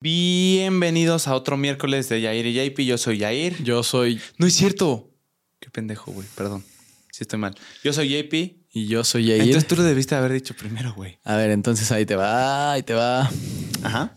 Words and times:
Bienvenidos 0.00 1.26
a 1.26 1.34
otro 1.34 1.56
miércoles 1.56 2.08
de 2.08 2.20
Yair 2.20 2.46
y 2.46 2.54
JP. 2.54 2.78
Yo 2.84 2.98
soy 2.98 3.18
Yair. 3.18 3.60
Yo 3.64 3.82
soy. 3.82 4.20
No 4.36 4.46
es 4.46 4.54
cierto. 4.54 5.10
Qué 5.58 5.70
pendejo, 5.70 6.12
güey. 6.12 6.24
Perdón. 6.36 6.64
Si 7.10 7.24
estoy 7.24 7.40
mal. 7.40 7.56
Yo 7.82 7.92
soy 7.92 8.08
JP. 8.08 8.32
Y 8.74 8.86
yo 8.86 9.02
soy 9.02 9.26
Yair. 9.26 9.42
Entonces 9.42 9.66
tú 9.66 9.74
lo 9.74 9.82
debiste 9.82 10.14
haber 10.14 10.32
dicho 10.32 10.54
primero, 10.54 10.94
güey. 10.94 11.18
A 11.24 11.34
ver, 11.34 11.50
entonces 11.50 11.90
ahí 11.90 12.06
te 12.06 12.14
va, 12.14 12.74
ahí 12.74 12.84
te 12.84 12.94
va. 12.94 13.28
Ajá. 13.82 14.16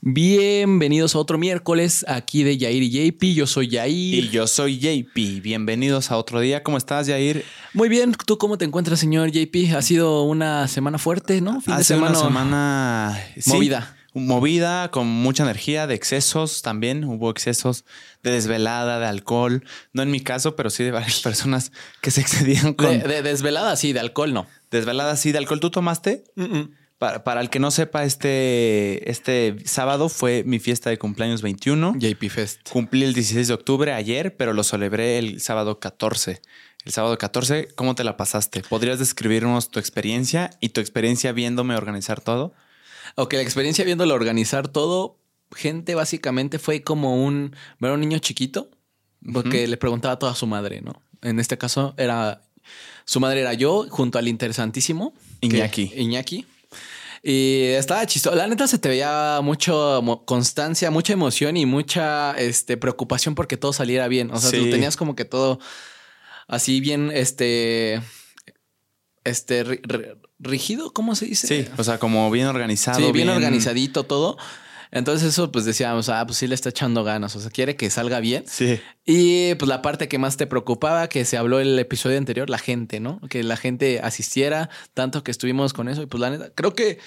Bienvenidos 0.00 1.16
a 1.16 1.18
otro 1.18 1.38
miércoles 1.38 2.04
aquí 2.06 2.44
de 2.44 2.56
Yair 2.56 2.84
y 2.84 3.10
JP. 3.10 3.24
Yo 3.34 3.48
soy 3.48 3.66
Yair. 3.66 4.26
Y 4.26 4.28
yo 4.28 4.46
soy 4.46 4.78
JP. 4.78 5.42
Bienvenidos 5.42 6.12
a 6.12 6.18
otro 6.18 6.38
día. 6.38 6.62
¿Cómo 6.62 6.76
estás, 6.78 7.08
Yair? 7.08 7.44
Muy 7.72 7.88
bien. 7.88 8.12
¿Tú 8.12 8.38
cómo 8.38 8.58
te 8.58 8.64
encuentras, 8.64 9.00
señor 9.00 9.32
JP? 9.32 9.74
Ha 9.74 9.82
sido 9.82 10.22
una 10.22 10.68
semana 10.68 10.98
fuerte, 10.98 11.40
¿no? 11.40 11.60
Fin 11.60 11.76
de 11.76 11.82
semana. 11.82 12.12
Una 12.12 12.28
semana 12.28 13.24
sí, 13.40 13.50
movida 13.50 13.95
movida, 14.20 14.90
con 14.90 15.06
mucha 15.06 15.42
energía, 15.42 15.86
de 15.86 15.94
excesos 15.94 16.62
también. 16.62 17.04
Hubo 17.04 17.30
excesos 17.30 17.84
de 18.22 18.30
desvelada, 18.30 18.98
de 18.98 19.06
alcohol. 19.06 19.64
No 19.92 20.02
en 20.02 20.10
mi 20.10 20.20
caso, 20.20 20.56
pero 20.56 20.70
sí 20.70 20.84
de 20.84 20.90
varias 20.90 21.20
personas 21.22 21.72
que 22.00 22.10
se 22.10 22.20
excedían 22.20 22.74
con. 22.74 22.98
De, 23.00 23.22
desvelada, 23.22 23.76
sí, 23.76 23.92
de 23.92 24.00
alcohol 24.00 24.32
no. 24.32 24.46
Desvelada, 24.70 25.16
sí, 25.16 25.32
de 25.32 25.38
alcohol. 25.38 25.60
¿Tú 25.60 25.70
tomaste? 25.70 26.24
Para, 26.98 27.42
el 27.42 27.50
que 27.50 27.58
no 27.58 27.70
sepa, 27.70 28.04
este, 28.04 29.10
este 29.10 29.56
sábado 29.66 30.08
fue 30.08 30.44
mi 30.46 30.58
fiesta 30.58 30.88
de 30.88 30.98
cumpleaños 30.98 31.42
21. 31.42 31.94
JP 31.98 32.30
Fest. 32.30 32.70
Cumplí 32.70 33.04
el 33.04 33.12
16 33.12 33.48
de 33.48 33.54
octubre 33.54 33.92
ayer, 33.92 34.34
pero 34.36 34.54
lo 34.54 34.64
celebré 34.64 35.18
el 35.18 35.42
sábado 35.42 35.78
14. 35.78 36.40
El 36.86 36.92
sábado 36.92 37.18
14, 37.18 37.68
¿cómo 37.74 37.94
te 37.94 38.04
la 38.04 38.16
pasaste? 38.16 38.62
¿Podrías 38.62 38.98
describirnos 38.98 39.70
tu 39.70 39.78
experiencia 39.78 40.50
y 40.60 40.70
tu 40.70 40.80
experiencia 40.80 41.32
viéndome 41.32 41.76
organizar 41.76 42.22
todo? 42.22 42.54
Ok, 43.16 43.32
la 43.32 43.42
experiencia 43.42 43.84
viéndolo 43.84 44.14
organizar 44.14 44.68
todo, 44.68 45.18
gente 45.54 45.94
básicamente 45.94 46.58
fue 46.58 46.82
como 46.82 47.24
un, 47.24 47.56
ver 47.80 47.92
un 47.92 48.00
niño 48.00 48.18
chiquito, 48.18 48.70
porque 49.32 49.66
le 49.66 49.76
preguntaba 49.78 50.14
a 50.14 50.18
toda 50.18 50.34
su 50.34 50.46
madre, 50.46 50.82
¿no? 50.82 51.02
En 51.22 51.40
este 51.40 51.56
caso 51.56 51.94
era, 51.96 52.42
su 53.06 53.18
madre 53.18 53.40
era 53.40 53.54
yo, 53.54 53.86
junto 53.88 54.18
al 54.18 54.28
interesantísimo. 54.28 55.14
Iñaki. 55.40 55.92
Iñaki. 55.96 56.46
Y 57.22 57.62
estaba 57.70 58.06
chistoso. 58.06 58.36
La 58.36 58.46
neta 58.46 58.68
se 58.68 58.78
te 58.78 58.88
veía 58.88 59.40
mucho 59.42 60.22
constancia, 60.26 60.90
mucha 60.90 61.14
emoción 61.14 61.56
y 61.56 61.66
mucha 61.66 62.32
este, 62.32 62.76
preocupación 62.76 63.34
porque 63.34 63.56
todo 63.56 63.72
saliera 63.72 64.06
bien. 64.08 64.30
O 64.30 64.38
sea, 64.38 64.50
tú 64.50 64.70
tenías 64.70 64.96
como 64.96 65.16
que 65.16 65.24
todo 65.24 65.58
así 66.46 66.80
bien, 66.80 67.10
este, 67.12 68.00
este, 69.24 69.80
rígido, 70.38 70.92
¿cómo 70.92 71.14
se 71.14 71.26
dice? 71.26 71.46
Sí, 71.46 71.68
o 71.76 71.84
sea, 71.84 71.98
como 71.98 72.30
bien 72.30 72.46
organizado. 72.46 72.98
Sí, 72.98 73.12
bien, 73.12 73.28
organizadito 73.28 74.04
todo. 74.04 74.36
Entonces 74.92 75.28
eso 75.28 75.50
pues 75.50 75.64
decíamos, 75.64 76.08
ah, 76.08 76.24
pues 76.26 76.38
sí 76.38 76.46
le 76.46 76.54
está 76.54 76.68
echando 76.68 77.02
ganas, 77.04 77.34
o 77.36 77.40
sea, 77.40 77.50
quiere 77.50 77.76
que 77.76 77.90
salga 77.90 78.20
bien. 78.20 78.44
Sí. 78.46 78.80
Y 79.04 79.54
pues 79.56 79.68
la 79.68 79.82
parte 79.82 80.08
que 80.08 80.18
más 80.18 80.36
te 80.36 80.46
preocupaba, 80.46 81.08
que 81.08 81.24
se 81.24 81.36
habló 81.36 81.58
el 81.58 81.78
episodio 81.78 82.18
anterior, 82.18 82.48
la 82.48 82.58
gente, 82.58 83.00
¿no? 83.00 83.20
Que 83.28 83.42
la 83.42 83.56
gente 83.56 84.00
asistiera, 84.00 84.70
tanto 84.94 85.24
que 85.24 85.30
estuvimos 85.30 85.72
con 85.72 85.88
eso 85.88 86.02
y 86.02 86.06
pues 86.06 86.20
la 86.20 86.30
neta, 86.30 86.50
creo 86.54 86.74
que 86.74 86.98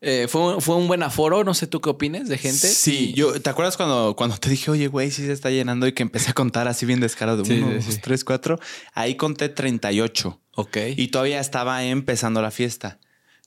eh, 0.00 0.26
fue, 0.28 0.60
fue, 0.60 0.76
un 0.76 0.86
buen 0.86 1.02
aforo, 1.02 1.42
no 1.42 1.54
sé 1.54 1.66
tú 1.66 1.80
qué 1.80 1.90
opines 1.90 2.28
de 2.28 2.38
gente. 2.38 2.68
Sí, 2.68 3.12
yo, 3.14 3.40
¿te 3.40 3.50
acuerdas 3.50 3.76
cuando, 3.76 4.14
cuando 4.16 4.36
te 4.36 4.48
dije, 4.48 4.70
oye, 4.70 4.86
güey, 4.86 5.10
sí 5.10 5.26
se 5.26 5.32
está 5.32 5.50
llenando 5.50 5.86
y 5.86 5.92
que 5.92 6.02
empecé 6.02 6.30
a 6.30 6.34
contar 6.34 6.68
así 6.68 6.86
bien 6.86 7.00
descarado 7.00 7.42
de 7.42 7.62
uno, 7.62 7.74
dos, 7.74 8.00
tres, 8.00 8.24
cuatro? 8.24 8.60
Ahí 8.94 9.16
conté 9.16 9.48
38. 9.48 10.40
Ok. 10.54 10.76
Y 10.96 11.08
todavía 11.08 11.40
estaba 11.40 11.84
empezando 11.84 12.40
la 12.42 12.50
fiesta. 12.50 13.00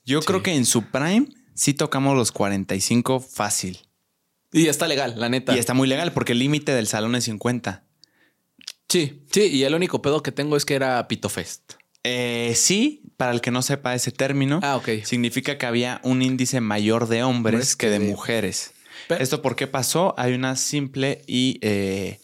Yo 0.04 0.20
creo 0.20 0.42
que 0.42 0.54
en 0.54 0.66
su 0.66 0.82
prime 0.82 1.28
sí 1.54 1.74
tocamos 1.74 2.16
los 2.16 2.32
45 2.32 3.20
fácil. 3.20 3.78
Y 4.52 4.66
está 4.66 4.86
legal, 4.86 5.14
la 5.16 5.28
neta. 5.28 5.54
Y 5.54 5.58
está 5.58 5.72
muy 5.72 5.88
legal 5.88 6.12
porque 6.12 6.32
el 6.32 6.38
límite 6.38 6.72
del 6.72 6.86
salón 6.86 7.14
es 7.14 7.24
50. 7.24 7.84
Sí, 8.88 9.22
sí, 9.30 9.46
y 9.46 9.64
el 9.64 9.74
único 9.74 10.02
pedo 10.02 10.22
que 10.22 10.32
tengo 10.32 10.56
es 10.56 10.66
que 10.66 10.74
era 10.74 11.08
Pito 11.08 11.30
Fest. 11.30 11.74
Eh, 12.04 12.52
sí, 12.56 13.01
para 13.22 13.30
el 13.30 13.40
que 13.40 13.52
no 13.52 13.62
sepa 13.62 13.94
ese 13.94 14.10
término, 14.10 14.58
ah, 14.64 14.80
significa 15.04 15.56
que 15.56 15.64
había 15.64 16.00
un 16.02 16.22
índice 16.22 16.60
mayor 16.60 17.06
de 17.06 17.22
hombres 17.22 17.76
que 17.76 17.88
de 17.88 18.00
mujeres. 18.00 18.72
¿Esto 19.10 19.42
por 19.42 19.54
qué 19.54 19.68
pasó? 19.68 20.12
Hay 20.18 20.32
una 20.32 20.56
simple 20.56 21.22
y 21.28 21.60
eh, 21.62 22.18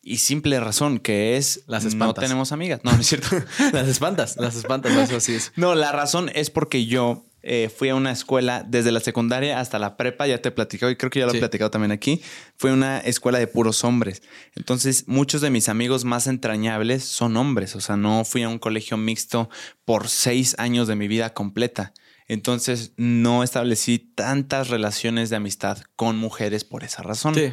y 0.00 0.18
simple 0.18 0.60
razón 0.60 1.00
que 1.00 1.36
es 1.36 1.64
las 1.66 1.84
espantas. 1.84 2.18
No 2.18 2.28
tenemos 2.28 2.52
amigas. 2.52 2.82
No, 2.84 2.92
no 2.92 3.00
es 3.00 3.06
cierto. 3.08 3.30
las 3.72 3.88
espantas, 3.88 4.36
las 4.36 4.54
espantas, 4.54 4.96
eso 4.96 5.16
así 5.16 5.34
es. 5.34 5.50
No, 5.56 5.74
la 5.74 5.90
razón 5.90 6.30
es 6.32 6.50
porque 6.50 6.86
yo 6.86 7.26
eh, 7.46 7.68
fui 7.68 7.90
a 7.90 7.94
una 7.94 8.10
escuela 8.10 8.64
desde 8.66 8.90
la 8.90 9.00
secundaria 9.00 9.60
hasta 9.60 9.78
la 9.78 9.96
prepa, 9.96 10.26
ya 10.26 10.40
te 10.40 10.48
he 10.48 10.52
platicado 10.52 10.90
y 10.90 10.96
creo 10.96 11.10
que 11.10 11.20
ya 11.20 11.26
lo 11.26 11.34
he 11.34 11.38
platicado 11.38 11.70
también 11.70 11.92
aquí. 11.92 12.22
Fue 12.56 12.72
una 12.72 12.98
escuela 13.00 13.38
de 13.38 13.46
puros 13.46 13.84
hombres. 13.84 14.22
Entonces, 14.56 15.04
muchos 15.06 15.42
de 15.42 15.50
mis 15.50 15.68
amigos 15.68 16.04
más 16.04 16.26
entrañables 16.26 17.04
son 17.04 17.36
hombres. 17.36 17.76
O 17.76 17.80
sea, 17.80 17.96
no 17.96 18.24
fui 18.24 18.42
a 18.42 18.48
un 18.48 18.58
colegio 18.58 18.96
mixto 18.96 19.50
por 19.84 20.08
seis 20.08 20.54
años 20.58 20.88
de 20.88 20.96
mi 20.96 21.06
vida 21.06 21.34
completa. 21.34 21.92
Entonces, 22.28 22.92
no 22.96 23.42
establecí 23.42 23.98
tantas 23.98 24.68
relaciones 24.68 25.28
de 25.28 25.36
amistad 25.36 25.78
con 25.96 26.16
mujeres 26.16 26.64
por 26.64 26.82
esa 26.82 27.02
razón. 27.02 27.34
Sí. 27.34 27.52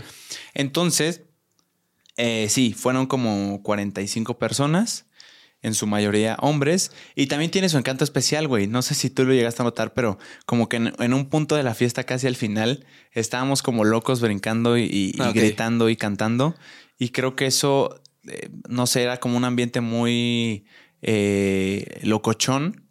Entonces, 0.54 1.24
eh, 2.18 2.48
sí, 2.50 2.74
fueron 2.74 3.08
como 3.08 3.62
45 3.64 4.38
personas, 4.38 5.06
en 5.62 5.74
su 5.74 5.88
mayoría 5.88 6.38
hombres, 6.40 6.92
y 7.16 7.28
también 7.28 7.52
tiene 7.52 7.70
su 7.70 7.78
encanto 7.78 8.04
especial, 8.04 8.48
güey. 8.48 8.68
No 8.68 8.82
sé 8.82 8.96
si 8.96 9.10
tú 9.10 9.26
lo 9.26 9.34
llegaste 9.34 9.62
a 9.62 9.66
notar, 9.66 9.94
pero 9.94 10.18
como 10.46 10.70
que 10.70 10.78
en, 10.78 11.14
un 11.14 11.30
punto 11.30 11.56
de 11.56 11.64
la 11.64 11.76
fiesta, 11.76 12.04
casi 12.04 12.28
al 12.28 12.36
final, 12.36 12.86
estábamos 13.12 13.62
como 13.62 13.84
locos 13.84 14.22
brincando 14.22 14.78
y, 14.78 15.16
ah, 15.20 15.32
gritando 15.34 15.90
y 15.90 15.96
cantando, 15.96 16.56
y 16.98 17.10
creo 17.10 17.36
que 17.36 17.46
eso, 17.46 18.02
eh, 18.28 18.50
no 18.68 18.88
sé, 18.88 19.04
era 19.04 19.18
como 19.18 19.38
un 19.38 19.46
ambiente 19.46 19.82
muy 19.82 20.66
eh, 21.02 22.00
locochón. 22.04 22.84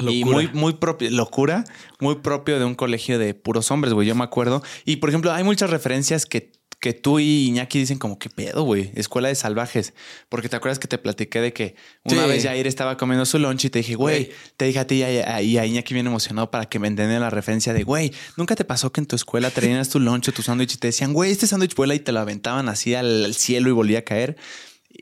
Y 0.00 0.24
muy, 0.24 0.48
muy 0.52 0.74
propio, 0.74 1.10
locura, 1.10 1.64
muy 1.98 2.14
propio 2.20 2.60
de 2.60 2.64
un 2.64 2.76
colegio 2.76 3.18
de 3.18 3.34
puros 3.34 3.72
hombres, 3.72 3.92
güey. 3.94 4.06
Yo 4.06 4.14
me 4.14 4.22
acuerdo. 4.22 4.62
Y 4.84 4.96
por 4.96 5.08
ejemplo, 5.08 5.32
hay 5.32 5.42
muchas 5.42 5.70
referencias 5.70 6.24
que 6.24 6.52
que 6.80 6.92
tú 6.92 7.18
y 7.18 7.46
Iñaki 7.46 7.80
dicen 7.80 7.98
como, 7.98 8.18
¿qué 8.18 8.30
pedo, 8.30 8.62
güey? 8.62 8.92
Escuela 8.94 9.28
de 9.28 9.34
salvajes. 9.34 9.94
Porque 10.28 10.48
te 10.48 10.56
acuerdas 10.56 10.78
que 10.78 10.86
te 10.86 10.96
platiqué 10.98 11.40
de 11.40 11.52
que 11.52 11.74
una 12.04 12.26
vez 12.26 12.44
Jair 12.44 12.66
estaba 12.66 12.96
comiendo 12.96 13.26
su 13.26 13.38
lunch 13.38 13.64
y 13.64 13.70
te 13.70 13.80
dije, 13.80 13.96
güey, 13.96 14.30
te 14.56 14.66
dije 14.66 14.78
a 14.78 14.86
ti 14.86 14.96
y 14.96 15.02
a, 15.02 15.42
Iñaki 15.42 15.94
bien 15.94 16.06
emocionado 16.06 16.50
para 16.50 16.66
que 16.66 16.78
me 16.78 16.86
entiendan 16.86 17.20
la 17.20 17.30
referencia 17.30 17.72
de, 17.72 17.82
güey, 17.82 18.12
¿nunca 18.36 18.54
te 18.54 18.64
pasó 18.64 18.92
que 18.92 19.00
en 19.00 19.06
tu 19.06 19.16
escuela 19.16 19.50
traías 19.50 19.88
tu 19.88 19.98
lunch 19.98 20.28
o 20.28 20.32
tu 20.32 20.42
sándwich 20.42 20.74
y 20.74 20.76
te 20.76 20.88
decían, 20.88 21.12
güey, 21.12 21.32
este 21.32 21.46
sándwich 21.46 21.74
vuela 21.74 21.94
y 21.94 22.00
te 22.00 22.12
lo 22.12 22.20
aventaban 22.20 22.68
así 22.68 22.94
al 22.94 23.34
cielo 23.34 23.68
y 23.68 23.72
volvía 23.72 24.00
a 24.00 24.02
caer? 24.02 24.36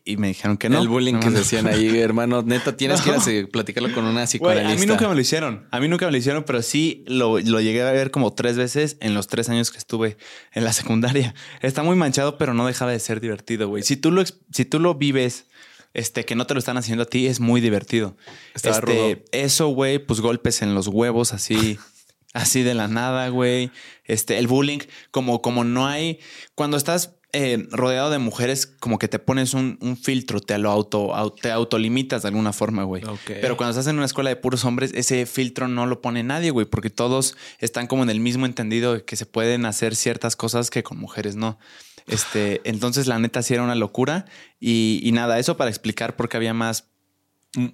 Y 0.04 0.16
me 0.18 0.28
dijeron 0.28 0.56
que 0.56 0.68
no. 0.68 0.80
El 0.80 0.88
bullying 0.88 1.18
que 1.18 1.30
decían 1.30 1.66
ahí, 1.66 1.88
hermano, 1.98 2.42
neta, 2.42 2.76
tienes 2.76 3.00
que 3.00 3.10
ir 3.10 3.44
a 3.46 3.48
platicarlo 3.48 3.92
con 3.92 4.04
una 4.04 4.24
psicoanalista. 4.24 4.76
a 4.76 4.80
mí 4.80 4.86
nunca 4.86 5.08
me 5.08 5.14
lo 5.14 5.20
hicieron. 5.20 5.66
A 5.70 5.80
mí 5.80 5.88
nunca 5.88 6.06
me 6.06 6.12
lo 6.12 6.18
hicieron, 6.18 6.44
pero 6.44 6.62
sí 6.62 7.04
lo, 7.06 7.38
lo, 7.40 7.60
llegué 7.60 7.82
a 7.82 7.90
ver 7.90 8.10
como 8.10 8.32
tres 8.32 8.56
veces 8.56 8.96
en 9.00 9.14
los 9.14 9.26
tres 9.26 9.48
años 9.48 9.70
que 9.70 9.78
estuve 9.78 10.16
en 10.52 10.64
la 10.64 10.72
secundaria. 10.72 11.34
Está 11.60 11.82
muy 11.82 11.96
manchado, 11.96 12.38
pero 12.38 12.54
no 12.54 12.66
dejaba 12.66 12.92
de 12.92 13.00
ser 13.00 13.20
divertido, 13.20 13.68
güey. 13.68 13.82
Si 13.82 13.96
tú 13.96 14.12
lo, 14.12 14.22
si 14.24 14.64
tú 14.64 14.78
lo 14.78 14.94
vives, 14.94 15.46
este, 15.94 16.24
que 16.24 16.34
no 16.34 16.46
te 16.46 16.54
lo 16.54 16.58
están 16.58 16.76
haciendo 16.76 17.04
a 17.04 17.06
ti, 17.06 17.26
es 17.26 17.40
muy 17.40 17.60
divertido. 17.60 18.16
este, 18.54 19.24
Eso, 19.32 19.68
güey, 19.68 19.98
pues 19.98 20.20
golpes 20.20 20.62
en 20.62 20.74
los 20.74 20.88
huevos, 20.88 21.32
así. 21.32 21.78
así 22.36 22.62
de 22.62 22.74
la 22.74 22.86
nada, 22.86 23.28
güey. 23.28 23.70
Este, 24.04 24.38
el 24.38 24.46
bullying, 24.46 24.80
como, 25.10 25.42
como 25.42 25.64
no 25.64 25.86
hay. 25.86 26.20
Cuando 26.54 26.76
estás 26.76 27.15
eh, 27.32 27.66
rodeado 27.70 28.10
de 28.10 28.18
mujeres, 28.18 28.66
como 28.66 28.98
que 28.98 29.08
te 29.08 29.18
pones 29.18 29.52
un, 29.52 29.98
filtro, 30.00 30.40
te 30.40 30.56
lo 30.58 30.70
auto, 30.70 31.34
te 31.42 31.50
autolimitas 31.50 32.22
de 32.22 32.28
alguna 32.28 32.52
forma, 32.52 32.84
güey. 32.84 33.02
Pero 33.26 33.56
cuando 33.56 33.70
estás 33.70 33.88
en 33.88 33.96
una 33.96 34.06
escuela 34.06 34.30
de 34.30 34.36
puros 34.36 34.64
hombres, 34.64 34.92
ese 34.94 35.26
filtro 35.26 35.68
no 35.68 35.86
lo 35.86 36.00
pone 36.00 36.22
nadie, 36.22 36.50
güey, 36.50 36.66
porque 36.66 36.88
todos 36.88 37.36
están 37.58 37.88
como 37.88 38.04
en 38.04 38.10
el 38.10 38.20
mismo 38.20 38.46
entendido 38.46 38.94
de 38.94 39.04
que 39.04 39.16
se 39.16 39.26
pueden 39.26 39.66
hacer 39.66 39.96
ciertas 39.96 40.36
cosas 40.36 40.70
que 40.70 40.82
con 40.82 40.98
mujeres 40.98 41.36
no. 41.36 41.58
Este, 42.06 42.60
entonces 42.68 43.06
la 43.06 43.18
neta 43.18 43.42
sí 43.42 43.54
era 43.54 43.64
una 43.64 43.74
locura 43.74 44.24
y, 44.60 45.10
nada, 45.12 45.38
eso 45.38 45.56
para 45.56 45.68
explicar 45.68 46.16
por 46.16 46.28
qué 46.28 46.36
había 46.36 46.54
más 46.54 46.88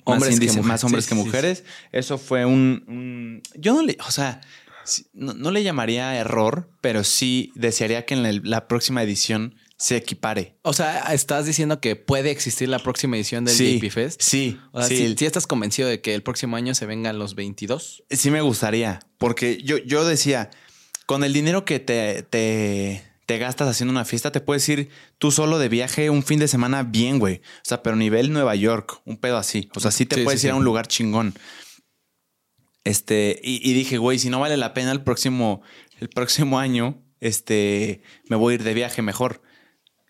hombres, 0.04 0.40
que, 0.40 0.62
más 0.62 0.82
hombres 0.82 1.06
que 1.06 1.14
mujeres. 1.14 1.64
Eso 1.92 2.18
fue 2.18 2.46
un, 2.46 3.42
Yo 3.54 3.74
no 3.74 3.82
le... 3.82 3.98
O 4.06 4.10
sea, 4.10 4.40
no, 5.12 5.50
le 5.50 5.62
llamaría 5.62 6.16
error, 6.16 6.70
pero 6.80 7.04
sí 7.04 7.52
desearía 7.54 8.04
que 8.04 8.14
en 8.14 8.50
la, 8.50 8.68
próxima 8.68 9.02
edición 9.02 9.54
se 9.76 9.96
equipare. 9.96 10.56
O 10.62 10.72
sea, 10.72 11.12
estás 11.12 11.46
diciendo 11.46 11.80
que 11.80 11.96
puede 11.96 12.30
existir 12.30 12.68
la 12.68 12.78
próxima 12.78 13.16
edición 13.16 13.44
del 13.44 13.54
sí, 13.54 13.90
Fest. 13.90 14.22
Sí. 14.22 14.58
O 14.72 14.82
sea, 14.82 14.88
sí. 14.88 15.14
estás 15.20 15.46
convencido 15.46 15.88
de 15.88 16.00
que 16.00 16.14
el 16.14 16.22
próximo 16.22 16.56
año 16.56 16.74
se 16.74 16.86
vengan 16.86 17.18
los 17.18 17.34
22. 17.34 18.04
Sí, 18.10 18.30
me 18.30 18.40
gustaría. 18.40 19.00
Porque 19.18 19.60
yo, 19.62 19.78
yo 19.78 20.04
decía, 20.04 20.50
con 21.06 21.24
el 21.24 21.32
dinero 21.32 21.64
que 21.64 21.80
te, 21.80 22.22
te, 22.22 23.02
te, 23.26 23.38
gastas 23.38 23.68
haciendo 23.68 23.90
una 23.92 24.04
fiesta, 24.04 24.32
te 24.32 24.40
puedes 24.40 24.68
ir 24.68 24.88
tú 25.18 25.30
solo 25.30 25.58
de 25.58 25.68
viaje 25.68 26.10
un 26.10 26.22
fin 26.22 26.38
de 26.38 26.48
semana 26.48 26.82
bien, 26.84 27.18
güey. 27.18 27.36
O 27.36 27.64
sea, 27.64 27.82
pero 27.82 27.96
nivel 27.96 28.32
Nueva 28.32 28.54
York, 28.54 29.00
un 29.04 29.16
pedo 29.16 29.36
así. 29.36 29.68
O 29.74 29.80
sea, 29.80 29.90
sí 29.90 30.06
te 30.06 30.22
puedes 30.22 30.42
ir 30.44 30.50
a 30.50 30.54
un 30.54 30.64
lugar 30.64 30.86
chingón. 30.86 31.34
Este, 32.84 33.40
y, 33.42 33.72
dije, 33.72 33.98
güey, 33.98 34.18
si 34.18 34.28
no 34.28 34.40
vale 34.40 34.56
la 34.56 34.74
pena 34.74 34.90
el 34.92 35.02
próximo, 35.02 35.62
el 36.00 36.08
próximo 36.08 36.58
año, 36.58 37.00
este, 37.20 38.02
me 38.28 38.36
voy 38.36 38.52
a 38.52 38.54
ir 38.56 38.62
de 38.64 38.74
viaje 38.74 39.02
mejor. 39.02 39.42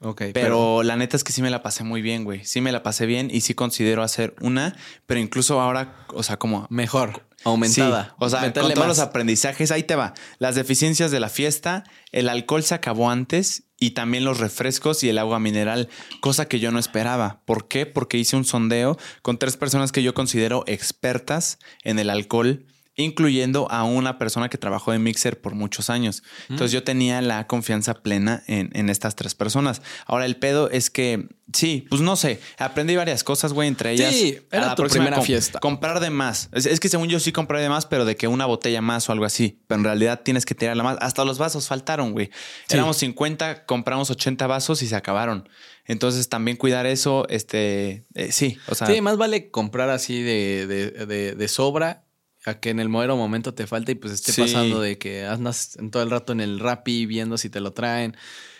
Ok. 0.01 0.23
Pero, 0.33 0.83
la 0.83 0.97
neta 0.97 1.17
es 1.17 1.23
que 1.23 1.33
sí 1.33 1.43
me 1.43 1.51
la 1.51 1.63
pasé 1.63 1.85
muy 1.85 2.03
bien, 2.03 2.25
güey. 2.25 2.45
Sí 2.45 2.61
me 2.61 2.73
la 2.73 2.83
pasé 2.83 3.07
bien 3.07 3.29
y 3.31 3.43
sí 3.43 3.55
considero 3.55 4.03
hacer 4.03 4.35
una, 4.41 4.75
pero 5.07 5.21
incluso 5.21 5.61
ahora, 5.61 6.07
o 6.09 6.23
sea, 6.23 6.39
como... 6.39 6.67
Mejor, 6.71 7.27
aumentada. 7.45 8.05
Sí, 8.05 8.15
o 8.19 8.29
sea, 8.31 8.41
Meterle 8.41 8.71
con 8.71 8.75
todos 8.75 8.89
más. 8.89 8.99
los 8.99 9.07
aprendizajes, 9.07 9.71
ahí 9.71 9.83
te 9.83 9.95
va. 9.95 10.15
Las 10.39 10.55
deficiencias 10.55 11.11
de 11.11 11.21
la 11.21 11.29
fiesta, 11.29 11.85
el 12.11 12.29
alcohol 12.29 12.63
se 12.63 12.75
acabó 12.75 13.11
antes 13.11 13.65
y 13.82 13.90
también 13.90 14.25
los 14.25 14.38
refrescos 14.38 15.02
y 15.02 15.08
el 15.08 15.19
agua 15.19 15.40
mineral, 15.40 15.88
cosa 16.20 16.46
que 16.46 16.61
yo 16.61 16.70
no 16.70 16.79
esperaba. 16.79 17.40
¿Por 17.44 17.67
qué? 17.67 17.84
Porque 17.84 18.17
hice 18.17 18.37
un 18.37 18.44
sondeo 18.44 18.96
con 19.23 19.38
tres 19.38 19.56
personas 19.56 19.90
que 19.90 20.05
yo 20.05 20.14
considero 20.14 20.62
expertas 20.69 21.58
en 21.82 21.99
el 21.99 22.08
alcohol 22.08 22.64
incluyendo 22.94 23.71
a 23.71 23.85
una 23.85 24.19
persona 24.19 24.49
que 24.49 24.59
trabajó 24.59 24.93
en 24.93 25.03
Mixer 25.03 25.41
por 25.41 25.55
muchos 25.55 25.89
años. 25.89 26.23
Entonces 26.50 26.73
yo 26.73 26.83
tenía 26.85 27.23
la 27.23 27.47
confianza 27.47 27.94
plena 27.94 28.43
en, 28.47 28.71
en 28.75 28.91
estas 28.91 29.17
tres 29.17 29.35
personas. 29.35 29.81
Ahora 30.06 30.27
el 30.27 30.37
pedo 30.37 30.69
es 30.69 30.91
que, 30.91 31.29
sí, 31.55 31.87
pues 31.89 32.03
no 32.03 32.17
sé, 32.17 32.41
aprendí 32.59 32.94
varias 32.94 33.25
cosas, 33.25 33.55
güey, 33.55 33.69
entre 33.69 33.93
ellas. 33.93 34.15
Sí, 34.15 34.39
era 34.50 34.65
a 34.65 34.67
la 34.69 34.75
tu 34.75 34.83
próxima 34.83 35.06
primera 35.06 35.23
fiesta. 35.23 35.59
Comprar 35.61 36.00
de 36.00 36.11
más. 36.11 36.50
Es, 36.53 36.67
es 36.67 36.81
que 36.81 36.91
según 36.91 37.09
yo 37.09 37.19
sí 37.19 37.33
compré 37.33 37.62
de 37.62 37.71
más, 37.71 37.87
pero 37.87 38.05
de 38.05 38.17
que 38.17 38.29
una 38.29 38.44
botella 38.44 38.83
más 38.83 39.09
o 39.09 39.12
algo 39.12 39.25
así. 39.25 39.62
Pero 39.67 39.79
en 39.79 39.85
realidad 39.85 40.21
tienes 40.23 40.44
que 40.44 40.55
tirarla 40.55 40.83
más. 40.83 40.99
Hasta 41.00 41.25
los 41.25 41.39
vasos 41.39 41.69
faltaron, 41.69 42.12
güey. 42.12 42.31
Sí. 42.69 42.75
Éramos 42.75 42.99
50, 42.99 43.65
compramos 43.65 44.11
80 44.11 44.47
vasos 44.47 44.83
y 44.83 44.87
se 44.87 44.97
acabaron. 44.97 45.49
Entonces 45.87 46.29
también 46.29 46.56
cuidar 46.59 46.87
eso, 46.87 47.27
este, 47.29 48.05
eh, 48.15 48.31
sí, 48.31 48.56
o 48.69 48.75
sea, 48.75 48.87
Sí, 48.87 49.00
más 49.00 49.17
vale 49.17 49.50
comprar 49.50 49.91
así 49.91 50.23
de, 50.23 50.67
de, 50.69 51.06
de, 51.06 51.35
de 51.35 51.49
sobra 51.49 52.05
a 52.44 52.61
que 52.61 52.71
en 52.71 52.81
el 52.81 52.89
mero 52.89 53.17
momento 53.17 53.55
te 53.55 53.67
falte 53.67 53.93
y 53.93 53.94
pues 53.94 54.12
esté 54.12 54.33
Sí. 54.33 54.41
pasando 54.43 54.81
de 54.81 54.99
que 54.99 55.25
andas 55.27 55.77
todo 55.91 56.03
el 56.03 56.11
rato 56.11 56.33
en 56.33 56.41
el 56.41 56.59
Rappi 56.61 57.06
viendo 57.06 57.39
si 57.39 57.50
te 57.50 57.61
lo 57.61 57.73
traen 57.73 58.17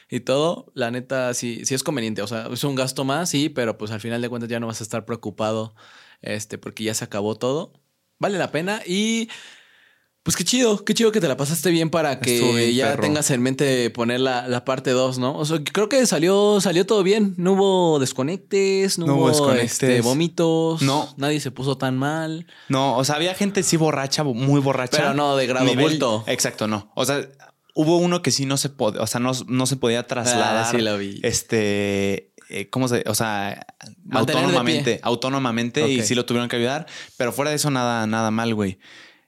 y 0.09 0.21
todo. 0.21 0.71
La 0.75 0.91
neta, 0.91 1.35
sí, 1.35 1.65
sí 1.65 1.75
es 1.75 1.83
conveniente. 1.83 2.23
O 2.23 2.27
sea, 2.27 2.49
es 2.53 2.65
un 2.65 2.75
gasto 2.75 3.05
más, 3.05 3.31
sí, 3.31 3.49
pero 3.49 3.79
pues 3.79 3.91
al 3.91 4.01
final 4.01 4.23
de 4.23 4.29
cuentas 4.29 4.49
ya 4.51 4.61
no 4.61 4.67
vas 4.69 4.81
a 4.81 4.85
estar 4.85 5.05
preocupado 5.05 5.75
este, 6.21 6.59
porque 6.59 6.85
ya 6.85 6.95
se 6.95 7.05
acabó 7.05 7.37
todo. 7.37 7.73
Vale 8.19 8.39
la 8.39 8.53
pena 8.53 8.83
y... 8.87 9.29
Pues 10.25 10.37
qué 10.37 10.45
chido, 10.45 10.85
qué 10.85 10.95
chido 10.95 11.11
que 11.11 11.21
te 11.21 11.27
la 11.27 11.37
pasaste 11.37 11.71
bien 11.71 11.91
para 11.91 12.21
que 12.21 12.41
bien, 12.41 12.75
ya 12.77 12.91
perro. 12.91 13.03
tengas 13.03 13.29
en 13.33 13.43
mente 13.43 13.91
poner 13.91 14.21
la, 14.21 14.47
la 14.47 14.65
parte 14.65 14.93
2, 14.93 15.19
¿no? 15.19 15.37
O 15.37 15.45
sea, 15.45 15.59
creo 15.65 15.89
que 15.89 16.07
salió, 16.07 16.61
salió 16.61 16.87
todo 16.87 17.03
bien. 17.03 17.35
No 17.39 17.55
hubo 17.55 17.99
desconectes, 17.99 19.01
no, 19.01 19.07
No 19.07 19.17
hubo 19.17 19.29
desconectes. 19.31 19.73
este, 19.73 20.01
vómitos. 20.01 20.81
No. 20.83 21.13
Nadie 21.17 21.41
se 21.41 21.51
puso 21.51 21.77
tan 21.77 21.99
mal. 21.99 22.47
No, 22.69 22.97
o 22.97 23.05
sea, 23.05 23.17
había 23.17 23.35
gente 23.35 23.65
sí 23.65 23.77
borracha, 23.77 24.23
muy 24.23 24.61
borracha. 24.61 24.99
Pero 24.99 25.15
no 25.15 25.35
de 25.37 25.47
grado 25.49 25.75
bulto. 25.75 26.23
Exacto, 26.29 26.69
no. 26.69 26.93
O 26.95 27.05
sea, 27.05 27.29
hubo 27.75 27.97
uno 27.97 28.23
que 28.23 28.31
sí 28.31 28.47
no 28.47 28.57
se 28.59 28.69
podía, 28.69 29.01
o 29.03 29.07
sea, 29.09 29.19
no, 29.21 29.33
no 29.49 29.67
se 29.67 29.75
podía 29.77 30.07
trasladar. 30.07 30.67
Ah, 30.67 30.71
sí 30.71 30.79
lo 30.79 30.99
vi. 30.99 31.19
Este, 31.25 32.33
eh, 32.49 32.69
¿cómo 32.71 32.87
se? 32.87 33.03
O 33.09 33.15
sea, 33.17 33.67
Mantener 34.05 34.37
autónomamente, 34.45 35.01
autónomamente 35.03 35.89
y 35.91 35.99
Ok. 35.99 36.05
sí 36.07 36.15
lo 36.15 36.27
tuvieron 36.27 36.49
que 36.49 36.55
ayudar. 36.57 36.87
Pero 37.17 37.33
fuera 37.33 37.51
de 37.51 37.57
eso, 37.57 37.71
nada, 37.73 38.07
nada 38.07 38.31
mal, 38.31 38.55
güey. 38.55 38.79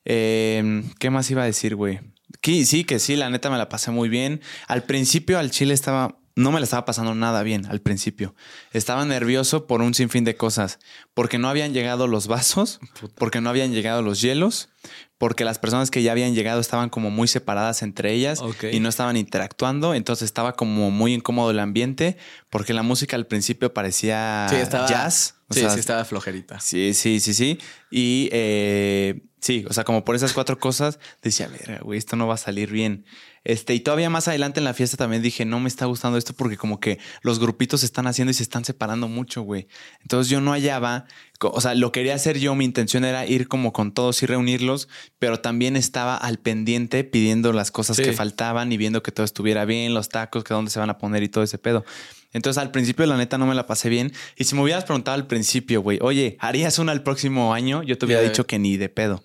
Eh, 0.05 0.83
¿Qué 0.99 1.11
más 1.11 1.31
iba 1.31 1.43
a 1.43 1.47
decir, 1.47 1.75
güey? 1.77 2.01
Que, 2.41 2.65
sí, 2.65 2.85
que 2.85 2.99
sí, 2.99 3.17
la 3.17 3.31
neta 3.31 3.51
me 3.51 3.59
la 3.59 3.69
pasé 3.69 3.91
muy 3.91 4.09
bien. 4.09 4.41
Al 4.67 4.83
principio 4.85 5.39
al 5.39 5.51
Chile 5.51 5.73
estaba, 5.73 6.19
no 6.37 6.53
me 6.53 6.61
la 6.61 6.65
estaba 6.65 6.85
pasando 6.85 7.15
nada 7.15 7.43
bien 7.43 7.65
al 7.67 7.81
principio. 7.81 8.35
Estaba 8.73 9.05
nervioso 9.05 9.67
por 9.67 9.81
un 9.81 9.95
sinfín 9.95 10.25
de 10.25 10.37
cosas, 10.37 10.79
porque 11.15 11.39
no 11.39 11.49
habían 11.49 11.73
llegado 11.73 12.07
los 12.07 12.27
vasos, 12.27 12.81
porque 13.15 13.41
no 13.41 13.49
habían 13.51 13.73
llegado 13.73 14.03
los 14.03 14.21
hielos, 14.21 14.69
porque 15.17 15.45
las 15.45 15.59
personas 15.59 15.91
que 15.91 16.03
ya 16.03 16.13
habían 16.13 16.35
llegado 16.35 16.61
estaban 16.61 16.91
como 16.91 17.09
muy 17.11 17.29
separadas 17.29 17.83
entre 17.83 18.13
ellas 18.13 18.43
y 18.73 18.81
no 18.81 18.89
estaban 18.91 19.17
interactuando, 19.17 19.95
entonces 19.95 20.27
estaba 20.27 20.53
como 20.55 20.91
muy 20.91 21.15
incómodo 21.15 21.51
el 21.53 21.61
ambiente, 21.61 22.19
porque 22.51 22.75
la 22.75 22.83
música 22.83 23.17
al 23.17 23.27
principio 23.27 23.73
parecía 23.73 24.49
Sí, 24.51 24.57
estaba. 24.57 24.87
jazz. 24.87 25.37
o 25.49 25.55
sí, 25.55 25.61
sea, 25.61 25.71
sí, 25.71 25.81
estaba 25.81 26.05
flojerita. 26.05 26.61
Sí, 26.61 26.93
sí, 26.93 27.21
sí, 27.21 27.33
sí. 27.33 27.59
Y 27.91 28.29
eh, 28.33 29.23
sí, 29.45 29.67
o 29.69 29.75
sea, 29.75 29.85
como 29.85 30.07
por 30.07 30.17
esas 30.17 30.33
cuatro 30.33 30.59
cosas, 30.59 30.99
decía, 31.21 31.49
ver, 31.49 31.83
güey, 31.83 31.99
esto 31.99 32.17
no 32.17 32.27
va 32.27 32.35
a 32.35 32.39
salir 32.39 32.71
bien. 32.71 33.05
Este, 33.45 33.75
y 33.75 33.81
todavía 33.81 34.09
más 34.09 34.27
adelante 34.27 34.59
en 34.59 34.65
la 34.65 34.73
fiesta 34.73 34.97
también 34.97 35.23
dije, 35.23 35.45
no 35.45 35.61
me 35.61 35.69
está 35.69 35.85
gustando 35.85 36.17
esto 36.17 36.33
porque 36.33 36.57
como 36.57 36.81
que 36.81 36.99
los 37.23 37.39
grupitos 37.39 37.81
se 37.81 37.87
están 37.87 38.07
haciendo 38.07 38.31
y 38.31 38.35
se 38.35 38.43
están 38.43 38.65
separando 38.65 39.07
mucho, 39.07 39.43
güey. 39.43 39.69
Entonces 40.01 40.31
yo 40.31 40.41
no 40.41 40.53
hallaba, 40.53 41.05
o 41.41 41.61
sea, 41.61 41.75
lo 41.75 41.93
quería 41.93 42.15
hacer 42.15 42.39
yo, 42.39 42.55
mi 42.55 42.65
intención 42.65 43.05
era 43.05 43.27
ir 43.27 43.47
como 43.47 43.73
con 43.75 43.93
todos 43.93 44.23
y 44.23 44.27
reunirlos, 44.27 44.89
pero 45.19 45.41
también 45.41 45.77
estaba 45.77 46.17
al 46.17 46.39
pendiente 46.39 47.05
pidiendo 47.05 47.53
las 47.53 47.71
cosas 47.71 47.97
Sí. 47.97 48.03
que 48.03 48.13
faltaban 48.15 48.73
y 48.73 48.79
viendo 48.79 49.03
que 49.03 49.13
todo 49.13 49.25
estuviera 49.25 49.67
bien, 49.67 49.93
los 49.93 50.09
tacos, 50.09 50.43
que 50.43 50.55
dónde 50.55 50.71
se 50.71 50.79
van 50.81 50.89
a 50.91 50.97
poner 50.99 51.23
y 51.23 51.29
todo 51.29 51.45
ese 51.45 51.59
pedo. 51.59 51.85
Entonces 52.33 52.61
al 52.61 52.71
principio 52.71 53.05
la 53.07 53.17
neta 53.17 53.39
no 53.39 53.47
me 53.47 53.55
la 53.55 53.67
pasé 53.67 53.89
bien. 53.89 54.13
Y 54.37 54.45
si 54.45 54.55
me 54.57 54.63
hubieras 54.63 54.85
preguntado 54.85 55.15
al 55.15 55.27
principio, 55.27 55.83
güey, 55.83 55.99
oye, 56.03 56.37
¿harías 56.41 56.79
una 56.79 56.93
el 56.93 57.03
próximo 57.03 57.55
año? 57.55 57.83
Yo 57.83 57.97
te 57.99 58.07
hubiera 58.07 58.23
dicho 58.23 58.47
que 58.47 58.59
ni 58.59 58.77
de 58.77 58.89
pedo. 58.89 59.23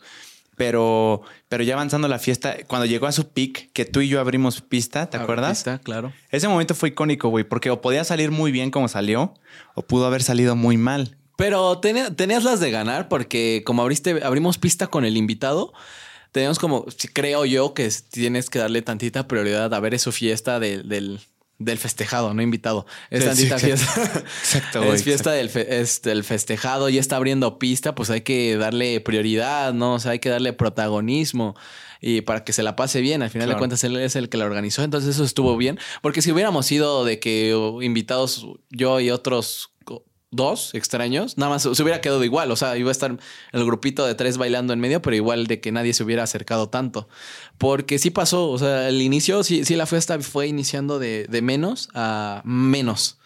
Pero, 0.59 1.21
pero 1.47 1.63
ya 1.63 1.75
avanzando 1.75 2.09
la 2.09 2.19
fiesta, 2.19 2.57
cuando 2.67 2.85
llegó 2.85 3.07
a 3.07 3.13
su 3.13 3.29
pic, 3.29 3.71
que 3.71 3.85
tú 3.85 4.01
y 4.01 4.09
yo 4.09 4.19
abrimos 4.19 4.59
pista, 4.59 5.09
¿te 5.09 5.15
acuerdas? 5.15 5.57
Está, 5.59 5.79
claro. 5.79 6.11
Ese 6.31 6.49
momento 6.49 6.75
fue 6.75 6.89
icónico, 6.89 7.29
güey, 7.29 7.45
porque 7.45 7.69
o 7.69 7.79
podía 7.79 8.03
salir 8.03 8.29
muy 8.29 8.51
bien 8.51 8.69
como 8.69 8.89
salió, 8.89 9.33
o 9.73 9.83
pudo 9.83 10.05
haber 10.05 10.21
salido 10.21 10.57
muy 10.57 10.75
mal. 10.75 11.15
Pero 11.37 11.79
tenía- 11.79 12.13
tenías 12.13 12.43
las 12.43 12.59
de 12.59 12.71
ganar 12.71 13.07
porque 13.07 13.63
como 13.65 13.83
abriste, 13.83 14.19
abrimos 14.21 14.57
pista 14.57 14.87
con 14.87 15.05
el 15.05 15.15
invitado, 15.15 15.71
teníamos 16.33 16.59
como, 16.59 16.85
creo 17.13 17.45
yo 17.45 17.73
que 17.73 17.85
es- 17.85 18.03
tienes 18.09 18.49
que 18.49 18.59
darle 18.59 18.81
tantita 18.81 19.29
prioridad 19.29 19.73
a 19.73 19.79
ver 19.79 19.97
su 19.97 20.11
fiesta 20.11 20.59
del, 20.59 20.89
del, 20.89 21.21
del 21.59 21.77
festejado, 21.77 22.33
no 22.33 22.41
invitado. 22.41 22.85
Es 23.11 23.21
Sí, 23.23 23.27
tantita 23.29 23.59
sí, 23.59 23.65
fiesta. 23.67 24.23
Exacto, 24.41 24.79
güey. 24.83 24.95
Es 24.95 25.03
fiesta 25.03 25.31
del, 25.31 25.49
fe- 25.49 25.81
es 25.81 26.01
del 26.01 26.23
festejado, 26.23 26.89
ya 26.89 26.99
está 26.99 27.17
abriendo 27.17 27.59
pista, 27.59 27.93
pues 27.95 28.09
hay 28.09 28.21
que 28.21 28.57
darle 28.57 28.99
prioridad, 29.01 29.73
¿no? 29.73 29.95
O 29.95 29.99
sea, 29.99 30.11
hay 30.11 30.19
que 30.19 30.29
darle 30.29 30.53
protagonismo 30.53 31.55
y 32.01 32.21
para 32.21 32.43
que 32.45 32.53
se 32.53 32.63
la 32.63 32.75
pase 32.77 33.01
bien. 33.01 33.21
Al 33.21 33.29
final 33.29 33.49
de 33.49 33.57
cuentas, 33.57 33.83
él 33.83 33.97
es 33.97 34.15
el 34.15 34.29
que 34.29 34.37
la 34.37 34.45
organizó, 34.45 34.83
entonces 34.83 35.15
eso 35.15 35.23
estuvo 35.25 35.57
bien. 35.57 35.79
Porque 36.01 36.21
si 36.21 36.31
hubiéramos 36.31 36.71
ido 36.71 37.03
de 37.03 37.19
que 37.19 37.49
invitados 37.81 38.47
yo 38.69 38.99
y 39.01 39.11
otros 39.11 39.71
dos 40.31 40.73
extraños, 40.75 41.37
nada 41.37 41.51
más 41.51 41.63
se 41.63 41.83
hubiera 41.83 42.01
quedado 42.01 42.23
igual. 42.23 42.51
O 42.51 42.55
sea, 42.55 42.77
iba 42.77 42.89
a 42.89 42.91
estar 42.91 43.17
el 43.51 43.65
grupito 43.65 44.05
de 44.05 44.15
tres 44.15 44.37
bailando 44.37 44.73
en 44.73 44.79
medio, 44.79 45.01
pero 45.01 45.15
igual 45.15 45.47
de 45.47 45.59
que 45.59 45.71
nadie 45.71 45.93
se 45.93 46.03
hubiera 46.03 46.23
acercado 46.23 46.69
tanto. 46.69 47.07
Porque 47.57 47.99
sí 47.99 48.09
pasó, 48.11 48.49
o 48.49 48.57
sea, 48.57 48.89
el 48.89 49.01
inicio, 49.01 49.43
sí, 49.43 49.65
sí 49.65 49.75
la 49.75 49.85
fiesta 49.85 50.19
fue 50.19 50.47
iniciando 50.47 50.99
de, 50.99 51.25
de 51.29 51.41
menos 51.41 51.89
a 51.93 52.41
menos. 52.45 53.17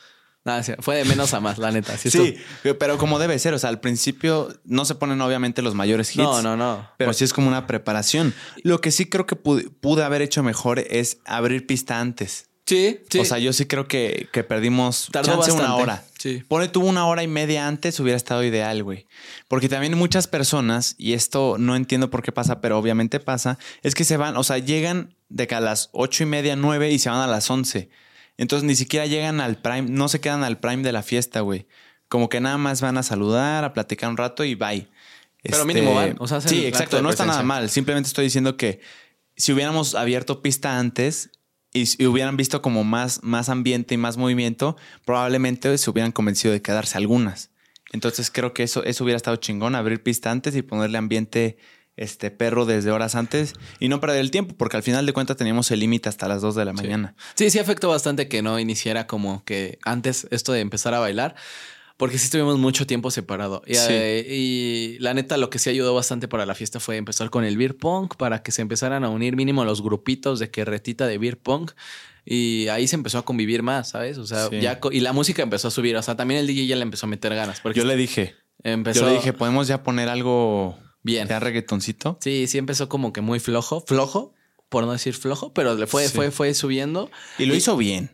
Nada, 0.45 0.61
fue 0.79 0.97
de 0.97 1.05
menos 1.05 1.33
a 1.33 1.39
más, 1.39 1.57
la 1.57 1.71
neta. 1.71 1.97
Sí, 1.97 2.35
pero 2.77 2.97
como 2.97 3.17
debe 3.17 3.39
ser, 3.39 3.53
o 3.53 3.59
sea, 3.59 3.69
al 3.69 3.79
principio 3.79 4.53
no 4.65 4.83
se 4.83 4.95
ponen 4.95 5.21
obviamente 5.21 5.61
los 5.61 5.73
mayores 5.73 6.13
hits. 6.13 6.23
No, 6.23 6.41
no, 6.41 6.57
no. 6.57 6.89
Pero 6.97 7.13
sí 7.13 7.23
es 7.23 7.31
como 7.31 7.47
una 7.47 7.65
preparación. 7.65 8.33
Lo 8.61 8.81
que 8.81 8.91
sí 8.91 9.05
creo 9.05 9.25
que 9.25 9.37
pude, 9.37 9.69
pude 9.69 10.03
haber 10.03 10.21
hecho 10.21 10.43
mejor 10.43 10.79
es 10.79 11.19
abrir 11.23 11.65
pista 11.65 12.01
antes. 12.01 12.49
Sí, 12.65 13.01
sí. 13.09 13.19
O 13.19 13.25
sea, 13.25 13.39
yo 13.39 13.51
sí 13.51 13.65
creo 13.65 13.87
que, 13.87 14.29
que 14.31 14.43
perdimos 14.43 15.09
Tardó 15.11 15.33
chance 15.33 15.51
una 15.51 15.61
bastante. 15.63 15.83
hora. 15.83 16.03
Sí. 16.17 16.43
Pone 16.47 16.69
tú 16.69 16.81
una 16.81 17.05
hora 17.07 17.21
y 17.21 17.27
media 17.27 17.67
antes, 17.67 17.99
hubiera 17.99 18.15
estado 18.15 18.43
ideal, 18.43 18.83
güey. 18.83 19.05
Porque 19.49 19.67
también 19.67 19.97
muchas 19.97 20.27
personas, 20.27 20.95
y 20.97 21.13
esto 21.13 21.57
no 21.59 21.75
entiendo 21.75 22.09
por 22.09 22.23
qué 22.23 22.31
pasa, 22.31 22.61
pero 22.61 22.77
obviamente 22.79 23.19
pasa, 23.19 23.59
es 23.81 23.95
que 23.95 24.05
se 24.05 24.15
van, 24.15 24.37
o 24.37 24.43
sea, 24.43 24.59
llegan 24.59 25.13
de 25.27 25.47
que 25.47 25.55
a 25.55 25.59
las 25.59 25.89
ocho 25.91 26.23
y 26.23 26.25
media, 26.25 26.55
nueve 26.55 26.89
y 26.91 26.99
se 26.99 27.09
van 27.09 27.19
a 27.19 27.27
las 27.27 27.49
once. 27.49 27.89
Entonces 28.37 28.65
ni 28.65 28.75
siquiera 28.75 29.05
llegan 29.05 29.41
al 29.41 29.57
prime, 29.57 29.83
no 29.89 30.07
se 30.07 30.21
quedan 30.21 30.43
al 30.43 30.59
prime 30.59 30.83
de 30.83 30.93
la 30.93 31.03
fiesta, 31.03 31.41
güey. 31.41 31.67
Como 32.07 32.29
que 32.29 32.39
nada 32.39 32.57
más 32.57 32.79
van 32.81 32.97
a 32.97 33.03
saludar, 33.03 33.63
a 33.63 33.73
platicar 33.73 34.09
un 34.09 34.17
rato 34.17 34.45
y 34.45 34.55
bye. 34.55 34.87
Este, 35.43 35.51
Pero 35.51 35.65
mínimo 35.65 35.93
van, 35.93 36.15
o 36.19 36.27
sea, 36.27 36.39
sí, 36.39 36.65
exacto. 36.65 37.01
No 37.01 37.09
está 37.09 37.25
nada 37.25 37.43
mal. 37.43 37.69
Simplemente 37.69 38.07
estoy 38.07 38.25
diciendo 38.25 38.55
que 38.55 38.79
si 39.35 39.51
hubiéramos 39.51 39.95
abierto 39.95 40.41
pista 40.41 40.79
antes 40.79 41.31
y, 41.73 41.87
si 41.87 42.05
hubieran 42.05 42.37
visto 42.37 42.61
como 42.61 42.83
más, 42.83 43.21
más 43.23 43.49
ambiente 43.49 43.95
y 43.95 43.97
más 43.97 44.17
movimiento, 44.17 44.77
probablemente 45.05 45.77
se 45.77 45.89
hubieran 45.89 46.11
convencido 46.11 46.53
de 46.53 46.61
quedarse 46.61 46.97
algunas. 46.97 47.49
Entonces 47.91 48.31
creo 48.31 48.53
que 48.53 48.63
eso, 48.63 48.83
eso 48.83 49.03
hubiera 49.03 49.17
estado 49.17 49.37
chingón, 49.37 49.75
abrir 49.75 50.01
pista 50.01 50.31
antes 50.31 50.55
y 50.55 50.61
ponerle 50.61 50.97
ambiente 50.97 51.57
este 51.95 52.31
perro 52.31 52.65
desde 52.65 52.89
horas 52.91 53.13
antes 53.13 53.53
y 53.79 53.87
no 53.87 53.99
perder 53.99 54.19
el 54.19 54.31
tiempo, 54.31 54.55
porque 54.57 54.77
al 54.77 54.83
final 54.83 55.05
de 55.05 55.13
cuentas 55.13 55.37
teníamos 55.37 55.69
el 55.71 55.79
límite 55.79 56.09
hasta 56.09 56.27
las 56.27 56.41
2 56.41 56.55
de 56.55 56.65
la 56.65 56.73
mañana. 56.73 57.15
Sí, 57.35 57.49
sí 57.51 57.59
afectó 57.59 57.89
bastante 57.89 58.27
que 58.27 58.41
no 58.41 58.59
iniciara 58.59 59.05
como 59.05 59.43
que 59.43 59.77
antes 59.83 60.27
esto 60.31 60.53
de 60.53 60.61
empezar 60.61 60.93
a 60.95 60.99
bailar, 60.99 61.35
porque 61.97 62.17
sí 62.17 62.25
estuvimos 62.25 62.57
mucho 62.57 62.85
tiempo 62.87 63.11
separado. 63.11 63.61
Y, 63.67 63.75
Sí. 63.75 63.87
eh, 63.89 64.25
y 64.29 64.97
la 64.99 65.13
neta, 65.13 65.37
lo 65.37 65.49
que 65.49 65.59
sí 65.59 65.69
ayudó 65.69 65.93
bastante 65.93 66.27
para 66.27 66.45
la 66.45 66.55
fiesta 66.55 66.79
fue 66.79 66.97
empezar 66.97 67.29
con 67.29 67.43
el 67.45 67.57
beer 67.57 67.77
pong, 67.77 68.09
para 68.17 68.41
que 68.43 68.51
se 68.51 68.61
empezaran 68.61 69.03
a 69.03 69.09
unir 69.09 69.35
mínimo 69.35 69.63
los 69.65 69.81
grupitos 69.83 70.39
de 70.39 70.49
carretita 70.51 71.07
de 71.07 71.17
beer 71.17 71.37
pong. 71.39 71.71
Y 72.25 72.67
ahí 72.69 72.87
se 72.87 72.95
empezó 72.95 73.17
a 73.17 73.25
convivir 73.25 73.63
más, 73.63 73.89
¿sabes? 73.89 74.17
O 74.17 74.25
sea, 74.25 74.47
Sí. 74.49 74.59
ya 74.61 74.79
y 74.91 75.01
la 75.01 75.11
música 75.13 75.43
empezó 75.43 75.67
a 75.67 75.71
subir. 75.71 75.95
O 75.97 76.01
sea, 76.01 76.15
también 76.15 76.39
el 76.39 76.47
DJ 76.47 76.67
ya 76.67 76.75
le 76.77 76.83
empezó 76.83 77.05
a 77.05 77.09
meter 77.09 77.35
ganas. 77.35 77.59
Porque 77.59 77.79
Yo 77.79 77.85
le 77.85 77.95
dije, 77.97 78.35
empezó 78.63 79.01
yo 79.01 79.07
le 79.09 79.13
dije, 79.15 79.33
podemos 79.33 79.67
ya 79.67 79.83
poner 79.83 80.07
algo 80.09 80.77
bien. 81.03 81.27
ya 81.27 81.39
reggaetoncito. 81.41 82.17
Sí, 82.21 82.47
sí 82.47 82.57
empezó 82.57 82.87
como 82.87 83.11
que 83.11 83.19
muy 83.21 83.39
flojo, 83.41 83.83
flojo, 83.85 84.33
por 84.69 84.85
no 84.85 84.93
decir 84.93 85.13
flojo, 85.13 85.53
pero 85.53 85.75
le 85.75 85.85
fue, 85.85 86.07
fue, 86.09 86.31
fue 86.31 86.53
subiendo. 86.53 87.11
Y 87.37 87.45
lo 87.45 87.55
hizo 87.55 87.75
bien. 87.77 88.09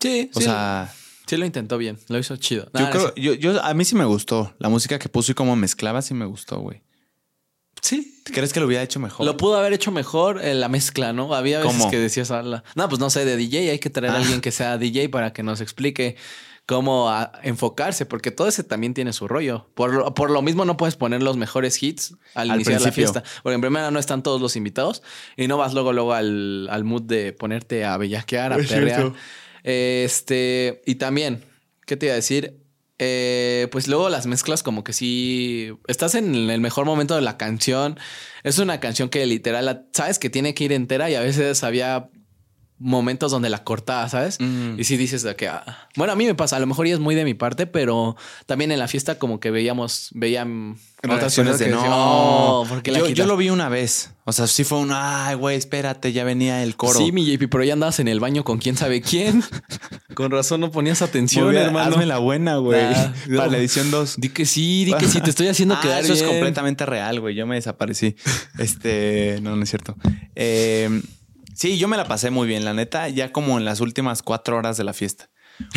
Sí, 0.00 0.30
O 0.34 0.38
sí. 0.38 0.44
sea, 0.46 0.94
sí 1.28 1.36
lo 1.36 1.44
intentó 1.46 1.78
bien, 1.78 1.98
lo 2.08 2.18
hizo 2.18 2.36
chido. 2.36 2.68
yo 2.74 2.90
creo, 2.90 3.14
yo, 3.14 3.34
yo, 3.34 3.62
a 3.62 3.72
mí 3.74 3.84
sí 3.84 3.94
me 3.94 4.04
gustó. 4.06 4.54
La 4.58 4.68
música 4.68 4.98
que 4.98 5.08
puso 5.08 5.30
y 5.32 5.34
cómo 5.36 5.54
mezclaba 5.54 6.02
sí 6.02 6.14
me 6.14 6.24
gustó, 6.24 6.58
güey. 6.58 6.82
Sí. 7.80 8.20
¿Crees 8.24 8.52
que 8.52 8.60
lo 8.60 8.66
hubiera 8.66 8.82
hecho 8.82 8.98
mejor? 9.00 9.24
Lo 9.24 9.36
pudo 9.36 9.56
haber 9.56 9.72
hecho 9.72 9.92
mejor 9.92 10.44
en 10.44 10.60
la 10.60 10.68
mezcla, 10.68 11.12
¿no? 11.12 11.32
Había 11.34 11.58
veces 11.60 11.76
¿Cómo? 11.76 11.90
que 11.90 11.98
decías, 11.98 12.30
"Ala". 12.30 12.64
no, 12.74 12.88
pues 12.88 12.98
no 13.00 13.08
sé, 13.08 13.24
de 13.24 13.36
DJ 13.36 13.70
hay 13.70 13.78
que 13.78 13.88
traer 13.88 14.12
a 14.12 14.16
Ah. 14.16 14.20
alguien 14.20 14.40
que 14.40 14.50
sea 14.50 14.76
DJ 14.78 15.08
para 15.08 15.32
que 15.32 15.42
nos 15.42 15.60
explique 15.60 16.16
cómo 16.66 17.08
a- 17.08 17.32
enfocarse, 17.44 18.04
porque 18.04 18.30
todo 18.30 18.46
ese 18.48 18.62
también 18.64 18.92
tiene 18.92 19.14
su 19.14 19.26
rollo. 19.28 19.70
Por, 19.74 19.94
lo- 19.94 20.12
por 20.12 20.30
lo 20.30 20.42
mismo 20.42 20.64
no 20.66 20.76
puedes 20.76 20.96
poner 20.96 21.22
los 21.22 21.36
mejores 21.38 21.82
hits 21.82 22.14
al, 22.34 22.50
Al 22.50 22.56
iniciar 22.56 22.82
la 22.82 22.92
fiesta, 22.92 23.22
porque 23.42 23.54
en 23.54 23.60
primera 23.62 23.90
no 23.90 23.98
están 23.98 24.22
todos 24.22 24.40
los 24.42 24.56
invitados 24.56 25.02
y 25.36 25.46
no 25.48 25.56
vas 25.56 25.72
luego 25.72 25.92
luego 25.94 26.12
al, 26.12 26.68
al 26.70 26.84
mood 26.84 27.02
de 27.02 27.32
ponerte 27.32 27.84
a 27.86 27.96
bellaquear, 27.96 28.52
a 28.52 28.56
Es 28.56 28.66
perrear. 28.68 29.00
cierto. 29.00 29.16
Este, 29.68 30.80
y 30.86 30.94
también, 30.94 31.44
¿qué 31.84 31.98
te 31.98 32.06
iba 32.06 32.14
a 32.14 32.16
decir? 32.16 32.56
Eh, 32.98 33.68
pues 33.70 33.86
luego 33.86 34.08
las 34.08 34.26
mezclas 34.26 34.62
como 34.62 34.82
que 34.82 34.94
sí, 34.94 35.70
estás 35.88 36.14
en 36.14 36.34
el 36.34 36.60
mejor 36.62 36.86
momento 36.86 37.14
de 37.14 37.20
la 37.20 37.36
canción. 37.36 37.98
Es 38.44 38.58
una 38.58 38.80
canción 38.80 39.10
que 39.10 39.26
literal, 39.26 39.86
sabes 39.92 40.18
que 40.18 40.30
tiene 40.30 40.54
que 40.54 40.64
ir 40.64 40.72
entera 40.72 41.10
y 41.10 41.16
a 41.16 41.20
veces 41.20 41.64
había 41.64 42.08
momentos 42.78 43.30
donde 43.32 43.50
la 43.50 43.64
cortaba, 43.64 44.08
¿sabes? 44.08 44.38
Mm. 44.40 44.78
Y 44.78 44.84
sí 44.84 44.96
dices 44.96 45.22
de 45.22 45.34
que, 45.36 45.48
ah, 45.48 45.88
bueno, 45.96 46.12
a 46.12 46.16
mí 46.16 46.26
me 46.26 46.34
pasa, 46.34 46.56
a 46.56 46.60
lo 46.60 46.66
mejor 46.66 46.86
ya 46.86 46.94
es 46.94 47.00
muy 47.00 47.14
de 47.14 47.24
mi 47.24 47.34
parte, 47.34 47.66
pero 47.66 48.16
también 48.46 48.70
en 48.70 48.78
la 48.78 48.88
fiesta 48.88 49.18
como 49.18 49.40
que 49.40 49.50
veíamos, 49.50 50.10
veían 50.14 50.76
personas 51.02 51.58
de 51.58 51.66
que 51.66 51.70
no. 51.72 51.82
"Oh, 52.60 52.66
¿por 52.68 52.82
qué 52.82 52.92
la 52.92 52.98
yo, 53.00 53.04
yo 53.06 53.08
quitas?". 53.14 53.26
lo 53.26 53.36
vi 53.36 53.50
una 53.50 53.68
vez. 53.68 54.12
O 54.24 54.32
sea, 54.32 54.46
sí 54.46 54.64
fue 54.64 54.78
un, 54.78 54.90
ay, 54.92 55.34
güey, 55.36 55.56
espérate, 55.56 56.12
ya 56.12 56.22
venía 56.24 56.62
el 56.62 56.76
coro. 56.76 56.98
Sí, 56.98 57.12
mi 57.12 57.24
JP, 57.24 57.48
pero 57.50 57.64
ya 57.64 57.72
andabas 57.72 57.98
en 58.00 58.08
el 58.08 58.20
baño 58.20 58.44
con 58.44 58.58
quién 58.58 58.76
sabe 58.76 59.00
quién. 59.00 59.42
con 60.14 60.30
razón 60.30 60.60
no 60.60 60.70
ponías 60.70 61.02
atención, 61.02 61.50
bien, 61.50 61.62
hermano. 61.64 61.92
Hazme 61.92 62.06
la 62.06 62.18
buena, 62.18 62.56
güey. 62.56 62.80
Para 62.80 63.14
no. 63.28 63.46
la 63.46 63.58
edición 63.58 63.90
2. 63.90 64.16
Di 64.18 64.28
que 64.28 64.44
sí, 64.46 64.84
di 64.84 64.92
que 64.94 65.06
sí, 65.08 65.20
te 65.20 65.30
estoy 65.30 65.48
haciendo 65.48 65.74
Ah, 65.78 65.80
quedar 65.80 66.04
eso 66.04 66.12
bien. 66.12 66.24
es 66.26 66.30
completamente 66.30 66.84
real, 66.86 67.20
güey. 67.20 67.34
Yo 67.34 67.46
me 67.46 67.54
desaparecí. 67.54 68.16
Este, 68.58 69.38
no, 69.42 69.56
no 69.56 69.62
es 69.62 69.70
cierto. 69.70 69.96
Eh, 70.34 71.00
sí, 71.58 71.76
yo 71.78 71.88
me 71.88 71.96
la 71.96 72.06
pasé 72.06 72.30
muy 72.30 72.46
bien, 72.46 72.64
la 72.64 72.72
neta, 72.72 73.08
ya 73.08 73.32
como 73.32 73.58
en 73.58 73.64
las 73.64 73.80
últimas 73.80 74.22
cuatro 74.22 74.56
horas 74.56 74.76
de 74.76 74.84
la 74.84 74.92
fiesta. 74.94 75.28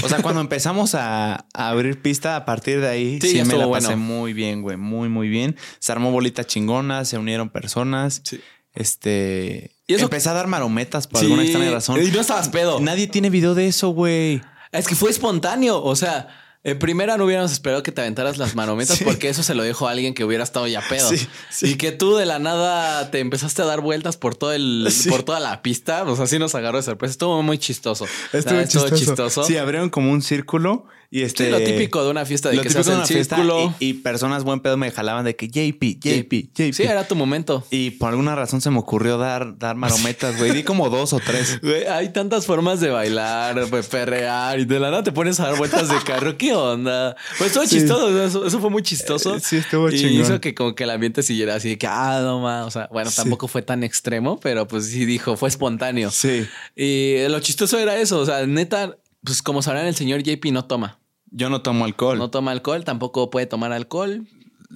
O 0.04 0.08
sea, 0.10 0.22
cuando 0.22 0.40
empezamos 0.48 0.94
a, 0.96 1.48
a 1.54 1.70
abrir 1.70 2.02
pista, 2.02 2.36
a 2.36 2.46
partir 2.46 2.80
de 2.82 2.88
ahí, 2.88 3.20
Sí, 3.20 3.30
sí, 3.32 3.44
me 3.44 3.56
la 3.58 3.68
pasé 3.70 3.88
bueno. 3.88 3.98
muy 3.98 4.32
bien, 4.34 4.62
güey. 4.62 4.78
Muy, 4.78 5.10
muy 5.10 5.28
bien. 5.28 5.56
Se 5.80 5.92
armó 5.92 6.12
bolita 6.12 6.44
chingona, 6.46 7.04
se 7.04 7.18
unieron 7.18 7.50
personas. 7.50 8.22
Sí. 8.24 8.40
Este. 8.74 9.72
Y 9.88 9.96
eso- 9.96 10.04
Empecé 10.06 10.30
a 10.30 10.34
dar 10.34 10.48
marometas 10.48 11.08
por 11.08 11.20
Sí, 11.20 11.26
alguna 11.26 11.44
extraña 11.44 11.72
razón. 11.72 12.02
Y 12.02 12.12
no 12.12 12.22
estabas 12.22 12.50
pedo. 12.50 12.80
Nadie 12.80 13.08
tiene 13.08 13.30
video 13.30 13.56
de 13.56 13.68
eso, 13.68 13.90
güey. 13.90 14.42
Es 14.72 14.88
que 14.88 14.96
fue 14.96 15.10
espontáneo. 15.10 15.82
O 15.84 15.96
sea, 15.96 16.28
en 16.63 16.77
primera 16.80 17.18
no 17.18 17.25
hubiéramos 17.25 17.51
esperado 17.51 17.82
que 17.84 17.91
te 17.91 18.01
aventaras 18.01 18.38
las 18.38 18.56
marometas 18.56 18.98
Sí. 19.00 19.03
porque 19.03 19.30
eso 19.30 19.41
se 19.44 19.56
lo 19.56 19.63
dijo 19.63 19.88
a 19.88 19.91
alguien 19.91 20.13
que 20.13 20.24
hubiera 20.24 20.44
estado 20.44 20.68
ya 20.68 20.82
pedo. 20.88 21.10
Sí, 21.10 21.27
sí. 21.50 21.72
Y 21.72 21.75
que 21.75 21.91
tú 21.91 22.15
de 22.15 22.25
la 22.25 22.39
nada 22.39 23.10
te 23.12 23.20
empezaste 23.20 23.62
a 23.62 23.65
dar 23.65 23.82
vueltas 23.82 24.18
por 24.18 24.36
todo 24.36 24.53
el, 24.53 24.88
por 25.10 25.24
toda 25.24 25.39
la 25.39 25.62
pista. 25.62 26.03
O 26.03 26.15
sea, 26.15 26.27
sí 26.27 26.38
nos 26.39 26.53
agarró 26.56 26.77
de 26.77 26.84
sorpresa. 26.84 27.12
Estuvo 27.12 27.41
muy 27.41 27.58
chistoso. 27.58 28.06
Estuvo 28.34 28.60
Ah, 28.60 28.65
chistoso. 28.65 29.44
Sí, 29.44 29.58
abrieron 29.58 29.89
como 29.89 30.12
un 30.12 30.22
círculo 30.22 30.86
y 31.13 31.24
este. 31.24 31.46
Sí, 31.46 31.51
lo 31.51 31.60
típico 31.60 32.03
de 32.03 32.10
una 32.10 32.25
fiesta 32.25 32.50
de 32.50 32.56
lo 32.56 32.63
que 32.63 32.70
se 32.70 32.80
típico 32.80 32.82
hace 32.82 32.89
de 32.91 32.96
el 32.96 33.00
una 33.01 33.08
fiesta 33.08 33.36
círculo. 33.36 33.75
y, 33.80 33.86
y 33.89 33.94
personas 33.96 34.44
buen 34.46 34.62
pedo 34.62 34.77
me 34.77 34.89
jalaban 34.91 35.25
de 35.25 35.36
que 35.36 35.48
JP, 35.50 36.00
JP, 36.00 36.34
JP. 36.56 36.74
Sí, 36.74 36.84
era 36.84 37.06
tu 37.08 37.15
momento. 37.15 37.63
Y 37.70 37.91
por 37.91 38.10
alguna 38.10 38.34
razón 38.34 38.62
se 38.62 38.70
me 38.72 38.80
ocurrió 38.80 39.18
dar, 39.18 39.58
dar 39.60 39.75
marometas, 39.75 40.38
güey. 40.38 40.51
Di 40.51 40.63
como 40.63 40.89
dos 40.89 41.12
o 41.13 41.20
tres. 41.20 41.60
Güey, 41.62 41.86
hay 41.86 42.10
tantas 42.10 42.46
formas 42.46 42.80
de 42.80 42.89
bailar, 42.89 43.70
de 43.70 43.84
perrear 43.84 44.60
y 44.60 44.65
de 44.65 44.80
la 44.80 44.89
nada 44.89 45.03
te 45.03 45.12
pones 45.12 45.39
a 45.41 45.48
dar 45.48 45.58
vueltas 45.58 45.89
de 45.89 45.98
carro. 46.06 46.38
¿Qué 46.38 46.53
onda? 46.53 47.15
Pues 47.38 47.48
estuvo 47.50 47.65
Sí. 47.65 47.75
chistoso. 47.77 48.24
Eso, 48.24 48.46
eso 48.46 48.60
fue 48.62 48.70
muy 48.70 48.82
chistoso. 48.82 49.36
Eh, 49.36 49.39
sí, 49.41 49.58
estuvo 49.58 49.89
y 49.89 49.98
chingón. 50.00 50.22
hizo 50.22 50.39
que 50.41 50.56
como 50.56 50.75
que 50.75 50.86
el 50.86 50.89
ambiente 50.91 51.24
siguiera 51.24 51.56
así 51.56 51.70
de 51.70 51.77
que, 51.77 51.88
ah, 51.88 52.22
no 52.24 52.39
más. 52.39 52.65
O 52.68 52.72
sea, 52.72 52.88
bueno, 52.91 53.10
Sí. 53.10 53.18
tampoco 53.18 53.48
fue 53.50 53.62
tan 53.62 53.84
extremo, 53.84 54.39
pero 54.39 54.68
pues 54.68 54.86
sí 54.88 55.06
dijo, 55.06 55.36
fue 55.36 55.50
espontáneo. 55.50 56.10
Sí. 56.10 56.48
Y 56.75 57.18
lo 57.27 57.39
chistoso 57.41 57.77
era 57.77 57.98
eso. 58.00 58.20
O 58.20 58.25
sea, 58.25 58.46
neta, 58.48 58.98
pues 59.24 59.42
como 59.42 59.62
sabrán, 59.62 59.86
el 59.88 59.96
señor 59.96 60.22
JP 60.24 60.51
no 60.51 60.66
toma. 60.66 61.00
Yo 61.32 61.50
no 61.50 61.62
tomo 61.62 61.86
alcohol. 61.86 62.18
No 62.18 62.30
toma 62.30 62.51
alcohol, 62.51 62.84
tampoco 62.84 63.30
puede 63.30 63.46
tomar 63.46 63.72
alcohol 63.72 64.28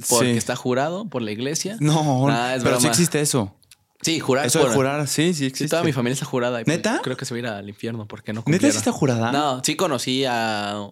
porque 0.09 0.31
Sí. 0.33 0.37
está 0.37 0.55
jurado 0.55 1.09
por 1.09 1.21
la 1.21 1.31
iglesia. 1.31 1.77
No, 1.79 2.29
es 2.53 2.63
pero 2.63 2.79
sí 2.79 2.87
existe 2.87 3.21
eso. 3.21 3.55
Sí, 4.01 4.19
jurar. 4.19 4.45
Eso 4.45 4.59
por- 4.59 4.69
de 4.69 4.75
jurar, 4.75 5.07
sí, 5.07 5.29
sí 5.33 5.39
Sí, 5.39 5.45
existe. 5.45 5.69
toda 5.69 5.83
mi 5.83 5.91
familia 5.91 6.13
está 6.13 6.25
jurada. 6.25 6.61
y 6.61 6.63
pues 6.65 6.77
¿Neta? 6.77 6.99
Creo 7.03 7.17
que 7.17 7.25
se 7.25 7.33
va 7.33 7.37
a 7.37 7.39
ir 7.39 7.47
al 7.47 7.67
infierno 7.69 8.07
porque 8.07 8.33
no 8.33 8.39
¿Neta 8.39 8.43
cumplieron. 8.45 8.71
sí 8.71 8.77
está 8.77 8.91
jurada? 8.91 9.31
No, 9.31 9.61
sí 9.63 9.75
conocí 9.75 10.25
a, 10.25 10.89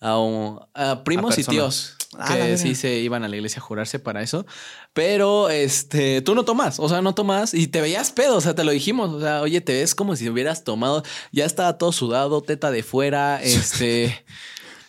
a, 0.00 0.18
un- 0.18 0.60
a 0.74 1.02
primos 1.04 1.36
A 1.38 1.40
y 1.40 1.44
tíos 1.44 1.96
Ah, 2.18 2.34
que 2.34 2.56
sí 2.58 2.74
se 2.74 2.98
iban 2.98 3.24
a 3.24 3.28
la 3.28 3.36
iglesia 3.36 3.60
a 3.60 3.64
jurarse 3.64 3.98
para 3.98 4.22
eso. 4.22 4.46
Pero 4.92 5.50
este, 5.50 6.22
tú 6.22 6.34
no 6.34 6.44
tomas, 6.44 6.78
o 6.78 6.88
sea, 6.88 7.02
no 7.02 7.14
tomas 7.14 7.54
y 7.54 7.66
te 7.66 7.80
veías 7.80 8.12
pedo, 8.12 8.36
o 8.36 8.40
sea, 8.40 8.54
te 8.54 8.64
lo 8.64 8.72
dijimos. 8.72 9.12
O 9.12 9.20
sea, 9.20 9.40
oye, 9.40 9.60
te 9.60 9.72
ves 9.72 9.94
como 9.94 10.16
si 10.16 10.28
hubieras 10.28 10.64
tomado, 10.64 11.02
ya 11.32 11.44
estaba 11.44 11.78
todo 11.78 11.92
sudado, 11.92 12.42
teta 12.42 12.70
de 12.70 12.82
fuera, 12.82 13.40
este. 13.42 14.24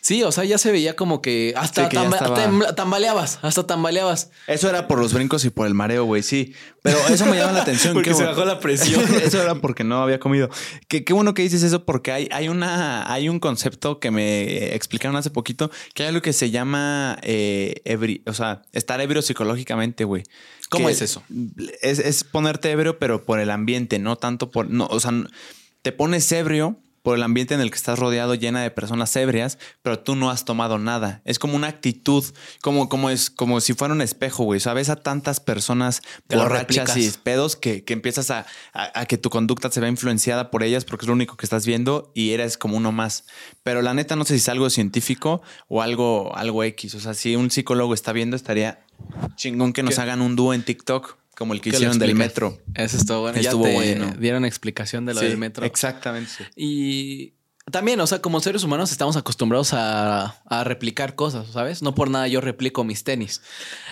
Sí, 0.08 0.22
o 0.22 0.32
sea, 0.32 0.44
ya 0.44 0.60
se 0.60 0.72
veía 0.72 0.96
como 0.96 1.20
que 1.20 1.56
hasta 1.58 1.86
Sí, 1.86 1.90
que 1.90 1.98
tamba- 1.98 2.18
estaba- 2.18 2.76
tambaleabas, 2.76 3.40
hasta 3.42 3.66
tambaleabas. 3.66 4.30
Eso 4.46 4.70
era 4.70 4.88
por 4.88 5.00
los 5.00 5.14
brincos 5.16 5.44
y 5.46 5.50
por 5.50 5.66
el 5.66 5.74
mareo, 5.74 6.04
güey, 6.06 6.22
sí. 6.22 6.54
Pero 6.84 7.00
eso 7.10 7.26
me 7.26 7.38
llama 7.38 7.54
la 7.54 7.64
atención. 7.64 7.94
Porque 7.96 8.12
Qué 8.12 8.16
se 8.16 8.24
bajó 8.24 8.46
la 8.46 8.60
presión. 8.60 9.04
eso 9.24 9.42
era 9.42 9.56
porque 9.56 9.84
no 9.84 10.04
había 10.04 10.20
comido. 10.20 10.52
Qué, 10.88 11.04
qué 11.04 11.12
bueno 11.14 11.34
que 11.34 11.42
dices 11.42 11.64
eso 11.64 11.86
porque 11.86 12.12
hay, 12.12 12.30
hay, 12.32 12.50
una, 12.50 13.12
hay 13.12 13.30
un 13.30 13.40
concepto 13.40 14.00
que 14.00 14.12
me 14.12 14.76
explicaron 14.76 15.16
hace 15.16 15.32
poquito 15.32 15.72
que 15.96 16.04
hay 16.04 16.10
algo 16.10 16.22
que 16.22 16.34
se 16.34 16.52
llama 16.52 17.18
eh, 17.24 17.82
ebri- 17.86 18.22
o 18.28 18.34
sea, 18.36 18.62
estar 18.74 19.02
ebrio 19.02 19.24
psicológicamente, 19.24 20.04
güey. 20.04 20.22
¿Cómo 20.70 20.88
es 20.88 21.02
eso? 21.02 21.24
Es, 21.82 21.98
es 21.98 22.24
ponerte 22.24 22.70
ebrio, 22.70 23.00
pero 23.00 23.26
por 23.26 23.40
el 23.40 23.50
ambiente, 23.50 23.98
no 23.98 24.18
tanto 24.18 24.52
por... 24.52 24.70
No, 24.70 24.86
o 24.86 25.00
sea, 25.00 25.12
te 25.82 25.92
pones 25.92 26.32
ebrio 26.32 26.80
por 27.06 27.16
el 27.16 27.24
ambiente 27.24 27.54
en 27.54 27.62
el 27.62 27.70
que 27.70 27.78
estás 27.78 28.00
rodeado 28.00 28.36
llena 28.36 28.62
de 28.62 28.72
personas 28.72 29.16
ebrias, 29.16 29.60
pero 29.84 30.00
tú 30.00 30.16
no 30.16 30.30
has 30.32 30.44
tomado 30.44 30.80
nada. 30.80 31.22
Es 31.24 31.40
como 31.40 31.56
una 31.56 31.68
actitud, 31.68 32.26
como, 32.62 32.90
como 32.90 33.10
es 33.12 33.30
como 33.30 33.62
si 33.62 33.74
fuera 33.74 33.94
un 33.94 34.02
espejo, 34.02 34.44
güey. 34.44 34.60
Sabes 34.60 34.90
a 34.90 34.96
tantas 34.98 35.40
personas 35.40 36.02
borrachas 36.28 36.98
y 36.98 37.12
pedos 37.24 37.56
que, 37.56 37.84
que 37.84 37.94
empiezas 37.94 38.32
a, 38.32 38.46
a- 38.74 39.00
a 39.02 39.06
que 39.06 39.18
tu 39.18 39.30
conducta 39.30 39.70
se 39.72 39.80
ve 39.80 39.88
influenciada 39.88 40.50
por 40.50 40.64
ellas 40.64 40.84
porque 40.84 41.06
es 41.06 41.08
lo 41.08 41.14
único 41.14 41.38
que 41.38 41.46
estás 41.46 41.66
viendo 41.66 42.12
y 42.16 42.32
eres 42.32 42.58
como 42.58 42.76
uno 42.76 42.92
más. 42.92 43.26
Pero 43.64 43.82
la 43.82 43.94
neta 43.94 44.16
no 44.16 44.26
sé 44.26 44.34
si 44.34 44.40
es 44.40 44.50
algo 44.50 44.70
científico 44.70 45.42
o 45.68 45.82
algo, 45.84 46.36
algo 46.36 46.64
X. 46.64 46.96
O 46.96 47.00
sea, 47.00 47.14
si 47.14 47.36
un 47.36 47.52
psicólogo 47.52 47.94
está 47.94 48.14
viendo, 48.14 48.36
estaría 48.36 48.84
chingón 49.36 49.74
que 49.74 49.84
nos 49.84 49.96
¿Qué? 49.96 50.02
hagan 50.02 50.22
un 50.22 50.36
dúo 50.36 50.54
en 50.56 50.64
TikTok 50.64 51.18
como 51.36 51.54
el 51.54 51.62
que 51.62 51.70
hicieron 51.70 52.00
del 52.00 52.16
metro. 52.16 52.58
Eso 52.74 52.98
estuvo 52.98 53.22
bueno. 53.22 53.38
Estuvo 53.40 53.66
ya 53.66 53.70
te 53.70 53.76
bueno. 53.76 54.14
dieron 54.20 54.46
explicación 54.46 55.06
de 55.06 55.14
lo 55.14 55.20
Sí, 55.20 55.28
del 55.28 55.38
metro. 55.38 55.66
Exactamente. 55.66 56.32
sí. 56.38 56.44
Y 56.56 57.34
también, 57.72 58.00
o 58.00 58.06
sea, 58.08 58.22
como 58.22 58.40
seres 58.42 58.64
humanos 58.64 58.92
estamos 58.92 59.16
acostumbrados 59.18 59.74
a, 59.74 60.40
a 60.46 60.64
replicar 60.64 61.16
cosas, 61.16 61.48
¿sabes? 61.52 61.82
No 61.82 61.96
por 61.96 62.10
nada 62.12 62.28
yo 62.28 62.40
replico 62.42 62.84
mis 62.84 63.04
tenis. 63.04 63.42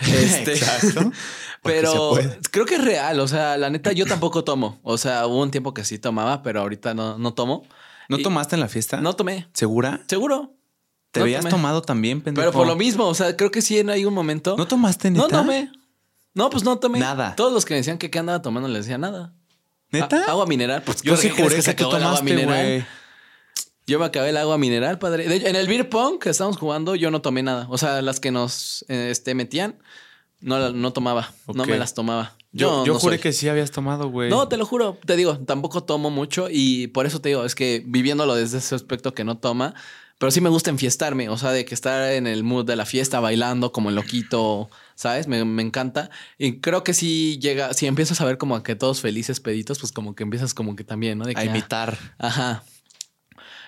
Este, 0.02 0.52
Exacto. 0.54 1.10
Pero 1.62 2.16
creo 2.50 2.66
que 2.66 2.74
es 2.76 2.84
real. 2.84 3.18
O 3.20 3.26
sea, 3.28 3.56
la 3.56 3.70
neta, 3.70 3.92
yo 3.92 4.06
tampoco 4.06 4.44
tomo. 4.44 4.78
O 4.82 4.98
sea, 4.98 5.26
hubo 5.26 5.42
un 5.42 5.50
tiempo 5.50 5.72
que 5.74 5.82
sí 5.84 5.98
tomaba, 5.98 6.42
pero 6.42 6.60
ahorita 6.60 6.92
no, 6.92 7.16
no 7.18 7.32
tomo. 7.32 7.66
¿No 8.10 8.18
Y- 8.18 8.22
tomaste 8.22 8.54
en 8.56 8.60
la 8.60 8.68
fiesta? 8.68 9.00
No 9.00 9.14
tomé. 9.16 9.48
¿Segura? 9.54 10.02
Seguro. 10.06 10.52
¿Te 11.10 11.20
No 11.20 11.24
habías 11.24 11.40
tomé. 11.40 11.50
tomado 11.50 11.80
también, 11.80 12.20
pendejo? 12.20 12.42
Pero 12.42 12.52
por 12.52 12.66
lo 12.66 12.76
mismo, 12.76 13.06
o 13.06 13.14
sea, 13.14 13.34
creo 13.36 13.50
que 13.50 13.62
sí 13.62 13.78
en 13.78 13.88
algún 13.88 14.12
momento. 14.12 14.56
¿No 14.58 14.66
tomaste, 14.68 15.10
neta? 15.10 15.22
No 15.22 15.28
tomé. 15.28 15.70
No, 16.34 16.50
pues 16.50 16.64
no 16.64 16.78
tomé. 16.78 16.98
Nada. 16.98 17.34
Todos 17.36 17.52
los 17.52 17.64
que 17.64 17.74
me 17.74 17.78
decían 17.78 17.96
que 17.98 18.10
qué 18.10 18.18
andaba 18.18 18.42
tomando 18.42 18.68
les 18.68 18.84
decía 18.84 18.98
nada. 18.98 19.32
¿Neta? 19.90 20.24
A- 20.26 20.30
agua 20.32 20.46
mineral. 20.46 20.82
Pues 20.82 21.02
Yo 21.02 21.14
¿qué 21.14 21.22
sí 21.22 21.28
juré 21.30 21.56
que, 21.56 21.62
se 21.62 21.74
tú 21.74 21.84
acabó 21.84 21.96
el 21.96 22.02
agua 22.02 22.18
tomaste, 22.18 22.34
mineral? 22.34 22.86
Yo 23.86 23.98
me 23.98 24.06
acabé 24.06 24.30
el 24.30 24.36
agua 24.36 24.58
mineral, 24.58 24.98
padre. 24.98 25.28
De 25.28 25.36
hecho, 25.36 25.46
en 25.46 25.56
el 25.56 25.68
beer 25.68 25.88
pong 25.88 26.18
que 26.18 26.30
estábamos 26.30 26.58
jugando, 26.58 26.94
yo 26.96 27.10
no 27.10 27.20
tomé 27.20 27.42
nada. 27.42 27.66
O 27.70 27.78
sea, 27.78 28.00
las 28.02 28.18
que 28.18 28.30
nos 28.30 28.84
eh, 28.88 29.08
este, 29.10 29.34
metían, 29.34 29.76
no, 30.40 30.72
no 30.72 30.92
tomaba. 30.92 31.32
No 31.54 31.66
me 31.66 31.76
las 31.78 31.94
tomaba. 31.94 32.34
Yo, 32.50 32.84
yo 32.86 32.94
no 32.94 32.98
juré 32.98 33.16
soy. 33.16 33.22
que 33.22 33.32
sí 33.32 33.48
habías 33.48 33.70
tomado, 33.72 34.08
güey. 34.08 34.30
No, 34.30 34.48
te 34.48 34.56
lo 34.56 34.64
juro. 34.64 34.98
Te 35.04 35.16
digo, 35.16 35.38
tampoco 35.38 35.82
tomo 35.84 36.10
mucho 36.10 36.48
y 36.50 36.86
por 36.88 37.04
eso 37.04 37.20
te 37.20 37.28
digo, 37.30 37.44
es 37.44 37.54
que 37.54 37.82
viviéndolo 37.86 38.34
desde 38.34 38.58
ese 38.58 38.74
aspecto 38.74 39.12
que 39.12 39.24
no 39.24 39.36
toma, 39.38 39.74
pero 40.24 40.30
sí 40.32 40.40
me 40.40 40.48
gusta 40.48 40.70
enfiestarme. 40.70 41.28
O 41.28 41.36
sea, 41.36 41.50
de 41.50 41.66
que 41.66 41.74
estar 41.74 42.10
en 42.12 42.26
el 42.26 42.44
mood 42.44 42.64
de 42.64 42.76
la 42.76 42.86
fiesta 42.86 43.20
bailando 43.20 43.72
como 43.72 43.90
el 43.90 43.94
loquito, 43.94 44.70
¿sabes? 44.94 45.28
Me, 45.28 45.44
me 45.44 45.60
encanta. 45.60 46.08
Y 46.38 46.60
creo 46.60 46.82
que 46.82 46.94
si 46.94 47.38
llega, 47.40 47.74
si 47.74 47.86
empiezas 47.86 48.22
a 48.22 48.24
ver 48.24 48.38
como 48.38 48.62
que 48.62 48.74
todos 48.74 49.02
felices 49.02 49.40
peditos, 49.40 49.80
pues 49.80 49.92
como 49.92 50.14
que 50.14 50.22
empiezas 50.22 50.54
como 50.54 50.76
que 50.76 50.84
también, 50.84 51.18
¿no? 51.18 51.26
De 51.26 51.34
que, 51.34 51.40
a 51.40 51.42
ah, 51.42 51.44
imitar. 51.44 51.98
Ajá. 52.16 52.64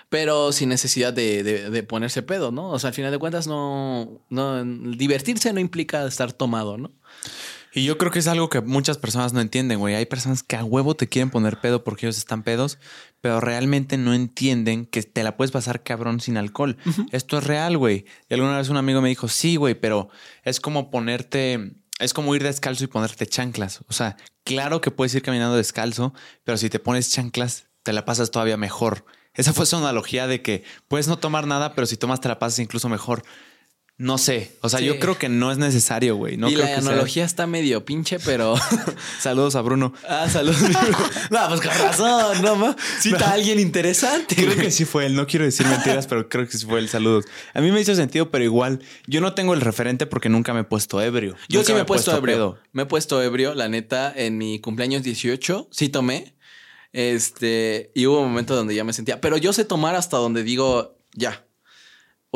Pero 0.09 0.51
sin 0.51 0.71
necesidad 0.71 1.13
de, 1.13 1.43
de- 1.43 1.69
de 1.69 1.83
ponerse 1.83 2.23
pedo, 2.23 2.51
¿no? 2.53 2.71
O 2.71 2.79
sea, 2.79 2.89
al 2.89 2.95
final 2.95 3.13
de 3.13 3.19
cuentas, 3.19 3.47
no, 3.47 4.23
no. 4.31 4.65
Divertirse 4.65 5.53
no 5.53 5.61
implica 5.61 6.07
estar 6.07 6.33
tomado, 6.33 6.79
¿no? 6.79 6.91
Y 7.77 7.85
yo 7.85 7.99
creo 7.99 8.11
que 8.11 8.21
es 8.21 8.27
algo 8.27 8.49
que 8.49 8.63
muchas 8.63 8.97
personas 8.97 9.35
no 9.35 9.43
entienden, 9.43 9.79
güey. 9.79 9.95
Hay 9.95 10.07
personas 10.07 10.43
que 10.43 10.57
a 10.57 10.65
huevo 10.65 10.97
te 10.97 11.11
quieren 11.11 11.29
poner 11.29 11.61
pedo 11.61 11.85
porque 11.85 12.07
ellos 12.07 12.17
están 12.17 12.43
pedos, 12.43 12.79
pero 13.21 13.39
realmente 13.39 13.99
no 13.99 14.15
entienden 14.15 14.87
que 14.87 15.03
te 15.03 15.23
la 15.23 15.37
puedes 15.37 15.51
pasar 15.51 15.83
cabrón 15.83 16.21
sin 16.21 16.39
alcohol. 16.39 16.79
Esto 17.13 17.37
es 17.37 17.45
real, 17.45 17.77
güey. 17.77 18.07
Y 18.31 18.35
alguna 18.35 18.57
vez 18.57 18.71
un 18.71 18.79
amigo 18.79 19.03
me 19.03 19.11
dijo, 19.11 19.29
sí, 19.29 19.57
güey, 19.57 19.75
pero 19.75 20.09
es 20.43 20.59
como 20.59 20.91
ponerte, 20.91 21.77
es 21.99 22.15
como 22.15 22.35
ir 22.35 22.43
descalzo 22.43 22.83
y 22.83 22.87
ponerte 22.87 23.27
chanclas. 23.27 23.83
O 23.89 23.93
sea, 23.93 24.17
claro 24.43 24.81
que 24.81 24.91
puedes 24.91 25.15
ir 25.15 25.21
caminando 25.21 25.55
descalzo, 25.55 26.15
pero 26.45 26.57
si 26.57 26.71
te 26.71 26.79
pones 26.79 27.11
chanclas, 27.11 27.69
te 27.83 27.93
la 27.93 28.07
pasas 28.07 28.31
todavía 28.31 28.57
mejor. 28.57 29.05
Esa 29.35 29.53
fue 29.53 29.67
su 29.67 29.77
analogía 29.77 30.27
de 30.27 30.41
que 30.41 30.65
puedes 30.89 31.09
no 31.09 31.19
tomar 31.19 31.47
nada, 31.47 31.75
pero 31.75 31.87
si 31.87 31.99
tomas 31.99 32.23
te 32.23 32.29
la 32.29 32.39
pasas 32.39 32.59
incluso 32.61 32.89
mejor. 32.89 33.23
No 33.99 34.19
sé. 34.19 34.53
O 34.61 34.69
sea, 34.69 34.81
yo 34.81 34.99
creo 34.99 35.17
que 35.19 35.31
no 35.31 35.51
es 35.51 35.57
necesario, 35.57 36.17
güey. 36.17 36.37
No 36.37 36.51
y 36.51 36.55
creo 36.55 36.67
la 36.67 36.75
que 36.77 36.83
sea- 36.83 36.91
analogía 36.91 37.25
está 37.25 37.47
medio 37.47 37.87
pinche, 37.87 38.19
pero. 38.19 38.55
Saludos 39.21 39.57
a 39.57 39.63
Bruno. 39.63 39.95
ah, 40.07 40.29
saludos. 40.29 40.61
no, 41.31 41.49
pues 41.49 41.61
con 41.63 41.71
razón, 41.71 42.43
no 42.43 42.57
ma. 42.57 42.77
Cita 43.01 43.31
a 43.31 43.33
alguien 43.33 43.59
interesante. 43.59 44.35
Creo 44.37 44.55
que 44.55 44.71
sí 44.71 44.85
fue 44.85 45.07
él. 45.07 45.15
No 45.17 45.27
quiero 45.27 45.47
decir 45.47 45.67
mentiras, 45.67 46.07
pero 46.07 46.29
creo 46.29 46.47
que 46.47 46.59
sí 46.59 46.67
fue 46.67 46.79
él. 46.81 46.91
Saludos. 46.91 47.25
A 47.55 47.63
mí 47.63 47.71
me 47.73 47.81
hizo 47.81 47.95
sentido, 47.95 48.31
pero 48.31 48.45
igual 48.45 48.83
yo 49.07 49.23
no 49.23 49.33
tengo 49.33 49.55
el 49.55 49.63
referente 49.63 50.05
porque 50.05 50.29
nunca 50.29 50.53
me 50.53 50.61
he 50.61 50.65
puesto 50.65 51.01
ebrio. 51.01 51.35
Yo 51.49 51.61
Nunca 51.61 51.67
sí 51.69 51.73
me 51.73 51.81
he 51.81 51.85
puesto 51.87 52.15
ebrio. 52.15 52.35
pedo. 52.37 52.59
Me 52.73 52.83
he 52.83 52.87
puesto 52.87 53.23
ebrio, 53.23 53.55
la 53.55 53.71
neta, 53.71 54.13
en 54.15 54.37
mi 54.37 54.61
cumpleaños 54.61 55.05
18. 55.05 55.69
Sí 55.71 55.89
tomé. 55.89 56.37
Este, 56.93 57.93
y 57.95 58.05
hubo 58.07 58.23
momentos 58.23 58.57
donde 58.59 58.75
ya 58.75 58.85
me 58.85 58.93
sentía. 58.93 59.23
Pero 59.23 59.39
yo 59.39 59.55
sé 59.55 59.65
tomar 59.65 59.95
hasta 59.95 60.19
donde 60.19 60.43
digo, 60.43 60.99
ya. 61.15 61.46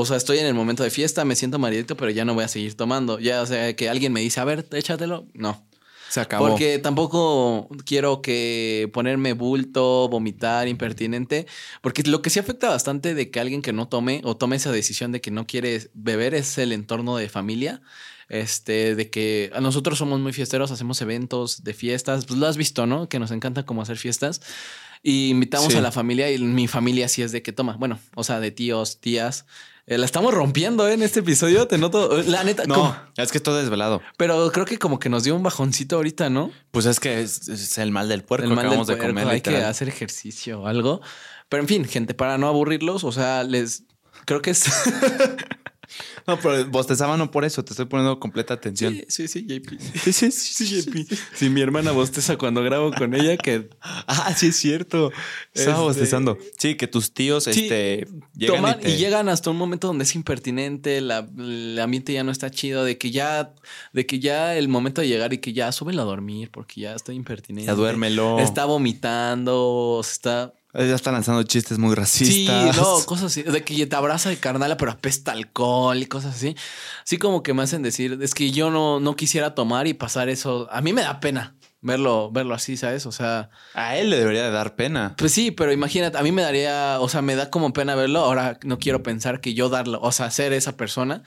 O 0.00 0.06
sea, 0.06 0.16
estoy 0.16 0.38
en 0.38 0.46
el 0.46 0.54
momento 0.54 0.82
de 0.82 0.90
fiesta, 0.90 1.24
me 1.24 1.36
siento 1.36 1.58
maridito, 1.58 1.96
pero 1.96 2.10
ya 2.10 2.24
no 2.24 2.34
voy 2.34 2.44
a 2.44 2.48
seguir 2.48 2.76
tomando. 2.76 3.18
Ya, 3.18 3.42
o 3.42 3.46
sea, 3.46 3.74
que 3.76 3.88
alguien 3.88 4.12
me 4.12 4.20
dice, 4.20 4.40
a 4.40 4.44
ver, 4.44 4.66
échatelo. 4.72 5.26
No. 5.34 5.64
Se 6.08 6.18
acabó. 6.20 6.48
Porque 6.48 6.80
tampoco 6.80 7.68
quiero 7.86 8.20
que 8.20 8.90
ponerme 8.92 9.32
bulto, 9.32 10.08
vomitar, 10.08 10.66
impertinente. 10.66 11.46
Porque 11.82 12.02
lo 12.02 12.20
que 12.20 12.30
sí 12.30 12.40
afecta 12.40 12.68
bastante 12.68 13.14
de 13.14 13.30
que 13.30 13.38
alguien 13.38 13.62
que 13.62 13.72
no 13.72 13.86
tome 13.86 14.20
o 14.24 14.36
tome 14.36 14.56
esa 14.56 14.72
decisión 14.72 15.12
de 15.12 15.20
que 15.20 15.30
no 15.30 15.46
quiere 15.46 15.88
beber 15.94 16.34
es 16.34 16.58
el 16.58 16.72
entorno 16.72 17.16
de 17.16 17.28
familia. 17.28 17.80
Este, 18.28 18.94
de 18.94 19.10
que 19.10 19.52
nosotros 19.60 19.98
somos 19.98 20.18
muy 20.20 20.32
fiesteros, 20.32 20.70
hacemos 20.72 21.00
eventos 21.00 21.62
de 21.62 21.74
fiestas. 21.74 22.26
Pues 22.26 22.38
lo 22.40 22.46
has 22.48 22.56
visto, 22.56 22.86
¿no? 22.86 23.08
Que 23.08 23.18
nos 23.20 23.30
encanta 23.30 23.64
como 23.64 23.82
hacer 23.82 23.96
fiestas. 23.96 24.40
Y 25.02 25.30
invitamos 25.30 25.72
Sí. 25.72 25.78
a 25.78 25.80
la 25.80 25.92
familia 25.92 26.30
y 26.30 26.38
mi 26.38 26.66
familia 26.66 27.08
sí 27.08 27.22
es 27.22 27.30
de 27.32 27.42
que 27.42 27.52
toma. 27.52 27.76
Bueno, 27.78 28.00
o 28.16 28.24
sea, 28.24 28.40
de 28.40 28.50
tíos, 28.50 29.00
tías. 29.00 29.46
Eh, 29.90 29.98
la 29.98 30.06
estamos 30.06 30.32
rompiendo 30.32 30.86
¿eh? 30.86 30.92
en 30.92 31.02
este 31.02 31.18
episodio, 31.18 31.66
te 31.66 31.76
noto. 31.76 32.22
La 32.22 32.44
neta, 32.44 32.62
no, 32.64 32.96
es 33.16 33.32
que 33.32 33.38
estoy 33.38 33.60
desvelado. 33.60 34.00
pero 34.16 34.52
creo 34.52 34.64
que 34.64 34.78
como 34.78 35.00
que 35.00 35.08
nos 35.08 35.24
dio 35.24 35.34
un 35.34 35.42
bajoncito 35.42 35.96
ahorita, 35.96 36.30
¿no? 36.30 36.52
Pues 36.70 36.86
es 36.86 37.00
que 37.00 37.20
es, 37.20 37.48
es 37.48 37.76
el 37.76 37.90
mal 37.90 38.08
del 38.08 38.22
puerco. 38.22 38.46
el 38.46 38.50
mal 38.50 38.58
del 38.58 38.66
acabamos 38.66 38.86
de 38.86 38.94
puerco, 38.94 39.12
comer. 39.12 39.26
hay 39.26 39.40
que 39.40 39.50
literal. 39.50 39.68
hacer 39.68 39.88
ejercicio 39.88 40.60
o 40.60 40.66
algo. 40.68 41.00
Pero 41.48 41.62
en 41.64 41.68
fin, 41.68 41.84
gente, 41.84 42.14
para 42.14 42.38
no 42.38 42.46
aburrirlos, 42.46 43.02
o 43.02 43.10
sea, 43.10 43.42
les 43.42 43.82
creo 44.26 44.40
que 44.40 44.50
es 44.50 44.62
No, 46.26 46.38
pero 46.38 46.64
bostezaba 46.68 47.16
no 47.16 47.30
por 47.30 47.44
eso. 47.44 47.64
Te 47.64 47.72
estoy 47.72 47.86
poniendo 47.86 48.18
completa 48.20 48.54
atención. 48.54 48.94
sí, 48.94 49.04
sí, 49.08 49.28
sí, 49.28 49.46
JP. 49.46 49.78
Sí, 50.02 50.12
sí, 50.12 50.30
Sí, 50.30 50.82
JP. 50.82 51.14
Si 51.34 51.48
mi 51.50 51.60
hermana 51.60 51.92
bosteza 51.92 52.36
cuando 52.36 52.62
grabo 52.62 52.92
con 52.92 53.14
ella, 53.14 53.36
que 53.36 53.68
Ah, 54.06 54.34
sí, 54.36 54.48
es 54.48 54.56
cierto. 54.56 55.10
Estaba 55.54 55.76
Este- 55.76 55.84
bostezando. 55.84 56.38
Sí, 56.58 56.76
que 56.76 56.86
tus 56.86 57.12
tíos 57.12 57.44
Sí, 57.44 57.50
este, 57.50 58.06
llegan 58.36 58.56
toman 58.56 58.78
y, 58.80 58.82
te- 58.82 58.90
y 58.90 58.96
llegan 58.96 59.28
hasta 59.28 59.50
un 59.50 59.56
momento 59.56 59.86
donde 59.88 60.04
es 60.04 60.14
impertinente, 60.14 61.00
la, 61.00 61.28
el 61.38 61.78
ambiente 61.80 62.12
ya 62.12 62.24
no 62.24 62.32
está 62.32 62.50
chido, 62.50 62.84
de 62.84 62.98
que 62.98 63.10
ya, 63.10 63.54
de 63.92 64.06
que 64.06 64.18
ya 64.20 64.56
el 64.56 64.68
momento 64.68 65.00
de 65.00 65.08
llegar 65.08 65.32
y 65.32 65.38
que 65.38 65.52
ya 65.52 65.72
súbelo 65.72 66.02
a 66.02 66.04
dormir 66.04 66.50
porque 66.50 66.82
ya 66.82 66.94
está 66.94 67.12
impertinente. 67.12 67.66
Ya 67.66 67.74
duérmelo. 67.74 68.38
Está 68.38 68.64
vomitando, 68.64 70.00
está 70.02 70.52
Ya 70.72 70.94
están 70.94 71.14
lanzando 71.14 71.42
chistes 71.42 71.78
muy 71.78 71.90
Sí, 71.90 71.94
racistas. 71.96 72.76
no, 72.76 73.04
cosas 73.04 73.26
así. 73.26 73.42
De 73.42 73.64
que 73.64 73.86
te 73.86 73.96
abraza 73.96 74.28
de 74.28 74.36
carnala, 74.36 74.76
pero 74.76 74.92
apesta 74.92 75.32
alcohol 75.32 75.98
y 75.98 76.06
cosas 76.06 76.36
así. 76.36 76.54
Así 77.04 77.18
como 77.18 77.42
que 77.42 77.54
me 77.54 77.62
hacen 77.62 77.82
decir, 77.82 78.18
es 78.22 78.34
que 78.34 78.52
yo 78.52 78.70
no, 78.70 79.00
no 79.00 79.16
quisiera 79.16 79.54
tomar 79.56 79.86
y 79.88 79.94
pasar 79.94 80.28
eso. 80.28 80.68
A 80.70 80.80
mí 80.80 80.92
me 80.92 81.02
da 81.02 81.18
pena 81.18 81.54
verlo, 81.82 82.30
verlo 82.30 82.54
así, 82.54 82.76
¿sabes? 82.76 83.06
O 83.06 83.10
sea, 83.12 83.50
A 83.74 83.96
él 83.96 84.10
le 84.10 84.18
debería 84.18 84.44
de 84.44 84.50
dar 84.50 84.76
pena. 84.76 85.14
pues 85.18 85.32
sí, 85.32 85.50
pero 85.50 85.72
imagínate, 85.72 86.18
a 86.18 86.22
mí 86.22 86.30
me 86.30 86.42
daría, 86.42 86.98
o 87.00 87.08
sea, 87.08 87.20
me 87.22 87.34
da 87.34 87.50
como 87.50 87.72
pena 87.72 87.94
verlo. 87.96 88.20
Ahora 88.20 88.58
no 88.62 88.78
quiero 88.78 89.02
pensar 89.02 89.40
que 89.40 89.54
yo 89.54 89.70
darlo, 89.70 89.98
o 90.02 90.12
sea, 90.12 90.30
ser 90.30 90.52
esa 90.52 90.76
persona. 90.76 91.22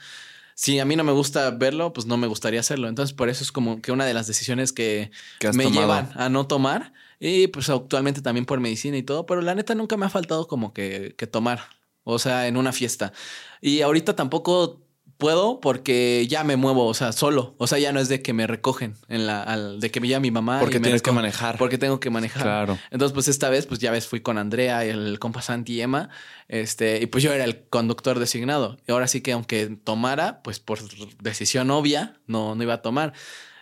Si 0.54 0.78
a 0.78 0.84
mí 0.84 0.94
no 0.96 1.02
me 1.04 1.12
gusta 1.12 1.50
verlo, 1.50 1.92
pues 1.92 2.06
no 2.06 2.16
me 2.16 2.28
gustaría 2.28 2.60
hacerlo. 2.60 2.88
Entonces, 2.88 3.12
por 3.12 3.28
eso 3.28 3.42
es 3.42 3.50
como 3.52 3.82
que 3.82 3.90
una 3.92 4.06
de 4.06 4.14
las 4.14 4.26
decisiones 4.28 4.72
que, 4.72 5.10
Que 5.40 5.52
me 5.52 5.64
tomado. 5.64 5.80
llevan 5.82 6.10
a 6.14 6.28
no 6.28 6.46
tomar. 6.46 6.92
Y 7.26 7.46
pues 7.46 7.70
actualmente 7.70 8.20
también 8.20 8.44
por 8.44 8.60
medicina 8.60 8.98
y 8.98 9.02
todo, 9.02 9.24
pero 9.24 9.40
la 9.40 9.54
neta 9.54 9.74
nunca 9.74 9.96
me 9.96 10.04
ha 10.04 10.10
faltado 10.10 10.46
como 10.46 10.74
que, 10.74 11.14
que 11.16 11.26
tomar, 11.26 11.60
o 12.02 12.18
sea, 12.18 12.48
en 12.48 12.58
una 12.58 12.70
fiesta. 12.70 13.14
Y 13.62 13.80
ahorita 13.80 14.14
tampoco 14.14 14.82
puedo 15.16 15.58
porque 15.58 16.26
ya 16.28 16.44
me 16.44 16.56
muevo, 16.56 16.84
o 16.86 16.92
sea, 16.92 17.12
solo. 17.12 17.54
O 17.56 17.66
sea, 17.66 17.78
ya 17.78 17.92
no 17.92 18.00
es 18.00 18.10
de 18.10 18.20
que 18.20 18.34
me 18.34 18.46
recogen 18.46 18.94
en 19.08 19.26
la, 19.26 19.42
al- 19.42 19.80
de 19.80 19.90
que 19.90 20.02
me 20.02 20.08
lleva 20.08 20.20
mi 20.20 20.30
mamá. 20.30 20.60
Porque 20.60 20.76
y 20.76 20.80
me 20.80 20.84
tienes 20.84 21.00
que 21.00 21.12
manejar. 21.12 21.56
Porque 21.56 21.78
tengo 21.78 21.98
que 21.98 22.10
manejar. 22.10 22.42
Claro. 22.42 22.78
Entonces, 22.90 23.14
pues 23.14 23.28
esta 23.28 23.48
vez, 23.48 23.64
pues 23.64 23.80
ya 23.80 23.90
ves, 23.90 24.06
fui 24.06 24.20
con 24.20 24.36
Andrea 24.36 24.84
y 24.84 24.90
el 24.90 25.18
compa 25.18 25.40
Santi 25.40 25.76
y 25.76 25.80
Emma. 25.80 26.10
Este, 26.48 27.00
y 27.00 27.06
pues 27.06 27.24
yo 27.24 27.32
era 27.32 27.44
el 27.44 27.64
conductor 27.70 28.18
designado. 28.18 28.76
Y 28.86 28.92
ahora 28.92 29.06
sí 29.08 29.22
que 29.22 29.32
aunque 29.32 29.78
tomara, 29.82 30.42
pues 30.42 30.60
por 30.60 30.80
decisión 31.22 31.70
obvia, 31.70 32.20
no, 32.26 32.54
no 32.54 32.62
iba 32.62 32.74
a 32.74 32.82
tomar. 32.82 33.14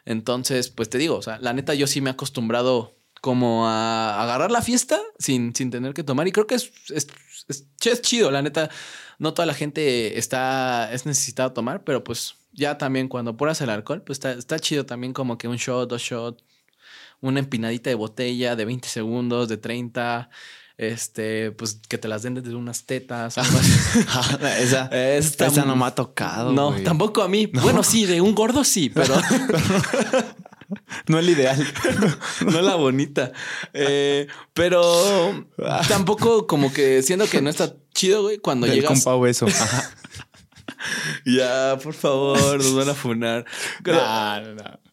Entonces, 0.04 0.68
pues 0.68 0.88
te 0.90 0.98
digo, 0.98 1.14
o 1.16 1.22
sea, 1.22 1.38
la 1.38 1.52
neta, 1.52 1.74
yo 1.74 1.86
sí 1.86 2.00
me 2.00 2.10
he 2.10 2.12
acostumbrado 2.14 2.96
como 3.22 3.68
a 3.68 4.20
agarrar 4.20 4.50
la 4.50 4.62
fiesta 4.62 5.00
sin, 5.16 5.54
sin 5.54 5.70
tener 5.70 5.94
que 5.94 6.02
tomar. 6.02 6.26
Y 6.26 6.32
creo 6.32 6.48
que 6.48 6.56
es, 6.56 6.72
es, 6.92 7.06
es, 7.48 7.66
es 7.80 8.02
chido, 8.02 8.32
la 8.32 8.42
neta. 8.42 8.68
No 9.20 9.32
toda 9.32 9.46
la 9.46 9.54
gente 9.54 10.18
está, 10.18 10.92
es 10.92 11.06
necesitada 11.06 11.54
tomar, 11.54 11.84
pero 11.84 12.02
pues 12.02 12.34
ya 12.52 12.78
también 12.78 13.06
cuando 13.06 13.30
apuras 13.30 13.60
el 13.60 13.70
alcohol, 13.70 14.02
pues 14.02 14.16
está, 14.16 14.32
está 14.32 14.58
chido 14.58 14.84
también 14.84 15.12
como 15.12 15.38
que 15.38 15.46
un 15.46 15.56
shot, 15.56 15.88
dos 15.88 16.02
shots, 16.02 16.42
una 17.20 17.38
empinadita 17.38 17.90
de 17.90 17.94
botella 17.94 18.56
de 18.56 18.64
20 18.64 18.88
segundos, 18.88 19.48
de 19.48 19.56
30, 19.56 20.28
este, 20.76 21.52
pues 21.52 21.78
que 21.88 21.98
te 21.98 22.08
las 22.08 22.24
den 22.24 22.34
desde 22.34 22.56
unas 22.56 22.86
tetas. 22.86 23.38
así. 23.38 23.72
esa, 24.58 24.86
esa 24.88 25.64
no 25.64 25.76
me 25.76 25.86
ha 25.86 25.94
tocado. 25.94 26.52
no, 26.52 26.72
tampoco 26.82 27.22
a 27.22 27.28
mí. 27.28 27.46
Bueno, 27.46 27.84
sí, 27.84 28.04
de 28.04 28.20
un 28.20 28.34
gordo 28.34 28.64
sí, 28.64 28.90
pero 28.90 29.14
No 31.08 31.18
el 31.18 31.28
ideal. 31.28 31.64
no 32.46 32.62
la 32.62 32.74
bonita. 32.76 33.32
Eh, 33.72 34.26
pero 34.52 35.46
tampoco 35.88 36.46
como 36.46 36.72
que 36.72 37.02
siendo 37.02 37.26
que 37.26 37.40
no 37.42 37.50
está 37.50 37.74
chido, 37.94 38.22
güey, 38.22 38.38
cuando 38.38 38.66
Del 38.66 38.76
llegas. 38.76 39.04
compa. 39.04 39.28
Ajá. 39.46 39.90
Ya, 41.24 41.78
por 41.82 41.94
favor, 41.94 42.56
nos 42.56 42.74
van 42.74 42.88
a 42.88 42.94
funar. 42.94 43.44
Pero. 43.82 44.00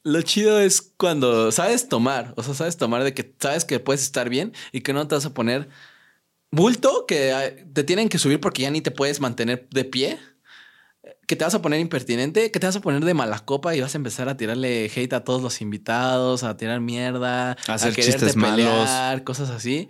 Lo 0.04 0.22
chido 0.22 0.60
es 0.60 0.82
cuando 0.82 1.52
sabes 1.52 1.90
tomar, 1.90 2.34
o 2.38 2.44
sea, 2.44 2.54
sabes 2.54 2.78
tomar 2.78 3.04
de 3.04 3.14
que 3.14 3.36
sabes 3.40 3.66
que 3.66 3.80
puedes 3.80 4.02
estar 4.02 4.30
bien 4.30 4.54
y 4.72 4.82
que 4.82 4.94
no 4.94 5.08
te 5.08 5.16
vas 5.16 5.26
a 5.26 5.34
poner 5.34 5.70
bulto, 6.52 7.06
que 7.06 7.32
eh, 7.32 7.68
te 7.74 7.84
tienen 7.84 8.10
que 8.10 8.18
subir 8.18 8.40
porque 8.40 8.64
ya 8.64 8.72
ni 8.72 8.82
te 8.82 8.92
puedes 8.92 9.20
mantener 9.20 9.68
de 9.72 9.84
pie, 9.84 10.20
que 11.28 11.36
te 11.36 11.44
vas 11.44 11.54
a 11.56 11.62
poner 11.62 11.80
impertinente, 11.80 12.52
que 12.52 12.60
te 12.60 12.66
vas 12.68 12.76
a 12.76 12.82
poner 12.82 13.04
de 13.06 13.14
mala 13.14 13.40
copa 13.40 13.76
y 13.76 13.82
vas 13.82 13.94
a 13.96 13.98
empezar 13.98 14.30
a 14.30 14.38
tirarle 14.38 14.92
hate 14.96 15.14
a 15.14 15.24
todos 15.24 15.42
los 15.42 15.62
invitados, 15.62 16.44
a 16.44 16.58
tirar 16.58 16.80
mierda, 16.82 17.52
A 17.68 17.74
hacer 17.74 17.94
quererte 17.96 18.12
chistes 18.26 18.36
malos. 18.36 18.56
pelear, 18.58 19.24
cosas 19.24 19.50
así. 19.50 19.88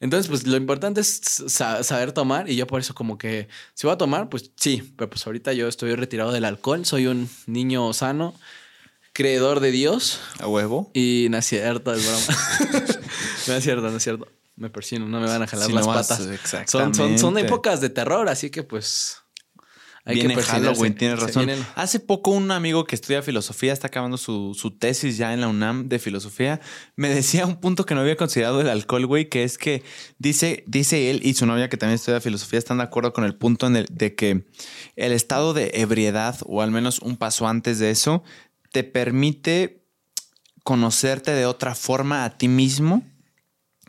Entonces, 0.00 0.28
pues 0.28 0.46
lo 0.46 0.56
importante 0.56 1.00
es 1.00 1.20
sa- 1.48 1.82
saber 1.82 2.12
tomar 2.12 2.48
y 2.48 2.54
yo 2.56 2.66
por 2.68 2.80
eso 2.80 2.94
como 2.94 3.18
que 3.18 3.48
si 3.74 3.86
voy 3.86 3.94
a 3.94 3.98
tomar, 3.98 4.28
pues 4.28 4.52
sí, 4.56 4.94
pero 4.96 5.10
pues 5.10 5.26
ahorita 5.26 5.52
yo 5.52 5.66
estoy 5.68 5.94
retirado 5.96 6.30
del 6.32 6.44
alcohol, 6.44 6.84
soy 6.86 7.06
un 7.08 7.28
niño 7.46 7.92
sano, 7.92 8.34
creedor 9.12 9.60
de 9.60 9.72
Dios 9.72 10.20
A 10.38 10.46
huevo. 10.46 10.90
y 10.94 11.26
no 11.30 11.38
es 11.38 11.46
cierto, 11.46 11.92
es 11.92 12.06
broma. 12.06 12.38
no 13.48 13.54
es 13.54 13.64
cierto, 13.64 13.90
no 13.90 13.96
es 13.96 14.02
cierto. 14.02 14.28
Me 14.56 14.70
persino, 14.70 15.06
no 15.06 15.20
me 15.20 15.26
van 15.26 15.42
a 15.42 15.46
jalar 15.46 15.70
las 15.70 15.86
no 15.86 15.92
patas. 15.92 16.18
Son, 16.66 16.94
son 17.18 17.38
épocas 17.38 17.80
de 17.80 17.90
terror, 17.90 18.28
así 18.28 18.50
que 18.50 18.62
pues 18.64 19.18
hay 20.08 20.14
viene 20.14 20.34
que. 20.34 20.42
Halloween, 20.42 20.94
tienes 20.94 21.20
razón. 21.20 21.50
Hace 21.74 22.00
poco 22.00 22.30
un 22.30 22.50
amigo 22.50 22.84
que 22.84 22.94
estudia 22.94 23.20
filosofía, 23.22 23.74
está 23.74 23.88
acabando 23.88 24.16
su, 24.16 24.56
su 24.58 24.70
tesis 24.70 25.18
ya 25.18 25.34
en 25.34 25.42
la 25.42 25.48
UNAM 25.48 25.88
de 25.88 25.98
filosofía, 25.98 26.60
me 26.96 27.10
decía 27.10 27.44
un 27.44 27.56
punto 27.56 27.84
que 27.84 27.94
no 27.94 28.00
había 28.00 28.16
considerado 28.16 28.62
el 28.62 28.70
alcohol, 28.70 29.04
güey, 29.04 29.28
que 29.28 29.44
es 29.44 29.58
que 29.58 29.82
dice, 30.18 30.64
dice 30.66 31.10
él 31.10 31.20
y 31.22 31.34
su 31.34 31.44
novia 31.44 31.68
que 31.68 31.76
también 31.76 31.96
estudia 31.96 32.22
filosofía 32.22 32.58
están 32.58 32.78
de 32.78 32.84
acuerdo 32.84 33.12
con 33.12 33.24
el 33.24 33.34
punto 33.34 33.66
en 33.66 33.76
el, 33.76 33.86
de 33.90 34.14
que 34.14 34.46
el 34.96 35.12
estado 35.12 35.52
de 35.52 35.72
ebriedad, 35.74 36.38
o 36.46 36.62
al 36.62 36.70
menos 36.70 37.00
un 37.00 37.18
paso 37.18 37.46
antes 37.46 37.78
de 37.78 37.90
eso, 37.90 38.24
te 38.72 38.84
permite 38.84 39.84
conocerte 40.64 41.32
de 41.32 41.44
otra 41.44 41.74
forma 41.74 42.24
a 42.24 42.38
ti 42.38 42.48
mismo, 42.48 43.02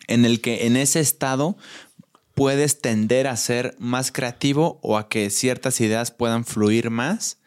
en 0.07 0.25
el 0.25 0.41
que 0.41 0.65
en 0.65 0.75
ese 0.75 0.99
estado 0.99 1.55
puedes 2.39 2.79
tender 2.79 3.27
a 3.27 3.35
ser 3.35 3.75
más 3.79 4.13
creativo 4.13 4.79
o 4.81 4.97
a 4.97 5.09
que 5.09 5.29
ciertas 5.29 5.81
ideas 5.81 6.11
puedan 6.11 6.45
fluir 6.45 6.89
más 6.89 7.41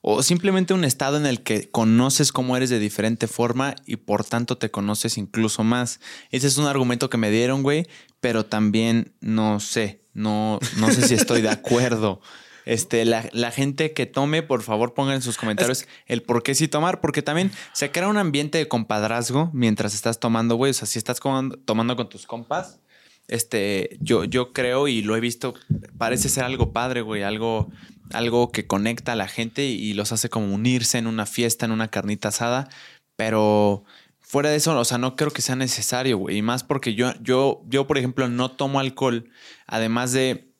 o 0.00 0.24
simplemente 0.24 0.74
un 0.74 0.82
estado 0.82 1.16
en 1.16 1.26
el 1.26 1.44
que 1.44 1.70
conoces 1.70 2.32
cómo 2.32 2.56
eres 2.56 2.68
de 2.68 2.80
diferente 2.80 3.28
forma 3.28 3.76
y 3.86 3.98
por 3.98 4.24
tanto 4.24 4.58
te 4.58 4.68
conoces 4.68 5.16
incluso 5.16 5.62
más. 5.62 6.00
Ese 6.32 6.48
es 6.48 6.58
un 6.58 6.66
argumento 6.66 7.08
que 7.08 7.18
me 7.18 7.30
dieron, 7.30 7.62
güey, 7.62 7.86
pero 8.18 8.44
también 8.44 9.14
no 9.20 9.60
sé, 9.60 10.02
no, 10.12 10.58
no 10.78 10.90
sé 10.90 11.06
si 11.06 11.14
estoy 11.14 11.40
de 11.40 11.50
acuerdo. 11.50 12.20
Este, 12.64 13.04
la, 13.04 13.50
gente 13.52 13.92
que 13.92 14.06
tome, 14.06 14.42
por 14.42 14.62
favor, 14.62 14.92
pongan 14.92 15.14
en 15.14 15.22
sus 15.22 15.36
comentarios 15.36 15.86
el 16.06 16.22
por 16.22 16.42
qué 16.42 16.56
sí 16.56 16.66
tomar, 16.66 17.00
porque 17.00 17.22
también 17.22 17.52
se 17.72 17.92
crea 17.92 18.08
un 18.08 18.18
ambiente 18.18 18.58
de 18.58 18.66
compadrazgo 18.66 19.50
mientras 19.52 19.94
estás 19.94 20.18
tomando, 20.18 20.56
güey. 20.56 20.70
O 20.70 20.74
sea, 20.74 20.88
si 20.88 20.98
estás 20.98 21.20
tomando 21.20 21.96
con 21.96 22.08
tus 22.08 22.26
compas, 22.26 22.80
este, 23.28 23.96
yo, 24.00 24.24
yo 24.24 24.52
creo 24.52 24.88
y 24.88 25.02
lo 25.02 25.16
he 25.16 25.20
visto, 25.20 25.54
parece 25.98 26.28
ser 26.28 26.44
algo 26.44 26.72
padre, 26.72 27.00
güey, 27.00 27.22
algo, 27.22 27.70
algo 28.12 28.50
que 28.52 28.66
conecta 28.66 29.12
a 29.12 29.16
la 29.16 29.28
gente 29.28 29.64
y 29.64 29.94
los 29.94 30.12
hace 30.12 30.28
como 30.28 30.54
unirse 30.54 30.98
en 30.98 31.06
una 31.06 31.26
fiesta, 31.26 31.66
en 31.66 31.72
una 31.72 31.88
carnita 31.88 32.28
asada, 32.28 32.68
pero 33.16 33.84
fuera 34.20 34.50
de 34.50 34.56
eso, 34.56 34.78
o 34.78 34.84
sea, 34.84 34.98
no 34.98 35.16
creo 35.16 35.30
que 35.30 35.42
sea 35.42 35.56
necesario, 35.56 36.18
güey, 36.18 36.38
y 36.38 36.42
más 36.42 36.64
porque 36.64 36.94
yo, 36.94 37.12
yo, 37.20 37.62
yo, 37.68 37.86
por 37.86 37.98
ejemplo, 37.98 38.28
no 38.28 38.50
tomo 38.50 38.80
alcohol, 38.80 39.30
además 39.66 40.12
de 40.12 40.52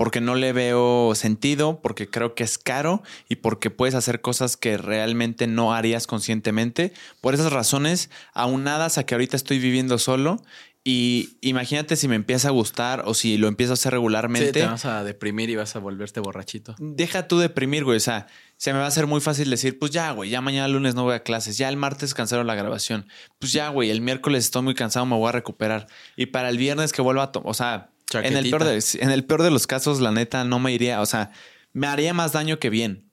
porque 0.00 0.22
no 0.22 0.34
le 0.34 0.54
veo 0.54 1.12
sentido, 1.14 1.82
porque 1.82 2.08
creo 2.08 2.34
que 2.34 2.42
es 2.42 2.56
caro 2.56 3.02
y 3.28 3.36
porque 3.36 3.68
puedes 3.68 3.94
hacer 3.94 4.22
cosas 4.22 4.56
que 4.56 4.78
realmente 4.78 5.46
no 5.46 5.74
harías 5.74 6.06
conscientemente. 6.06 6.94
Por 7.20 7.34
esas 7.34 7.52
razones, 7.52 8.08
aunadas 8.32 8.96
a 8.96 9.04
que 9.04 9.14
ahorita 9.14 9.36
estoy 9.36 9.58
viviendo 9.58 9.98
solo 9.98 10.42
y 10.82 11.36
imagínate 11.42 11.94
si 11.96 12.08
me 12.08 12.16
empieza 12.16 12.48
a 12.48 12.50
gustar 12.52 13.02
o 13.04 13.12
si 13.12 13.36
lo 13.36 13.48
empiezo 13.48 13.72
a 13.72 13.74
hacer 13.74 13.92
regularmente. 13.92 14.46
Sí, 14.46 14.52
te 14.52 14.64
vas 14.64 14.86
a 14.86 15.04
deprimir 15.04 15.50
y 15.50 15.56
vas 15.56 15.76
a 15.76 15.78
volverte 15.78 16.20
borrachito. 16.20 16.74
Deja 16.78 17.28
tú 17.28 17.38
deprimir, 17.38 17.84
güey. 17.84 17.98
O 17.98 18.00
sea, 18.00 18.28
se 18.56 18.72
me 18.72 18.78
va 18.78 18.86
a 18.86 18.88
hacer 18.88 19.06
muy 19.06 19.20
fácil 19.20 19.50
decir, 19.50 19.78
pues 19.78 19.90
ya, 19.90 20.10
güey, 20.12 20.30
ya 20.30 20.40
mañana 20.40 20.68
lunes 20.68 20.94
no 20.94 21.04
voy 21.04 21.14
a 21.14 21.22
clases, 21.22 21.58
ya 21.58 21.68
el 21.68 21.76
martes 21.76 22.14
cancelo 22.14 22.44
la 22.44 22.54
grabación. 22.54 23.06
Pues 23.38 23.52
ya, 23.52 23.68
güey, 23.68 23.90
el 23.90 24.00
miércoles 24.00 24.44
estoy 24.44 24.62
muy 24.62 24.74
cansado, 24.74 25.04
me 25.04 25.16
voy 25.16 25.28
a 25.28 25.32
recuperar. 25.32 25.86
Y 26.16 26.26
para 26.26 26.48
el 26.48 26.56
viernes 26.56 26.92
que 26.92 27.02
vuelva 27.02 27.24
a 27.24 27.32
tomar, 27.32 27.50
o 27.50 27.54
sea, 27.54 27.90
en 28.14 28.36
el, 28.36 28.48
peor 28.48 28.64
de, 28.64 28.82
en 29.00 29.10
el 29.10 29.24
peor 29.24 29.42
de 29.42 29.50
los 29.50 29.66
casos, 29.66 30.00
la 30.00 30.12
neta, 30.12 30.44
no 30.44 30.58
me 30.58 30.72
iría, 30.72 31.02
o 31.02 31.06
sea, 31.06 31.30
me 31.74 31.88
haría 31.88 32.14
más 32.14 32.32
daño 32.32 32.58
que 32.58 32.70
bien. 32.70 33.10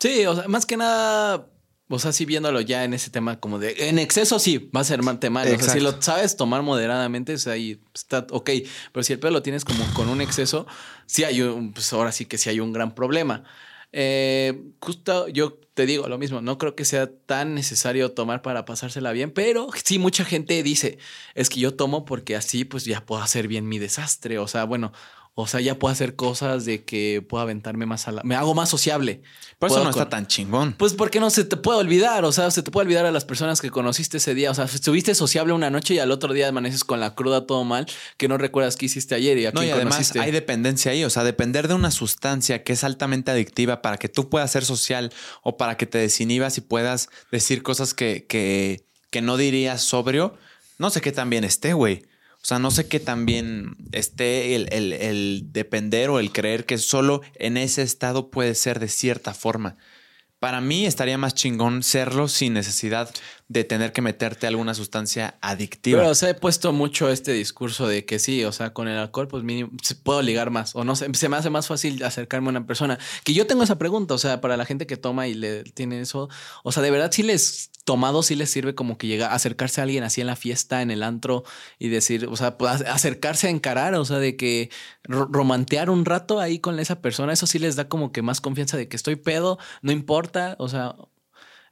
Sí, 0.00 0.24
o 0.24 0.34
sea, 0.34 0.48
más 0.48 0.64
que 0.64 0.78
nada, 0.78 1.46
o 1.88 1.98
sea, 1.98 2.12
sí 2.12 2.24
viéndolo 2.24 2.60
ya 2.60 2.84
en 2.84 2.94
ese 2.94 3.10
tema 3.10 3.40
como 3.40 3.58
de, 3.58 3.88
en 3.88 3.98
exceso 3.98 4.38
sí, 4.38 4.70
va 4.74 4.80
a 4.80 4.84
ser 4.84 5.02
mal 5.02 5.18
tema. 5.18 5.42
O 5.42 5.44
sea, 5.44 5.58
si 5.58 5.80
lo 5.80 6.00
sabes 6.02 6.36
tomar 6.36 6.62
moderadamente, 6.62 7.34
o 7.34 7.38
sea, 7.38 7.54
ahí 7.54 7.80
está 7.94 8.26
ok, 8.30 8.50
pero 8.92 9.02
si 9.02 9.14
el 9.14 9.18
pelo 9.18 9.32
lo 9.32 9.42
tienes 9.42 9.64
como 9.64 9.84
con 9.94 10.08
un 10.08 10.20
exceso, 10.20 10.66
sí 11.06 11.24
hay 11.24 11.40
un, 11.40 11.72
pues 11.72 11.92
ahora 11.92 12.12
sí 12.12 12.26
que 12.26 12.38
sí 12.38 12.50
hay 12.50 12.60
un 12.60 12.72
gran 12.72 12.94
problema. 12.94 13.44
Eh, 13.92 14.64
justo 14.80 15.28
yo 15.28 15.58
te 15.72 15.86
digo 15.86 16.08
lo 16.08 16.18
mismo, 16.18 16.42
no 16.42 16.58
creo 16.58 16.74
que 16.74 16.84
sea 16.84 17.10
tan 17.10 17.54
necesario 17.54 18.10
tomar 18.10 18.42
para 18.42 18.64
pasársela 18.64 19.12
bien, 19.12 19.30
pero 19.30 19.68
sí 19.84 19.98
mucha 19.98 20.24
gente 20.24 20.62
dice, 20.62 20.98
es 21.34 21.48
que 21.48 21.60
yo 21.60 21.74
tomo 21.74 22.04
porque 22.04 22.36
así 22.36 22.64
pues 22.64 22.84
ya 22.84 23.06
puedo 23.06 23.22
hacer 23.22 23.48
bien 23.48 23.66
mi 23.68 23.78
desastre, 23.78 24.38
o 24.38 24.48
sea, 24.48 24.64
bueno, 24.64 24.92
o 25.40 25.46
sea, 25.46 25.60
ya 25.60 25.78
puedo 25.78 25.92
hacer 25.92 26.16
cosas 26.16 26.64
de 26.64 26.82
que 26.82 27.24
puedo 27.26 27.40
aventarme 27.40 27.86
más 27.86 28.08
a 28.08 28.10
la... 28.10 28.22
Me 28.24 28.34
hago 28.34 28.56
más 28.56 28.68
sociable. 28.68 29.22
Por 29.60 29.70
eso 29.70 29.84
no 29.84 29.90
está 29.90 30.08
tan 30.08 30.26
chingón. 30.26 30.72
Pues 30.72 30.94
porque 30.94 31.20
no 31.20 31.30
se 31.30 31.44
te 31.44 31.56
puede 31.56 31.78
olvidar, 31.78 32.24
o 32.24 32.32
sea, 32.32 32.50
se 32.50 32.64
te 32.64 32.72
puede 32.72 32.86
olvidar 32.86 33.06
a 33.06 33.12
las 33.12 33.24
personas 33.24 33.60
que 33.60 33.70
conociste 33.70 34.16
ese 34.16 34.34
día. 34.34 34.50
O 34.50 34.54
sea, 34.54 34.64
estuviste 34.64 35.14
sociable 35.14 35.52
una 35.52 35.70
noche 35.70 35.94
y 35.94 36.00
al 36.00 36.10
otro 36.10 36.34
día 36.34 36.48
amaneces 36.48 36.82
con 36.82 36.98
la 36.98 37.14
cruda 37.14 37.46
todo 37.46 37.62
mal, 37.62 37.86
que 38.16 38.26
no 38.26 38.36
recuerdas 38.36 38.74
qué 38.74 38.86
hiciste 38.86 39.14
ayer 39.14 39.38
y 39.38 39.46
a 39.46 39.52
No, 39.52 39.62
y 39.62 39.70
además 39.70 40.16
hay 40.16 40.32
dependencia 40.32 40.90
ahí. 40.90 41.04
O 41.04 41.10
sea, 41.10 41.22
depender 41.22 41.68
de 41.68 41.74
una 41.74 41.92
sustancia 41.92 42.64
que 42.64 42.72
es 42.72 42.82
altamente 42.82 43.30
adictiva 43.30 43.80
para 43.80 43.96
que 43.96 44.08
tú 44.08 44.28
puedas 44.28 44.50
ser 44.50 44.64
social 44.64 45.12
o 45.44 45.56
para 45.56 45.76
que 45.76 45.86
te 45.86 45.98
desinhibas 45.98 46.58
y 46.58 46.62
puedas 46.62 47.10
decir 47.30 47.62
cosas 47.62 47.94
que, 47.94 48.26
que, 48.28 48.84
que 49.10 49.22
no 49.22 49.36
dirías 49.36 49.82
sobrio. 49.82 50.36
No 50.78 50.90
sé 50.90 51.00
qué 51.00 51.12
tan 51.12 51.30
bien 51.30 51.44
esté, 51.44 51.74
güey. 51.74 52.07
Sea, 52.48 52.58
no 52.58 52.70
sé 52.70 52.88
qué 52.88 52.98
también 52.98 53.76
esté 53.92 54.54
el, 54.54 54.72
el, 54.72 55.52
depender 55.52 56.08
o 56.08 56.18
el 56.18 56.32
creer 56.32 56.64
que 56.64 56.78
solo 56.78 57.20
en 57.34 57.58
ese 57.58 57.82
estado 57.82 58.30
puede 58.30 58.54
ser 58.54 58.80
de 58.80 58.88
cierta 58.88 59.34
forma. 59.34 59.76
Para 60.38 60.62
mí 60.62 60.86
estaría 60.86 61.18
más 61.18 61.34
chingón 61.34 61.82
serlo 61.82 62.26
sin 62.26 62.54
necesidad 62.54 63.10
de 63.48 63.64
tener 63.64 63.92
que 63.92 64.02
meterte 64.02 64.46
alguna 64.46 64.74
sustancia 64.74 65.38
adictiva. 65.40 66.00
Pero 66.02 66.14
se 66.14 66.30
he 66.30 66.34
puesto 66.34 66.72
mucho 66.72 67.08
este 67.08 67.32
discurso 67.32 67.88
de 67.88 68.04
que 68.04 68.18
sí, 68.18 68.44
o 68.44 68.52
sea, 68.52 68.74
con 68.74 68.88
el 68.88 68.98
alcohol, 68.98 69.26
pues 69.26 69.42
mínimo, 69.42 69.70
puedo 70.02 70.20
ligar 70.20 70.50
más. 70.50 70.76
O 70.76 70.84
no 70.84 70.94
sé, 70.94 71.08
se 71.14 71.28
me 71.30 71.36
hace 71.36 71.48
más 71.48 71.66
fácil 71.66 72.02
acercarme 72.04 72.48
a 72.48 72.50
una 72.50 72.66
persona. 72.66 72.98
Que 73.24 73.32
yo 73.32 73.46
tengo 73.46 73.62
esa 73.62 73.78
pregunta, 73.78 74.12
o 74.12 74.18
sea, 74.18 74.42
para 74.42 74.58
la 74.58 74.66
gente 74.66 74.86
que 74.86 74.98
toma 74.98 75.28
y 75.28 75.34
le 75.34 75.64
tiene 75.64 76.00
eso, 76.00 76.28
o 76.62 76.72
sea, 76.72 76.82
de 76.82 76.90
verdad 76.90 77.10
sí 77.10 77.22
les 77.22 77.70
tomado 77.88 78.22
sí 78.22 78.34
les 78.34 78.50
sirve 78.50 78.74
como 78.74 78.98
que 78.98 79.06
llega 79.06 79.32
acercarse 79.32 79.80
a 79.80 79.84
alguien 79.84 80.04
así 80.04 80.20
en 80.20 80.26
la 80.26 80.36
fiesta, 80.36 80.82
en 80.82 80.90
el 80.90 81.02
antro 81.02 81.44
y 81.78 81.88
decir, 81.88 82.26
o 82.26 82.36
sea, 82.36 82.58
pues, 82.58 82.82
acercarse 82.82 83.46
a 83.46 83.50
encarar, 83.50 83.94
o 83.94 84.04
sea, 84.04 84.18
de 84.18 84.36
que 84.36 84.68
romantear 85.04 85.88
un 85.88 86.04
rato 86.04 86.38
ahí 86.38 86.58
con 86.58 86.78
esa 86.80 87.00
persona, 87.00 87.32
eso 87.32 87.46
sí 87.46 87.58
les 87.58 87.76
da 87.76 87.88
como 87.88 88.12
que 88.12 88.20
más 88.20 88.42
confianza 88.42 88.76
de 88.76 88.88
que 88.88 88.96
estoy 88.96 89.16
pedo, 89.16 89.58
no 89.80 89.90
importa, 89.90 90.54
o 90.58 90.68
sea, 90.68 90.96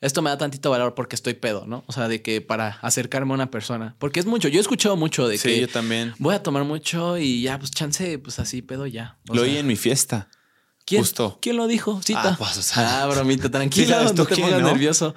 esto 0.00 0.22
me 0.22 0.30
da 0.30 0.38
tantito 0.38 0.70
valor 0.70 0.94
porque 0.94 1.16
estoy 1.16 1.34
pedo, 1.34 1.66
¿no? 1.66 1.84
O 1.86 1.92
sea, 1.92 2.08
de 2.08 2.22
que 2.22 2.40
para 2.40 2.78
acercarme 2.82 3.32
a 3.32 3.34
una 3.34 3.50
persona. 3.50 3.96
Porque 3.98 4.20
es 4.20 4.26
mucho. 4.26 4.48
Yo 4.48 4.58
he 4.58 4.60
escuchado 4.60 4.96
mucho 4.96 5.28
de 5.28 5.38
que. 5.38 5.54
Sí, 5.54 5.60
yo 5.60 5.68
también. 5.68 6.14
Voy 6.18 6.34
a 6.34 6.42
tomar 6.42 6.64
mucho 6.64 7.18
y 7.18 7.42
ya, 7.42 7.58
pues 7.58 7.70
chance, 7.70 8.18
pues 8.18 8.38
así 8.38 8.62
pedo 8.62 8.86
ya. 8.86 9.18
Lo 9.32 9.42
oí 9.42 9.56
en 9.56 9.66
mi 9.66 9.76
fiesta. 9.76 10.28
¿Quién, 10.86 11.02
¿Quién 11.40 11.56
lo 11.56 11.66
dijo? 11.66 12.00
Cita. 12.00 12.20
Ah, 12.24 12.36
pues, 12.38 12.56
o 12.58 12.62
sea, 12.62 13.02
ah 13.02 13.06
bromita, 13.08 13.50
tranquila, 13.50 14.04
no 14.04 14.24
te 14.24 14.36
pongas 14.36 14.62
nervioso. 14.62 15.16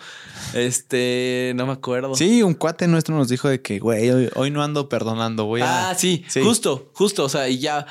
Este, 0.55 1.53
no 1.55 1.67
me 1.67 1.73
acuerdo. 1.73 2.15
Sí, 2.15 2.41
un 2.41 2.55
cuate 2.55 2.87
nuestro 2.87 3.15
nos 3.15 3.29
dijo 3.29 3.47
de 3.47 3.61
que, 3.61 3.77
güey, 3.77 4.09
hoy, 4.33 4.49
no 4.49 4.63
ando 4.63 4.89
perdonando, 4.89 5.45
voy 5.45 5.61
a... 5.61 5.91
Ah, 5.91 5.95
sí, 5.95 6.25
justo, 6.41 6.89
justo, 6.95 7.23
o 7.23 7.29
sea, 7.29 7.47
y 7.49 7.59
ya... 7.59 7.85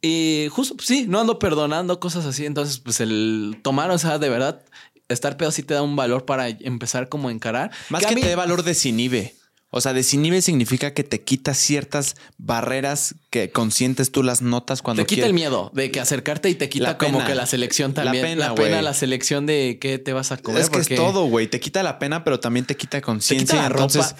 Y 0.00 0.46
justo, 0.52 0.76
pues, 0.76 0.86
sí, 0.86 1.06
no 1.08 1.18
ando 1.18 1.40
perdonando 1.40 1.98
cosas 1.98 2.24
así. 2.24 2.46
Entonces, 2.46 2.78
pues 2.78 3.00
el 3.00 3.58
tomar, 3.64 3.90
o 3.90 3.98
sea, 3.98 4.20
de 4.20 4.28
verdad, 4.28 4.62
estar 5.08 5.36
pedo 5.36 5.50
sí 5.50 5.62
te 5.62 5.74
da 5.74 5.82
un 5.82 5.96
valor 5.96 6.24
para 6.24 6.48
empezar 6.48 7.08
como 7.08 7.28
a 7.28 7.32
encarar. 7.32 7.70
Más 7.88 8.04
que, 8.06 8.14
te 8.14 8.26
dé 8.26 8.36
valor 8.36 8.62
desinhibe. 8.62 9.34
O 9.70 9.82
sea, 9.82 9.92
desinhibe 9.92 10.40
significa 10.40 10.94
que 10.94 11.04
te 11.04 11.20
quita 11.20 11.52
ciertas 11.52 12.16
barreras 12.38 13.16
que 13.28 13.50
consientes 13.50 14.10
tú 14.10 14.22
las 14.22 14.40
notas 14.40 14.80
cuando 14.80 15.02
Te 15.02 15.14
quita 15.14 15.26
el 15.26 15.34
miedo 15.34 15.70
de 15.74 15.90
que 15.90 16.00
acercarte 16.00 16.48
y 16.48 16.54
te 16.54 16.70
quita 16.70 16.96
como 16.96 17.22
que 17.26 17.34
la 17.34 17.44
selección 17.44 17.92
también. 17.92 18.22
La 18.22 18.28
pena, 18.28 18.48
la, 18.48 18.54
pena, 18.54 18.82
la 18.82 18.94
selección 18.94 19.44
de 19.44 19.76
qué 19.78 19.98
te 19.98 20.14
vas 20.14 20.32
a 20.32 20.38
comer. 20.38 20.62
Es 20.62 20.70
que 20.70 20.78
es 20.78 20.88
todo, 20.88 21.26
güey. 21.26 21.48
Te 21.48 21.60
quita 21.60 21.82
la 21.82 21.98
pena, 21.98 22.24
pero 22.24 22.40
también 22.40 22.64
te 22.64 22.78
quita 22.78 23.02
conciencia. 23.02 23.66
Entonces, 23.66 24.14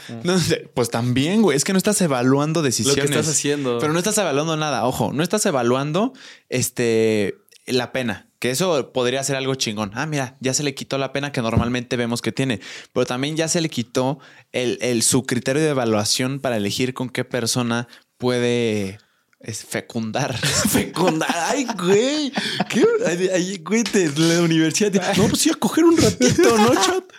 pues 0.74 0.90
también, 0.90 1.40
güey. 1.40 1.56
Es 1.56 1.64
que 1.64 1.72
no 1.72 1.78
estás 1.78 1.98
evaluando 2.02 2.60
decisiones. 2.60 3.04
Lo 3.04 3.10
que 3.10 3.18
estás 3.18 3.34
haciendo. 3.34 3.78
Pero 3.78 3.94
no 3.94 3.98
estás 3.98 4.18
evaluando 4.18 4.54
nada. 4.58 4.84
Ojo, 4.84 5.14
no 5.14 5.22
estás 5.22 5.46
evaluando 5.46 6.12
este 6.50 7.36
la 7.72 7.92
pena. 7.92 8.26
Que 8.38 8.50
eso 8.50 8.92
podría 8.92 9.22
ser 9.24 9.36
algo 9.36 9.54
chingón. 9.56 9.90
Ah, 9.94 10.06
mira, 10.06 10.36
ya 10.40 10.54
se 10.54 10.62
le 10.62 10.74
quitó 10.74 10.96
la 10.96 11.12
pena 11.12 11.32
que 11.32 11.42
normalmente 11.42 11.96
vemos 11.96 12.22
que 12.22 12.30
tiene. 12.30 12.60
Pero 12.92 13.04
también 13.04 13.36
ya 13.36 13.48
se 13.48 13.60
le 13.60 13.68
quitó 13.68 14.20
el, 14.52 14.78
el, 14.80 15.02
su 15.02 15.24
criterio 15.24 15.62
de 15.62 15.70
evaluación 15.70 16.38
para 16.38 16.56
elegir 16.56 16.94
con 16.94 17.08
qué 17.08 17.24
persona 17.24 17.88
puede 18.16 18.98
es 19.40 19.64
fecundar. 19.64 20.36
fecundar. 20.68 21.28
Ay, 21.32 21.64
güey. 21.78 22.32
¿Qué? 22.68 22.84
Ay, 23.06 23.58
güey, 23.58 23.84
de 23.84 24.10
la 24.16 24.42
universidad. 24.42 24.92
No, 25.16 25.28
pues 25.28 25.42
sí, 25.42 25.50
a 25.50 25.54
coger 25.54 25.84
un 25.84 25.96
ratito, 25.96 26.58
¿no, 26.58 26.72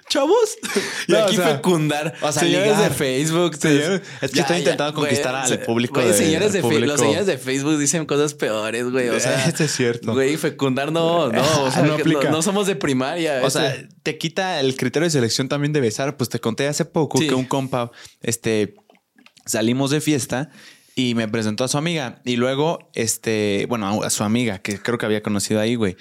chavos? 0.10 0.58
Y 1.08 1.16
aquí 1.16 1.38
fecundar. 1.38 2.14
O 2.22 2.32
sea, 2.32 2.42
señores 2.42 2.78
de 2.78 2.90
Facebook. 2.90 3.54
es 3.54 4.32
que 4.32 4.40
estoy 4.40 4.58
intentando 4.58 4.94
conquistar 4.94 5.34
al 5.34 5.60
público. 5.62 6.02
de, 6.02 6.14
señores 6.14 6.52
de 6.52 6.62
público. 6.62 6.88
Los 6.88 7.00
señores 7.00 7.26
de 7.26 7.38
Facebook 7.38 7.78
dicen 7.78 8.06
cosas 8.06 8.34
peores, 8.34 8.90
güey. 8.90 9.10
O 9.10 9.20
sea, 9.20 9.46
este 9.46 9.66
es 9.66 9.72
cierto. 9.72 10.12
Güey, 10.12 10.36
fecundar 10.36 10.92
no, 10.92 11.32
no. 11.32 11.64
O 11.64 11.72
sea, 11.72 11.84
no, 11.84 11.94
aplica. 11.94 12.30
no, 12.30 12.42
somos 12.42 12.68
de 12.68 12.76
primaria. 12.76 13.42
O 13.44 13.50
sea, 13.50 13.74
te 14.04 14.18
quita 14.18 14.60
el 14.60 14.76
criterio 14.76 15.06
de 15.06 15.12
selección 15.12 15.48
también 15.48 15.72
de 15.72 15.80
besar. 15.80 16.18
Pues 16.18 16.30
te 16.30 16.40
conté 16.40 16.68
hace 16.68 16.84
poco 16.84 17.18
que 17.20 17.34
un 17.34 17.46
compa, 17.46 17.92
este, 18.22 18.76
salimos 19.46 19.92
de 19.92 20.02
fiesta 20.02 20.50
y 20.96 21.16
me 21.16 21.28
presentó 21.28 21.64
a 21.64 21.68
su 21.68 21.78
amiga. 21.78 22.22
Y 22.26 22.36
luego, 22.36 22.90
este, 22.94 23.66
bueno, 23.70 24.04
a 24.04 24.10
su 24.10 24.24
amiga, 24.24 24.60
que 24.60 24.80
creo 24.80 24.98
que 24.98 25.06
había 25.06 25.24
conocido 25.24 25.60
ahí, 25.60 25.76
güey. 25.76 25.96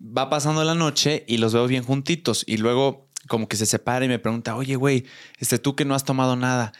Va 0.00 0.28
pasando 0.30 0.64
la 0.64 0.74
noche 0.74 1.24
y 1.26 1.38
los 1.38 1.54
veo 1.54 1.66
bien 1.66 1.82
juntitos. 1.82 2.44
Y 2.46 2.58
luego, 2.58 3.08
como 3.28 3.48
que 3.48 3.56
se 3.56 3.66
separa 3.66 4.04
y 4.04 4.08
me 4.08 4.18
pregunta, 4.18 4.56
oye, 4.56 4.76
güey, 4.76 5.06
este, 5.38 5.58
tú 5.58 5.76
que 5.76 5.84
no 5.84 5.94
has 5.94 6.04
tomado 6.04 6.36
nada. 6.36 6.72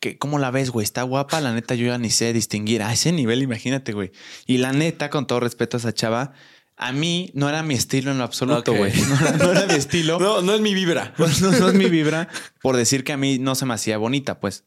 ¿Qué, 0.00 0.16
¿Cómo 0.18 0.38
la 0.38 0.50
ves, 0.50 0.70
güey? 0.70 0.84
¿Está 0.84 1.02
guapa? 1.02 1.40
La 1.40 1.52
neta, 1.52 1.74
yo 1.74 1.86
ya 1.86 1.98
ni 1.98 2.10
sé 2.10 2.32
distinguir. 2.32 2.82
A 2.82 2.92
ese 2.92 3.12
nivel, 3.12 3.42
imagínate, 3.42 3.92
güey. 3.92 4.12
Y 4.46 4.58
la 4.58 4.72
neta, 4.72 5.10
con 5.10 5.26
todo 5.26 5.40
respeto 5.40 5.76
a 5.76 5.80
esa 5.80 5.92
chava, 5.92 6.32
a 6.82 6.92
mí 6.92 7.30
no 7.34 7.46
era 7.46 7.62
mi 7.62 7.74
estilo 7.74 8.10
en 8.10 8.16
lo 8.16 8.24
absoluto, 8.24 8.72
güey. 8.72 8.90
No, 9.38 9.52
era 9.52 9.66
mi 9.66 9.74
estilo. 9.74 10.18
No, 10.20 10.40
no 10.40 10.54
es 10.54 10.62
mi 10.62 10.72
vibra. 10.72 11.12
Pues 11.18 11.42
no, 11.42 11.68
es 11.68 11.74
mi 11.74 11.90
vibra 11.90 12.28
por 12.62 12.74
decir 12.74 13.04
que 13.04 13.12
a 13.12 13.18
mí 13.18 13.38
no 13.38 13.54
se 13.54 13.66
me 13.66 13.74
hacía 13.74 13.98
bonita, 13.98 14.40
pues. 14.40 14.64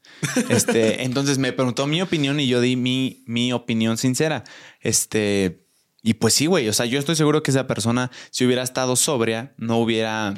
Este, 0.49 1.04
entonces 1.06 1.39
me 1.39 1.54
preguntó 1.54 1.88
mi 1.88 2.04
opinión 2.04 2.39
y 2.39 2.47
yo 2.47 2.62
di 2.62 2.76
mi, 2.76 3.23
mi 3.26 3.52
opinión 3.52 3.97
sincera. 3.97 4.43
Este, 4.80 5.65
Y 6.04 6.13
pues 6.13 6.36
sí, 6.36 6.45
güey. 6.45 6.69
O 6.69 6.73
sea, 6.73 6.86
yo 6.86 6.99
estoy 6.99 7.15
seguro 7.15 7.41
que 7.41 7.49
esa 7.49 7.65
persona, 7.65 8.12
si 8.30 8.45
hubiera 8.45 8.62
estado 8.62 8.95
sobria, 8.95 9.56
no 9.58 9.80
hubiera. 9.80 10.36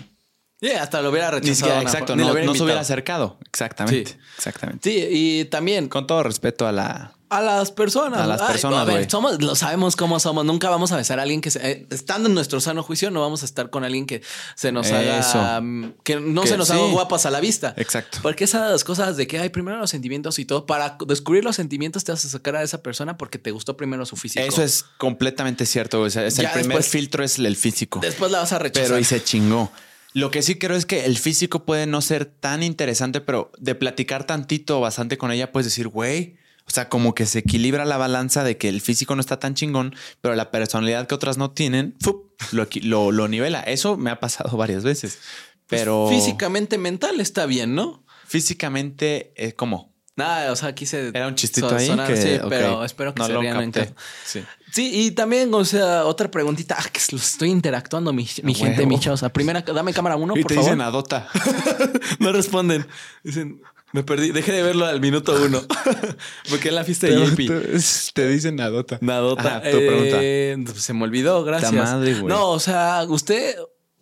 Sí, 0.61 0.69
hasta 0.71 1.01
lo 1.01 1.09
hubiera 1.09 1.29
rechazado. 1.29 1.55
siquiera, 1.55 1.81
exacto, 1.81 2.15
no, 2.15 2.31
hubiera 2.31 2.45
no 2.45 2.55
se 2.55 2.63
hubiera 2.63 2.79
acercado. 2.79 3.37
Exactamente. 3.45 4.11
Sí. 4.11 4.17
Exactamente. 4.37 4.89
Sí, 4.89 5.07
y 5.11 5.45
también 5.45 5.89
Con 5.89 6.07
todo 6.07 6.23
respeto 6.23 6.65
a 6.67 6.71
la. 6.71 7.14
A 7.29 7.41
las 7.41 7.71
personas. 7.71 8.19
A 8.21 8.27
las 8.27 8.41
Ay, 8.41 8.47
personas, 8.49 8.79
a 8.81 8.83
ver, 8.85 9.09
somos, 9.09 9.41
lo 9.41 9.55
sabemos 9.55 9.95
cómo 9.95 10.19
somos. 10.19 10.45
Nunca 10.45 10.69
vamos 10.69 10.91
a 10.91 10.97
besar 10.97 11.19
a 11.19 11.23
alguien 11.23 11.41
que 11.41 11.51
se- 11.51 11.71
eh, 11.71 11.87
estando 11.89 12.29
en 12.29 12.35
nuestro 12.35 12.59
sano 12.61 12.83
juicio, 12.83 13.09
no 13.11 13.21
vamos 13.21 13.41
a 13.41 13.45
estar 13.45 13.69
con 13.69 13.83
alguien 13.83 14.05
que 14.05 14.21
se 14.55 14.71
nos 14.71 14.91
haga 14.91 15.19
Eso. 15.19 15.61
mm, 15.61 15.93
que 16.03 16.19
no 16.19 16.41
Que 16.43 16.47
se 16.49 16.57
nos 16.57 16.67
sí. 16.67 16.73
haga 16.73 16.85
guapas 16.91 17.25
a 17.25 17.31
la 17.31 17.39
vista. 17.39 17.73
Exacto. 17.77 18.19
Porque 18.21 18.43
esas 18.43 18.83
cosas 18.83 19.17
de 19.17 19.27
que 19.27 19.39
hay 19.39 19.49
primero 19.49 19.77
los 19.77 19.89
sentimientos 19.89 20.37
y 20.39 20.45
todo, 20.45 20.65
para 20.65 20.97
descubrir 21.07 21.43
los 21.43 21.55
sentimientos 21.55 22.03
te 22.03 22.11
vas 22.11 22.23
a 22.25 22.29
sacar 22.29 22.55
a 22.55 22.63
esa 22.63 22.83
persona 22.83 23.17
porque 23.17 23.39
te 23.39 23.51
gustó 23.51 23.75
primero 23.75 24.05
su 24.05 24.15
físico. 24.15 24.45
Eso 24.45 24.61
es 24.63 24.83
completamente 24.97 25.65
cierto. 25.65 26.01
O 26.01 26.09
sea, 26.09 26.25
es 26.25 26.37
el 26.39 26.47
primer 26.49 26.67
después- 26.67 26.87
filtro 26.89 27.23
es 27.23 27.39
el 27.39 27.55
físico. 27.55 27.99
Después 28.01 28.31
la 28.31 28.39
vas 28.39 28.51
a 28.53 28.59
rechazar. 28.59 28.87
Pero 28.87 28.99
y 28.99 29.03
se 29.03 29.23
chingó. 29.23 29.71
Lo 30.13 30.31
que 30.31 30.41
sí 30.43 30.55
creo 30.57 30.77
es 30.77 30.85
que 30.85 31.05
el 31.05 31.17
físico 31.17 31.65
puede 31.65 31.87
no 31.87 31.99
ser 32.01 32.23
tan 32.25 32.63
interesante, 32.63 33.19
pero 33.19 33.51
de 33.57 33.75
platicar 33.75 34.23
tantito 34.25 34.77
o 34.77 34.81
bastante 34.81 35.17
con 35.17 35.29
ella, 35.31 35.51
puedes 35.51 35.65
decir, 35.65 35.89
güey. 35.89 36.37
O 36.67 36.71
sea, 36.71 36.89
como 36.89 37.13
que 37.13 37.25
se 37.25 37.39
equilibra 37.39 37.85
la 37.85 37.97
balanza 37.97 38.43
de 38.43 38.57
que 38.57 38.69
el 38.69 38.81
físico 38.81 39.15
no 39.15 39.21
está 39.21 39.39
tan 39.39 39.53
chingón, 39.53 39.95
pero 40.21 40.35
la 40.35 40.49
personalidad 40.51 41.05
que 41.07 41.13
otras 41.15 41.37
no 41.37 41.51
tienen, 41.51 41.95
¡fup! 42.01 42.25
lo, 42.51 42.67
lo, 42.81 43.11
lo 43.11 43.27
nivela. 43.27 43.61
Eso 43.61 43.97
me 43.97 44.09
ha 44.09 44.19
pasado 44.19 44.57
varias 44.57 44.83
veces. 44.83 45.19
Pero 45.67 46.05
Pues 46.09 46.23
Físicamente, 46.23 46.77
mental 46.77 47.19
está 47.21 47.45
bien, 47.45 47.75
¿no? 47.75 48.03
físicamente, 48.27 49.33
eh, 49.35 49.53
¿cómo? 49.53 49.93
Nada, 50.15 50.51
o 50.51 50.55
sea, 50.55 50.73
quise. 50.73 51.09
Era 51.09 51.27
un 51.27 51.35
chistito 51.35 51.75
ahí. 51.75 51.87
sonar, 51.87 52.07
que, 52.07 52.15
sí, 52.21 52.35
ok, 52.41 52.47
pero 52.49 52.85
espero 52.85 53.13
que 53.13 53.19
no 53.19 53.27
se 53.27 53.33
lo 53.33 53.41
rían 53.41 53.61
en 53.61 53.71
capté. 53.71 53.93
casa. 53.93 54.07
Sí. 54.25 54.43
Sí, 54.71 54.91
y 55.07 55.11
también, 55.11 55.53
o 55.53 55.63
sea, 55.65 56.05
otra 56.05 56.31
preguntita. 56.31 56.75
Ah, 56.79 56.85
que 56.91 56.99
lo 57.11 57.17
estoy 57.17 57.49
interactuando, 57.49 58.13
mi, 58.13 58.27
mi 58.43 58.53
gente, 58.53 58.85
mi 58.85 58.99
chavos. 58.99 59.23
Primera, 59.33 59.61
dame 59.61 59.93
cámara 59.93 60.15
uno, 60.15 60.33
y 60.37 60.41
por 60.41 60.49
te 60.49 60.55
favor. 60.55 60.69
dicen 60.69 60.81
adota. 60.81 61.27
no 62.19 62.31
responden. 62.31 62.87
Dicen, 63.23 63.61
me 63.95 64.03
perdí. 64.03 64.31
Dejé 64.31 64.51
de 64.51 64.61
verlo 64.61 64.85
al 64.85 64.99
minuto 64.99 65.33
uno. 65.41 65.61
Porque 66.49 66.69
en 66.69 66.75
la 66.75 66.83
fiesta 66.83 67.07
de 67.07 67.15
JP. 67.25 68.13
te 68.13 68.27
dicen 68.27 68.59
adota. 68.59 68.97
Nadota. 69.01 69.57
Ajá, 69.57 69.61
tu 69.71 69.77
pregunta. 69.77 70.17
Eh, 70.21 70.57
se 70.75 70.93
me 70.93 71.03
olvidó, 71.03 71.43
gracias. 71.43 71.71
Ta 71.71 71.77
madre, 71.77 72.13
güey. 72.13 72.25
no, 72.25 72.49
o 72.51 72.59
sea, 72.59 73.05
usted 73.07 73.55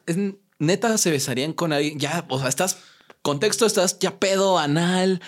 es- 0.08 0.17
neta 0.60 0.97
se 0.97 1.12
besarían 1.12 1.53
con 1.53 1.71
alguien. 1.73 1.99
Ya, 1.99 2.25
o 2.27 2.39
sea, 2.39 2.49
estás 2.49 2.79
contexto, 3.21 3.65
estás 3.65 3.99
ya 3.99 4.17
pedo, 4.19 4.58
anal. 4.58 5.21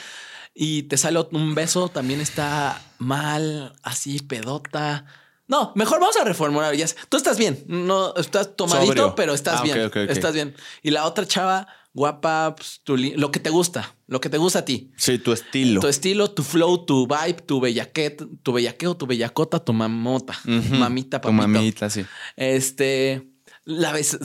Y 0.53 0.83
te 0.83 0.97
sale 0.97 1.19
un 1.31 1.53
beso, 1.53 1.89
también 1.89 2.21
está 2.21 2.81
mal, 2.97 3.73
así, 3.83 4.19
pedota. 4.19 5.05
No, 5.47 5.73
mejor 5.75 5.99
vamos 5.99 6.15
a 6.17 6.23
reformular. 6.23 6.73
Ya 6.75 6.87
sé. 6.87 6.95
Tú 7.09 7.17
estás 7.17 7.37
bien. 7.37 7.63
No 7.67 8.15
estás 8.15 8.55
tomadito, 8.55 8.87
Sobrio. 8.87 9.15
pero 9.15 9.33
estás 9.35 9.59
Ah, 9.59 9.63
bien. 9.63 9.91
Estás 10.09 10.33
bien. 10.33 10.55
Y 10.81 10.89
la 10.91 11.05
otra 11.05 11.27
chava, 11.27 11.67
guapa, 11.95 12.53
pues, 12.55 12.81
tu 12.83 12.95
lo 12.97 13.31
que 13.31 13.39
te 13.39 13.49
gusta, 13.49 13.95
lo 14.05 14.19
que 14.21 14.29
te 14.29 14.37
gusta 14.37 14.59
a 14.59 14.65
ti. 14.65 14.91
Sí, 14.97 15.17
tu 15.17 15.31
estilo. 15.31 15.79
Tu 15.81 15.87
estilo, 15.87 16.29
tu 16.29 16.43
flow, 16.43 16.85
tu 16.85 17.07
vibe, 17.07 17.41
tu 17.41 17.59
bellaquet, 17.59 18.21
tu 18.43 18.51
bellaqueo, 18.53 18.95
tu 18.97 19.07
bellacota, 19.07 19.63
tu 19.63 19.73
mamota, 19.73 20.37
mamita, 20.43 21.21
Tu 21.21 21.27
papito. 21.29 21.47
mamita, 21.47 21.89
sí. 21.89 22.05
Este, 22.35 23.29
la 23.63 23.91
bes- 23.93 24.19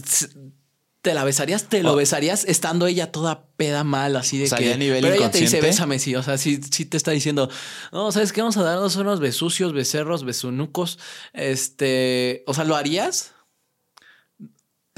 te 1.00 1.14
la 1.14 1.24
besarías, 1.24 1.68
te 1.70 1.82
lo 1.82 1.92
Oh. 1.92 1.96
besarías 1.96 2.44
estando 2.44 2.86
ella 2.86 3.10
toda 3.10 3.46
peda 3.56 3.84
mal, 3.84 4.16
así 4.16 4.36
de 4.36 4.44
O 4.44 4.48
sea, 4.48 4.58
que. 4.58 4.74
a 4.74 4.76
nivel 4.76 5.00
pero 5.02 5.14
ella 5.14 5.30
te 5.30 5.38
dice, 5.38 5.60
bésame, 5.62 5.98
sí. 5.98 6.14
O 6.14 6.22
sea, 6.22 6.36
sí, 6.36 6.60
sí 6.70 6.84
te 6.84 6.96
está 6.98 7.12
diciendo, 7.12 7.48
no, 7.92 8.12
sabes 8.12 8.32
qué, 8.34 8.42
vamos 8.42 8.56
a 8.58 8.62
darnos 8.64 8.96
unos 8.96 9.18
besucios, 9.20 9.72
becerros, 9.72 10.24
besunucos. 10.24 10.98
Este, 11.32 12.42
o 12.46 12.52
sea, 12.54 12.64
¿lo 12.64 12.76
harías? 12.76 13.32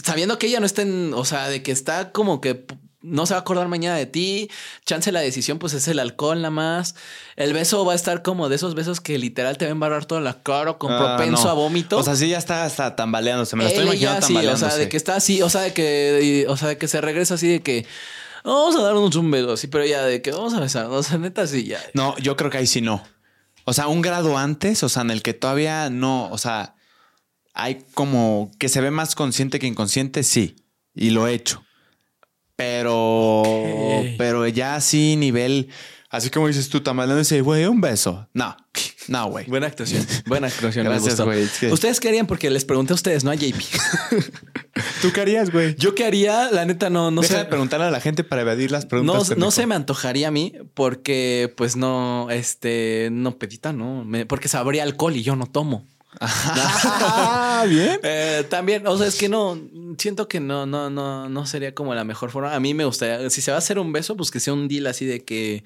Sabiendo 0.04 0.38
que 0.38 0.46
ella 0.48 0.60
no 0.60 0.66
está 0.66 0.82
en, 0.82 1.12
o 1.14 1.24
sea, 1.24 1.48
de 1.48 1.62
que 1.62 1.72
está 1.72 2.12
como 2.12 2.40
que 2.40 2.66
no 3.04 3.26
se 3.26 3.34
va 3.34 3.38
a 3.38 3.40
acordar 3.40 3.66
mañana 3.68 3.96
de 3.96 4.06
ti. 4.06 4.48
Chance 4.86 5.10
la 5.10 5.18
decisión, 5.20 5.58
pues 5.58 5.72
es 5.74 5.88
el 5.88 5.98
alcohol 5.98 6.38
nada 6.38 6.50
más. 6.50 6.94
El 7.34 7.52
beso 7.52 7.84
va 7.84 7.92
a 7.94 7.96
estar 7.96 8.22
como 8.22 8.48
de 8.48 8.54
esos 8.56 8.74
besos 8.76 9.00
que 9.00 9.18
literal 9.18 9.58
te 9.58 9.64
va 9.64 9.70
a 9.70 9.72
embarrar 9.72 10.04
toda 10.04 10.20
la 10.20 10.42
cara 10.42 10.74
con 10.74 10.92
Ah, 10.92 11.16
propenso 11.16 11.44
no. 11.46 11.50
a 11.50 11.52
vómito. 11.54 11.98
O 11.98 12.02
sea, 12.04 12.14
sí 12.14 12.28
ya 12.28 12.38
está 12.38 12.64
hasta 12.64 12.94
tambaleándose. 12.94 13.56
Me 13.56 13.64
lo 13.64 13.70
estoy 13.70 13.84
imaginando 13.86 14.24
sí, 14.26 14.36
o 14.36 14.56
sea, 14.56 14.76
de 14.76 14.88
que 14.88 14.96
está 14.96 15.16
así, 15.16 15.42
o 15.42 15.50
sea, 15.50 15.62
de 15.62 15.72
que, 15.72 16.44
y- 16.46 16.46
o 16.50 16.56
sea, 16.56 16.68
de 16.68 16.78
que 16.78 16.86
se 16.86 17.00
regresa 17.00 17.34
así 17.34 17.48
de 17.48 17.60
que 17.60 17.86
vamos 18.44 18.76
a 18.76 18.82
darnos 18.82 19.14
un 19.16 19.30
beso, 19.32 19.52
así, 19.52 19.66
pero 19.66 19.84
ya 19.84 20.04
de 20.04 20.22
que 20.22 20.30
vamos 20.30 20.54
a 20.54 20.60
besarnos, 20.60 20.94
o 20.94 21.02
sea, 21.02 21.18
neta, 21.18 21.44
sí, 21.48 21.64
ya. 21.64 21.80
No, 21.94 22.16
yo 22.18 22.36
creo 22.36 22.50
que 22.50 22.58
ahí 22.58 22.66
sí 22.68 22.80
no. 22.82 23.02
O 23.64 23.72
sea, 23.72 23.88
un 23.88 24.00
grado 24.02 24.38
antes, 24.38 24.82
o 24.84 24.88
sea, 24.88 25.02
en 25.02 25.10
el 25.10 25.22
que 25.22 25.34
todavía 25.34 25.90
no, 25.90 26.28
o 26.30 26.38
sea, 26.38 26.74
hay 27.54 27.84
como 27.94 28.50
que 28.58 28.68
se 28.68 28.80
ve 28.80 28.90
más 28.90 29.14
consciente 29.14 29.58
que 29.58 29.66
inconsciente, 29.66 30.22
sí. 30.22 30.56
Y 30.94 31.10
lo 31.10 31.26
he 31.26 31.34
hecho. 31.34 31.62
Pero, 32.56 33.42
pero 34.18 34.46
ya 34.46 34.76
así 34.76 35.16
nivel, 35.16 35.68
así 36.10 36.30
como 36.30 36.46
dices 36.48 36.68
tú, 36.68 36.80
tambaleándose, 36.82 37.40
güey, 37.40 37.64
un 37.66 37.80
beso. 37.80 38.28
No, 38.34 38.56
no, 39.08 39.26
güey. 39.30 39.46
Buena 39.46 39.66
actuación, 39.66 40.06
buena 40.26 40.46
actuación. 40.46 40.84
me 40.86 40.90
Gracias, 40.90 41.20
güey, 41.20 41.48
¿Ustedes 41.72 41.98
qué 41.98 42.08
harían? 42.08 42.26
Porque 42.26 42.50
les 42.50 42.64
pregunté 42.64 42.92
a 42.92 42.94
ustedes, 42.94 43.24
no 43.24 43.30
a 43.30 43.34
JP. 43.34 43.56
¿Tú 45.02 45.12
qué 45.12 45.20
harías, 45.22 45.50
güey? 45.50 45.74
Yo 45.76 45.94
qué 45.94 46.04
haría, 46.04 46.50
la 46.52 46.64
neta, 46.64 46.88
no, 46.88 47.10
no 47.10 47.22
Deja 47.22 47.34
sé. 47.34 47.38
de 47.40 47.44
preguntarle 47.46 47.86
a 47.86 47.90
la 47.90 48.00
gente 48.00 48.22
para 48.22 48.42
evadir 48.42 48.70
las 48.70 48.84
No, 48.84 48.88
preguntas. 48.88 49.16
no 49.30 49.34
pendejo. 49.34 49.50
se 49.50 49.66
me 49.66 49.74
antojaría 49.74 50.28
a 50.28 50.30
mí 50.30 50.52
porque, 50.74 51.52
pues 51.56 51.76
no, 51.76 52.28
este, 52.30 53.08
no 53.10 53.38
pedita, 53.38 53.72
no, 53.72 54.04
me- 54.04 54.24
porque 54.26 54.48
sabría 54.48 54.84
alcohol 54.84 55.16
y 55.16 55.22
yo 55.22 55.34
no 55.36 55.46
tomo. 55.46 55.86
Ah, 56.20 57.64
bien. 57.68 57.98
Eh, 58.02 58.44
también, 58.48 58.86
o 58.86 58.96
sea, 58.98 59.06
es 59.06 59.16
que 59.16 59.28
no, 59.28 59.58
siento 59.98 60.26
que 60.28 60.40
no, 60.40 60.66
no, 60.66 60.90
no, 60.90 61.28
no 61.28 61.46
sería 61.46 61.74
como 61.74 61.94
la 61.94 62.04
mejor 62.04 62.30
forma. 62.30 62.54
A 62.54 62.60
mí 62.60 62.74
me 62.74 62.84
gustaría, 62.84 63.28
si 63.30 63.40
se 63.42 63.50
va 63.50 63.56
a 63.56 63.58
hacer 63.58 63.78
un 63.78 63.92
beso, 63.92 64.16
pues 64.16 64.30
que 64.30 64.40
sea 64.40 64.52
un 64.52 64.68
deal 64.68 64.86
así 64.86 65.06
de 65.06 65.24
que, 65.24 65.64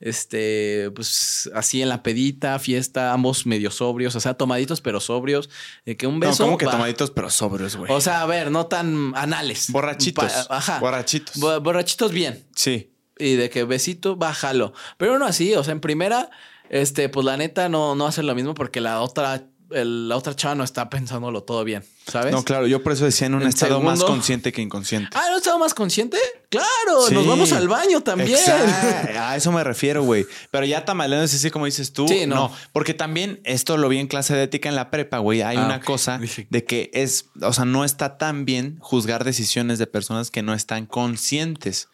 este, 0.00 0.90
pues 0.94 1.50
así 1.54 1.82
en 1.82 1.88
la 1.88 2.02
pedita, 2.02 2.58
fiesta, 2.58 3.12
ambos 3.12 3.46
medio 3.46 3.70
sobrios, 3.70 4.14
o 4.16 4.20
sea, 4.20 4.34
tomaditos 4.34 4.80
pero 4.80 5.00
sobrios, 5.00 5.50
de 5.84 5.96
que 5.96 6.06
un 6.06 6.18
No, 6.20 6.26
beso. 6.28 6.44
como 6.44 6.58
que 6.58 6.66
va. 6.66 6.72
tomaditos, 6.72 7.10
pero 7.10 7.30
sobrios, 7.30 7.76
güey. 7.76 7.90
O 7.92 8.00
sea, 8.00 8.22
a 8.22 8.26
ver, 8.26 8.50
no 8.50 8.66
tan 8.66 9.12
anales. 9.16 9.70
Borrachitos. 9.70 10.32
Pa- 10.46 10.56
ajá. 10.56 10.78
Borrachitos. 10.80 11.36
Bo- 11.38 11.60
borrachitos 11.60 12.12
bien. 12.12 12.44
sí. 12.54 12.90
Y 13.16 13.36
de 13.36 13.48
que 13.48 13.62
besito, 13.62 14.16
bájalo. 14.16 14.72
Pero 14.98 15.20
no 15.20 15.24
así, 15.24 15.54
o 15.54 15.62
sea, 15.62 15.70
en 15.70 15.78
primera, 15.80 16.30
este, 16.68 17.08
pues 17.08 17.24
la 17.24 17.36
neta 17.36 17.68
no, 17.68 17.94
no 17.94 18.08
hacer 18.08 18.24
lo 18.24 18.34
mismo 18.34 18.54
porque 18.54 18.80
la 18.80 19.00
otra, 19.02 19.44
el- 19.74 20.08
la 20.08 20.16
otra 20.16 20.34
chava 20.34 20.54
no 20.54 20.64
está 20.64 20.88
pensándolo 20.88 21.42
todo 21.42 21.64
bien, 21.64 21.84
¿sabes? 22.06 22.32
No, 22.32 22.42
claro, 22.42 22.66
yo 22.66 22.82
por 22.82 22.92
eso 22.92 23.04
decía 23.04 23.26
en 23.26 23.34
un 23.34 23.42
En 23.42 23.48
estado 23.48 23.80
más 23.80 24.02
consciente 24.02 24.52
que 24.52 24.62
inconsciente. 24.62 25.08
Ah, 25.14 25.26
¿no 25.30 25.36
estaba 25.38 25.58
más 25.58 25.74
consciente? 25.74 26.16
Claro, 26.48 27.06
Sí. 27.08 27.14
nos 27.14 27.26
vamos 27.26 27.52
al 27.52 27.68
baño 27.68 28.00
también. 28.00 28.30
Exacto. 28.38 29.18
A 29.20 29.36
eso 29.36 29.50
me 29.52 29.64
refiero, 29.64 30.02
güey. 30.04 30.26
Pero 30.50 30.64
ya 30.66 30.84
tamaleando 30.84 31.24
es 31.24 31.34
así 31.34 31.50
como 31.50 31.64
dices 31.66 31.92
tú. 31.92 32.06
Sí, 32.08 32.26
no. 32.26 32.34
no. 32.36 32.52
Porque 32.72 32.94
también 32.94 33.40
esto 33.44 33.76
lo 33.76 33.88
vi 33.88 33.98
en 33.98 34.06
clase 34.06 34.34
de 34.34 34.44
ética 34.44 34.68
en 34.68 34.76
la 34.76 34.90
prepa, 34.90 35.18
güey. 35.18 35.42
Hay 35.42 35.56
Ah, 35.56 35.64
una 35.66 35.80
cosa 35.80 36.20
de 36.50 36.64
que 36.64 36.90
es, 36.94 37.26
o 37.42 37.52
sea, 37.52 37.64
no 37.64 37.84
está 37.84 38.16
tan 38.18 38.44
bien 38.44 38.76
juzgar 38.80 39.24
decisiones 39.24 39.78
de 39.78 39.86
personas 39.86 40.30
que 40.30 40.42
no 40.42 40.54
están 40.54 40.86
conscientes. 40.86 41.88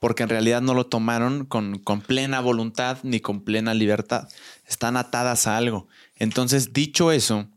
Porque 0.00 0.24
en 0.24 0.30
realidad 0.30 0.60
no 0.62 0.74
lo 0.74 0.86
tomaron 0.86 1.44
con, 1.44 1.78
con 1.78 2.00
plena 2.00 2.40
voluntad 2.40 2.98
ni 3.04 3.20
con 3.20 3.40
plena 3.42 3.72
libertad. 3.72 4.28
Están 4.66 4.96
atadas 4.96 5.46
a 5.46 5.56
algo. 5.56 5.86
Entonces, 6.22 6.72
dicho 6.72 7.10
eso, 7.10 7.48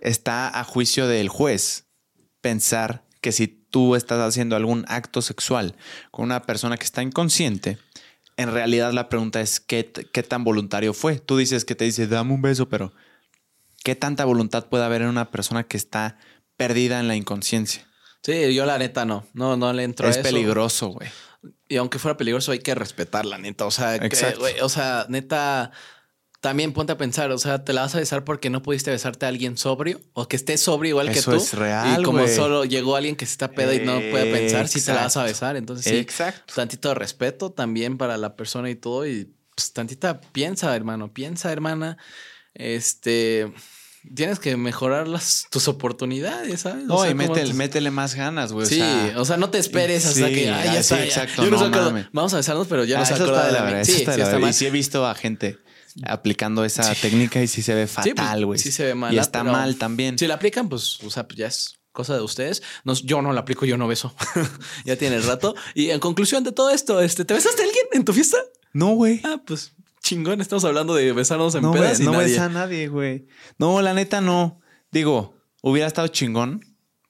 está 0.00 0.58
a 0.58 0.64
juicio 0.64 1.06
del 1.06 1.28
juez 1.28 1.84
pensar 2.40 3.04
que 3.20 3.32
si 3.32 3.48
tú 3.48 3.96
estás 3.96 4.18
haciendo 4.18 4.56
algún 4.56 4.86
acto 4.88 5.20
sexual 5.20 5.76
con 6.10 6.24
una 6.24 6.40
persona 6.44 6.78
que 6.78 6.84
está 6.84 7.02
inconsciente, 7.02 7.76
en 8.38 8.50
realidad 8.50 8.94
la 8.94 9.10
pregunta 9.10 9.42
es 9.42 9.60
¿qué, 9.60 9.92
qué 10.10 10.22
tan 10.22 10.42
voluntario 10.42 10.94
fue? 10.94 11.18
Tú 11.18 11.36
dices 11.36 11.66
que 11.66 11.74
te 11.74 11.84
dice, 11.84 12.06
dame 12.06 12.32
un 12.32 12.40
beso, 12.40 12.66
pero 12.66 12.94
¿qué 13.84 13.94
tanta 13.94 14.24
voluntad 14.24 14.70
puede 14.70 14.84
haber 14.84 15.02
en 15.02 15.08
una 15.08 15.30
persona 15.30 15.64
que 15.64 15.76
está 15.76 16.16
perdida 16.56 16.98
en 16.98 17.08
la 17.08 17.14
inconsciencia? 17.14 17.86
Sí, 18.22 18.54
yo 18.54 18.64
la 18.64 18.78
neta 18.78 19.04
no. 19.04 19.26
No, 19.34 19.58
no 19.58 19.70
le 19.74 19.82
entro 19.82 20.06
a 20.06 20.10
es 20.10 20.16
eso. 20.16 20.22
peligroso, 20.22 20.88
güey. 20.88 21.10
Y 21.68 21.76
aunque 21.76 21.98
fuera 21.98 22.16
peligroso, 22.16 22.52
hay 22.52 22.60
que 22.60 22.74
respetar 22.74 23.26
la 23.26 23.36
neta. 23.36 23.66
O 23.66 23.70
sea, 23.70 23.98
que, 23.98 24.62
o 24.62 24.68
sea, 24.70 25.04
neta, 25.10 25.72
también 26.42 26.72
ponte 26.72 26.92
a 26.92 26.98
pensar, 26.98 27.30
o 27.30 27.38
sea, 27.38 27.64
te 27.64 27.72
la 27.72 27.82
vas 27.82 27.94
a 27.94 27.98
besar 27.98 28.24
porque 28.24 28.50
no 28.50 28.62
pudiste 28.62 28.90
besarte 28.90 29.24
a 29.26 29.28
alguien 29.28 29.56
sobrio 29.56 30.00
o 30.12 30.26
que 30.26 30.34
esté 30.36 30.58
sobrio 30.58 30.90
igual 30.90 31.10
que 31.12 31.20
Eso 31.20 31.30
tú. 31.30 31.36
es 31.38 31.54
real, 31.54 32.00
Y 32.00 32.04
como 32.04 32.26
solo 32.26 32.64
llegó 32.64 32.96
alguien 32.96 33.14
que 33.16 33.24
se 33.26 33.32
está 33.32 33.52
pedo 33.52 33.72
y 33.72 33.78
no 33.78 33.94
puede 34.10 34.30
pensar, 34.32 34.66
si 34.68 34.80
te 34.84 34.92
la 34.92 35.04
vas 35.04 35.16
a 35.16 35.22
besar. 35.22 35.56
Entonces, 35.56 35.86
sí, 35.86 35.96
Exacto. 35.98 36.52
tantito 36.54 36.88
de 36.88 36.96
respeto 36.96 37.52
también 37.52 37.96
para 37.96 38.16
la 38.18 38.34
persona 38.36 38.68
y 38.70 38.74
todo. 38.74 39.06
Y 39.06 39.32
pues, 39.54 39.72
tantita 39.72 40.20
piensa, 40.20 40.74
hermano, 40.74 41.12
piensa, 41.14 41.52
hermana. 41.52 41.96
Este. 42.54 43.52
Tienes 44.16 44.40
que 44.40 44.56
mejorar 44.56 45.06
las, 45.06 45.46
tus 45.48 45.68
oportunidades, 45.68 46.62
¿sabes? 46.62 46.82
O 46.84 46.88
No, 46.88 47.02
sea, 47.02 47.10
y 47.12 47.14
métele, 47.14 47.54
métele 47.54 47.92
más 47.92 48.16
ganas, 48.16 48.52
güey. 48.52 48.66
Sí, 48.66 48.82
o 49.16 49.24
sea, 49.24 49.36
no 49.36 49.48
te 49.50 49.58
esperes 49.58 50.04
hasta 50.06 50.26
sí, 50.26 50.34
que 50.34 50.50
ay, 50.50 50.70
ya 50.74 50.80
está. 50.80 50.96
sí, 50.96 51.02
ya. 51.02 51.04
exacto, 51.06 51.44
Yo 51.44 51.50
no. 51.52 52.04
Vamos 52.12 52.34
a 52.34 52.38
besarnos, 52.38 52.66
pero 52.66 52.84
ya 52.84 52.96
Ah, 52.96 53.00
no 53.00 53.06
se 53.06 53.14
eso 53.14 53.24
está 53.26 53.32
acuerda 53.42 53.46
de 53.46 53.52
de 53.52 53.58
la 53.60 53.64
mí. 53.66 53.72
verdad. 53.74 53.84
Sí, 53.84 53.92
está 54.00 54.12
sí, 54.14 54.18
la 54.20 54.28
verdad. 54.28 54.48
Y 54.48 54.52
sí 54.54 54.66
he 54.66 54.70
visto 54.72 55.06
a 55.06 55.14
gente 55.14 55.58
aplicando 56.06 56.64
esa 56.64 56.94
técnica 56.94 57.42
y 57.42 57.46
sí 57.48 57.62
se 57.62 57.74
ve 57.74 57.86
pues, 57.86 57.92
fatal, 58.14 58.46
güey. 58.46 58.58
sí 58.58 58.72
se 58.72 58.84
ve 58.84 58.94
mal, 58.94 59.14
Y 59.14 59.18
está 59.18 59.40
Pero 59.40 59.52
mal 59.52 59.76
también. 59.76 60.18
Si 60.18 60.26
la 60.26 60.34
aplican, 60.34 60.68
pues, 60.68 60.98
o 61.04 61.10
sea, 61.10 61.26
pues 61.26 61.38
ya 61.38 61.46
es 61.46 61.78
cosa 61.92 62.14
de 62.14 62.22
ustedes. 62.22 62.62
No, 62.84 62.94
yo 62.94 63.20
no 63.22 63.32
la 63.32 63.40
aplico, 63.40 63.66
yo 63.66 63.76
no 63.76 63.86
beso. 63.88 64.14
ya 64.84 64.96
tiene 64.96 65.16
el 65.16 65.22
rato. 65.24 65.54
Y 65.74 65.90
en 65.90 66.00
conclusión 66.00 66.42
de 66.44 66.52
todo 66.52 66.70
esto, 66.70 67.00
este, 67.00 67.24
¿te 67.24 67.34
besaste 67.34 67.62
a 67.62 67.64
alguien 67.66 67.84
en 67.92 68.04
tu 68.04 68.12
fiesta? 68.12 68.38
No, 68.72 68.88
güey. 68.94 69.20
Ah, 69.24 69.40
pues 69.46 69.72
chingón, 70.02 70.40
estamos 70.40 70.64
hablando 70.64 70.94
de 70.94 71.12
besarnos 71.12 71.54
en 71.54 71.62
No, 71.62 71.72
pedas 71.72 72.00
y 72.00 72.04
no 72.04 72.12
nadie. 72.12 72.24
besa 72.26 72.46
a 72.46 72.48
nadie, 72.48 72.88
güey. 72.88 73.26
No, 73.58 73.80
la 73.82 73.94
neta 73.94 74.20
no. 74.20 74.60
Digo, 74.90 75.36
hubiera 75.62 75.86
estado 75.86 76.08
chingón, 76.08 76.64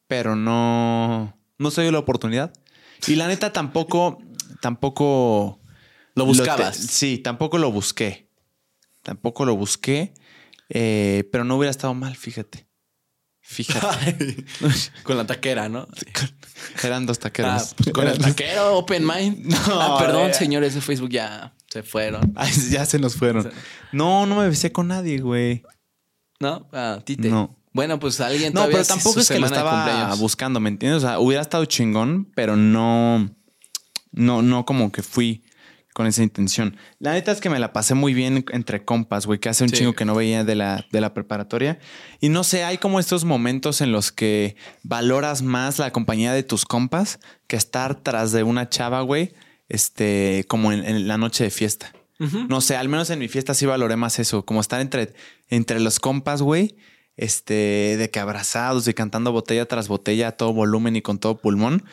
pero 0.09 0.37
no. 0.37 1.39
No 1.59 1.71
se 1.71 1.83
dio 1.83 1.93
la 1.93 2.01
oportunidad. 2.01 2.53
Y 3.07 3.15
la 3.15 3.29
neta 3.29 3.53
tampoco. 3.53 4.19
Tampoco. 4.61 5.61
Lo 6.15 6.25
te- 6.25 6.29
buscabas. 6.29 6.77
sí, 6.77 7.19
tampoco 7.19 7.57
lo 7.59 7.71
busqué. 7.73 8.29
Tampoco 9.03 9.45
lo 9.45 9.57
busqué. 9.57 10.15
eh, 10.69 11.29
pero 11.33 11.45
no 11.45 11.57
hubiera 11.57 11.71
estado 11.71 11.93
mal, 11.95 12.17
fíjate. 12.17 12.67
Fíjate. 13.45 14.45
Con 15.03 15.17
la 15.17 15.27
taquera, 15.27 15.69
¿no? 15.69 15.87
Eran 16.83 17.07
dos 17.07 17.19
Ah, 17.19 17.21
taqueros. 17.23 17.75
pues, 17.77 17.91
con 17.93 18.07
el 18.07 18.19
taquero, 18.19 18.77
open 18.79 19.05
mind. 19.07 19.47
No, 19.69 19.81
ah, 19.81 19.99
perdón, 19.99 20.31
eh. 20.31 20.35
señores 20.35 20.75
de 20.75 20.81
Facebook, 20.81 21.11
ya 21.11 21.53
se 21.71 21.83
fueron. 21.83 22.33
Ay, 22.37 22.53
ya 22.71 22.87
se 22.87 22.99
nos 22.99 23.17
fueron. 23.17 23.51
No, 23.91 24.27
no 24.27 24.37
me 24.37 24.49
besé 24.49 24.73
con 24.73 24.89
nadie, 24.89 25.19
güey. 25.19 25.63
¿No? 26.41 26.69
Ah, 26.73 27.01
Tite. 27.05 27.29
No. 27.29 27.59
Bueno, 27.75 27.99
pues 27.99 28.21
alguien 28.21 28.53
No, 28.53 28.67
pero 28.67 28.85
tampoco 28.85 29.21
es 29.21 29.29
que 29.29 29.39
lo 29.41 29.47
estaba 29.47 30.15
buscando, 30.17 30.61
¿me 30.61 30.69
entiendes? 30.69 31.03
O 31.03 31.07
sea, 31.07 31.19
hubiera 31.19 31.43
estado 31.43 31.65
chingón, 31.65 32.31
pero 32.35 32.55
no, 32.57 33.35
no, 34.13 34.43
no 34.43 34.65
como 34.67 34.93
que 34.93 35.03
fui 35.03 35.43
con 35.95 36.07
esa 36.07 36.23
intención. 36.23 36.77
La 36.99 37.13
neta 37.13 37.33
es 37.33 37.41
que 37.41 37.51
me 37.51 37.59
la 37.59 37.73
pasé 37.73 37.95
muy 37.95 38.15
bien 38.15 38.45
entre 38.53 38.85
compas, 38.85 39.27
güey, 39.27 39.39
que 39.39 39.49
hace 39.49 39.65
un 39.65 39.71
Sí. 39.71 39.77
chingo 39.77 39.93
que 39.95 40.05
no 40.05 40.15
veía 40.15 40.43
de 40.45 40.55
la, 40.55 40.87
de 40.91 41.01
la 41.01 41.13
preparatoria. 41.15 41.79
Y 42.21 42.29
no 42.31 42.45
sé, 42.45 42.65
hay 42.65 42.79
como 42.79 42.99
estos 42.99 43.25
momentos 43.25 43.81
en 43.81 43.93
los 43.93 44.11
que 44.13 44.57
valoras 44.83 45.43
más 45.43 45.79
la 45.79 45.91
compañía 45.93 46.33
de 46.33 46.43
tus 46.43 46.65
compas 46.65 47.21
que 47.47 47.57
estar 47.57 47.95
tras 48.03 48.33
de 48.33 48.43
una 48.43 48.69
chava, 48.71 49.03
güey, 49.03 49.33
este, 49.69 50.45
como 50.49 50.73
en, 50.73 50.85
en 50.85 51.09
la 51.09 51.19
noche 51.19 51.45
de 51.45 51.51
fiesta. 51.51 51.93
No 52.49 52.61
sé, 52.61 52.77
al 52.77 52.89
menos 52.89 53.11
en 53.11 53.19
mi 53.19 53.27
fiesta 53.27 53.53
sí 53.53 53.67
valoré 53.67 53.97
más 53.97 54.21
eso, 54.21 54.45
como 54.45 54.61
estar 54.61 54.81
entre, 54.81 55.13
entre 55.49 55.81
los 55.81 55.99
compas, 55.99 56.41
güey, 56.41 56.77
este, 57.17 57.97
de 57.99 58.11
que 58.11 58.21
abrazados 58.21 58.87
y 58.89 58.95
cantando 58.95 59.33
botella 59.33 59.67
tras 59.67 59.89
botella 59.89 60.29
a 60.29 60.33
todo 60.33 60.53
volumen 60.53 60.95
y 60.97 61.03
con 61.03 61.19
todo 61.19 61.39
pulmón. 61.39 61.85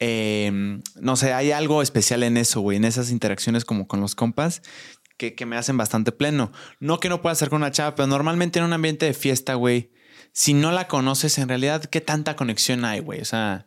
Eh, 0.00 0.80
no 1.00 1.16
sé, 1.16 1.32
hay 1.32 1.50
algo 1.50 1.82
especial 1.82 2.22
en 2.22 2.36
eso, 2.36 2.60
güey, 2.60 2.76
en 2.76 2.84
esas 2.84 3.10
interacciones 3.10 3.64
como 3.64 3.88
con 3.88 4.00
los 4.00 4.14
compas 4.14 4.62
que, 5.16 5.34
que 5.34 5.46
me 5.46 5.56
hacen 5.56 5.76
bastante 5.76 6.12
pleno. 6.12 6.52
No 6.80 7.00
que 7.00 7.08
no 7.08 7.20
pueda 7.20 7.32
hacer 7.32 7.50
con 7.50 7.62
una 7.62 7.72
chava, 7.72 7.94
pero 7.94 8.06
normalmente 8.06 8.58
en 8.58 8.64
un 8.64 8.72
ambiente 8.72 9.06
de 9.06 9.14
fiesta, 9.14 9.54
güey, 9.54 9.90
si 10.32 10.54
no 10.54 10.70
la 10.72 10.86
conoces, 10.86 11.38
en 11.38 11.48
realidad, 11.48 11.84
¿qué 11.84 12.00
tanta 12.00 12.36
conexión 12.36 12.84
hay, 12.84 13.00
güey? 13.00 13.20
O 13.20 13.24
sea, 13.24 13.66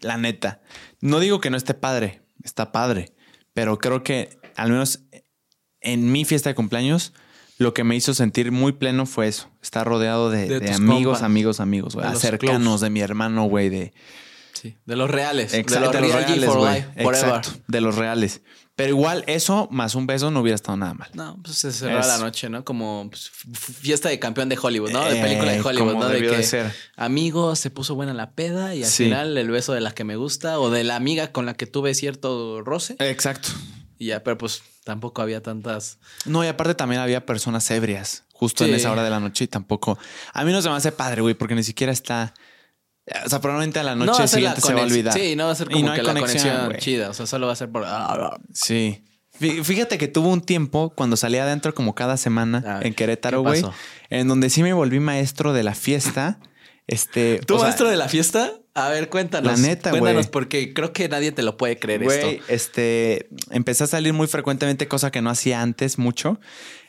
la 0.00 0.16
neta. 0.16 0.62
No 1.00 1.20
digo 1.20 1.40
que 1.40 1.50
no 1.50 1.56
esté 1.56 1.74
padre, 1.74 2.22
está 2.44 2.72
padre, 2.72 3.14
pero 3.52 3.78
creo 3.78 4.02
que 4.02 4.38
al 4.56 4.70
menos 4.70 5.04
en 5.80 6.12
mi 6.12 6.24
fiesta 6.24 6.50
de 6.50 6.54
cumpleaños, 6.54 7.12
lo 7.58 7.74
que 7.74 7.84
me 7.84 7.96
hizo 7.96 8.14
sentir 8.14 8.52
muy 8.52 8.72
pleno 8.72 9.06
fue 9.06 9.28
eso, 9.28 9.50
estar 9.62 9.86
rodeado 9.86 10.30
de, 10.30 10.46
De 10.46 10.60
de 10.60 10.68
tus 10.68 10.76
amigos, 10.76 11.04
compas. 11.04 11.22
amigos, 11.22 11.60
amigos, 11.60 11.94
güey, 11.94 12.16
cercanos, 12.16 12.80
de 12.80 12.90
mi 12.90 13.00
hermano, 13.00 13.44
güey, 13.44 13.68
de... 13.68 13.92
Sí, 14.60 14.76
de 14.84 14.96
los 14.96 15.10
reales. 15.10 15.54
Exacto, 15.54 15.90
de 15.90 16.00
los, 16.02 16.12
real 16.12 16.26
G 16.26 16.44
for 16.44 16.58
güey. 16.58 16.74
life, 16.74 17.02
forever. 17.02 17.28
Exacto, 17.28 17.50
de 17.66 17.80
los 17.80 17.94
reales. 17.96 18.42
Pero 18.76 18.90
igual 18.90 19.24
eso 19.26 19.68
más 19.70 19.94
un 19.94 20.06
beso 20.06 20.30
no 20.30 20.40
hubiera 20.40 20.54
estado 20.54 20.76
nada 20.76 20.94
mal. 20.94 21.08
No, 21.14 21.38
pues 21.42 21.56
se 21.56 21.70
cerró 21.72 21.98
Es- 22.00 22.06
la 22.06 22.18
noche, 22.18 22.48
¿no? 22.48 22.64
Como 22.64 23.08
pues, 23.10 23.30
fiesta 23.30 24.08
de 24.08 24.18
campeón 24.18 24.48
de 24.48 24.58
Hollywood, 24.60 24.90
¿no? 24.90 25.04
De 25.04 25.18
Eh, 25.18 25.22
película 25.22 25.52
de 25.52 25.60
Hollywood, 25.60 25.94
¿no? 25.96 26.08
De 26.08 26.20
que 26.20 26.28
de 26.28 26.42
ser. 26.42 26.74
amigos, 26.96 27.58
se 27.58 27.70
puso 27.70 27.94
buena 27.94 28.14
la 28.14 28.32
peda 28.32 28.74
y 28.74 28.82
al 28.84 28.88
Sí. 28.90 29.04
final 29.04 29.36
el 29.36 29.50
beso 29.50 29.72
de 29.72 29.80
la 29.80 29.92
que 29.92 30.04
me 30.04 30.16
gusta 30.16 30.58
o 30.60 30.70
de 30.70 30.84
la 30.84 30.96
amiga 30.96 31.32
con 31.32 31.46
la 31.46 31.54
que 31.54 31.66
tuve 31.66 31.94
cierto 31.94 32.62
roce 32.62 32.96
Exacto. 33.00 33.48
y 33.98 34.06
ya, 34.06 34.22
pero 34.22 34.38
pues 34.38 34.62
tampoco 34.84 35.20
había 35.22 35.42
tantas. 35.42 35.98
No, 36.24 36.42
y 36.44 36.48
aparte 36.48 36.74
también 36.74 37.00
había 37.02 37.24
personas 37.26 37.70
ebrias 37.70 38.24
justo 38.32 38.64
Sí. 38.64 38.70
en 38.70 38.76
esa 38.76 38.90
hora 38.92 39.04
de 39.04 39.10
la 39.10 39.20
noche 39.20 39.44
y 39.44 39.48
tampoco. 39.48 39.98
A 40.32 40.44
mí 40.44 40.52
no 40.52 40.62
se 40.62 40.70
me 40.70 40.74
hace 40.76 40.92
padre, 40.92 41.20
güey, 41.20 41.34
porque 41.34 41.54
ni 41.54 41.62
siquiera 41.62 41.92
está. 41.92 42.32
O 43.24 43.28
sea, 43.28 43.40
probablemente 43.40 43.78
a 43.80 43.82
la 43.82 43.94
noche 43.94 44.20
la 44.20 44.26
siguiente 44.28 44.60
se 44.60 44.72
va 44.74 44.80
a 44.80 44.84
olvidar. 44.84 45.14
Sí, 45.14 45.34
no 45.36 45.46
va 45.46 45.52
a 45.52 45.54
ser 45.54 45.68
como 45.70 45.84
no 45.86 45.94
que 45.94 46.02
la 46.02 46.14
conexión, 46.14 46.76
chida. 46.78 47.10
O 47.10 47.14
sea, 47.14 47.26
solo 47.26 47.46
va 47.46 47.52
a 47.52 47.56
ser 47.56 47.70
por. 47.70 47.84
ah, 47.86 48.38
Sí. 48.52 49.04
Fí- 49.40 49.64
Fíjate 49.64 49.96
que 49.98 50.06
tuvo 50.08 50.28
un 50.28 50.42
tiempo 50.42 50.92
cuando 50.94 51.16
salía 51.16 51.44
adentro 51.44 51.74
como 51.74 51.94
cada 51.94 52.16
semana 52.16 52.62
Ah, 52.66 52.80
en 52.82 52.92
Querétaro, 52.94 53.42
¿qué 53.42 53.48
güey, 53.60 53.64
en 54.10 54.28
donde 54.28 54.50
sí 54.50 54.62
me 54.62 54.72
volví 54.74 55.00
maestro 55.00 55.52
de 55.52 55.62
la 55.62 55.74
fiesta. 55.74 56.38
Este, 56.86 57.40
¿Tú 57.46 57.54
sea, 57.54 57.64
maestro 57.64 57.88
de 57.88 57.96
la 57.96 58.08
fiesta? 58.08 58.52
A 58.74 58.88
ver, 58.90 59.08
cuéntanos. 59.08 59.58
La 59.60 59.66
neta, 59.68 59.90
Cuéntanos, 59.90 60.26
güey. 60.26 60.30
porque 60.30 60.72
creo 60.74 60.92
que 60.92 61.08
nadie 61.08 61.32
te 61.32 61.42
lo 61.42 61.56
puede 61.56 61.78
creer 61.78 62.04
Güey, 62.04 62.34
esto. 62.36 62.44
este, 62.48 63.28
empecé 63.50 63.84
a 63.84 63.86
salir 63.86 64.12
muy 64.12 64.26
frecuentemente, 64.28 64.86
cosa 64.88 65.10
que 65.10 65.22
no 65.22 65.30
hacía 65.30 65.60
antes 65.62 65.98
mucho. 65.98 66.38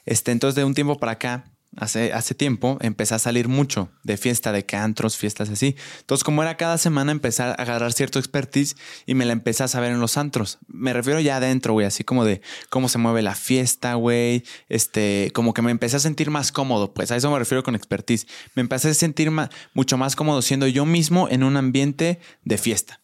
Este, 0.05 0.31
entonces 0.31 0.55
de 0.55 0.63
un 0.63 0.73
tiempo 0.75 0.99
para 0.99 1.13
acá, 1.13 1.50
hace, 1.77 2.13
hace 2.13 2.35
tiempo, 2.35 2.77
empecé 2.81 3.15
a 3.15 3.19
salir 3.19 3.47
mucho 3.47 3.89
de 4.03 4.17
fiesta, 4.17 4.51
de 4.51 4.65
cantros, 4.65 5.17
fiestas 5.17 5.49
así. 5.49 5.75
Entonces, 5.99 6.23
como 6.23 6.41
era 6.43 6.57
cada 6.57 6.77
semana, 6.77 7.11
empecé 7.11 7.43
a 7.43 7.51
agarrar 7.53 7.93
cierto 7.93 8.19
expertise 8.19 8.75
y 9.05 9.15
me 9.15 9.25
la 9.25 9.33
empecé 9.33 9.63
a 9.63 9.67
saber 9.67 9.91
en 9.91 9.99
los 9.99 10.17
antros. 10.17 10.59
Me 10.67 10.93
refiero 10.93 11.19
ya 11.19 11.37
adentro, 11.37 11.73
güey, 11.73 11.85
así 11.87 12.03
como 12.03 12.25
de 12.25 12.41
cómo 12.69 12.89
se 12.89 12.97
mueve 12.97 13.21
la 13.21 13.35
fiesta, 13.35 13.93
güey. 13.95 14.43
Este, 14.69 15.31
como 15.33 15.53
que 15.53 15.61
me 15.61 15.71
empecé 15.71 15.97
a 15.97 15.99
sentir 15.99 16.29
más 16.29 16.51
cómodo, 16.51 16.93
pues 16.93 17.11
a 17.11 17.15
eso 17.15 17.31
me 17.31 17.39
refiero 17.39 17.63
con 17.63 17.75
expertise. 17.75 18.27
Me 18.55 18.61
empecé 18.61 18.89
a 18.89 18.93
sentir 18.93 19.31
ma- 19.31 19.49
mucho 19.73 19.97
más 19.97 20.15
cómodo 20.15 20.41
siendo 20.41 20.67
yo 20.67 20.85
mismo 20.85 21.27
en 21.29 21.43
un 21.43 21.57
ambiente 21.57 22.19
de 22.43 22.57
fiesta 22.57 22.99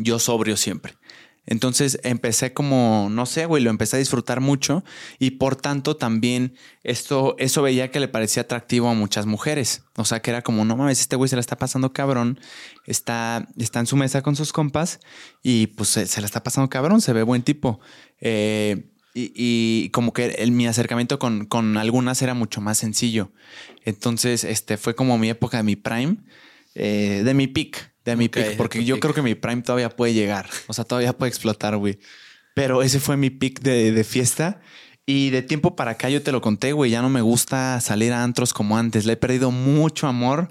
yo 0.00 0.20
sobrio 0.20 0.56
siempre. 0.56 0.94
Entonces 1.50 1.98
empecé 2.02 2.52
como, 2.52 3.08
no 3.10 3.24
sé, 3.24 3.46
güey, 3.46 3.62
lo 3.62 3.70
empecé 3.70 3.96
a 3.96 3.98
disfrutar 3.98 4.42
mucho 4.42 4.84
y 5.18 5.32
por 5.32 5.56
tanto 5.56 5.96
también 5.96 6.54
esto, 6.82 7.36
eso 7.38 7.62
veía 7.62 7.90
que 7.90 8.00
le 8.00 8.08
parecía 8.08 8.42
atractivo 8.42 8.90
a 8.90 8.94
muchas 8.94 9.24
mujeres. 9.24 9.82
O 9.96 10.04
sea, 10.04 10.20
que 10.20 10.30
era 10.30 10.42
como, 10.42 10.66
no 10.66 10.76
mames, 10.76 11.00
este 11.00 11.16
güey 11.16 11.30
se 11.30 11.36
la 11.36 11.40
está 11.40 11.56
pasando 11.56 11.94
cabrón, 11.94 12.38
está, 12.86 13.48
está 13.56 13.80
en 13.80 13.86
su 13.86 13.96
mesa 13.96 14.20
con 14.20 14.36
sus 14.36 14.52
compas 14.52 15.00
y 15.42 15.68
pues 15.68 15.88
se, 15.88 16.06
se 16.06 16.20
la 16.20 16.26
está 16.26 16.42
pasando 16.42 16.68
cabrón, 16.68 17.00
se 17.00 17.14
ve 17.14 17.22
buen 17.22 17.42
tipo. 17.42 17.80
Eh, 18.20 18.90
y, 19.14 19.88
como 19.90 20.12
que 20.12 20.46
mi 20.52 20.66
acercamiento 20.66 21.18
con, 21.18 21.46
con 21.46 21.76
algunas 21.76 22.20
era 22.22 22.34
mucho 22.34 22.60
más 22.60 22.78
sencillo. 22.78 23.32
Entonces, 23.84 24.44
este 24.44 24.76
fue 24.76 24.94
como 24.94 25.18
mi 25.18 25.30
época 25.30 25.56
de 25.56 25.62
mi 25.62 25.76
prime, 25.76 26.18
eh, 26.74 27.22
de 27.24 27.34
mi 27.34 27.48
peak, 27.48 27.94
de 28.10 28.16
mi 28.16 28.28
de 28.28 28.52
porque 28.56 28.84
yo 28.84 29.00
creo 29.00 29.14
que 29.14 29.22
mi 29.22 29.34
prime 29.34 29.62
todavía 29.62 29.90
puede 29.90 30.14
llegar. 30.14 30.48
O 30.66 30.72
sea, 30.72 30.84
todavía 30.84 31.12
puede 31.12 31.30
explotar, 31.30 31.76
güey. 31.76 31.98
Pero 32.54 32.82
ese 32.82 33.00
fue 33.00 33.16
mi 33.16 33.30
pick 33.30 33.60
de, 33.60 33.92
de 33.92 34.04
fiesta. 34.04 34.60
Y 35.06 35.30
de 35.30 35.40
tiempo 35.40 35.74
para 35.74 35.92
acá 35.92 36.10
yo 36.10 36.22
te 36.22 36.32
lo 36.32 36.42
conté, 36.42 36.72
güey. 36.72 36.90
Ya 36.90 37.00
no 37.00 37.08
me 37.08 37.22
gusta 37.22 37.80
salir 37.80 38.12
a 38.12 38.22
antros 38.22 38.52
como 38.52 38.76
antes. 38.76 39.06
Le 39.06 39.14
he 39.14 39.16
perdido 39.16 39.50
mucho 39.50 40.06
amor 40.06 40.50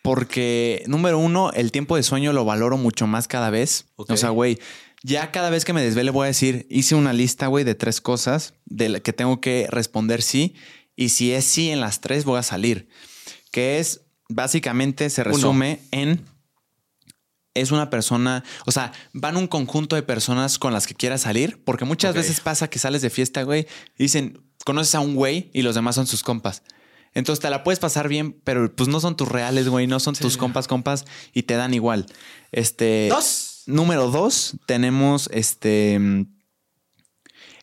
porque, 0.00 0.84
número 0.86 1.18
uno, 1.18 1.50
el 1.52 1.72
tiempo 1.72 1.96
de 1.96 2.04
sueño 2.04 2.32
lo 2.32 2.44
valoro 2.44 2.76
mucho 2.76 3.08
más 3.08 3.26
cada 3.26 3.50
vez. 3.50 3.86
O 3.96 4.16
sea, 4.16 4.30
güey, 4.30 4.60
ya 5.02 5.32
cada 5.32 5.50
vez 5.50 5.64
que 5.64 5.72
me 5.72 5.82
desvele 5.82 6.12
voy 6.12 6.26
a 6.26 6.28
decir, 6.28 6.68
hice 6.70 6.94
una 6.94 7.12
lista, 7.12 7.48
güey, 7.48 7.64
de 7.64 7.74
tres 7.74 8.00
cosas 8.00 8.54
de 8.64 8.88
la 8.88 9.00
que 9.00 9.12
tengo 9.12 9.40
que 9.40 9.66
responder 9.68 10.22
sí. 10.22 10.54
Y 10.94 11.08
si 11.08 11.32
es 11.32 11.44
sí 11.44 11.70
en 11.70 11.80
las 11.80 12.00
tres, 12.00 12.24
voy 12.24 12.38
a 12.38 12.44
salir. 12.44 12.88
Que 13.50 13.80
es, 13.80 14.02
básicamente, 14.28 15.10
se 15.10 15.24
resume 15.24 15.80
en 15.90 16.24
es 17.60 17.70
una 17.72 17.90
persona, 17.90 18.44
o 18.66 18.72
sea, 18.72 18.92
van 19.12 19.36
un 19.36 19.46
conjunto 19.46 19.96
de 19.96 20.02
personas 20.02 20.58
con 20.58 20.72
las 20.72 20.86
que 20.86 20.94
quieras 20.94 21.22
salir, 21.22 21.62
porque 21.64 21.84
muchas 21.84 22.14
veces 22.14 22.40
pasa 22.40 22.68
que 22.68 22.78
sales 22.78 23.02
de 23.02 23.10
fiesta, 23.10 23.42
güey, 23.42 23.66
y 23.98 24.02
dicen, 24.04 24.42
conoces 24.64 24.94
a 24.94 25.00
un 25.00 25.14
güey 25.14 25.50
y 25.52 25.62
los 25.62 25.74
demás 25.74 25.94
son 25.94 26.06
sus 26.06 26.22
compas. 26.22 26.62
Entonces 27.14 27.40
te 27.40 27.48
la 27.48 27.64
puedes 27.64 27.78
pasar 27.78 28.08
bien, 28.08 28.38
pero 28.44 28.74
pues 28.74 28.88
no 28.88 29.00
son 29.00 29.16
tus 29.16 29.28
reales, 29.28 29.68
güey, 29.68 29.86
no 29.86 30.00
son 30.00 30.14
tus 30.14 30.36
compas, 30.36 30.68
compas, 30.68 31.04
y 31.32 31.44
te 31.44 31.54
dan 31.54 31.72
igual. 31.72 32.06
Este. 32.52 33.08
Dos. 33.08 33.62
Número 33.66 34.10
dos, 34.10 34.56
tenemos 34.66 35.28
este. 35.32 35.98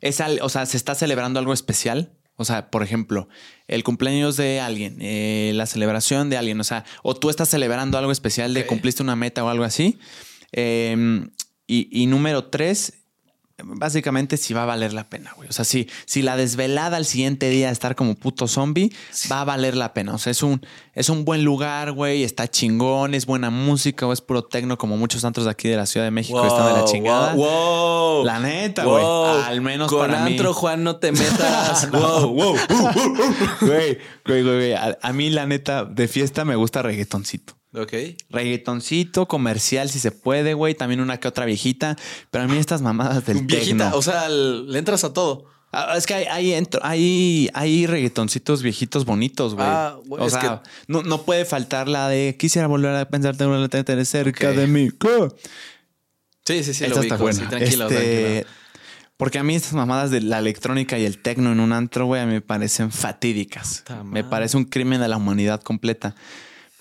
Es 0.02 0.20
al- 0.22 0.40
o 0.42 0.50
sea, 0.50 0.66
se 0.66 0.76
está 0.76 0.96
celebrando 0.96 1.40
algo 1.40 1.54
especial. 1.54 2.12
O 2.36 2.46
sea, 2.46 2.72
por 2.72 2.84
ejemplo, 2.84 3.28
el 3.68 3.84
cumpleaños 3.84 4.38
de 4.38 4.60
alguien, 4.60 4.98
eh, 5.00 5.52
la 5.54 5.66
celebración 5.66 6.30
de 6.30 6.38
alguien, 6.38 6.60
o 6.60 6.64
sea, 6.64 6.84
o 7.04 7.16
tú 7.16 7.30
estás 7.30 7.50
celebrando 7.50 7.98
algo 7.98 8.12
especial 8.12 8.54
de 8.54 8.66
cumpliste 8.66 9.04
una 9.04 9.16
meta 9.16 9.44
o 9.44 9.50
algo 9.50 9.64
así. 9.64 10.00
Eh, 10.52 11.28
y, 11.68 11.88
y 11.92 12.08
número 12.08 12.46
tres, 12.46 13.03
básicamente 13.66 14.38
si 14.38 14.54
va 14.54 14.64
a 14.64 14.66
valer 14.66 14.94
la 14.94 15.10
pena, 15.10 15.32
güey. 15.36 15.50
O 15.50 15.54
sea, 15.54 15.66
si, 15.66 15.88
si 16.06 16.22
la 16.22 16.36
desvelada 16.38 16.98
al 16.98 17.06
siguiente 17.06 17.50
día 17.50 17.70
estar 17.72 17.96
como 17.96 18.16
puto 18.16 18.48
zombie, 18.48 18.92
va 19.32 19.42
a 19.42 19.44
valer 19.46 19.76
la 19.76 19.94
pena. 19.94 20.14
O 20.14 20.18
sea, 20.18 20.32
es 20.32 20.44
un, 20.44 20.62
es 20.94 21.10
un 21.10 21.26
buen 21.26 21.44
lugar, 21.44 21.92
güey, 21.92 22.24
está 22.24 22.48
chingón, 22.50 23.14
es 23.14 23.26
buena 23.26 23.50
música 23.50 24.06
o 24.08 24.14
es 24.14 24.22
puro 24.22 24.44
tecno 24.44 24.78
como 24.78 24.98
muchos 24.98 25.24
antros 25.26 25.46
de 25.46 25.52
aquí 25.52 25.68
de 25.70 25.78
la 25.78 25.86
Ciudad 25.86 26.06
de 26.06 26.12
México 26.12 26.42
que 26.42 26.48
están 26.48 26.74
de 26.74 26.80
la 26.82 26.86
chingada. 26.86 27.34
Wow, 27.34 28.26
La 28.26 28.40
neta, 28.40 28.86
güey. 28.86 29.04
Al 29.46 29.62
menos 29.62 29.90
Con 29.90 30.08
para 30.08 30.26
antro, 30.26 30.50
mí. 30.50 30.56
Juan, 30.56 30.84
no 30.84 30.98
te 30.98 31.12
metas. 31.14 31.90
wow, 31.92 32.28
wow. 32.28 32.56
Güey, 33.62 33.98
güey, 34.26 34.44
güey, 34.44 34.56
güey. 34.56 34.74
A, 34.74 34.98
a 35.02 35.14
mí 35.14 35.30
la 35.30 35.46
neta 35.46 35.86
de 35.86 36.08
fiesta 36.08 36.46
me 36.46 36.56
gusta 36.56 36.82
reggaetoncito. 36.82 37.56
Ok. 37.74 37.94
Reggaetoncito, 38.30 39.28
comercial 39.28 39.90
si 39.90 40.00
se 40.00 40.12
puede, 40.12 40.54
güey. 40.54 40.76
También 40.76 41.02
una 41.02 41.20
que 41.20 41.28
otra 41.28 41.46
viejita. 41.46 41.96
Pero 42.32 42.44
a 42.44 42.48
mí 42.48 42.58
estas 42.58 42.82
mamadas 42.82 43.26
del 43.26 43.42
Viejita, 43.46 43.86
tecno. 43.86 43.98
o 43.98 44.02
sea, 44.02 44.30
le 44.30 44.78
entras 44.80 45.04
a 45.04 45.14
todo. 45.14 45.46
Ah, 45.76 45.96
es 45.98 46.06
que 46.06 46.14
hay, 46.14 46.26
hay, 46.26 46.52
entro- 46.52 46.82
hay, 46.84 47.50
hay 47.56 47.88
reggaetoncitos 47.88 48.62
viejitos 48.62 49.06
bonitos, 49.06 49.56
güey. 49.56 49.66
Ah, 49.68 49.98
o 50.08 50.26
es 50.28 50.34
sea, 50.34 50.62
no, 50.88 51.02
no 51.02 51.24
puede 51.24 51.46
faltar 51.46 51.88
la 51.88 52.10
de 52.10 52.36
quisiera 52.40 52.68
volver 52.68 52.96
a 52.96 53.10
pensarte 53.10 53.44
una 53.48 53.68
tener 53.68 54.06
cerca 54.06 54.52
de 54.52 54.68
mí. 54.68 54.90
¿Qué? 55.00 55.30
Sí, 56.46 56.64
sí, 56.64 56.74
sí, 56.76 56.84
Esta 56.84 56.98
lo 56.98 57.02
está 57.02 57.18
buena. 57.18 57.40
Sí, 57.40 57.46
tranquilo, 57.48 57.88
Este, 57.90 57.96
tranquilo. 58.42 58.48
Porque 59.18 59.40
a 59.40 59.44
mí 59.44 59.56
estas 59.56 59.74
mamadas 59.74 60.12
de 60.12 60.22
la 60.22 60.40
electrónica 60.40 61.00
y 61.00 61.06
el 61.06 61.18
tecno 61.20 61.52
en 61.52 61.60
un 61.60 61.72
antro, 61.72 62.06
güey, 62.06 62.22
a 62.22 62.26
mí 62.26 62.34
me 62.34 62.42
parecen 62.42 62.92
fatídicas. 62.92 63.84
Me 64.04 64.24
parece 64.24 64.58
un 64.58 64.66
crimen 64.66 65.00
de 65.02 65.08
la 65.08 65.18
humanidad 65.18 65.62
completa. 65.62 66.14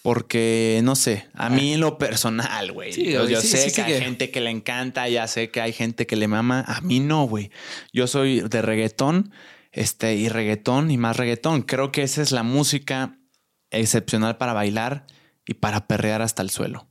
Porque, 0.02 0.80
no 0.82 0.96
sé, 0.96 1.28
a 1.32 1.48
mí 1.48 1.74
en 1.74 1.80
lo 1.80 1.96
personal, 1.96 2.72
güey. 2.72 2.92
Sí, 2.92 3.12
yo 3.12 3.20
güey, 3.20 3.34
yo 3.34 3.40
sí, 3.40 3.46
sé 3.46 3.70
sí, 3.70 3.76
que 3.76 3.82
hay 3.82 4.00
gente 4.00 4.32
que 4.32 4.40
le 4.40 4.50
encanta, 4.50 5.08
ya 5.08 5.28
sé 5.28 5.50
que 5.50 5.60
hay 5.60 5.72
gente 5.72 6.08
que 6.08 6.16
le 6.16 6.26
mama. 6.26 6.64
A 6.66 6.80
mí 6.80 6.98
no, 6.98 7.24
güey. 7.28 7.52
Yo 7.92 8.08
soy 8.08 8.40
de 8.40 8.62
reggaetón, 8.62 9.32
este, 9.70 10.16
y 10.16 10.28
reggaetón 10.28 10.90
y 10.90 10.98
más 10.98 11.16
reggaetón. 11.16 11.62
Creo 11.62 11.92
que 11.92 12.02
esa 12.02 12.20
es 12.20 12.32
la 12.32 12.42
música 12.42 13.16
excepcional 13.70 14.38
para 14.38 14.52
bailar 14.52 15.06
y 15.46 15.54
para 15.54 15.86
perrear 15.86 16.20
hasta 16.20 16.42
el 16.42 16.50
suelo. 16.50 16.88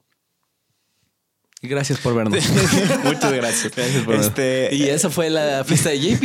Gracias 1.64 2.00
por 2.00 2.16
vernos. 2.16 2.44
Muchas 3.04 3.32
gracias. 3.34 3.72
por 4.04 4.16
Este, 4.16 4.70
Y 4.74 4.84
esa 4.84 5.12
fue 5.12 5.30
la 5.30 5.64
fiesta 5.64 5.90
de 5.92 6.00
JP. 6.00 6.24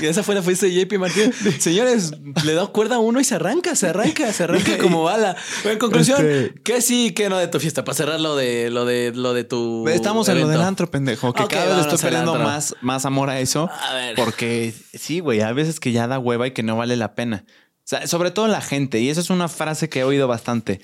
Y 0.00 0.06
esa 0.06 0.24
fue 0.24 0.34
la 0.34 0.42
fiesta 0.42 0.66
de 0.66 0.74
JP 0.74 0.98
Martínez. 0.98 1.36
Señores, 1.60 2.10
le 2.44 2.54
da 2.54 2.66
cuerda 2.66 2.96
a 2.96 2.98
uno 2.98 3.20
y 3.20 3.24
se 3.24 3.36
arranca, 3.36 3.76
se 3.76 3.86
arranca, 3.88 4.32
se 4.32 4.42
arranca 4.42 4.78
como 4.78 5.04
bala. 5.04 5.36
Bueno, 5.62 5.74
en 5.74 5.78
conclusión, 5.78 6.18
Este- 6.26 6.60
¿qué 6.64 6.82
sí, 6.82 7.12
qué 7.12 7.28
no 7.28 7.38
de 7.38 7.46
tu 7.46 7.60
fiesta? 7.60 7.84
Para 7.84 7.94
cerrar 7.94 8.20
lo 8.20 8.34
de 8.34 8.70
lo 8.70 8.84
de 8.84 9.12
lo 9.14 9.34
de 9.34 9.44
tu. 9.44 9.86
Estamos 9.86 10.28
en 10.28 10.40
lo 10.40 10.48
del 10.48 10.62
antro, 10.62 10.90
pendejo. 10.90 11.32
Que 11.32 11.46
cada 11.46 11.66
vez 11.66 11.76
le 11.76 11.82
estoy 11.82 11.98
perdiendo 11.98 12.34
más, 12.34 12.74
más 12.80 13.06
amor 13.06 13.30
a 13.30 13.38
eso. 13.38 13.70
A 13.70 13.94
ver. 13.94 14.16
Porque 14.16 14.74
sí, 14.94 15.20
güey, 15.20 15.42
hay 15.42 15.54
veces 15.54 15.78
que 15.78 15.92
ya 15.92 16.08
da 16.08 16.18
hueva 16.18 16.48
y 16.48 16.50
que 16.50 16.64
no 16.64 16.76
vale 16.76 16.96
la 16.96 17.14
pena. 17.14 17.44
O 17.46 17.84
sea, 17.84 18.08
sobre 18.08 18.32
todo 18.32 18.48
la 18.48 18.60
gente. 18.60 18.98
Y 18.98 19.10
esa 19.10 19.20
es 19.20 19.30
una 19.30 19.46
frase 19.48 19.88
que 19.88 20.00
he 20.00 20.04
oído 20.04 20.26
bastante. 20.26 20.80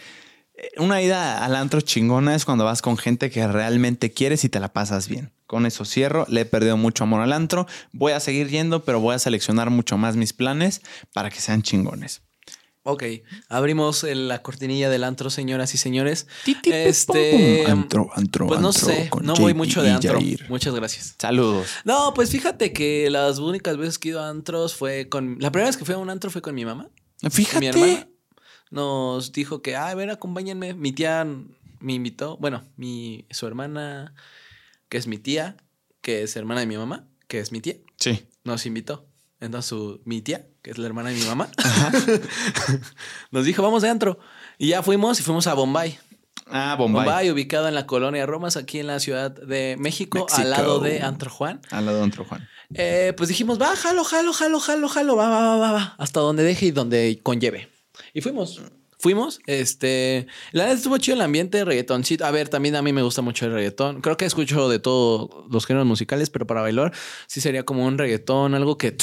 Eh, 0.58 0.70
Una 0.78 1.00
ida 1.00 1.44
al 1.44 1.54
antro 1.56 1.80
chingona 1.80 2.34
es 2.34 2.44
cuando 2.44 2.64
vas 2.64 2.82
con 2.82 2.96
gente 2.96 3.30
que 3.30 3.46
realmente 3.46 4.12
quieres 4.12 4.44
y 4.44 4.48
te 4.48 4.60
la 4.60 4.72
pasas 4.72 5.08
bien. 5.08 5.32
Con 5.46 5.64
eso 5.66 5.84
cierro. 5.84 6.26
Le 6.28 6.42
he 6.42 6.44
perdido 6.44 6.76
mucho 6.76 7.04
amor 7.04 7.22
al 7.22 7.32
antro. 7.32 7.66
Voy 7.92 8.12
a 8.12 8.20
seguir 8.20 8.48
yendo, 8.48 8.84
pero 8.84 9.00
voy 9.00 9.14
a 9.14 9.18
seleccionar 9.18 9.70
mucho 9.70 9.96
más 9.96 10.16
mis 10.16 10.32
planes 10.32 10.82
para 11.14 11.30
que 11.30 11.40
sean 11.40 11.62
chingones. 11.62 12.22
Ok, 12.84 13.02
abrimos 13.50 14.02
la 14.02 14.40
cortinilla 14.42 14.88
del 14.88 15.04
antro, 15.04 15.28
señoras 15.28 15.74
y 15.74 15.78
señores. 15.78 16.26
Titi, 16.44 16.70
Este. 16.72 17.64
pum. 17.66 17.70
Antro, 17.72 18.10
antro, 18.14 18.46
Pues 18.46 18.60
no 18.60 18.68
antro 18.68 18.86
sé, 18.86 19.10
no 19.20 19.34
voy 19.34 19.52
mucho 19.52 19.82
de 19.82 19.90
antro. 19.90 20.14
Jair. 20.18 20.46
Muchas 20.48 20.74
gracias. 20.74 21.14
Saludos. 21.18 21.66
No, 21.84 22.14
pues 22.14 22.30
fíjate 22.30 22.72
que 22.72 23.10
las 23.10 23.40
únicas 23.40 23.76
veces 23.76 23.98
que 23.98 24.08
he 24.08 24.10
ido 24.12 24.22
a 24.22 24.30
antros 24.30 24.74
fue 24.74 25.08
con. 25.10 25.36
La 25.38 25.50
primera 25.52 25.68
vez 25.68 25.76
que 25.76 25.84
fui 25.84 25.94
a 25.94 25.98
un 25.98 26.08
antro 26.08 26.30
fue 26.30 26.40
con 26.40 26.54
mi 26.54 26.64
mamá. 26.64 26.88
Fíjate. 27.30 27.60
Mi 27.60 27.66
hermana 27.66 28.07
nos 28.70 29.32
dijo 29.32 29.62
que, 29.62 29.76
ah, 29.76 29.88
a 29.88 29.94
ver, 29.94 30.10
acompáñenme. 30.10 30.74
Mi 30.74 30.92
tía 30.92 31.26
me 31.80 31.92
invitó. 31.92 32.36
Bueno, 32.38 32.64
mi, 32.76 33.26
su 33.30 33.46
hermana, 33.46 34.14
que 34.88 34.98
es 34.98 35.06
mi 35.06 35.18
tía, 35.18 35.56
que 36.00 36.22
es 36.22 36.36
hermana 36.36 36.60
de 36.60 36.66
mi 36.66 36.76
mamá, 36.76 37.06
que 37.28 37.40
es 37.40 37.52
mi 37.52 37.60
tía, 37.60 37.76
Sí. 37.96 38.26
nos 38.44 38.66
invitó. 38.66 39.06
Entonces, 39.40 39.68
su, 39.68 40.00
mi 40.04 40.20
tía, 40.20 40.46
que 40.62 40.70
es 40.72 40.78
la 40.78 40.86
hermana 40.86 41.10
de 41.10 41.16
mi 41.16 41.24
mamá, 41.24 41.48
nos 43.30 43.44
dijo, 43.44 43.62
vamos 43.62 43.82
de 43.82 43.88
antro. 43.88 44.18
Y 44.58 44.68
ya 44.68 44.82
fuimos 44.82 45.20
y 45.20 45.22
fuimos 45.22 45.46
a 45.46 45.54
Bombay. 45.54 45.98
Ah, 46.46 46.76
Bombay. 46.78 47.04
Bombay, 47.04 47.30
ubicado 47.30 47.68
en 47.68 47.74
la 47.74 47.86
colonia 47.86 48.24
Romas, 48.26 48.56
aquí 48.56 48.78
en 48.80 48.86
la 48.86 49.00
Ciudad 49.00 49.30
de 49.30 49.76
México, 49.78 50.18
México. 50.24 50.40
al 50.42 50.50
lado 50.50 50.80
de 50.80 51.02
Antro 51.02 51.30
Juan. 51.30 51.60
Al 51.70 51.84
lado 51.86 51.98
de 51.98 52.04
antro, 52.04 52.24
Juan. 52.24 52.48
Eh, 52.74 53.12
pues 53.16 53.28
dijimos, 53.28 53.60
va, 53.60 53.76
jalo, 53.76 54.02
jalo, 54.04 54.32
jalo, 54.32 54.58
jalo, 54.60 54.88
jalo, 54.88 55.16
va, 55.16 55.28
va, 55.28 55.40
va, 55.40 55.56
va, 55.56 55.72
va, 55.72 55.94
hasta 55.98 56.20
donde 56.20 56.42
deje 56.42 56.66
y 56.66 56.70
donde 56.70 57.20
conlleve. 57.22 57.68
Y 58.18 58.20
fuimos. 58.20 58.60
Fuimos, 58.98 59.38
este, 59.46 60.26
la 60.50 60.64
verdad 60.64 60.76
estuvo 60.76 60.98
chido 60.98 61.14
el 61.14 61.20
ambiente, 61.20 61.64
reggaetoncito. 61.64 62.26
A 62.26 62.32
ver, 62.32 62.48
también 62.48 62.74
a 62.74 62.82
mí 62.82 62.92
me 62.92 63.02
gusta 63.02 63.22
mucho 63.22 63.46
el 63.46 63.52
reggaetón. 63.52 64.00
Creo 64.00 64.16
que 64.16 64.24
escucho 64.24 64.68
de 64.68 64.80
todos 64.80 65.30
los 65.48 65.66
géneros 65.66 65.86
musicales, 65.86 66.30
pero 66.30 66.48
para 66.48 66.62
bailar 66.62 66.92
sí 67.28 67.40
sería 67.40 67.62
como 67.62 67.86
un 67.86 67.96
reggaetón, 67.96 68.56
algo 68.56 68.76
que... 68.76 68.96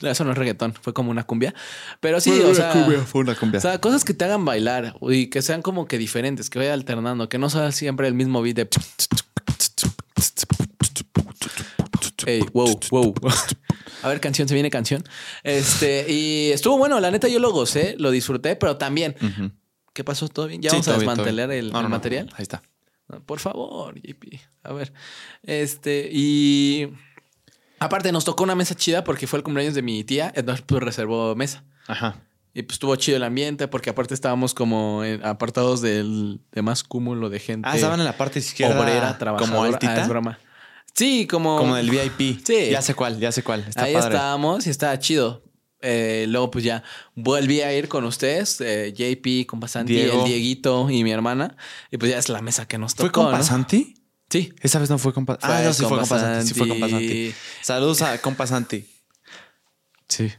Eso 0.00 0.24
no 0.24 0.32
es 0.32 0.38
reggaetón, 0.38 0.72
fue 0.72 0.94
como 0.94 1.10
una 1.10 1.24
cumbia. 1.24 1.54
Pero 2.00 2.18
sí, 2.18 2.30
o 2.30 2.54
sea... 2.54 2.72
fue 3.04 3.20
una 3.20 3.34
cumbia. 3.34 3.58
O 3.58 3.60
sea, 3.60 3.78
cosas 3.78 4.04
que 4.04 4.14
te 4.14 4.24
hagan 4.24 4.46
bailar 4.46 4.96
y 5.02 5.28
que 5.28 5.42
sean 5.42 5.60
como 5.60 5.86
que 5.86 5.98
diferentes, 5.98 6.48
que 6.48 6.58
vaya 6.58 6.72
alternando, 6.72 7.28
que 7.28 7.36
no 7.36 7.50
sea 7.50 7.72
siempre 7.72 8.08
el 8.08 8.14
mismo 8.14 8.40
beat 8.40 8.56
de. 8.56 8.68
Ey, 12.24 12.42
wow, 12.54 12.80
wow. 12.90 13.14
A 14.04 14.08
ver, 14.08 14.20
canción, 14.20 14.46
se 14.46 14.54
viene 14.54 14.70
canción. 14.70 15.02
Este, 15.42 16.06
y 16.08 16.50
estuvo 16.52 16.78
bueno, 16.78 17.00
la 17.00 17.10
neta 17.10 17.26
yo 17.28 17.38
lo 17.38 17.50
gocé, 17.52 17.96
lo 17.98 18.10
disfruté, 18.10 18.54
pero 18.56 18.76
también. 18.76 19.16
¿Qué 19.92 20.04
pasó? 20.04 20.28
¿Todo 20.28 20.46
bien? 20.46 20.60
¿Ya 20.62 20.70
Sí, 20.70 20.76
vamos 20.76 20.88
a 20.88 20.92
desmantelar 20.98 21.48
bien. 21.48 21.64
el, 21.66 21.72
No, 21.72 21.78
el 21.78 21.82
no, 21.84 21.88
no. 21.88 21.96
material? 21.96 22.28
Ahí 22.36 22.42
está. 22.42 22.62
Por 23.26 23.38
favor, 23.38 23.94
JP. 24.00 24.40
A 24.62 24.72
ver. 24.72 24.92
Este, 25.42 26.08
y. 26.12 26.88
Aparte, 27.78 28.12
nos 28.12 28.24
tocó 28.24 28.44
una 28.44 28.54
mesa 28.54 28.74
chida 28.74 29.04
porque 29.04 29.26
fue 29.26 29.38
el 29.38 29.42
cumpleaños 29.42 29.74
de 29.74 29.82
mi 29.82 30.04
tía, 30.04 30.32
entonces 30.34 30.64
pues 30.66 30.82
reservó 30.82 31.34
mesa. 31.36 31.64
Ajá. 31.86 32.16
Y 32.54 32.62
pues 32.62 32.74
estuvo 32.76 32.94
chido 32.96 33.16
el 33.16 33.24
ambiente 33.24 33.66
porque 33.68 33.90
aparte 33.90 34.14
estábamos 34.14 34.54
como 34.54 35.02
en- 35.04 35.24
apartados 35.26 35.80
del 35.82 36.40
de 36.52 36.62
más 36.62 36.84
cúmulo 36.84 37.28
de 37.28 37.40
gente. 37.40 37.68
Ah, 37.70 37.74
estaban 37.74 37.98
en 38.00 38.06
la 38.06 38.16
parte 38.16 38.38
izquierda. 38.38 38.80
obrera, 38.80 39.18
trabajadora. 39.18 39.50
Como 39.52 39.64
Ah, 39.64 39.66
altita. 39.68 40.02
es 40.02 40.08
broma. 40.08 40.38
Sí, 40.94 41.26
como... 41.26 41.58
como 41.58 41.74
del 41.76 41.90
VIP. 41.90 42.40
Sí. 42.44 42.70
Ya 42.70 42.82
sé 42.82 42.94
cuál, 42.94 43.18
ya 43.18 43.32
sé 43.32 43.42
cuál. 43.42 43.64
Está 43.68 43.84
Ahí 43.84 43.94
padre. 43.94 44.14
estábamos 44.14 44.66
y 44.66 44.70
estaba 44.70 44.98
chido. 44.98 45.42
Eh, 45.86 46.24
luego 46.28 46.50
pues 46.50 46.64
ya 46.64 46.82
volví 47.14 47.60
a 47.60 47.70
ir 47.76 47.88
con 47.88 48.04
ustedes, 48.06 48.58
eh, 48.62 48.94
JP, 48.96 49.46
compa 49.46 49.68
Santi, 49.68 49.92
Diego. 49.92 50.20
el 50.20 50.28
Dieguito 50.28 50.88
y 50.88 51.04
mi 51.04 51.10
hermana. 51.12 51.56
Y 51.90 51.98
pues 51.98 52.10
ya 52.10 52.18
es 52.18 52.30
la 52.30 52.40
mesa 52.40 52.66
que 52.66 52.78
nos 52.78 52.94
tocó, 52.94 53.02
¿Fue 53.02 53.12
con 53.12 53.24
¿no? 53.26 53.36
Pasanti? 53.36 53.94
Sí. 54.30 54.52
Esa 54.62 54.78
vez 54.78 54.88
no 54.88 54.96
fue 54.98 55.12
con 55.12 55.26
Pasanti. 55.26 55.46
Ah, 55.46 55.62
no, 55.62 55.72
sí 55.74 55.82
fue 55.82 55.90
compa 55.90 56.08
con 56.08 56.18
Pasanti. 56.18 56.48
Sí 56.48 56.54
fue 56.54 56.68
con 56.68 56.78
Santi. 56.78 56.94
Pasanti. 56.94 57.34
Saludos 57.60 58.02
a 58.02 58.20
compa 58.22 58.46
Santi. 58.46 58.86
Sí. 60.08 60.32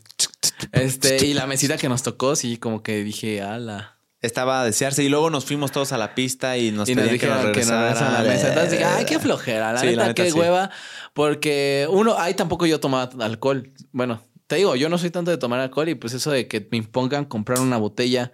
Este, 0.72 1.26
y 1.28 1.34
la 1.34 1.46
mesita 1.48 1.78
que 1.78 1.90
nos 1.90 2.02
tocó, 2.02 2.36
sí, 2.36 2.58
como 2.58 2.82
que 2.82 3.04
dije, 3.04 3.42
ala. 3.42 3.95
Estaba 4.22 4.62
a 4.62 4.66
desearse 4.66 5.04
y 5.04 5.10
luego 5.10 5.30
nos 5.30 5.46
fuimos 5.46 5.72
todos 5.72 5.92
a 5.92 5.98
la 5.98 6.16
pista 6.16 6.58
y 6.58 6.72
nos 6.72 6.90
y 6.90 6.96
nos 6.96 7.06
que 7.06 7.28
nos 7.28 7.46
que 7.52 7.62
a 7.62 8.12
la 8.12 8.22
mesa. 8.24 8.48
Entonces 8.50 8.72
dije, 8.72 8.84
ay, 8.86 9.06
qué 9.06 9.20
flojera. 9.20 9.74
La 9.74 9.80
Sí, 9.80 9.88
neta, 9.88 9.98
la 10.02 10.08
neta, 10.08 10.24
qué 10.24 10.32
sí. 10.32 10.38
hueva. 10.38 10.72
Porque 11.14 11.88
uno, 11.90 12.18
ahí 12.18 12.34
tampoco 12.34 12.66
yo 12.66 12.80
tomaba 12.80 13.10
alcohol. 13.24 13.72
Bueno, 13.92 14.24
te 14.48 14.56
digo, 14.56 14.76
yo 14.76 14.90
no 14.90 14.98
soy 14.98 15.12
tanto 15.12 15.32
de 15.32 15.38
tomar 15.38 15.60
alcohol 15.60 15.90
y 15.90 15.96
pues 15.96 16.14
eso 16.14 16.32
de 16.32 16.48
que 16.48 16.68
me 16.72 16.78
impongan 16.78 17.26
comprar 17.26 17.60
una 17.60 17.78
botella 17.78 18.32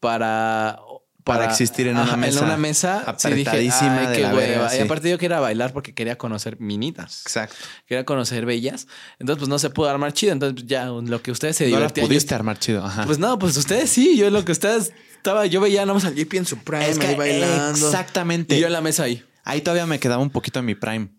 para... 0.00 0.78
Para 1.24 1.44
existir 1.46 1.86
en 1.86 1.96
una 1.96 2.16
mesa. 2.16 2.38
En 2.40 2.44
una 2.46 2.56
mesa. 2.56 3.14
Sí 3.18 3.28
dije, 3.28 3.40
apretadísima 3.50 4.08
ay, 4.08 4.16
qué 4.16 4.24
hueva. 4.26 4.68
sí. 4.68 4.78
Y 4.78 4.80
aparte 4.80 5.08
yo 5.10 5.18
quería 5.18 5.38
bailar 5.38 5.72
porque 5.72 5.94
quería 5.94 6.18
conocer 6.18 6.58
minitas. 6.60 7.22
Exacto. 7.22 7.54
Quería 7.86 8.04
conocer 8.04 8.44
bellas. 8.44 8.88
Entonces 9.20 9.38
pues 9.38 9.48
no 9.48 9.58
se 9.58 9.70
pudo 9.70 9.88
armar 9.88 10.12
chido. 10.12 10.32
Entonces 10.32 10.54
pues, 10.54 10.66
ya 10.66 10.86
lo 10.86 11.22
que 11.22 11.30
ustedes 11.30 11.56
se 11.56 11.68
No 11.68 11.76
divertían. 11.76 12.04
yo- 12.06 12.08
pudiste 12.08 12.34
armar 12.34 12.58
chido. 12.58 12.84
Ajá. 12.84 13.04
Pues 13.06 13.18
no, 13.18 13.38
pues 13.38 13.56
ustedes 13.56 13.88
sí. 13.90 14.16
Yo 14.16 14.30
lo 14.30 14.44
que 14.44 14.52
ustedes... 14.52 14.92
Estaba, 15.16 15.46
yo 15.46 15.60
veía 15.60 15.82
nada 15.82 15.94
más 15.94 16.04
al 16.04 16.16
JP 16.16 16.34
en 16.34 16.46
su 16.46 16.58
prime 16.58 16.88
Es 16.90 16.98
que 16.98 17.06
ahí 17.06 17.14
bailando. 17.14 17.86
exactamente. 17.86 18.56
Y 18.56 18.60
yo 18.60 18.66
en 18.66 18.72
la 18.72 18.80
mesa 18.80 19.04
ahí. 19.04 19.24
Ahí 19.44 19.60
todavía 19.60 19.86
me 19.86 20.00
quedaba 20.00 20.20
un 20.20 20.30
poquito 20.30 20.58
en 20.58 20.64
mi 20.64 20.74
prime. 20.74 21.10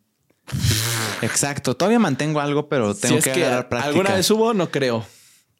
Exacto. 1.21 1.75
Todavía 1.75 1.99
mantengo 1.99 2.41
algo, 2.41 2.67
pero 2.67 2.93
tengo 2.95 3.13
si 3.15 3.19
es 3.19 3.23
que, 3.23 3.31
que 3.39 3.45
agarrar 3.45 3.69
práctica. 3.69 3.87
alguna 3.89 4.13
vez 4.15 4.29
hubo, 4.29 4.53
no 4.53 4.69
creo. 4.69 5.05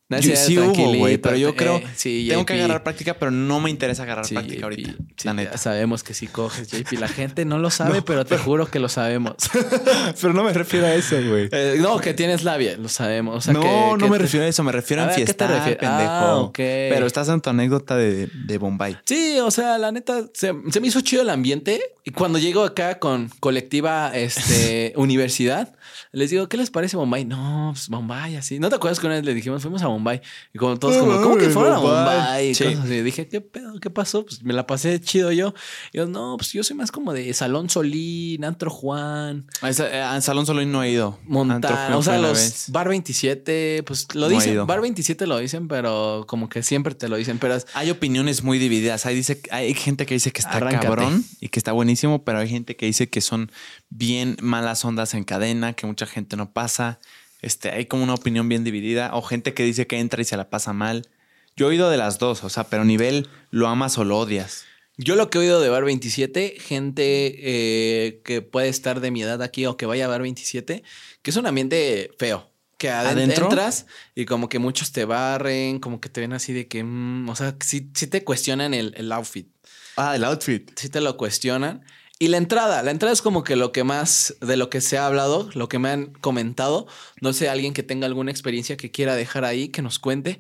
No, 0.09 0.19
Yo- 0.19 0.35
sí, 0.35 0.59
hubo, 0.59 0.93
güey, 0.95 1.17
pero 1.17 1.37
yo 1.37 1.49
eh, 1.49 1.55
creo 1.55 1.81
sí, 1.95 2.27
tengo 2.29 2.45
que 2.45 2.53
agarrar 2.53 2.83
práctica, 2.83 3.15
pero 3.17 3.31
no 3.31 3.59
me 3.61 3.69
interesa 3.69 4.03
agarrar 4.03 4.25
Sí, 4.25 4.35
práctica 4.35 4.57
JP. 4.57 4.63
ahorita. 4.63 4.93
La 5.23 5.33
neta. 5.33 5.57
sabemos 5.57 6.03
que 6.03 6.13
sí 6.13 6.27
coges, 6.27 6.67
JP. 6.69 6.99
La 6.99 7.07
gente 7.07 7.45
no 7.45 7.57
lo 7.57 7.69
sabe, 7.71 8.01
pero 8.01 8.23
te 8.25 8.37
juro 8.37 8.67
que 8.67 8.79
lo 8.79 8.89
sabemos. 8.89 9.35
Pero 10.21 10.33
no 10.33 10.43
me 10.43 10.53
refiero 10.53 10.85
a 10.87 10.93
eso, 10.93 11.15
güey. 11.27 11.47
Eh, 11.51 11.77
no, 11.79 11.97
que 11.99 12.13
tienes 12.13 12.43
labia, 12.43 12.77
lo 12.77 12.89
sabemos. 12.89 13.37
O 13.37 13.41
sea, 13.41 13.53
no, 13.53 13.61
que- 13.61 13.67
no 13.67 13.97
que 13.97 14.05
me 14.09 14.17
te- 14.17 14.23
refiero 14.23 14.45
a 14.45 14.49
eso, 14.49 14.63
me 14.63 14.71
refiero 14.71 15.01
A 15.01 15.05
a 15.05 15.07
ver, 15.07 15.13
¿a 15.13 15.17
qué 15.17 15.21
te 15.21 15.25
fiestar, 15.25 15.49
refieres? 15.49 15.77
pendejo. 15.79 16.09
Ah. 16.09 16.51
Pero 16.53 17.05
estás 17.07 17.29
en 17.29 17.41
tu 17.41 17.49
anécdota 17.49 17.95
de, 17.95 18.27
de 18.27 18.57
Bombay. 18.57 18.97
Sí, 19.05 19.37
o 19.41 19.49
sea, 19.51 19.77
la 19.77 19.91
neta, 19.91 20.25
se, 20.33 20.53
se 20.69 20.79
me 20.81 20.87
hizo 20.87 21.01
chido 21.01 21.21
el 21.23 21.29
ambiente. 21.29 21.81
Y 22.03 22.11
cuando 22.11 22.37
llego 22.37 22.63
acá 22.65 22.99
con 22.99 23.29
colectiva 23.39 24.11
este, 24.13 24.91
universidad, 24.97 25.73
les 26.13 26.29
digo, 26.29 26.47
¿qué 26.47 26.57
les 26.57 26.69
parece 26.69 26.95
Bombay? 26.95 27.25
No, 27.25 27.71
pues 27.73 27.89
Bombay, 27.89 28.35
así. 28.35 28.59
¿No 28.59 28.69
te 28.69 28.75
acuerdas 28.75 28.99
que 28.99 29.07
una 29.07 29.15
vez 29.15 29.25
le 29.25 29.33
dijimos, 29.33 29.61
fuimos 29.63 29.81
a 29.81 29.87
Bombay? 29.87 30.21
Y 30.53 30.57
como 30.59 30.77
todos, 30.77 30.95
como, 30.97 31.21
¿cómo 31.21 31.37
que 31.37 31.49
fueron 31.49 31.73
a 31.73 31.79
Bombay? 31.79 32.49
Y 32.51 32.55
Sí. 32.55 32.65
así. 32.65 33.01
Dije, 33.01 33.27
¿qué 33.27 33.41
pedo? 33.41 33.79
¿Qué 33.79 33.89
pasó? 33.89 34.23
Pues 34.23 34.43
me 34.43 34.53
la 34.53 34.65
pasé 34.67 35.01
chido 35.01 35.31
yo. 35.31 35.53
Y 35.91 35.97
yo, 35.97 36.05
no, 36.05 36.37
pues 36.37 36.53
yo 36.53 36.63
soy 36.63 36.75
más 36.77 36.91
como 36.91 37.11
de 37.13 37.33
Salón 37.33 37.69
Solín, 37.69 38.45
Antro 38.45 38.69
Juan, 38.69 39.47
A, 39.61 39.69
esa- 39.69 39.89
eh, 39.89 40.01
a 40.01 40.21
Salón 40.21 40.45
Solín 40.45 40.71
no 40.71 40.83
he 40.83 40.91
ido. 40.91 41.17
Montana. 41.25 41.97
O 41.97 42.03
sea, 42.03 42.17
los. 42.19 42.65
Bar 42.69 42.87
27, 42.89 43.83
pues 43.83 44.07
lo 44.13 44.29
No 44.29 44.35
dicen. 44.35 44.67
Bar 44.67 44.81
27 44.81 45.25
lo 45.27 45.37
dicen, 45.39 45.67
pero 45.67 46.25
como 46.27 46.47
que 46.47 46.61
siempre 46.63 46.93
te 46.95 47.09
lo 47.09 47.15
dicen. 47.17 47.39
Pero 47.39 47.55
es- 47.55 47.65
Hay 47.73 47.89
opiniones 47.89 48.43
muy 48.43 48.59
divididas. 48.59 49.05
Hay, 49.05 49.15
dice, 49.15 49.41
hay 49.51 49.73
gente 49.73 50.05
que 50.05 50.13
dice 50.13 50.31
que 50.31 50.41
está 50.41 50.57
Arráncate. 50.57 50.85
cabrón 50.85 51.25
y 51.39 51.49
que 51.49 51.59
está 51.59 51.71
buenísimo, 51.71 52.23
pero 52.23 52.37
hay 52.39 52.49
gente 52.49 52.75
que 52.75 52.85
dice 52.85 53.09
que 53.09 53.21
son 53.21 53.51
bien 53.89 54.37
malas 54.41 54.83
ondas 54.85 55.13
en 55.15 55.23
cadena, 55.23 55.73
que 55.73 55.85
mucha 56.03 56.11
gente 56.13 56.35
no 56.35 56.51
pasa. 56.51 56.99
Este, 57.41 57.71
hay 57.71 57.85
como 57.85 58.03
una 58.03 58.13
opinión 58.13 58.47
bien 58.49 58.63
dividida. 58.63 59.11
O 59.13 59.21
gente 59.21 59.53
que 59.53 59.63
dice 59.63 59.87
que 59.87 59.99
entra 59.99 60.21
y 60.21 60.25
se 60.25 60.37
la 60.37 60.49
pasa 60.49 60.73
mal. 60.73 61.07
Yo 61.55 61.67
he 61.67 61.69
oído 61.69 61.89
de 61.89 61.97
las 61.97 62.19
dos, 62.19 62.43
o 62.43 62.49
sea, 62.49 62.65
pero 62.65 62.83
nivel 62.85 63.27
lo 63.51 63.67
amas 63.67 63.97
o 63.97 64.03
lo 64.03 64.17
odias. 64.17 64.65
Yo 64.97 65.15
lo 65.15 65.29
que 65.29 65.37
he 65.37 65.41
oído 65.41 65.59
de 65.61 65.69
Bar 65.69 65.83
27, 65.85 66.55
gente 66.59 67.33
eh, 67.37 68.21
que 68.23 68.41
puede 68.41 68.69
estar 68.69 68.99
de 69.01 69.11
mi 69.11 69.23
edad 69.23 69.41
aquí 69.41 69.65
o 69.65 69.75
que 69.77 69.85
vaya 69.85 70.05
a 70.05 70.07
Bar 70.07 70.21
27, 70.21 70.83
que 71.21 71.31
es 71.31 71.37
un 71.37 71.45
ambiente 71.47 72.11
feo. 72.19 72.49
Que 72.77 72.89
aden- 72.89 73.13
¿Adentro? 73.13 73.45
entras 73.45 73.85
y 74.13 74.25
como 74.25 74.49
que 74.49 74.59
muchos 74.59 74.91
te 74.91 75.05
barren, 75.05 75.79
como 75.79 75.99
que 76.01 76.09
te 76.09 76.21
ven 76.21 76.33
así 76.33 76.53
de 76.53 76.67
que, 76.67 76.83
mm, 76.83 77.29
o 77.29 77.35
sea, 77.35 77.55
sí, 77.63 77.89
sí 77.93 78.07
te 78.07 78.23
cuestionan 78.23 78.73
el, 78.73 78.93
el 78.97 79.11
outfit, 79.11 79.47
Ah, 79.95 80.15
el 80.15 80.23
outfit. 80.25 80.69
sí 80.77 80.89
te 80.89 81.01
lo 81.01 81.15
cuestionan. 81.17 81.83
Y 82.23 82.29
la 82.29 82.37
entrada, 82.37 82.81
la 82.83 82.91
entrada 82.91 83.11
es 83.11 83.21
como 83.21 83.43
que 83.43 83.57
lo 83.57 83.73
que 83.73 83.83
más 83.83 84.35
de 84.39 84.55
lo 84.55 84.69
que 84.69 84.79
se 84.79 84.97
ha 84.97 85.07
hablado, 85.07 85.49
lo 85.55 85.67
que 85.67 85.77
me 85.77 85.89
han 85.89 86.13
comentado. 86.21 86.87
No 87.19 87.33
sé, 87.33 87.49
alguien 87.49 87.73
que 87.73 87.83
tenga 87.83 88.05
alguna 88.05 88.31
experiencia 88.31 88.77
que 88.77 88.91
quiera 88.91 89.17
dejar 89.17 89.43
ahí, 89.43 89.67
que 89.67 89.81
nos 89.81 89.99
cuente. 89.99 90.39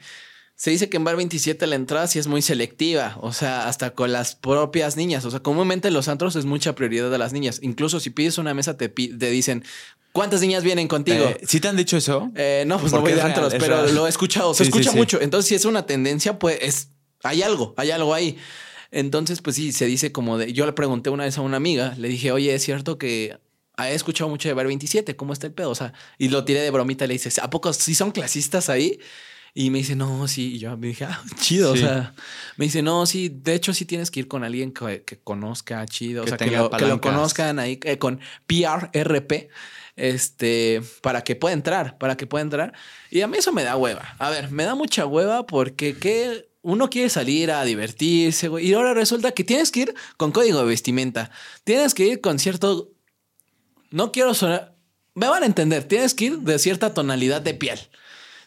Se 0.55 0.71
dice 0.71 0.87
que 0.87 0.95
en 0.95 1.03
Bar 1.03 1.17
27 1.17 1.67
la 1.67 1.75
entrada 1.75 2.07
sí 2.07 2.19
es 2.19 2.27
muy 2.27 2.41
selectiva, 2.41 3.17
o 3.19 3.33
sea, 3.33 3.67
hasta 3.67 3.89
con 3.95 4.13
las 4.13 4.33
propias 4.33 4.95
niñas. 4.95 5.25
O 5.25 5.31
sea, 5.31 5.41
comúnmente 5.41 5.89
en 5.89 5.93
los 5.93 6.07
antros 6.07 6.37
es 6.37 6.45
mucha 6.45 6.73
prioridad 6.73 7.11
de 7.11 7.17
las 7.17 7.33
niñas. 7.33 7.59
Incluso 7.61 7.99
si 7.99 8.11
pides 8.11 8.37
una 8.37 8.53
mesa, 8.53 8.77
te, 8.77 8.87
te 8.87 9.29
dicen, 9.29 9.65
¿cuántas 10.13 10.39
niñas 10.39 10.63
vienen 10.63 10.87
contigo? 10.87 11.25
Eh, 11.25 11.41
¿Sí 11.45 11.59
te 11.59 11.67
han 11.67 11.75
dicho 11.75 11.97
eso? 11.97 12.31
Eh, 12.35 12.63
no, 12.65 12.79
pues 12.79 12.93
no 12.93 13.01
voy 13.01 13.09
de 13.11 13.17
real, 13.17 13.27
antros, 13.27 13.53
es 13.53 13.59
pero 13.59 13.81
real. 13.81 13.93
lo 13.93 14.05
he 14.05 14.09
escuchado. 14.09 14.53
Se 14.53 14.63
Sí, 14.63 14.71
sí, 14.71 14.77
escucha 14.79 14.91
sí. 14.91 14.97
mucho. 14.97 15.19
Entonces, 15.19 15.49
si 15.49 15.55
es 15.55 15.65
una 15.65 15.85
tendencia, 15.85 16.39
pues 16.39 16.59
es, 16.61 16.87
hay 17.23 17.41
algo, 17.41 17.73
hay 17.75 17.91
algo 17.91 18.13
ahí. 18.13 18.37
Entonces, 18.93 19.41
pues 19.41 19.55
sí, 19.55 19.71
se 19.71 19.85
dice 19.85 20.11
como 20.11 20.37
de. 20.37 20.53
Yo 20.53 20.65
le 20.65 20.73
pregunté 20.73 21.09
una 21.09 21.25
vez 21.25 21.37
a 21.37 21.41
una 21.41 21.57
amiga, 21.57 21.95
le 21.97 22.07
dije, 22.07 22.31
oye, 22.31 22.53
es 22.53 22.63
cierto 22.63 22.97
que 22.97 23.37
he 23.77 23.93
escuchado 23.93 24.29
mucho 24.29 24.47
de 24.47 24.53
Bar 24.53 24.67
27, 24.67 25.15
¿cómo 25.15 25.33
está 25.33 25.47
el 25.47 25.53
pedo? 25.53 25.71
O 25.71 25.75
sea, 25.75 25.93
y 26.17 26.29
lo 26.29 26.45
tiré 26.45 26.61
de 26.61 26.69
bromita, 26.69 27.07
le 27.07 27.13
dice, 27.13 27.29
¿a 27.41 27.49
poco 27.49 27.73
sí 27.73 27.95
son 27.95 28.11
clasistas 28.11 28.69
ahí? 28.69 28.99
Y 29.55 29.69
me 29.69 29.79
dice, 29.79 29.95
no, 29.95 30.27
sí. 30.27 30.55
Y 30.55 30.59
yo 30.59 30.77
me 30.77 30.87
dije, 30.87 31.05
ah, 31.05 31.21
chido. 31.39 31.75
Sí. 31.75 31.83
O 31.83 31.85
sea, 31.87 32.13
me 32.57 32.65
dice, 32.65 32.81
no, 32.81 33.05
sí, 33.05 33.29
de 33.29 33.55
hecho, 33.55 33.73
sí 33.73 33.85
tienes 33.85 34.11
que 34.11 34.21
ir 34.21 34.27
con 34.27 34.43
alguien 34.43 34.71
que, 34.71 35.03
que 35.03 35.17
conozca, 35.19 35.85
chido. 35.87 36.21
O 36.21 36.25
Que 36.25 36.29
sea, 36.29 36.37
que 36.37 36.45
lo, 36.45 36.51
que 36.51 36.57
lo 36.61 36.69
palancas. 36.69 36.99
conozcan 37.11 37.59
ahí 37.59 37.79
eh, 37.83 37.97
con 37.97 38.19
PRRP 38.47 39.49
este, 39.95 40.81
para 41.01 41.23
que 41.23 41.35
pueda 41.35 41.53
entrar, 41.53 41.97
para 41.97 42.17
que 42.17 42.27
pueda 42.27 42.41
entrar. 42.41 42.73
Y 43.11 43.21
a 43.21 43.27
mí 43.27 43.37
eso 43.37 43.51
me 43.51 43.63
da 43.63 43.75
hueva. 43.75 44.15
A 44.19 44.29
ver, 44.29 44.51
me 44.51 44.63
da 44.63 44.75
mucha 44.75 45.05
hueva 45.05 45.45
porque 45.45 45.95
que 45.97 46.49
uno 46.63 46.89
quiere 46.89 47.09
salir 47.09 47.51
a 47.51 47.63
divertirse, 47.65 48.47
güey. 48.47 48.67
Y 48.67 48.73
ahora 48.73 48.93
resulta 48.93 49.33
que 49.33 49.43
tienes 49.43 49.69
que 49.69 49.81
ir 49.81 49.95
con 50.17 50.31
código 50.31 50.59
de 50.59 50.65
vestimenta. 50.65 51.29
Tienes 51.63 51.93
que 51.93 52.07
ir 52.07 52.21
con 52.21 52.39
cierto... 52.39 52.89
No 53.91 54.11
quiero 54.11 54.33
sonar... 54.33 54.75
Me 55.13 55.27
van 55.27 55.43
a 55.43 55.45
entender. 55.45 55.83
Tienes 55.83 56.13
que 56.15 56.25
ir 56.25 56.39
de 56.39 56.57
cierta 56.57 56.93
tonalidad 56.93 57.41
de 57.41 57.53
piel. 57.53 57.79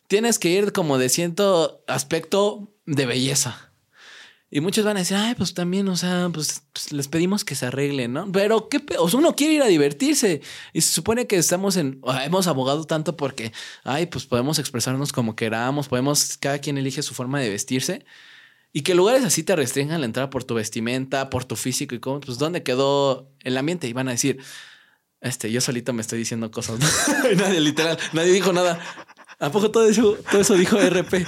Tienes 0.08 0.38
que 0.38 0.48
ir 0.48 0.72
como 0.72 0.98
de 0.98 1.10
cierto 1.10 1.84
aspecto 1.86 2.72
de 2.86 3.06
belleza. 3.06 3.70
Y 4.56 4.62
muchos 4.62 4.86
van 4.86 4.96
a 4.96 5.00
decir, 5.00 5.18
ay, 5.18 5.34
pues 5.34 5.52
también, 5.52 5.86
o 5.86 5.96
sea, 5.98 6.30
pues, 6.32 6.62
pues, 6.72 6.90
les 6.90 7.08
pedimos 7.08 7.44
que 7.44 7.54
se 7.54 7.66
arreglen, 7.66 8.14
¿no? 8.14 8.32
Pero 8.32 8.70
qué 8.70 8.82
o 8.98 9.06
sea, 9.06 9.18
uno 9.20 9.36
quiere 9.36 9.52
ir 9.52 9.62
a 9.62 9.66
divertirse 9.66 10.40
y 10.72 10.80
se 10.80 10.94
supone 10.94 11.26
que 11.26 11.36
estamos 11.36 11.76
en, 11.76 12.00
hemos 12.24 12.46
abogado 12.46 12.84
tanto 12.84 13.18
porque, 13.18 13.52
ay, 13.84 14.06
pues 14.06 14.24
podemos 14.24 14.58
expresarnos 14.58 15.12
como 15.12 15.36
queramos, 15.36 15.88
podemos, 15.88 16.38
cada 16.38 16.58
quien 16.58 16.78
elige 16.78 17.02
su 17.02 17.12
forma 17.12 17.38
de 17.38 17.50
vestirse 17.50 18.06
y 18.72 18.80
que 18.80 18.94
lugares 18.94 19.26
así 19.26 19.42
te 19.42 19.54
restringan 19.54 20.00
la 20.00 20.06
entrada 20.06 20.30
por 20.30 20.44
tu 20.44 20.54
vestimenta, 20.54 21.28
por 21.28 21.44
tu 21.44 21.56
físico 21.56 21.94
y 21.94 22.00
cómo, 22.00 22.20
pues 22.20 22.38
dónde 22.38 22.62
quedó 22.62 23.30
el 23.40 23.58
ambiente 23.58 23.88
y 23.88 23.92
van 23.92 24.08
a 24.08 24.12
decir, 24.12 24.38
este, 25.20 25.52
yo 25.52 25.60
solito 25.60 25.92
me 25.92 26.00
estoy 26.00 26.18
diciendo 26.18 26.50
cosas, 26.50 26.78
¿no? 26.78 26.86
Nadie, 27.36 27.60
literal, 27.60 27.98
nadie 28.14 28.32
dijo 28.32 28.54
nada. 28.54 28.80
¿A 29.38 29.50
poco 29.50 29.70
todo 29.70 29.86
eso, 29.86 30.16
todo 30.30 30.40
eso 30.40 30.54
dijo 30.54 30.78
RP? 30.78 31.26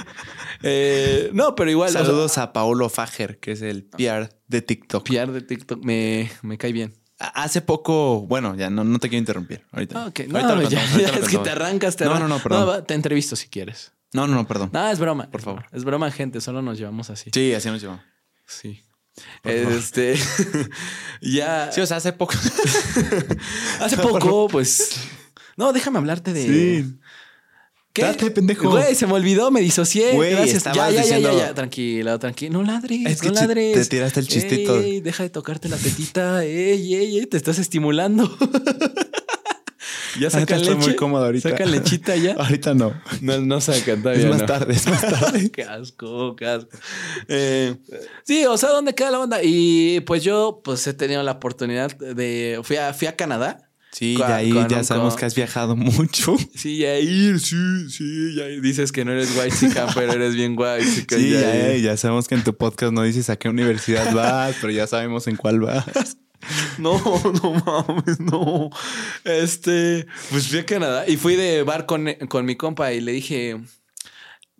Eh, 0.62 1.30
no, 1.32 1.54
pero 1.54 1.70
igual. 1.70 1.88
o 1.90 1.92
sea, 1.92 2.04
Saludos 2.04 2.38
a 2.38 2.52
Paolo 2.52 2.88
Fager, 2.88 3.38
que 3.38 3.52
es 3.52 3.62
el 3.62 3.84
PR 3.84 4.28
de 4.48 4.62
TikTok. 4.62 5.06
PR 5.08 5.30
de 5.32 5.40
TikTok 5.42 5.84
me, 5.84 6.30
me 6.42 6.58
cae 6.58 6.72
bien. 6.72 6.94
Hace 7.18 7.60
poco, 7.62 8.20
bueno, 8.26 8.54
ya 8.54 8.70
no, 8.70 8.84
no 8.84 8.98
te 9.00 9.08
quiero 9.08 9.18
interrumpir. 9.20 9.64
Ahorita. 9.72 10.04
Ah, 10.04 10.06
ok. 10.06 10.20
No, 10.28 10.38
Ahorita 10.38 10.68
ya, 10.70 10.80
contamos, 10.80 10.92
ahorita 10.92 11.12
ya 11.12 11.18
es 11.18 11.28
que 11.28 11.38
te 11.38 11.50
arrancas, 11.50 11.96
te 11.96 12.04
No, 12.04 12.10
arrancas. 12.12 12.28
no, 12.28 12.36
no, 12.36 12.42
perdón. 12.42 12.68
va, 12.68 12.84
te 12.84 12.94
entrevisto 12.94 13.34
si 13.36 13.48
quieres. 13.48 13.92
No, 14.12 14.26
no, 14.26 14.34
no, 14.36 14.46
perdón. 14.46 14.70
No, 14.72 14.88
es 14.88 14.98
broma. 14.98 15.28
Por 15.30 15.42
favor. 15.42 15.66
Es 15.72 15.84
broma, 15.84 16.10
gente. 16.10 16.40
Solo 16.40 16.62
nos 16.62 16.78
llevamos 16.78 17.10
así. 17.10 17.30
Sí, 17.34 17.52
así 17.54 17.68
nos 17.68 17.80
llevamos. 17.80 18.02
Sí. 18.46 18.82
Por. 19.42 19.52
Este. 19.52 20.16
ya. 21.20 21.70
Sí, 21.72 21.80
o 21.80 21.86
sea, 21.86 21.96
hace 21.98 22.12
poco. 22.12 22.34
hace 23.80 23.96
poco, 23.96 24.48
pues. 24.48 24.98
No, 25.56 25.72
déjame 25.72 25.98
hablarte 25.98 26.32
de. 26.32 26.42
Sí. 26.46 26.98
¿Qué? 28.00 28.06
Date, 28.06 28.30
pendejo. 28.30 28.70
Güey, 28.70 28.94
se 28.94 29.06
me 29.06 29.12
olvidó, 29.14 29.50
me 29.50 29.60
disocié. 29.60 30.12
Güey, 30.12 30.32
Gracias. 30.32 30.64
Ya, 30.64 30.72
ya, 30.74 30.90
ya, 30.90 31.00
diciendo- 31.02 31.32
ya, 31.32 31.46
ya. 31.48 31.54
Tranquilo, 31.54 32.18
tranquilo. 32.18 32.52
No 32.58 32.62
ladres. 32.64 33.00
Es 33.06 33.20
que 33.20 33.28
no 33.28 33.34
ladres. 33.34 33.74
te 33.74 33.84
tiraste 33.86 34.20
el 34.20 34.28
chistito. 34.28 34.78
Ey, 34.80 35.00
deja 35.00 35.22
de 35.22 35.30
tocarte 35.30 35.68
la 35.68 35.76
tetita. 35.76 36.44
Ey, 36.44 36.94
ey, 36.94 37.18
ey, 37.18 37.26
te 37.26 37.36
estás 37.36 37.58
estimulando. 37.58 38.28
ya 40.20 40.30
saca 40.30 40.56
estoy 40.56 40.74
leche. 40.74 40.86
muy 40.88 40.96
cómodo 40.96 41.24
ahorita. 41.24 41.50
Saca 41.50 41.64
lechita 41.66 42.16
ya. 42.16 42.32
Ahorita 42.38 42.74
no. 42.74 42.92
No, 43.20 43.40
no 43.40 43.60
saca, 43.60 43.92
Es 43.92 44.02
todavía 44.02 44.28
más 44.28 44.40
no. 44.40 44.46
tarde, 44.46 44.74
es 44.74 44.86
más 44.86 45.00
tarde. 45.00 45.50
qué 45.52 45.62
asco, 45.62 46.34
qué 46.36 46.46
asco. 46.46 46.70
Eh, 47.28 47.74
sí, 48.24 48.44
o 48.46 48.56
sea, 48.56 48.70
¿dónde 48.70 48.94
queda 48.94 49.10
la 49.12 49.20
onda? 49.20 49.40
Y 49.42 50.00
pues 50.00 50.22
yo, 50.24 50.60
pues 50.64 50.86
he 50.86 50.94
tenido 50.94 51.22
la 51.22 51.32
oportunidad 51.32 51.94
de. 51.96 52.60
Fui 52.62 52.76
a, 52.76 52.92
fui 52.94 53.06
a 53.08 53.16
Canadá. 53.16 53.67
Sí, 53.98 54.14
Con- 54.14 54.28
ya 54.28 54.36
ahí 54.36 54.50
con 54.52 54.68
ya 54.68 54.78
un- 54.78 54.84
sabemos 54.84 55.14
con- 55.14 55.20
que 55.20 55.26
has 55.26 55.34
viajado 55.34 55.74
mucho. 55.74 56.36
Sí, 56.54 56.78
ya 56.78 56.96
ir, 57.00 57.40
sí, 57.40 57.56
sí, 57.90 58.34
ya 58.36 58.44
dices 58.46 58.92
que 58.92 59.04
no 59.04 59.10
eres 59.12 59.34
white 59.36 59.56
chica, 59.58 59.86
pero 59.94 60.12
eres 60.12 60.34
bien 60.36 60.54
white 60.56 60.86
chica. 60.94 61.16
Sí, 61.16 61.30
ya 61.30 61.40
ya, 61.40 61.74
ir. 61.74 61.82
ya 61.82 61.96
sabemos 61.96 62.28
que 62.28 62.36
en 62.36 62.44
tu 62.44 62.56
podcast 62.56 62.92
no 62.92 63.02
dices 63.02 63.28
a 63.28 63.36
qué 63.36 63.48
universidad 63.48 64.12
vas, 64.14 64.54
pero 64.60 64.72
ya 64.72 64.86
sabemos 64.86 65.26
en 65.26 65.34
cuál 65.36 65.58
vas. 65.60 66.16
No, 66.78 66.96
no 67.42 67.54
mames, 67.66 68.20
no. 68.20 68.70
Este, 69.24 70.06
pues 70.30 70.46
fui 70.46 70.60
a 70.60 70.66
Canadá 70.66 71.04
y 71.08 71.16
fui 71.16 71.34
de 71.34 71.64
bar 71.64 71.84
con, 71.86 72.06
con 72.28 72.44
mi 72.46 72.54
compa 72.54 72.92
y 72.92 73.00
le 73.00 73.10
dije, 73.10 73.60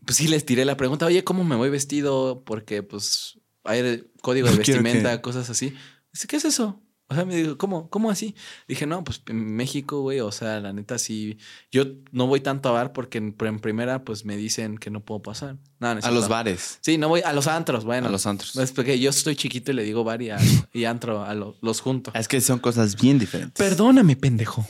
pues 0.04 0.16
sí, 0.16 0.26
les 0.26 0.44
tiré 0.44 0.64
la 0.64 0.76
pregunta, 0.76 1.06
oye, 1.06 1.22
¿cómo 1.22 1.44
me 1.44 1.54
voy 1.54 1.70
vestido? 1.70 2.42
Porque 2.44 2.82
pues 2.82 3.38
hay 3.62 4.04
código 4.20 4.48
de 4.50 4.56
vestimenta, 4.56 5.16
que- 5.16 5.22
cosas 5.22 5.48
así. 5.50 5.74
Dice, 6.12 6.26
¿qué 6.26 6.36
es 6.36 6.44
eso? 6.44 6.82
O 7.10 7.14
sea, 7.14 7.24
me 7.24 7.34
dijo, 7.36 7.56
¿cómo, 7.56 7.88
¿cómo 7.88 8.10
así? 8.10 8.34
Dije, 8.68 8.84
no, 8.86 9.02
pues 9.02 9.22
en 9.28 9.56
México, 9.56 10.02
güey, 10.02 10.20
o 10.20 10.30
sea, 10.30 10.60
la 10.60 10.74
neta 10.74 10.98
sí. 10.98 11.38
Yo 11.72 11.84
no 12.12 12.26
voy 12.26 12.40
tanto 12.40 12.68
a 12.68 12.72
bar 12.72 12.92
porque 12.92 13.16
en, 13.16 13.34
en 13.40 13.60
primera, 13.60 14.04
pues 14.04 14.26
me 14.26 14.36
dicen 14.36 14.76
que 14.76 14.90
no 14.90 15.00
puedo 15.00 15.22
pasar. 15.22 15.56
No, 15.80 15.94
no 15.94 16.00
es 16.00 16.04
A 16.04 16.10
los 16.10 16.28
bares. 16.28 16.78
Sí, 16.82 16.98
no 16.98 17.08
voy 17.08 17.22
a 17.24 17.32
los 17.32 17.46
antros, 17.46 17.84
bueno. 17.86 18.08
A 18.08 18.10
los 18.10 18.26
antros. 18.26 18.54
Es 18.56 18.72
porque 18.72 18.98
yo 18.98 19.08
estoy 19.08 19.36
chiquito 19.36 19.70
y 19.70 19.74
le 19.74 19.84
digo 19.84 20.04
bar 20.04 20.20
y, 20.20 20.28
a- 20.30 20.38
y 20.74 20.84
antro 20.84 21.24
a 21.24 21.32
lo- 21.34 21.56
los 21.62 21.80
junto. 21.80 22.12
Es 22.14 22.28
que 22.28 22.42
son 22.42 22.58
cosas 22.58 22.94
bien 23.00 23.18
diferentes. 23.18 23.54
Perdóname, 23.56 24.14
pendejo. 24.14 24.66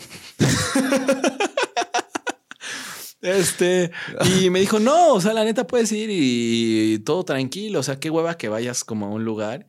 Este, 3.20 3.91
y 4.39 4.49
me 4.51 4.61
dijo, 4.61 4.78
no, 4.78 5.14
o 5.14 5.20
sea, 5.20 5.32
la 5.32 5.45
neta 5.45 5.66
puedes 5.66 5.91
ir 5.93 6.09
y 6.12 7.01
todo 7.01 7.24
tranquilo. 7.24 7.80
O 7.80 7.82
sea, 7.82 7.99
qué 7.99 8.11
hueva 8.11 8.36
que 8.39 8.49
vayas 8.49 8.84
como 8.84 9.07
a 9.07 9.09
un 9.11 9.24
lugar 9.24 9.66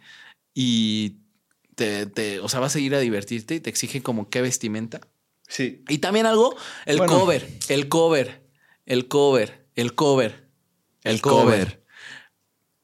y 0.53 1.18
te, 1.79 2.05
te- 2.07 2.39
o 2.41 2.49
sea, 2.49 2.59
vas 2.59 2.75
a 2.75 2.79
ir 2.79 2.93
a 2.93 2.99
divertirte 2.99 3.55
y 3.55 3.59
te 3.61 3.69
exigen 3.69 4.01
como 4.01 4.29
qué 4.29 4.41
vestimenta. 4.41 4.99
Sí. 5.47 5.83
Y 5.87 5.99
también 5.99 6.25
algo, 6.25 6.55
el 6.85 6.97
Bueno. 6.97 7.17
cover, 7.17 7.47
el 7.69 7.87
cover, 7.87 8.43
el 8.85 9.07
cover, 9.07 9.65
el 9.75 9.95
cover. 9.95 10.49
El 11.03 11.21
cover. 11.21 11.79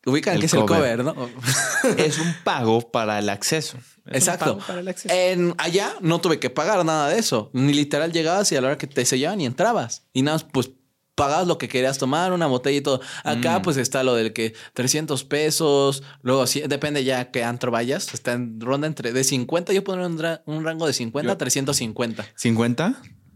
Ubican 0.05 0.35
El 0.35 0.39
que 0.39 0.45
es 0.45 0.53
el 0.53 0.65
cover. 0.65 1.03
¿no? 1.03 1.13
Es 1.97 2.17
un 2.19 2.33
pago 2.43 2.91
para 2.91 3.19
el 3.19 3.27
acceso. 3.29 3.77
Es 3.77 4.05
un 4.05 4.15
Exacto. 4.15 4.45
pago 4.45 4.59
para 4.67 4.79
el 4.79 4.87
acceso. 4.87 5.13
En 5.13 5.53
allá 5.57 5.95
no 5.99 6.21
tuve 6.21 6.39
que 6.39 6.49
pagar 6.49 6.85
nada 6.85 7.09
de 7.09 7.19
eso. 7.19 7.49
Ni 7.53 7.73
literal 7.73 8.11
llegabas 8.13 8.51
y 8.51 8.55
a 8.55 8.61
la 8.61 8.67
hora 8.67 8.77
que 8.77 8.87
te 8.87 9.03
sellaban 9.05 9.41
y 9.41 9.45
entrabas. 9.45 10.05
Y 10.13 10.21
nada, 10.21 10.35
más, 10.37 10.43
pues 10.45 10.69
pagabas 11.15 11.47
lo 11.47 11.57
que 11.57 11.67
querías 11.67 11.97
tomar, 11.97 12.33
una 12.33 12.45
botella 12.47 12.77
y 12.77 12.81
todo. 12.81 13.01
Acá 13.23 13.59
Mm. 13.59 13.61
pues 13.61 13.77
está 13.77 14.03
lo 14.03 14.13
del 14.15 14.33
que 14.33 14.53
300 14.73 15.23
pesos, 15.23 16.03
luego 16.21 16.45
sí, 16.47 16.61
depende 16.67 17.03
ya 17.03 17.31
qué 17.31 17.43
antro 17.43 17.71
vayas, 17.71 18.13
está 18.13 18.33
en 18.33 18.59
ronda 18.59 18.85
entre 18.87 19.13
de 19.13 19.23
50, 19.23 19.73
yo 19.73 19.83
pondría 19.83 20.41
un, 20.45 20.57
un 20.57 20.63
rango 20.65 20.85
de 20.87 20.93
50 20.93 21.31
a 21.31 21.35
Yo- 21.35 21.37
350. 21.37 22.25
¿50? 22.37 22.95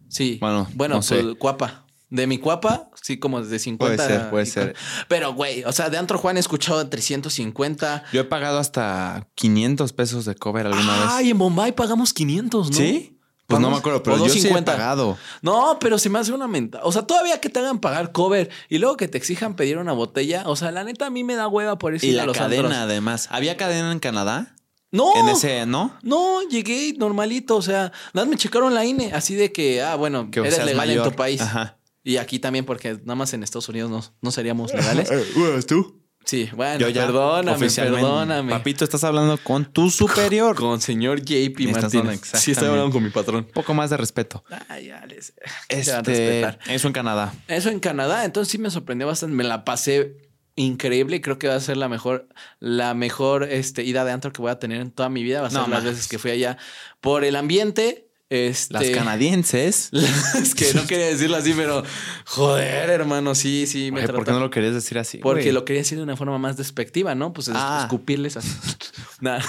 Sí. 0.09 0.37
Bueno, 0.41 0.67
bueno, 0.75 0.95
no 0.95 1.01
sé. 1.01 1.21
pues, 1.23 1.35
cuapa. 1.37 1.85
De 2.11 2.25
mi 2.25 2.39
cuapa, 2.39 2.89
sí, 3.03 3.19
como 3.19 3.39
de 3.43 3.59
50. 3.59 3.95
Puede 4.03 4.09
ser, 4.09 4.29
puede 4.31 4.45
ser. 4.47 4.75
Pero, 5.07 5.33
güey, 5.35 5.63
o 5.63 5.71
sea, 5.71 5.91
de 5.91 5.97
Antro 5.99 6.17
Juan 6.17 6.37
he 6.37 6.39
escuchado 6.39 6.79
de 6.83 6.89
350. 6.89 8.03
Yo 8.11 8.21
he 8.21 8.23
pagado 8.23 8.57
hasta 8.57 9.27
500 9.35 9.93
pesos 9.93 10.25
de 10.25 10.33
cover 10.33 10.65
alguna 10.65 10.91
vez. 11.01 11.05
Ay, 11.09 11.29
en 11.29 11.37
Bombay 11.37 11.71
pagamos 11.73 12.11
500, 12.13 12.71
¿no? 12.71 12.75
¿Sí? 12.77 13.18
Pues 13.49 13.61
no 13.61 13.71
me 13.71 13.77
acuerdo, 13.77 14.03
pero 14.03 14.17
yo 14.17 14.25
sí 14.25 14.39
he 14.39 14.49
250. 14.49 14.71
pagado. 14.71 15.17
No, 15.41 15.77
pero 15.79 15.97
se 15.97 16.09
me 16.09 16.19
hace 16.19 16.31
una 16.31 16.47
menta. 16.47 16.81
O 16.83 16.91
sea, 16.91 17.01
todavía 17.01 17.41
que 17.41 17.49
te 17.49 17.59
hagan 17.59 17.79
pagar 17.79 18.11
cover 18.11 18.49
y 18.69 18.77
luego 18.77 18.95
que 18.95 19.07
te 19.07 19.17
exijan 19.17 19.55
pedir 19.55 19.79
una 19.79 19.91
botella. 19.93 20.43
O 20.45 20.55
sea, 20.55 20.71
la 20.71 20.83
neta 20.83 21.07
a 21.07 21.09
mí 21.09 21.23
me 21.23 21.35
da 21.35 21.47
hueva 21.47 21.77
por 21.79 21.95
eso. 21.95 22.05
Y 22.05 22.09
ir 22.09 22.19
a 22.19 22.21
la 22.21 22.27
los 22.27 22.37
cadena, 22.37 22.63
antros. 22.65 22.77
además. 22.83 23.27
¿Había 23.31 23.57
cadena 23.57 23.91
en 23.91 23.99
Canadá? 23.99 24.55
No. 24.91 25.15
En 25.15 25.29
ese, 25.29 25.65
¿no? 25.65 25.97
No, 26.03 26.41
llegué 26.47 26.93
normalito. 26.97 27.55
O 27.55 27.61
sea, 27.61 27.91
nada 28.13 28.25
más 28.25 28.27
me 28.27 28.37
checaron 28.37 28.73
la 28.73 28.85
INE. 28.85 29.11
Así 29.13 29.35
de 29.35 29.51
que, 29.51 29.81
ah, 29.81 29.95
bueno, 29.95 30.29
Que 30.31 30.41
eres 30.41 30.63
legal 30.63 30.89
en 30.89 31.03
tu 31.03 31.11
país. 31.13 31.41
Ajá. 31.41 31.77
Y 32.03 32.17
aquí 32.17 32.39
también, 32.39 32.65
porque 32.65 32.93
nada 32.93 33.15
más 33.15 33.33
en 33.33 33.43
Estados 33.43 33.67
Unidos 33.69 33.89
no, 33.91 34.03
no 34.21 34.31
seríamos 34.31 34.73
legales. 34.73 35.09
¿Eres 35.35 35.65
tú? 35.65 35.99
Sí, 36.25 36.49
bueno, 36.53 36.79
Yo 36.79 36.89
ya, 36.89 37.05
perdóname, 37.07 37.69
perdóname. 37.69 38.51
Papito, 38.51 38.83
estás 38.83 39.03
hablando 39.03 39.37
con 39.41 39.65
tu 39.65 39.89
superior. 39.89 40.55
Con 40.55 40.79
señor 40.79 41.21
JP 41.21 41.71
Martínez. 41.71 42.21
Sí, 42.35 42.51
estoy 42.51 42.67
hablando 42.67 42.91
con 42.91 43.03
mi 43.03 43.09
patrón. 43.09 43.45
Un 43.47 43.51
poco 43.51 43.73
más 43.73 43.89
de 43.89 43.97
respeto. 43.97 44.43
Ay, 44.67 44.87
ya 44.87 45.05
les. 45.07 45.33
a 45.39 45.43
Este, 45.69 46.57
eso 46.67 46.87
en 46.87 46.93
Canadá. 46.93 47.33
Eso 47.47 47.69
en 47.69 47.79
Canadá, 47.79 48.25
entonces 48.25 48.51
sí 48.51 48.57
me 48.59 48.69
sorprendió 48.69 49.07
bastante. 49.07 49.35
Me 49.35 49.43
la 49.43 49.65
pasé 49.65 50.17
increíble 50.55 51.15
y 51.15 51.21
creo 51.21 51.39
que 51.39 51.47
va 51.47 51.55
a 51.55 51.59
ser 51.61 51.77
la 51.77 51.87
mejor, 51.87 52.27
la 52.59 52.93
mejor 52.93 53.43
este, 53.45 53.83
ida 53.83 54.03
de 54.03 54.11
antro 54.11 54.31
que 54.33 54.41
voy 54.41 54.51
a 54.51 54.59
tener 54.59 54.81
en 54.81 54.91
toda 54.91 55.09
mi 55.09 55.23
vida. 55.23 55.41
Va 55.41 55.47
a 55.47 55.49
ser 55.49 55.61
No 55.61 55.67
las 55.67 55.83
más. 55.83 55.93
veces 55.93 56.07
que 56.09 56.19
fui 56.19 56.31
allá 56.31 56.57
por 57.01 57.23
el 57.23 57.37
ambiente. 57.37 58.08
Este, 58.29 58.73
Las 58.75 58.89
canadienses. 58.91 59.89
es 60.41 60.53
que 60.53 60.73
no 60.75 60.85
quería 60.85 61.07
decirlo 61.07 61.35
así, 61.37 61.53
pero 61.55 61.83
joder, 62.25 62.89
hermano, 62.91 63.33
sí, 63.33 63.65
sí, 63.65 63.91
me 63.91 64.01
Ay, 64.01 64.07
¿Por 64.07 64.23
qué 64.23 64.31
no 64.31 64.39
lo 64.39 64.51
querías 64.51 64.75
decir 64.75 64.99
así? 64.99 65.17
Porque 65.17 65.41
güey? 65.43 65.53
lo 65.53 65.65
quería 65.65 65.81
decir 65.81 65.97
de 65.97 66.03
una 66.03 66.15
forma 66.15 66.37
más 66.37 66.55
despectiva, 66.55 67.15
¿no? 67.15 67.33
Pues 67.33 67.47
es- 67.47 67.55
Ah. 67.57 67.81
escupirles 67.83 68.37
así. 68.37 68.49
Nah. 69.21 69.39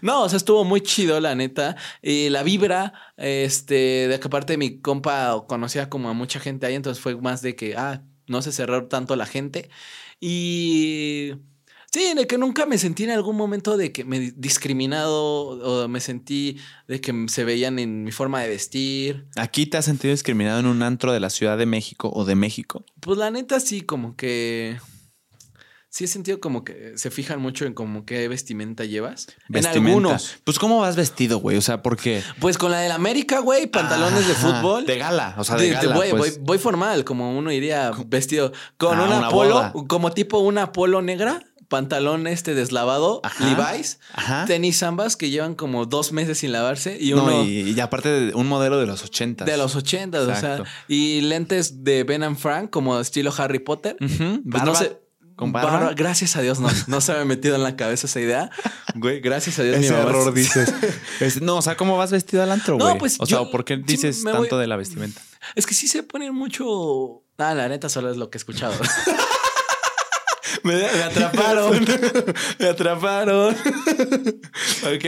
No, 0.00 0.22
o 0.22 0.28
sea, 0.30 0.38
estuvo 0.38 0.64
muy 0.64 0.80
chido, 0.80 1.20
la 1.20 1.34
neta. 1.34 1.76
Y 2.00 2.30
la 2.30 2.42
vibra, 2.42 2.94
este, 3.18 4.08
de 4.08 4.18
que 4.18 4.28
aparte 4.28 4.56
mi 4.56 4.80
compa 4.80 5.44
conocía 5.46 5.90
como 5.90 6.08
a 6.08 6.14
mucha 6.14 6.40
gente 6.40 6.64
ahí, 6.66 6.74
entonces 6.74 7.02
fue 7.02 7.14
más 7.16 7.42
de 7.42 7.54
que, 7.54 7.76
ah, 7.76 8.02
no 8.28 8.40
se 8.40 8.50
cerró 8.52 8.86
tanto 8.86 9.14
la 9.16 9.26
gente. 9.26 9.68
Y 10.20 11.32
sí, 11.94 12.12
de 12.16 12.26
que 12.26 12.38
nunca 12.38 12.66
me 12.66 12.76
sentí 12.76 13.04
en 13.04 13.10
algún 13.10 13.36
momento 13.36 13.76
de 13.76 13.92
que 13.92 14.04
me 14.04 14.18
di- 14.18 14.32
discriminado 14.36 15.12
o 15.14 15.88
me 15.88 16.00
sentí 16.00 16.58
de 16.88 17.00
que 17.00 17.26
se 17.28 17.44
veían 17.44 17.78
en 17.78 18.02
mi 18.04 18.10
forma 18.10 18.40
de 18.42 18.48
vestir. 18.48 19.26
¿Aquí 19.36 19.66
te 19.66 19.76
has 19.76 19.84
sentido 19.84 20.10
discriminado 20.12 20.58
en 20.60 20.66
un 20.66 20.82
antro 20.82 21.12
de 21.12 21.20
la 21.20 21.30
Ciudad 21.30 21.56
de 21.56 21.66
México 21.66 22.10
o 22.12 22.24
de 22.24 22.34
México? 22.34 22.84
Pues 23.00 23.16
la 23.18 23.30
neta 23.30 23.60
sí, 23.60 23.82
como 23.82 24.16
que... 24.16 24.78
Sí 25.88 26.02
he 26.02 26.08
sentido 26.08 26.40
como 26.40 26.64
que 26.64 26.94
se 26.98 27.12
fijan 27.12 27.40
mucho 27.40 27.66
en 27.66 27.72
como 27.72 28.04
qué 28.04 28.26
vestimenta 28.26 28.84
llevas. 28.84 29.28
Vestimenta. 29.48 29.78
En 29.78 29.86
algunos. 29.86 30.34
Pues, 30.42 30.58
¿cómo 30.58 30.80
vas 30.80 30.96
vestido, 30.96 31.38
güey? 31.38 31.56
O 31.56 31.60
sea, 31.60 31.84
porque. 31.84 32.20
Pues 32.40 32.58
con 32.58 32.72
la 32.72 32.80
del 32.80 32.90
América, 32.90 33.38
güey, 33.38 33.68
pantalones 33.68 34.26
de 34.26 34.34
fútbol. 34.34 34.86
De 34.86 34.98
gala, 34.98 35.36
o 35.38 35.44
sea, 35.44 35.54
de, 35.54 35.66
De- 35.66 35.68
de- 35.68 35.74
gala. 35.76 35.94
güey, 35.94 36.10
pues. 36.10 36.38
voy, 36.38 36.44
voy 36.46 36.58
formal, 36.58 37.04
como 37.04 37.38
uno 37.38 37.52
iría 37.52 37.92
vestido. 38.08 38.50
Con 38.76 38.98
Ah, 38.98 39.04
una, 39.04 39.18
una 39.18 39.28
polo, 39.30 39.54
boda. 39.54 39.72
como 39.86 40.10
tipo 40.10 40.38
una 40.40 40.72
polo 40.72 41.00
negra, 41.00 41.40
pantalón 41.74 42.26
este 42.26 42.54
deslavado, 42.54 43.20
Ajá. 43.24 43.44
Levi's, 43.44 43.98
Ajá. 44.12 44.44
tenis 44.46 44.78
zambas 44.78 45.16
que 45.16 45.30
llevan 45.30 45.54
como 45.56 45.86
dos 45.86 46.12
meses 46.12 46.38
sin 46.38 46.52
lavarse 46.52 46.96
y 47.00 47.10
No, 47.10 47.24
uno 47.24 47.44
y, 47.44 47.70
y 47.72 47.80
aparte 47.80 48.08
de 48.08 48.34
un 48.34 48.46
modelo 48.46 48.78
de 48.78 48.86
los 48.86 49.02
80. 49.02 49.44
de 49.44 49.56
los 49.56 49.74
ochentas, 49.74 50.22
o 50.28 50.34
sea, 50.34 50.62
y 50.88 51.20
lentes 51.22 51.82
de 51.82 52.04
Ben 52.04 52.22
and 52.22 52.36
Frank 52.38 52.70
como 52.70 53.00
estilo 53.00 53.32
Harry 53.36 53.58
Potter. 53.58 53.96
Ujú, 54.00 54.42
Pues 54.42 54.44
barba, 54.44 54.64
no 54.66 54.74
sé. 54.76 54.98
¿Con 55.36 55.50
barba? 55.50 55.92
Gracias 55.96 56.36
a 56.36 56.42
Dios 56.42 56.60
no, 56.60 56.68
no 56.86 57.00
se 57.00 57.12
me 57.12 57.18
ha 57.18 57.24
metido 57.24 57.56
en 57.56 57.64
la 57.64 57.74
cabeza 57.74 58.06
esa 58.06 58.20
idea. 58.20 58.50
Güey, 58.94 59.18
gracias 59.20 59.58
a 59.58 59.64
Dios 59.64 59.78
mi 59.78 59.86
Ese 59.86 59.94
mamá- 59.94 60.10
error 60.10 60.32
dices. 60.32 60.72
Es- 61.20 61.42
no, 61.42 61.56
o 61.56 61.62
sea, 61.62 61.76
¿cómo 61.76 61.96
vas 61.98 62.12
vestido 62.12 62.44
al 62.44 62.52
antro, 62.52 62.78
No, 62.78 62.84
güey? 62.84 62.98
pues, 62.98 63.16
o 63.18 63.26
sea, 63.26 63.38
yo- 63.38 63.50
¿por 63.50 63.64
qué 63.64 63.76
dices 63.76 64.22
tanto 64.22 64.38
voy- 64.50 64.60
de 64.60 64.66
la 64.68 64.76
vestimenta? 64.76 65.20
Es 65.56 65.66
que 65.66 65.74
sí 65.74 65.88
se 65.88 66.04
ponen 66.04 66.32
mucho. 66.32 67.22
Ah, 67.38 67.52
la 67.54 67.68
neta 67.68 67.88
solo 67.88 68.12
es 68.12 68.16
lo 68.16 68.30
que 68.30 68.38
he 68.38 68.40
escuchado. 68.40 68.74
me, 70.64 70.74
me 70.74 71.02
atraparon. 71.04 71.84
me 72.58 72.66
atraparon. 72.66 73.54
ok, 73.54 75.04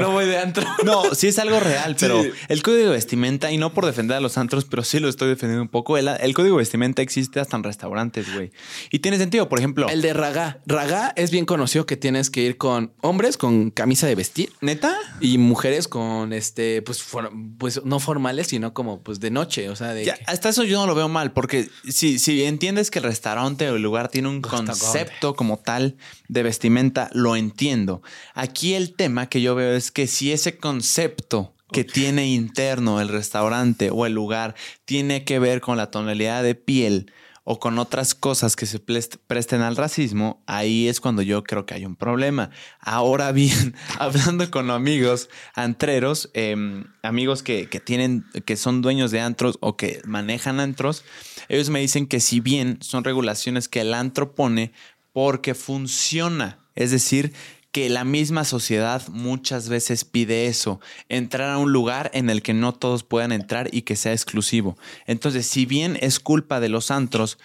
no 0.00 0.10
voy 0.12 0.26
de 0.26 0.38
antro. 0.38 0.64
No, 0.84 1.14
sí 1.14 1.28
es 1.28 1.38
algo 1.38 1.60
real, 1.60 1.96
pero 1.98 2.22
Sí. 2.22 2.30
el 2.48 2.62
código 2.62 2.84
de 2.86 2.90
vestimenta, 2.92 3.50
y 3.52 3.58
no 3.58 3.72
por 3.74 3.84
defender 3.86 4.16
a 4.16 4.20
los 4.20 4.38
antros, 4.38 4.64
pero 4.64 4.82
sí 4.84 4.98
lo 5.00 5.08
estoy 5.08 5.28
defendiendo 5.28 5.62
un 5.62 5.68
poco, 5.68 5.98
el, 5.98 6.08
el 6.08 6.34
código 6.34 6.56
de 6.56 6.60
vestimenta 6.62 7.02
existe 7.02 7.40
hasta 7.40 7.56
en 7.56 7.64
restaurantes, 7.64 8.32
güey. 8.34 8.52
Y 8.90 9.00
tiene 9.00 9.18
sentido, 9.18 9.48
por 9.48 9.58
ejemplo. 9.58 9.88
El 9.88 10.02
de 10.02 10.12
Raga. 10.14 10.60
Raga 10.66 11.12
es 11.16 11.30
bien 11.30 11.44
conocido 11.44 11.86
que 11.86 11.96
tienes 11.96 12.30
que 12.30 12.42
ir 12.42 12.56
con 12.56 12.92
hombres 13.02 13.36
con 13.36 13.70
camisa 13.70 14.06
de 14.06 14.14
vestir 14.14 14.52
¿Neta? 14.60 14.96
y 15.20 15.38
mujeres 15.38 15.88
con 15.88 16.32
este, 16.32 16.82
pues, 16.82 17.02
for- 17.02 17.30
pues 17.58 17.84
no 17.84 17.98
formales, 18.00 18.46
sino 18.48 18.72
como 18.72 19.02
pues 19.02 19.20
de 19.20 19.30
noche. 19.30 19.68
O 19.68 19.76
sea, 19.76 19.92
de. 19.94 20.04
Ya, 20.04 20.14
que- 20.14 20.24
hasta 20.26 20.48
eso 20.48 20.64
yo 20.64 20.78
no 20.78 20.86
lo 20.86 20.94
veo 20.94 21.08
mal, 21.08 21.32
porque 21.32 21.68
si, 21.88 22.18
si 22.18 22.44
entiendes 22.44 22.90
que 22.90 22.98
el 23.00 23.04
restaurante 23.04 23.68
o 23.70 23.76
el 23.76 23.82
lugar 23.82 24.08
tiene 24.08 24.28
un 24.28 24.42
Restaurante. 24.42 24.75
Concepto 24.78 25.34
como 25.34 25.58
tal 25.58 25.96
de 26.28 26.42
vestimenta, 26.42 27.10
lo 27.12 27.36
entiendo. 27.36 28.02
Aquí 28.34 28.74
el 28.74 28.94
tema 28.94 29.28
que 29.28 29.40
yo 29.40 29.54
veo 29.54 29.74
es 29.74 29.90
que 29.90 30.06
si 30.06 30.32
ese 30.32 30.58
concepto 30.58 31.54
que 31.72 31.84
tiene 31.84 32.28
interno 32.28 33.00
el 33.00 33.08
restaurante 33.08 33.90
o 33.90 34.06
el 34.06 34.12
lugar 34.12 34.54
tiene 34.84 35.24
que 35.24 35.38
ver 35.38 35.60
con 35.60 35.76
la 35.76 35.90
tonalidad 35.90 36.42
de 36.42 36.54
piel 36.54 37.12
o 37.48 37.60
con 37.60 37.78
otras 37.78 38.16
cosas 38.16 38.56
que 38.56 38.66
se 38.66 38.80
presten 38.80 39.62
al 39.62 39.76
racismo, 39.76 40.42
ahí 40.46 40.88
es 40.88 41.00
cuando 41.00 41.22
yo 41.22 41.44
creo 41.44 41.64
que 41.64 41.74
hay 41.74 41.86
un 41.86 41.94
problema. 41.94 42.50
Ahora 42.80 43.30
bien, 43.30 43.76
hablando 44.00 44.50
con 44.50 44.68
amigos 44.68 45.30
antreros, 45.54 46.28
em, 46.34 46.86
amigos 47.04 47.44
que, 47.44 47.68
que 47.68 47.78
tienen, 47.78 48.24
que 48.44 48.56
son 48.56 48.82
dueños 48.82 49.12
de 49.12 49.20
antros 49.20 49.58
o 49.60 49.76
que 49.76 50.02
manejan 50.04 50.58
antros, 50.58 51.04
ellos 51.48 51.70
me 51.70 51.78
dicen 51.78 52.08
que 52.08 52.18
si 52.18 52.40
bien 52.40 52.78
son 52.80 53.04
regulaciones 53.04 53.68
que 53.68 53.82
el 53.82 53.94
antro 53.94 54.34
pone 54.34 54.72
porque 55.12 55.54
funciona, 55.54 56.58
es 56.74 56.90
decir, 56.90 57.32
que 57.76 57.90
la 57.90 58.04
misma 58.04 58.44
sociedad 58.44 59.06
muchas 59.08 59.68
veces 59.68 60.06
pide 60.06 60.46
eso, 60.46 60.80
entrar 61.10 61.50
a 61.50 61.58
un 61.58 61.74
lugar 61.74 62.10
en 62.14 62.30
el 62.30 62.40
que 62.40 62.54
no 62.54 62.72
todos 62.72 63.02
puedan 63.02 63.32
entrar 63.32 63.68
y 63.70 63.82
que 63.82 63.96
sea 63.96 64.14
exclusivo. 64.14 64.78
Entonces, 65.06 65.46
si 65.46 65.66
bien 65.66 65.98
es 66.00 66.18
culpa 66.18 66.58
de 66.58 66.70
los 66.70 66.90
antros, 66.90 67.36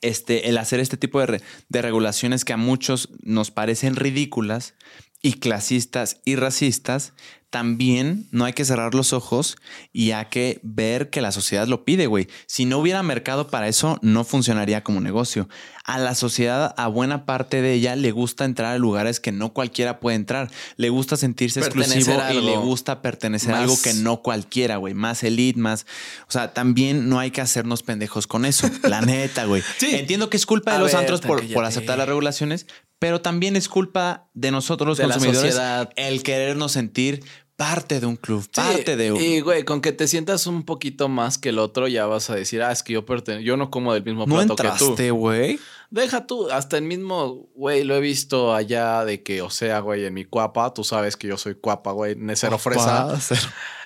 este, 0.00 0.48
el 0.48 0.58
hacer 0.58 0.78
este 0.78 0.96
tipo 0.96 1.18
de, 1.18 1.42
de 1.68 1.82
regulaciones 1.82 2.44
que 2.44 2.52
a 2.52 2.56
muchos 2.56 3.08
nos 3.20 3.50
parecen 3.50 3.96
ridículas 3.96 4.74
y 5.22 5.32
clasistas 5.40 6.20
y 6.24 6.36
racistas, 6.36 7.12
también 7.52 8.28
no 8.30 8.46
hay 8.46 8.54
que 8.54 8.64
cerrar 8.64 8.94
los 8.94 9.12
ojos 9.12 9.58
y 9.92 10.12
hay 10.12 10.24
que 10.30 10.58
ver 10.62 11.10
que 11.10 11.20
la 11.20 11.32
sociedad 11.32 11.66
lo 11.66 11.84
pide, 11.84 12.06
güey. 12.06 12.26
Si 12.46 12.64
no 12.64 12.78
hubiera 12.78 13.02
mercado 13.02 13.48
para 13.48 13.68
eso, 13.68 13.98
no 14.00 14.24
funcionaría 14.24 14.82
como 14.82 15.02
negocio. 15.02 15.50
A 15.84 15.98
la 15.98 16.14
sociedad, 16.14 16.74
a 16.78 16.88
buena 16.88 17.26
parte 17.26 17.60
de 17.60 17.74
ella, 17.74 17.94
le 17.94 18.10
gusta 18.10 18.46
entrar 18.46 18.72
a 18.72 18.78
lugares 18.78 19.20
que 19.20 19.32
no 19.32 19.52
cualquiera 19.52 20.00
puede 20.00 20.16
entrar. 20.16 20.50
Le 20.76 20.88
gusta 20.88 21.18
sentirse 21.18 21.60
Pertenecer 21.60 21.98
exclusivo 21.98 22.40
y 22.40 22.42
le 22.42 22.56
gusta 22.56 23.02
pertenecer 23.02 23.52
a 23.52 23.60
algo 23.60 23.76
que 23.82 23.92
no 23.92 24.22
cualquiera, 24.22 24.78
güey. 24.78 24.94
Más 24.94 25.22
elite, 25.22 25.60
más... 25.60 25.84
O 26.28 26.32
sea, 26.32 26.54
también 26.54 27.10
no 27.10 27.18
hay 27.18 27.32
que 27.32 27.42
hacernos 27.42 27.82
pendejos 27.82 28.26
con 28.26 28.46
eso. 28.46 28.66
La 28.84 29.02
neta, 29.02 29.44
güey. 29.44 29.62
Sí. 29.76 29.90
Entiendo 29.92 30.30
que 30.30 30.38
es 30.38 30.46
culpa 30.46 30.72
de 30.72 30.78
los 30.78 30.92
ver, 30.92 31.00
antros 31.02 31.20
por, 31.20 31.46
por 31.52 31.66
aceptar 31.66 31.98
las 31.98 32.08
regulaciones, 32.08 32.66
pero 33.02 33.20
también 33.20 33.56
es 33.56 33.68
culpa 33.68 34.28
de 34.32 34.52
nosotros 34.52 34.86
los 34.86 34.98
De 34.98 35.08
la 35.08 35.14
consumidores 35.14 35.54
sociedad. 35.54 35.90
el 35.96 36.22
querernos 36.22 36.70
sentir 36.70 37.24
parte 37.62 38.00
de 38.00 38.06
un 38.06 38.16
club, 38.16 38.42
Sí, 38.42 38.48
parte 38.52 38.96
de 38.96 39.12
un... 39.12 39.20
Y, 39.20 39.40
güey, 39.40 39.64
con 39.64 39.80
que 39.80 39.92
te 39.92 40.08
sientas 40.08 40.46
un 40.48 40.64
poquito 40.64 41.08
más 41.08 41.38
que 41.38 41.50
el 41.50 41.58
otro, 41.60 41.86
ya 41.86 42.06
vas 42.06 42.28
a 42.28 42.34
decir, 42.34 42.60
ah, 42.62 42.72
es 42.72 42.82
que 42.82 42.94
yo 42.94 43.06
pertenezco, 43.06 43.44
yo 43.44 43.56
no 43.56 43.70
como 43.70 43.94
del 43.94 44.04
mismo 44.04 44.26
no 44.26 44.34
plato 44.34 44.56
que 44.56 44.62
tú. 44.62 44.68
entraste, 44.70 45.10
güey. 45.12 45.60
Deja 45.90 46.26
tú, 46.26 46.50
hasta 46.50 46.76
el 46.78 46.84
mismo, 46.84 47.46
güey, 47.54 47.84
lo 47.84 47.94
he 47.94 48.00
visto 48.00 48.54
allá 48.54 49.04
de 49.04 49.22
que, 49.22 49.42
o 49.42 49.50
sea, 49.50 49.78
güey, 49.80 50.04
en 50.06 50.14
mi 50.14 50.24
cuapa, 50.24 50.74
tú 50.74 50.82
sabes 50.82 51.16
que 51.16 51.28
yo 51.28 51.36
soy 51.36 51.54
cuapa, 51.54 51.92
güey, 51.92 52.16
cero 52.34 52.58
fresa. 52.58 53.16
Cero. 53.20 53.40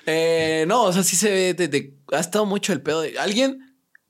Eh, 0.05 0.65
no, 0.67 0.83
o 0.85 0.93
sea, 0.93 1.03
sí 1.03 1.15
se 1.15 1.29
ve, 1.29 1.53
de, 1.53 1.67
de- 1.67 1.93
ha 2.13 2.19
estado 2.19 2.45
mucho 2.45 2.71
el 2.73 2.81
pedo 2.81 3.01
de 3.01 3.19
alguien 3.19 3.66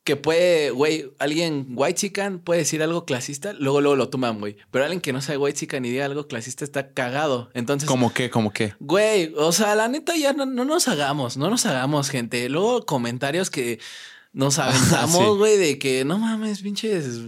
que 0.07 0.15
puede, 0.15 0.71
güey, 0.71 1.11
alguien 1.19 1.67
white 1.75 1.95
chican 1.99 2.39
puede 2.39 2.61
decir 2.61 2.81
algo 2.81 3.03
clasista, 3.03 3.51
luego 3.51 3.81
luego 3.81 3.97
lo 3.97 4.07
toman, 4.07 4.39
güey. 4.39 4.55
Pero 4.71 4.85
alguien 4.85 5.01
que 5.01 5.11
no 5.11 5.21
sea 5.21 5.37
white 5.37 5.59
chican 5.59 5.83
ni 5.83 5.89
diga 5.89 6.05
algo 6.05 6.27
clasista 6.29 6.63
está 6.63 6.93
cagado. 6.93 7.49
Entonces, 7.53 7.89
¿Cómo 7.89 8.13
qué? 8.13 8.29
¿Cómo 8.29 8.51
qué? 8.53 8.73
güey, 8.79 9.33
o 9.35 9.51
sea, 9.51 9.75
la 9.75 9.89
neta 9.89 10.15
ya 10.15 10.31
no, 10.31 10.45
no 10.45 10.63
nos 10.63 10.87
hagamos, 10.87 11.35
no 11.35 11.49
nos 11.49 11.65
hagamos, 11.65 12.09
gente. 12.09 12.47
Luego 12.47 12.85
comentarios 12.85 13.49
que 13.49 13.79
nos 14.31 14.57
aventamos, 14.59 15.17
Sí. 15.17 15.37
güey, 15.37 15.57
de 15.57 15.77
que 15.77 16.05
no 16.05 16.17
mames, 16.17 16.61
pinches, 16.61 17.19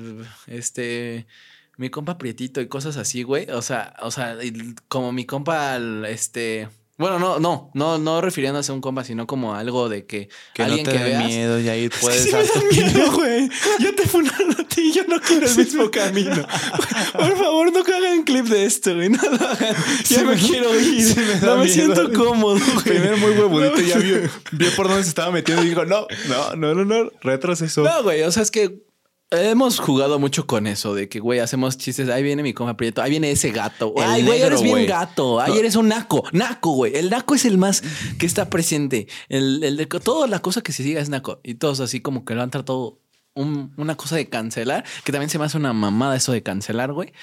este, 0.48 1.28
mi 1.76 1.90
compa 1.90 2.18
Prietito 2.18 2.62
y 2.62 2.68
cosas 2.68 2.96
así, 2.96 3.24
güey. 3.24 3.50
O 3.52 3.62
sea, 3.62 3.94
o 4.02 4.10
sea, 4.12 4.42
y 4.42 4.54
como 4.88 5.12
mi 5.12 5.26
compa, 5.26 5.78
este, 6.08 6.70
bueno, 7.00 7.18
no, 7.18 7.40
no, 7.40 7.72
no, 7.74 7.98
no 7.98 8.22
refiriéndose 8.22 8.72
a 8.72 8.76
un 8.76 8.82
compa, 8.82 9.04
sino 9.04 9.26
como 9.26 9.56
algo 9.56 9.90
de 9.90 10.06
que, 10.06 10.30
Que 10.54 10.64
alguien 10.64 10.84
no 10.86 10.92
te 10.92 10.98
que 10.98 11.04
dé 11.04 11.10
veas. 11.10 11.26
miedo 11.26 11.60
y 11.60 11.70
ahí 11.70 11.90
puedes 12.02 12.24
Sí 12.24 12.32
me 12.32 12.44
da 12.44 12.62
miedo, 12.94 13.12
güey. 13.14 13.50
Ya 13.80 13.92
te 13.94 14.06
funaron 14.08 14.52
a 14.60 14.64
ti, 14.68 14.92
yo 14.92 15.04
no 15.08 15.20
quiero 15.22 15.48
el 15.48 15.56
mismo 15.56 15.90
camino. 15.90 16.36
Por 17.14 17.38
favor, 17.38 17.72
no 17.74 17.80
hagan 17.80 18.24
clip 18.24 18.46
de 18.46 18.66
esto, 18.66 18.94
güey. 18.94 19.10
No 19.10 19.18
lo 19.24 19.48
hagan. 19.48 19.76
Ya 19.76 20.04
Sí 20.04 20.24
me, 20.26 20.36
me- 20.36 20.42
quiero 20.42 20.80
ir. 20.80 21.04
sí 21.04 21.20
me 21.20 21.36
no 21.48 21.58
me 21.58 21.64
miedo. 21.64 21.74
siento 21.74 22.14
cómodo, 22.14 22.60
güey. 22.74 22.84
Primero 22.84 23.18
muy 23.18 23.32
huevudito, 23.32 23.76
No, 23.78 23.82
ya 23.82 23.98
vio, 23.98 24.18
vio 24.52 24.72
por 24.76 24.88
dónde 24.88 25.04
se 25.04 25.10
estaba 25.10 25.32
metiendo 25.32 25.64
y 25.64 25.70
dijo, 25.70 25.86
no, 25.86 26.06
no, 26.28 26.56
no, 26.56 26.76
no, 26.76 26.86
no, 26.86 27.10
retroceso. 27.22 27.84
No, 27.84 28.04
güey, 28.04 28.24
o 28.24 28.32
sea, 28.32 28.44
es 28.44 28.52
que 28.52 28.84
hemos 29.32 29.80
jugado 29.80 30.20
mucho 30.20 30.48
con 30.48 30.68
eso 30.68 30.94
de 30.96 31.08
que, 31.10 31.20
güey, 31.20 31.40
hacemos 31.40 31.78
chistes. 31.78 32.10
Ahí 32.10 32.24
viene 32.24 32.44
mi 32.44 32.54
compa 32.54 32.76
Prieto, 32.78 33.02
ahí 33.02 33.10
viene 33.12 33.32
ese 33.32 33.52
gato. 33.52 33.94
Ay, 33.98 34.24
güey, 34.24 34.42
eres 34.42 34.62
bien 34.62 34.86
gato. 34.88 35.40
Ay, 35.40 35.58
eres 35.58 35.76
un 35.76 35.88
naco. 35.90 36.24
Naco, 36.32 36.72
güey. 36.72 36.96
El 36.96 37.10
naco 37.10 37.36
es 37.36 37.46
el 37.46 37.58
más 37.58 37.84
que 38.18 38.26
está 38.26 38.50
presente. 38.50 39.08
El, 39.28 39.64
el 39.64 39.78
de 39.78 39.86
toda 39.86 40.28
la 40.28 40.40
cosa 40.40 40.62
que 40.62 40.72
se 40.74 40.84
siga 40.84 41.02
es 41.02 41.10
naco. 41.10 41.40
Y 41.44 41.56
todos 41.56 41.80
así 41.80 42.00
como 42.02 42.26
que 42.26 42.36
lo 42.36 42.42
han 42.42 42.50
tratado 42.52 43.00
un- 43.36 43.74
una 43.78 43.96
cosa 43.96 44.16
de 44.16 44.28
cancelar, 44.30 44.84
que 45.04 45.12
también 45.12 45.30
se 45.30 45.38
me 45.40 45.46
hace 45.46 45.58
una 45.58 45.72
mamada 45.74 46.16
eso 46.16 46.32
de 46.32 46.44
cancelar, 46.44 46.92
güey. 46.92 47.14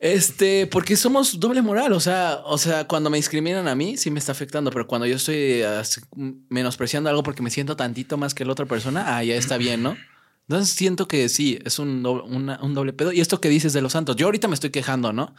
Este, 0.00 0.66
porque 0.66 0.96
somos 0.96 1.38
doble 1.40 1.62
moral, 1.62 1.92
o 1.92 2.00
sea, 2.00 2.40
o 2.44 2.58
sea, 2.58 2.86
cuando 2.86 3.08
me 3.08 3.16
discriminan 3.16 3.68
a 3.68 3.74
mí 3.74 3.96
sí 3.96 4.10
me 4.10 4.18
está 4.18 4.32
afectando, 4.32 4.70
pero 4.70 4.86
cuando 4.86 5.06
yo 5.06 5.16
estoy 5.16 5.62
menospreciando 6.50 7.08
algo 7.08 7.22
porque 7.22 7.42
me 7.42 7.50
siento 7.50 7.76
tantito 7.76 8.18
más 8.18 8.34
que 8.34 8.44
la 8.44 8.52
otra 8.52 8.66
persona, 8.66 9.16
ah, 9.16 9.24
ya 9.24 9.34
está 9.36 9.56
bien, 9.56 9.82
¿no? 9.82 9.96
Entonces 10.48 10.74
siento 10.74 11.08
que 11.08 11.28
sí, 11.28 11.58
es 11.64 11.78
un 11.78 12.02
doble, 12.02 12.22
una- 12.24 12.58
un 12.62 12.74
doble 12.74 12.92
pedo. 12.92 13.12
Y 13.12 13.20
esto 13.20 13.40
que 13.40 13.48
dices 13.48 13.72
de 13.72 13.80
los 13.82 13.92
santos, 13.92 14.16
yo 14.16 14.26
ahorita 14.26 14.48
me 14.48 14.54
estoy 14.54 14.70
quejando, 14.70 15.12
¿no? 15.12 15.34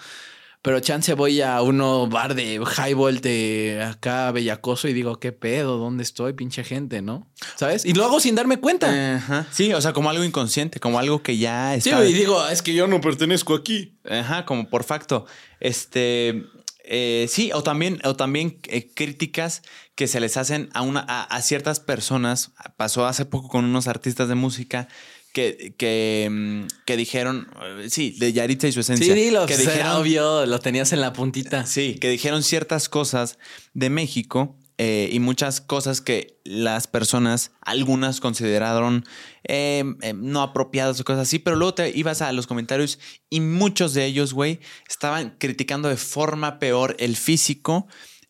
Pero 0.63 0.79
chance 0.79 1.13
voy 1.13 1.41
a 1.41 1.61
uno 1.61 2.07
bar 2.07 2.33
de 2.33 2.55
highball 2.55 3.21
de 3.21 3.83
acá 3.87 4.31
bellacoso 4.31 4.87
y 4.87 4.93
digo, 4.93 5.19
¿qué 5.19 5.31
pedo? 5.31 5.77
¿Dónde 5.77 6.01
estoy? 6.01 6.33
Pinche 6.33 6.63
gente, 6.63 7.03
¿no? 7.03 7.27
¿Sabes? 7.55 7.85
Y 7.85 7.93
lo 7.93 8.03
hago 8.03 8.19
sin 8.19 8.33
darme 8.33 8.57
cuenta. 8.57 9.15
Ajá. 9.17 9.45
Sí, 9.51 9.71
o 9.73 9.79
sea, 9.81 9.93
como 9.93 10.09
algo 10.09 10.23
inconsciente, 10.23 10.79
como 10.79 10.97
algo 10.97 11.21
que 11.21 11.37
ya 11.37 11.73
Sí, 11.79 11.89
está. 11.89 12.03
y 12.03 12.13
digo, 12.13 12.39
"Ah, 12.41 12.51
es 12.51 12.63
que 12.63 12.73
yo 12.73 12.87
no 12.87 12.99
pertenezco 12.99 13.53
aquí. 13.53 13.99
Ajá, 14.09 14.45
como 14.45 14.67
por 14.67 14.83
facto. 14.83 15.27
Este. 15.59 16.43
eh, 16.87 17.25
sí, 17.29 17.51
o 17.53 17.63
también, 17.63 17.99
o 18.03 18.15
también 18.15 18.59
eh, 18.67 18.91
críticas 18.93 19.63
que 19.95 20.07
se 20.07 20.19
les 20.19 20.37
hacen 20.37 20.69
a, 20.73 20.81
una, 20.81 21.05
a, 21.07 21.23
a 21.23 21.41
ciertas 21.41 21.79
personas. 21.79 22.51
Pasó 22.77 23.05
hace 23.05 23.25
poco 23.25 23.47
con 23.47 23.65
unos 23.65 23.87
artistas 23.87 24.27
de 24.27 24.35
música 24.35 24.87
que, 25.33 25.75
que, 25.77 26.27
mm, 26.31 26.67
que 26.85 26.97
dijeron, 26.97 27.47
eh, 27.61 27.89
sí, 27.89 28.15
de 28.19 28.33
Yaritza 28.33 28.67
y 28.67 28.71
su 28.71 28.81
esencia. 28.81 29.13
Sí, 29.13 29.19
dilo, 29.19 29.45
que 29.45 29.55
era 29.55 29.63
dijeron, 29.63 29.91
obvio, 29.93 30.45
lo 30.45 30.59
tenías 30.59 30.93
en 30.93 31.01
la 31.01 31.13
puntita. 31.13 31.65
Sí, 31.65 31.97
que 31.99 32.09
dijeron 32.09 32.43
ciertas 32.43 32.89
cosas 32.89 33.37
de 33.73 33.89
México 33.89 34.57
eh, 34.77 35.09
y 35.11 35.19
muchas 35.19 35.61
cosas 35.61 36.01
que 36.01 36.39
las 36.43 36.87
personas, 36.87 37.51
algunas 37.61 38.19
consideraron 38.19 39.05
eh, 39.45 39.85
eh, 40.01 40.13
no 40.13 40.41
apropiadas 40.41 40.99
o 40.99 41.05
cosas 41.05 41.21
así, 41.21 41.39
pero 41.39 41.55
luego 41.55 41.75
te 41.75 41.97
ibas 41.97 42.21
a 42.21 42.31
los 42.33 42.45
comentarios 42.45 42.99
y 43.29 43.39
muchos 43.39 43.93
de 43.93 44.05
ellos, 44.05 44.33
güey, 44.33 44.59
estaban 44.89 45.35
criticando 45.37 45.87
de 45.87 45.95
forma 45.95 46.59
peor 46.59 46.95
el 46.99 47.15
físico, 47.15 47.87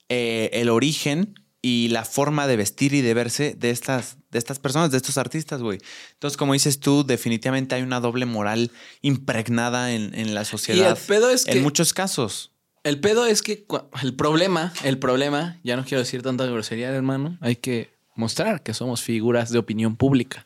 el 0.07 0.69
origen 0.69 1.33
y 1.67 1.87
la 1.89 2.05
forma 2.05 2.45
de 2.45 2.57
vestir 2.57 2.93
y 2.93 3.01
de 3.01 3.13
verse 3.15 3.55
de 3.57 3.71
estas, 3.71 4.17
de 4.29 4.37
estas 4.37 4.59
personas, 4.59 4.91
de 4.91 4.97
estos 4.97 5.17
artistas, 5.17 5.61
güey. 5.61 5.79
Entonces, 6.13 6.37
como 6.37 6.53
dices 6.53 6.79
tú, 6.79 7.03
definitivamente 7.03 7.73
hay 7.73 7.81
una 7.81 7.99
doble 7.99 8.25
moral 8.27 8.69
impregnada 9.01 9.91
en, 9.93 10.13
en 10.13 10.35
la 10.35 10.41
Y 10.41 10.45
sociedad. 10.45 10.91
el 10.91 10.97
pedo 11.07 11.29
es 11.29 11.47
en 11.47 11.53
que 11.53 11.61
muchos 11.61 11.93
casos. 11.93 12.51
el 12.83 12.99
pedo 12.99 13.25
es 13.25 13.41
que 13.41 13.65
el 14.03 14.13
problema, 14.15 14.73
el 14.83 14.99
problema, 14.99 15.59
ya 15.63 15.75
no 15.75 15.83
quiero 15.85 15.99
decir 16.03 16.21
tanta 16.21 16.45
grosería, 16.45 16.89
hermano, 16.89 17.37
hay 17.41 17.55
que 17.55 17.89
mostrar 18.15 18.61
que 18.61 18.73
somos 18.73 19.01
figuras 19.01 19.49
de 19.49 19.57
opinión 19.57 19.95
pública. 19.95 20.45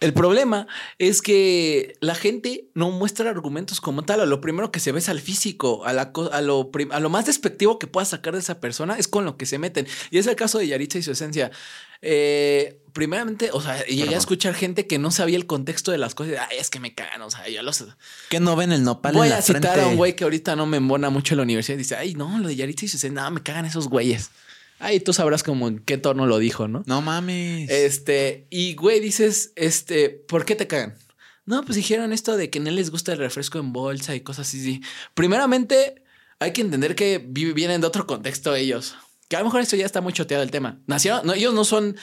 El 0.00 0.12
problema 0.12 0.66
es 0.98 1.22
que 1.22 1.96
la 2.00 2.14
gente 2.14 2.68
no 2.74 2.90
muestra 2.90 3.30
argumentos 3.30 3.80
como 3.80 4.04
tal. 4.04 4.20
A 4.20 4.26
lo 4.26 4.40
primero 4.40 4.70
que 4.70 4.80
se 4.80 4.92
ve 4.92 4.98
es 4.98 5.08
al 5.08 5.20
físico, 5.20 5.84
a, 5.84 5.92
la 5.92 6.12
a, 6.32 6.40
lo, 6.40 6.70
a 6.90 7.00
lo 7.00 7.10
más 7.10 7.26
despectivo 7.26 7.78
que 7.78 7.86
pueda 7.86 8.04
sacar 8.04 8.34
de 8.34 8.40
esa 8.40 8.60
persona 8.60 8.98
es 8.98 9.08
con 9.08 9.24
lo 9.24 9.36
que 9.36 9.46
se 9.46 9.58
meten. 9.58 9.86
Y 10.10 10.18
es 10.18 10.26
el 10.26 10.36
caso 10.36 10.58
de 10.58 10.68
Yaritza 10.68 10.98
y 10.98 11.02
su 11.02 11.12
esencia. 11.12 11.50
Eh, 12.00 12.80
primeramente, 12.92 13.50
o 13.52 13.60
sea, 13.60 13.84
llegué 13.84 14.02
Perdón. 14.02 14.14
a 14.14 14.18
escuchar 14.18 14.54
gente 14.54 14.86
que 14.86 14.98
no 14.98 15.10
sabía 15.10 15.36
el 15.36 15.46
contexto 15.46 15.90
de 15.90 15.98
las 15.98 16.14
cosas. 16.14 16.34
Ay, 16.48 16.58
es 16.58 16.70
que 16.70 16.80
me 16.80 16.94
cagan, 16.94 17.22
o 17.22 17.30
sea, 17.30 17.48
yo 17.48 17.62
los... 17.62 17.84
Que 18.28 18.40
no 18.40 18.54
ven 18.56 18.72
el 18.72 18.84
nopal 18.84 19.14
Voy 19.14 19.26
en 19.26 19.32
la 19.32 19.38
a 19.38 19.42
citar 19.42 19.62
frente? 19.62 19.80
a 19.82 19.88
un 19.88 19.96
güey 19.96 20.14
que 20.14 20.24
ahorita 20.24 20.54
no 20.54 20.66
me 20.66 20.76
embona 20.76 21.10
mucho 21.10 21.34
en 21.34 21.38
la 21.38 21.42
universidad 21.42 21.74
y 21.74 21.78
dice, 21.78 21.96
ay, 21.96 22.14
no, 22.14 22.38
lo 22.38 22.48
de 22.48 22.56
Yaritza 22.56 22.84
y 22.84 22.88
su 22.88 22.96
esencia, 22.96 23.22
no, 23.22 23.30
me 23.30 23.42
cagan 23.42 23.64
esos 23.64 23.88
güeyes. 23.88 24.30
Ay, 24.78 25.00
tú 25.00 25.12
sabrás 25.12 25.42
como 25.42 25.68
en 25.68 25.78
qué 25.80 25.98
tono 25.98 26.26
lo 26.26 26.38
dijo, 26.38 26.68
¿no? 26.68 26.82
No 26.86 27.02
mames. 27.02 27.68
Este, 27.70 28.46
y 28.50 28.74
güey, 28.74 29.00
dices, 29.00 29.52
este, 29.56 30.08
¿por 30.10 30.44
qué 30.44 30.54
te 30.54 30.66
cagan? 30.66 30.94
No, 31.46 31.64
pues 31.64 31.76
dijeron 31.76 32.12
esto 32.12 32.36
de 32.36 32.50
que 32.50 32.60
no 32.60 32.70
les 32.70 32.90
gusta 32.90 33.12
el 33.12 33.18
refresco 33.18 33.58
en 33.58 33.72
bolsa 33.72 34.14
y 34.14 34.20
cosas 34.20 34.46
así. 34.48 34.62
sí. 34.62 34.80
Primeramente, 35.14 36.02
hay 36.38 36.52
que 36.52 36.60
entender 36.60 36.94
que 36.94 37.24
vi- 37.26 37.52
vienen 37.52 37.80
de 37.80 37.86
otro 37.86 38.06
contexto 38.06 38.54
ellos. 38.54 38.94
Que 39.28 39.36
a 39.36 39.40
lo 39.40 39.46
mejor 39.46 39.60
esto 39.62 39.74
ya 39.76 39.84
está 39.86 40.00
muy 40.00 40.12
choteado 40.12 40.42
el 40.42 40.50
tema. 40.50 40.80
Nacieron, 40.86 41.26
no, 41.26 41.32
ellos 41.34 41.52
no 41.54 41.64
son 41.64 41.96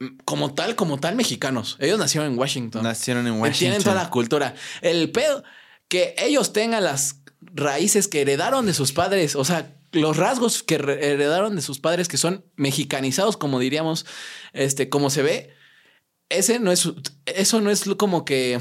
mm, 0.00 0.06
como 0.24 0.54
tal, 0.54 0.74
como 0.76 0.98
tal 1.00 1.16
mexicanos. 1.16 1.76
Ellos 1.80 1.98
nacieron 1.98 2.32
en 2.32 2.38
Washington. 2.38 2.82
Nacieron 2.82 3.26
en 3.26 3.34
Washington. 3.40 3.58
Tienen 3.58 3.82
toda 3.82 3.94
la 3.96 4.10
cultura. 4.10 4.54
El 4.82 5.10
pedo, 5.10 5.42
que 5.88 6.14
ellos 6.18 6.52
tengan 6.52 6.84
las 6.84 7.20
raíces 7.40 8.08
que 8.08 8.20
heredaron 8.22 8.66
de 8.66 8.74
sus 8.74 8.92
padres, 8.92 9.36
o 9.36 9.44
sea, 9.44 9.74
los 9.94 10.16
rasgos 10.16 10.62
que 10.62 10.78
re- 10.78 11.12
heredaron 11.12 11.56
de 11.56 11.62
sus 11.62 11.78
padres 11.80 12.08
que 12.08 12.16
son 12.16 12.44
mexicanizados, 12.56 13.36
como 13.36 13.58
diríamos, 13.58 14.06
este, 14.52 14.88
como 14.88 15.10
se 15.10 15.22
ve, 15.22 15.54
ese 16.28 16.58
no 16.58 16.72
es, 16.72 16.88
eso 17.26 17.60
no 17.60 17.70
es 17.70 17.84
como 17.96 18.24
que 18.24 18.58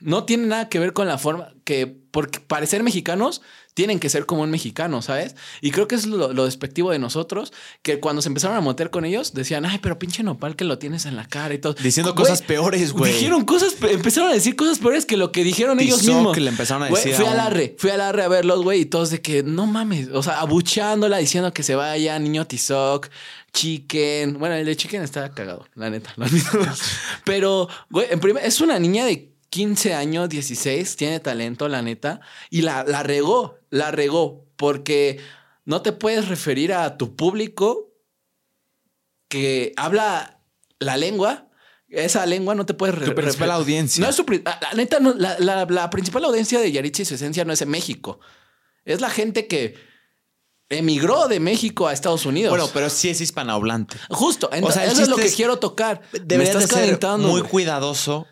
no 0.00 0.24
tiene 0.24 0.46
nada 0.46 0.68
que 0.68 0.78
ver 0.78 0.92
con 0.92 1.06
la 1.08 1.18
forma 1.18 1.52
que, 1.64 1.86
porque 2.10 2.40
parecer 2.40 2.82
mexicanos 2.82 3.42
tienen 3.74 4.00
que 4.00 4.08
ser 4.08 4.24
como 4.24 4.40
un 4.42 4.50
mexicano, 4.50 5.02
¿sabes? 5.02 5.36
Y 5.60 5.70
creo 5.70 5.86
que 5.86 5.96
es 5.96 6.06
lo, 6.06 6.32
lo 6.32 6.46
despectivo 6.46 6.90
de 6.92 6.98
nosotros, 6.98 7.52
que 7.82 8.00
cuando 8.00 8.22
se 8.22 8.28
empezaron 8.28 8.56
a 8.56 8.60
meter 8.62 8.88
con 8.88 9.04
ellos, 9.04 9.34
decían, 9.34 9.66
ay, 9.66 9.78
pero 9.82 9.98
pinche 9.98 10.22
nopal 10.22 10.56
que 10.56 10.64
lo 10.64 10.78
tienes 10.78 11.04
en 11.04 11.14
la 11.14 11.26
cara 11.28 11.52
y 11.52 11.58
todo. 11.58 11.74
Diciendo 11.74 12.14
Güey, 12.14 12.24
cosas 12.24 12.40
peores, 12.40 12.92
güey. 12.92 13.12
Dijeron 13.12 13.44
cosas, 13.44 13.74
pe- 13.74 13.92
empezaron 13.92 14.30
a 14.30 14.32
decir 14.32 14.56
cosas 14.56 14.78
peores 14.78 15.04
que 15.04 15.18
lo 15.18 15.30
que 15.30 15.44
dijeron 15.44 15.78
ellos 15.78 16.02
mismos. 16.04 16.34
le 16.38 16.48
empezaron 16.48 16.84
a 16.84 16.88
Güey, 16.88 17.02
decir 17.04 17.16
fui 17.16 17.26
a 17.26 17.32
al 17.32 17.40
arre, 17.40 17.76
fui 17.78 17.90
al 17.90 18.00
arre 18.00 18.22
a 18.22 18.28
verlos, 18.28 18.62
güey, 18.62 18.80
y 18.80 18.86
todos 18.86 19.10
de 19.10 19.20
que 19.20 19.42
no 19.42 19.66
mames, 19.66 20.08
o 20.08 20.22
sea, 20.22 20.40
abucheándola, 20.40 21.18
diciendo 21.18 21.52
que 21.52 21.62
se 21.62 21.74
vaya, 21.74 22.18
niño 22.18 22.46
Tizoc, 22.46 23.10
Chicken. 23.52 24.38
Bueno, 24.38 24.54
el 24.54 24.64
de 24.64 24.74
Chicken 24.76 25.02
está 25.02 25.30
cagado, 25.32 25.66
la 25.74 25.90
neta. 25.90 26.14
neta. 26.16 26.74
Pero, 27.24 27.68
güey, 27.90 28.06
en 28.10 28.20
primer, 28.20 28.44
es 28.44 28.60
una 28.62 28.78
niña 28.78 29.04
de 29.04 29.32
15 29.50 29.94
años, 29.94 30.28
16, 30.28 30.96
tiene 30.96 31.20
talento, 31.20 31.68
la 31.68 31.82
neta, 31.82 32.20
y 32.50 32.62
la, 32.62 32.84
la 32.84 33.02
regó, 33.02 33.58
la 33.70 33.90
regó, 33.90 34.44
porque 34.56 35.20
no 35.64 35.82
te 35.82 35.92
puedes 35.92 36.28
referir 36.28 36.72
a 36.72 36.96
tu 36.98 37.16
público 37.16 37.92
que 39.28 39.72
habla 39.76 40.40
la 40.78 40.96
lengua. 40.96 41.48
Esa 41.88 42.26
lengua 42.26 42.54
no 42.54 42.66
te 42.66 42.74
puedes 42.74 42.96
Tu 43.04 43.14
principal 43.14 43.50
audiencia. 43.52 44.02
No 44.02 44.10
es 44.10 44.16
su 44.16 44.24
la, 44.44 44.58
la 44.60 44.72
neta, 44.74 44.98
no, 45.00 45.14
la, 45.14 45.36
la- 45.38 45.64
la 45.66 45.90
principal 45.90 46.24
audiencia 46.24 46.58
de 46.60 46.70
Yaritza 46.72 47.02
y 47.02 47.04
su 47.04 47.14
esencia 47.14 47.44
no 47.44 47.52
es 47.52 47.62
en 47.62 47.68
México. 47.68 48.18
Es 48.84 49.00
la 49.00 49.08
gente 49.10 49.46
que 49.46 49.74
emigró 50.68 51.28
de 51.28 51.38
México 51.38 51.86
a 51.86 51.92
Estados 51.92 52.26
Unidos. 52.26 52.50
Bueno, 52.50 52.68
pero 52.74 52.90
sí 52.90 53.08
es 53.08 53.20
hispanohablante. 53.20 53.96
justo. 54.10 54.50
O 54.62 54.72
sea, 54.72 54.84
el 54.84 54.92
eso 54.92 55.02
es 55.02 55.08
lo 55.08 55.16
que 55.16 55.30
quiero 55.30 55.58
tocar. 55.60 56.02
Me 56.12 56.18
Deberías 56.20 56.54
de 56.58 56.64
estás 56.64 56.70
ser 56.78 56.86
calentando, 56.86 57.28
muy 57.28 57.40
güey. 57.40 57.50
cuidadoso 57.50 58.26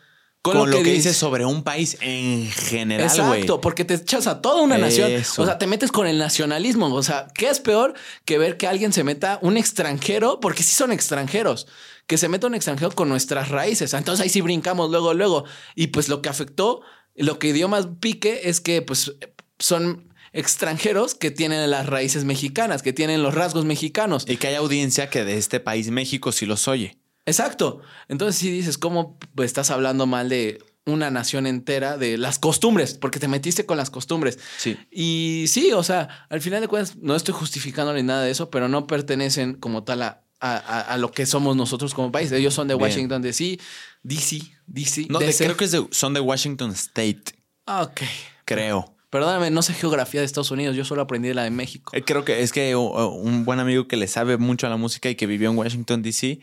Con 0.44 0.58
con, 0.58 0.70
lo 0.70 0.76
que 0.76 0.82
que, 0.82 0.92
dices. 0.92 1.16
sobre 1.16 1.46
un 1.46 1.62
país 1.62 1.96
en 2.02 2.50
general. 2.50 3.06
Exacto, 3.06 3.62
porque 3.62 3.86
te 3.86 3.94
echas 3.94 4.26
a 4.26 4.42
toda 4.42 4.60
una 4.60 4.76
nación. 4.76 5.10
O 5.38 5.46
sea, 5.46 5.56
te 5.56 5.66
metes 5.66 5.90
con 5.90 6.06
el 6.06 6.18
nacionalismo. 6.18 6.94
O 6.94 7.02
sea, 7.02 7.28
¿qué 7.34 7.48
es 7.48 7.60
peor 7.60 7.94
que 8.26 8.36
ver 8.36 8.58
que 8.58 8.66
alguien 8.66 8.92
se 8.92 9.04
meta 9.04 9.38
un 9.40 9.56
extranjero? 9.56 10.40
Porque 10.40 10.62
sí 10.62 10.74
son 10.74 10.92
extranjeros. 10.92 11.66
Que 12.06 12.18
se 12.18 12.28
meta 12.28 12.46
un 12.46 12.54
extranjero 12.54 12.90
con 12.90 13.08
nuestras 13.08 13.48
raíces. 13.48 13.94
Entonces 13.94 14.22
ahí 14.22 14.28
sí 14.28 14.42
brincamos 14.42 14.90
luego, 14.90 15.14
luego. 15.14 15.44
Y 15.76 15.86
pues 15.86 16.10
lo 16.10 16.20
que 16.20 16.28
afectó, 16.28 16.82
lo 17.14 17.38
que 17.38 17.54
dio 17.54 17.68
más 17.68 17.88
pique 17.98 18.42
es 18.44 18.60
que 18.60 18.82
pues 18.82 19.14
son 19.58 20.12
extranjeros 20.34 21.14
que 21.14 21.30
tienen 21.30 21.70
las 21.70 21.86
raíces 21.86 22.24
mexicanas, 22.24 22.82
que 22.82 22.92
tienen 22.92 23.22
los 23.22 23.32
rasgos 23.32 23.64
mexicanos. 23.64 24.26
Y 24.28 24.36
que 24.36 24.48
hay 24.48 24.56
audiencia 24.56 25.08
que 25.08 25.24
de 25.24 25.38
este 25.38 25.58
país, 25.58 25.90
México, 25.90 26.32
sí 26.32 26.44
los 26.44 26.68
oye. 26.68 26.98
Exacto. 27.26 27.80
Entonces 28.08 28.36
sí 28.36 28.50
dices, 28.50 28.78
¿cómo 28.78 29.18
estás 29.36 29.70
hablando 29.70 30.06
mal 30.06 30.28
de 30.28 30.58
una 30.86 31.10
nación 31.10 31.46
entera 31.46 31.96
de 31.96 32.18
las 32.18 32.38
costumbres, 32.38 32.94
porque 32.94 33.18
te 33.18 33.28
metiste 33.28 33.64
con 33.64 33.76
las 33.76 33.90
costumbres. 33.90 34.38
Sí. 34.58 34.76
Y 34.90 35.46
sí, 35.48 35.72
o 35.72 35.82
sea, 35.82 36.26
al 36.28 36.40
final 36.40 36.60
de 36.60 36.68
cuentas, 36.68 36.96
no 36.96 37.16
estoy 37.16 37.34
justificando 37.34 37.92
ni 37.94 38.02
nada 38.02 38.22
de 38.22 38.30
eso, 38.30 38.50
pero 38.50 38.68
no 38.68 38.86
pertenecen 38.86 39.54
como 39.54 39.84
tal 39.84 40.02
a, 40.02 40.20
a, 40.40 40.98
lo 40.98 41.10
que 41.10 41.24
somos 41.24 41.56
nosotros 41.56 41.94
como 41.94 42.12
país. 42.12 42.30
Ellos 42.32 42.52
son 42.52 42.68
de 42.68 42.74
Washington 42.74 43.22
DC, 43.22 43.58
DC, 44.02 44.42
DC. 44.66 45.06
No, 45.08 45.20
creo 45.20 45.56
que 45.56 45.68
son 45.90 46.12
de 46.12 46.20
Washington 46.20 46.72
State. 46.72 47.24
Ok. 47.66 48.02
Creo. 48.44 48.94
Perdóname, 49.08 49.50
no 49.50 49.62
sé 49.62 49.72
geografía 49.74 50.20
de 50.20 50.26
Estados 50.26 50.50
Unidos, 50.50 50.74
yo 50.76 50.84
solo 50.84 51.00
aprendí 51.00 51.28
de 51.28 51.34
la 51.34 51.44
de 51.44 51.50
México. 51.50 51.92
Eh, 51.94 52.02
creo 52.02 52.24
que 52.24 52.42
es 52.42 52.50
que 52.52 52.74
un 52.74 53.44
buen 53.44 53.60
amigo 53.60 53.86
que 53.86 53.96
le 53.96 54.08
sabe 54.08 54.36
mucho 54.38 54.66
a 54.66 54.70
la 54.70 54.76
música 54.76 55.08
y 55.08 55.14
que 55.14 55.26
vivió 55.26 55.50
en 55.50 55.56
Washington, 55.56 56.02
D.C., 56.02 56.40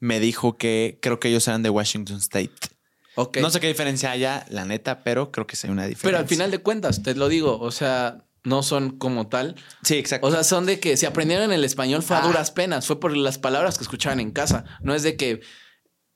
me 0.00 0.20
dijo 0.20 0.56
que 0.56 0.98
creo 1.00 1.20
que 1.20 1.28
ellos 1.28 1.46
eran 1.48 1.62
de 1.62 1.70
Washington 1.70 2.18
State. 2.18 2.52
No 3.40 3.50
sé 3.50 3.60
qué 3.60 3.68
diferencia 3.68 4.10
haya, 4.10 4.44
la 4.50 4.64
neta, 4.64 5.02
pero 5.02 5.32
creo 5.32 5.46
que 5.46 5.56
sí 5.56 5.66
hay 5.66 5.72
una 5.72 5.86
diferencia. 5.86 6.08
Pero 6.08 6.18
al 6.18 6.28
final 6.28 6.50
de 6.50 6.58
cuentas, 6.58 7.02
te 7.02 7.14
lo 7.14 7.28
digo, 7.28 7.58
o 7.58 7.70
sea, 7.70 8.26
no 8.44 8.62
son 8.62 8.98
como 8.98 9.28
tal. 9.28 9.56
Sí, 9.82 9.96
exacto. 9.96 10.26
O 10.26 10.30
sea, 10.30 10.44
son 10.44 10.66
de 10.66 10.78
que 10.80 10.96
si 10.96 11.06
aprendieron 11.06 11.50
el 11.52 11.64
español 11.64 12.02
fue 12.02 12.16
a 12.16 12.20
ah. 12.20 12.26
duras 12.26 12.50
penas, 12.50 12.86
fue 12.86 13.00
por 13.00 13.16
las 13.16 13.38
palabras 13.38 13.78
que 13.78 13.84
escuchaban 13.84 14.20
en 14.20 14.32
casa. 14.32 14.64
No 14.82 14.94
es 14.94 15.02
de 15.02 15.16
que 15.16 15.40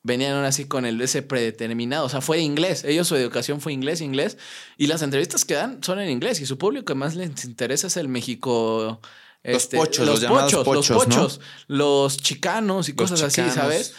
venían 0.03 0.45
así 0.45 0.67
con 0.67 0.87
el 0.87 1.01
ese 1.01 1.23
predeterminado. 1.23 2.05
O 2.05 2.09
sea, 2.09 2.21
fue 2.21 2.41
inglés. 2.41 2.85
Ellos 2.85 3.09
su 3.09 3.17
educación 3.17 3.61
fue 3.61 3.73
inglés, 3.73 4.01
inglés. 4.01 4.39
Y 4.77 4.87
las 4.87 5.03
entrevistas 5.03 5.45
que 5.45 5.55
dan 5.55 5.83
son 5.83 6.01
en 6.01 6.11
inglés. 6.11 6.41
Y 6.41 6.47
su 6.47 6.59
público 6.59 6.85
que 6.85 6.95
más 6.95 7.17
les 7.17 7.45
interesa 7.45 7.87
es 7.87 7.97
el 7.97 8.09
México. 8.09 9.01
Los 9.43 9.63
este, 9.63 9.79
pochos, 9.79 10.07
los, 10.07 10.25
pochos, 10.25 10.67
los 10.67 10.89
pochos, 10.89 11.41
los 11.67 12.17
chicanos 12.19 12.89
y 12.91 12.95
cosas 12.95 13.23
así, 13.23 13.43
¿sabes? 13.51 13.95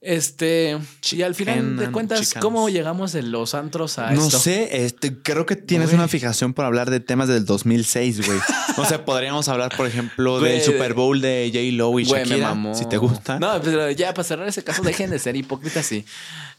Este, 0.00 0.78
y 1.10 1.22
al 1.22 1.34
final 1.34 1.76
de 1.76 1.90
cuentas, 1.90 2.32
¿cómo 2.40 2.68
llegamos 2.68 3.12
de 3.12 3.22
los 3.22 3.54
antros 3.54 3.98
a 3.98 4.12
no 4.12 4.22
esto? 4.22 4.36
No 4.36 4.42
sé, 4.42 4.84
este, 4.84 5.20
creo 5.20 5.44
que 5.44 5.56
tienes 5.56 5.92
una 5.92 6.06
fijación 6.06 6.54
por 6.54 6.66
hablar 6.66 6.88
de 6.88 7.00
temas 7.00 7.26
del 7.26 7.44
2006, 7.44 8.24
güey. 8.24 8.38
o 8.76 8.84
sea, 8.84 9.04
podríamos 9.04 9.48
hablar, 9.48 9.76
por 9.76 9.88
ejemplo, 9.88 10.38
del 10.38 10.62
Super 10.62 10.94
Bowl 10.94 11.20
de 11.20 11.50
J. 11.52 11.76
Lo 11.76 11.98
y 11.98 12.04
Shakira, 12.04 12.56
si 12.74 12.86
te 12.86 12.96
gusta. 12.96 13.40
No, 13.40 13.60
pero 13.60 13.90
ya 13.90 14.14
para 14.14 14.22
cerrar 14.22 14.46
ese 14.46 14.62
caso, 14.62 14.82
dejen 14.82 15.10
de 15.10 15.18
ser 15.18 15.34
hipócritas, 15.34 15.84
sí. 15.84 16.04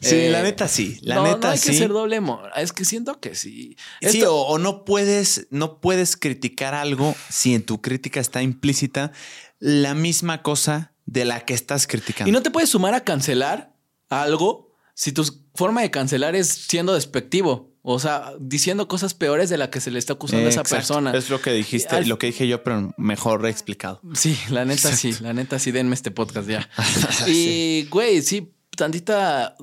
Sí, 0.00 0.28
la 0.28 0.40
eh, 0.40 0.42
neta 0.42 0.68
sí, 0.68 0.98
la 1.02 1.22
neta 1.22 1.38
no 1.38 1.48
hay 1.48 1.58
que 1.58 1.72
ser 1.72 1.88
doble 1.88 2.20
Es 2.56 2.74
que 2.74 2.84
siento 2.84 3.20
que 3.20 3.34
sí. 3.34 3.76
Sí, 4.02 4.22
o, 4.26 4.58
no 4.58 4.84
puedes, 4.84 5.46
no 5.50 5.80
puedes 5.80 6.16
criticar 6.18 6.74
algo 6.74 7.14
si 7.30 7.54
en 7.54 7.62
tu 7.62 7.80
crítica 7.80 8.20
está 8.20 8.42
implícita 8.42 9.12
la 9.58 9.94
misma 9.94 10.42
cosa 10.42 10.89
de 11.10 11.24
la 11.24 11.40
que 11.40 11.54
estás 11.54 11.88
criticando. 11.88 12.28
Y 12.28 12.32
no 12.32 12.40
te 12.40 12.50
puedes 12.50 12.70
sumar 12.70 12.94
a 12.94 13.00
cancelar 13.00 13.74
algo 14.08 14.76
si 14.94 15.10
tu 15.10 15.24
forma 15.54 15.82
de 15.82 15.90
cancelar 15.90 16.36
es 16.36 16.48
siendo 16.48 16.94
despectivo. 16.94 17.74
O 17.82 17.98
sea, 17.98 18.34
diciendo 18.38 18.86
cosas 18.86 19.14
peores 19.14 19.48
de 19.48 19.56
la 19.56 19.70
que 19.70 19.80
se 19.80 19.90
le 19.90 19.98
está 19.98 20.12
acusando 20.12 20.46
a 20.46 20.50
esa 20.50 20.62
persona. 20.62 21.12
Es 21.12 21.30
lo 21.30 21.40
que 21.40 21.50
dijiste, 21.50 22.04
lo 22.04 22.18
que 22.18 22.28
dije 22.28 22.46
yo, 22.46 22.62
pero 22.62 22.94
mejor 22.96 23.44
explicado. 23.46 24.00
Sí, 24.14 24.38
la 24.50 24.64
neta 24.64 24.94
sí, 24.94 25.16
la 25.20 25.32
neta 25.32 25.58
sí, 25.58 25.72
denme 25.72 25.94
este 25.94 26.10
podcast 26.10 26.48
ya. 26.48 26.68
y, 27.26 27.88
güey, 27.90 28.22
sí, 28.22 28.52
tantita 28.76 29.56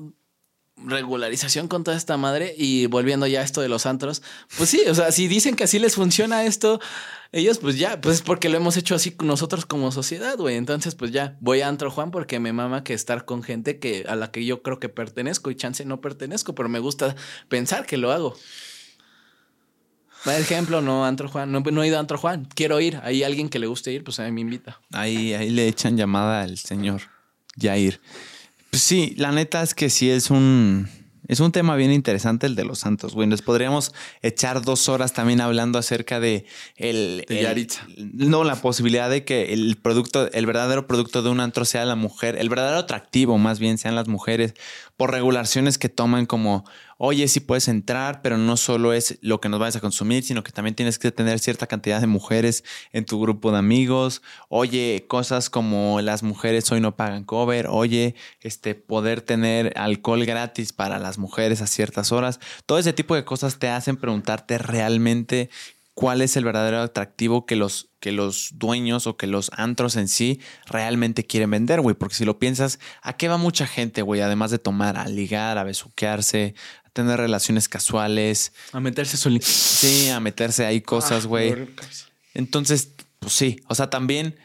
regularización 0.84 1.68
con 1.68 1.84
toda 1.84 1.96
esta 1.96 2.16
madre 2.16 2.54
y 2.56 2.86
volviendo 2.86 3.26
ya 3.26 3.40
a 3.40 3.44
esto 3.44 3.60
de 3.60 3.68
los 3.68 3.86
antros, 3.86 4.22
pues 4.56 4.70
sí, 4.70 4.82
o 4.88 4.94
sea, 4.94 5.12
si 5.12 5.28
dicen 5.28 5.56
que 5.56 5.64
así 5.64 5.78
les 5.78 5.94
funciona 5.94 6.44
esto, 6.44 6.80
ellos 7.32 7.58
pues 7.58 7.78
ya, 7.78 8.00
pues 8.00 8.16
es 8.16 8.22
porque 8.22 8.48
lo 8.48 8.56
hemos 8.56 8.76
hecho 8.76 8.94
así 8.94 9.14
nosotros 9.22 9.66
como 9.66 9.92
sociedad, 9.92 10.36
güey. 10.36 10.56
Entonces 10.56 10.94
pues 10.94 11.10
ya, 11.10 11.36
voy 11.40 11.60
a 11.60 11.68
Antro 11.68 11.90
Juan 11.90 12.10
porque 12.10 12.40
me 12.40 12.52
mama 12.52 12.84
que 12.84 12.94
estar 12.94 13.24
con 13.24 13.42
gente 13.42 13.78
que 13.78 14.04
a 14.08 14.16
la 14.16 14.30
que 14.30 14.44
yo 14.44 14.62
creo 14.62 14.78
que 14.78 14.88
pertenezco 14.88 15.50
y 15.50 15.56
chance 15.56 15.84
no 15.84 16.00
pertenezco, 16.00 16.54
pero 16.54 16.68
me 16.68 16.78
gusta 16.78 17.16
pensar 17.48 17.86
que 17.86 17.96
lo 17.96 18.12
hago. 18.12 18.36
Por 20.24 20.34
ejemplo, 20.34 20.82
no 20.82 21.04
Antro 21.04 21.28
Juan, 21.28 21.52
no, 21.52 21.82
he 21.82 21.86
ido 21.86 21.96
a 21.96 22.00
Antro 22.00 22.18
Juan, 22.18 22.48
quiero 22.54 22.80
ir, 22.80 23.00
hay 23.02 23.22
alguien 23.22 23.48
que 23.48 23.58
le 23.58 23.66
guste 23.66 23.92
ir, 23.92 24.02
pues 24.02 24.18
a 24.18 24.24
mí 24.24 24.32
me 24.32 24.40
invita. 24.40 24.80
Ahí, 24.92 25.50
le 25.50 25.68
echan 25.68 25.96
llamada 25.96 26.42
al 26.42 26.58
señor 26.58 27.02
Jair. 27.56 28.00
Pues 28.70 28.82
sí, 28.82 29.14
la 29.16 29.32
neta 29.32 29.62
es 29.62 29.74
que 29.74 29.90
sí 29.90 30.10
es 30.10 30.30
un, 30.30 30.88
es 31.28 31.40
un 31.40 31.52
tema 31.52 31.76
bien 31.76 31.92
interesante 31.92 32.46
el 32.46 32.54
de 32.54 32.64
los 32.64 32.78
santos, 32.78 33.14
güey. 33.14 33.28
Nos 33.28 33.42
podríamos 33.42 33.92
echar 34.22 34.62
dos 34.62 34.88
horas 34.88 35.12
también 35.12 35.42
hablando 35.42 35.78
acerca 35.78 36.20
de 36.20 36.46
el, 36.76 37.24
no, 37.96 38.44
la 38.44 38.56
posibilidad 38.56 39.10
de 39.10 39.24
que 39.24 39.52
el 39.52 39.76
producto, 39.76 40.32
el 40.32 40.46
verdadero 40.46 40.86
producto 40.86 41.22
de 41.22 41.28
un 41.28 41.40
antro 41.40 41.66
sea 41.66 41.84
la 41.84 41.96
mujer, 41.96 42.36
el 42.36 42.48
verdadero 42.48 42.78
atractivo 42.78 43.36
más 43.36 43.58
bien 43.58 43.76
sean 43.76 43.94
las 43.94 44.08
mujeres, 44.08 44.54
por 44.96 45.12
regulaciones 45.12 45.76
que 45.76 45.90
toman 45.90 46.24
como, 46.24 46.64
oye, 46.98 47.26
sí 47.28 47.40
puedes 47.40 47.68
entrar, 47.68 48.20
pero 48.22 48.36
no 48.36 48.56
solo 48.56 48.92
es 48.92 49.18
lo 49.22 49.40
que 49.40 49.48
nos 49.48 49.60
vayas 49.60 49.76
a 49.76 49.80
consumir, 49.80 50.24
sino 50.24 50.42
que 50.42 50.52
también 50.52 50.74
tienes 50.74 50.98
que 50.98 51.10
tener 51.12 51.38
cierta 51.38 51.66
cantidad 51.66 52.00
de 52.00 52.06
mujeres 52.06 52.64
en 52.92 53.06
tu 53.06 53.20
grupo 53.20 53.52
de 53.52 53.58
amigos. 53.58 54.20
Oye, 54.48 55.06
cosas 55.08 55.48
como 55.48 56.00
las 56.00 56.22
mujeres 56.22 56.70
hoy 56.70 56.80
no 56.80 56.96
pagan 56.96 57.24
cover. 57.24 57.68
Oye, 57.70 58.14
este, 58.40 58.74
poder 58.74 59.22
tener 59.22 59.72
alcohol 59.76 60.26
gratis 60.26 60.72
para 60.72 60.98
las 60.98 61.18
mujeres 61.18 61.62
a 61.62 61.66
ciertas 61.66 62.12
horas. 62.12 62.40
Todo 62.66 62.78
ese 62.78 62.92
tipo 62.92 63.14
de 63.14 63.24
cosas 63.24 63.58
te 63.58 63.68
hacen 63.68 63.96
preguntarte 63.96 64.58
realmente 64.58 65.50
cuál 65.98 66.22
es 66.22 66.36
el 66.36 66.44
verdadero 66.44 66.80
atractivo 66.80 67.44
que 67.44 67.56
los, 67.56 67.90
que 67.98 68.12
los 68.12 68.50
dueños 68.54 69.08
o 69.08 69.16
que 69.16 69.26
los 69.26 69.50
antros 69.56 69.96
en 69.96 70.06
sí 70.06 70.40
realmente 70.66 71.24
quieren 71.24 71.50
vender, 71.50 71.80
güey. 71.80 71.96
Porque 71.96 72.14
si 72.14 72.24
lo 72.24 72.38
piensas, 72.38 72.78
¿a 73.02 73.16
qué 73.16 73.26
va 73.26 73.36
mucha 73.36 73.66
gente, 73.66 74.02
güey? 74.02 74.20
Además 74.20 74.52
de 74.52 74.60
tomar, 74.60 74.96
a 74.96 75.08
ligar, 75.08 75.58
a 75.58 75.64
besuquearse, 75.64 76.54
tener 76.98 77.20
relaciones 77.20 77.68
casuales. 77.68 78.52
A 78.72 78.80
meterse 78.80 79.16
solito. 79.16 79.46
Sí, 79.46 80.08
a 80.08 80.18
meterse 80.18 80.66
ahí 80.66 80.80
cosas, 80.80 81.26
ah, 81.26 81.28
güey. 81.28 81.68
Entonces, 82.34 82.88
pues 83.20 83.34
sí. 83.34 83.60
O 83.68 83.76
sea, 83.76 83.88
también 83.88 84.36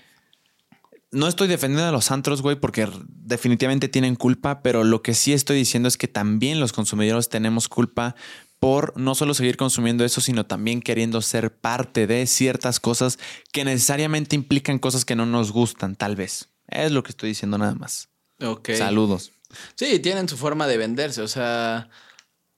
no 1.09 1.27
estoy 1.27 1.47
defendiendo 1.47 1.89
a 1.89 1.91
los 1.91 2.11
antros, 2.11 2.43
güey, 2.43 2.55
porque 2.55 2.87
definitivamente 3.07 3.87
tienen 3.87 4.15
culpa, 4.15 4.61
pero 4.61 4.83
lo 4.83 5.01
que 5.01 5.15
sí 5.15 5.33
estoy 5.33 5.57
diciendo 5.57 5.87
es 5.87 5.97
que 5.97 6.07
también 6.07 6.59
los 6.59 6.73
consumidores 6.73 7.27
tenemos 7.27 7.67
culpa 7.69 8.15
por 8.59 8.95
no 8.95 9.15
solo 9.15 9.33
seguir 9.33 9.57
consumiendo 9.57 10.05
eso, 10.05 10.21
sino 10.21 10.45
también 10.45 10.83
queriendo 10.83 11.23
ser 11.23 11.55
parte 11.55 12.05
de 12.05 12.27
ciertas 12.27 12.79
cosas 12.79 13.17
que 13.51 13.65
necesariamente 13.65 14.35
implican 14.35 14.77
cosas 14.77 15.05
que 15.05 15.15
no 15.15 15.25
nos 15.25 15.51
gustan, 15.51 15.95
tal 15.95 16.15
vez. 16.15 16.49
Es 16.67 16.91
lo 16.91 17.01
que 17.01 17.09
estoy 17.09 17.29
diciendo 17.29 17.57
nada 17.57 17.73
más. 17.73 18.09
Ok. 18.41 18.69
Saludos. 18.77 19.31
Sí, 19.75 19.99
tienen 19.99 20.29
su 20.29 20.37
forma 20.37 20.67
de 20.67 20.77
venderse, 20.77 21.21
o 21.21 21.27
sea, 21.27 21.89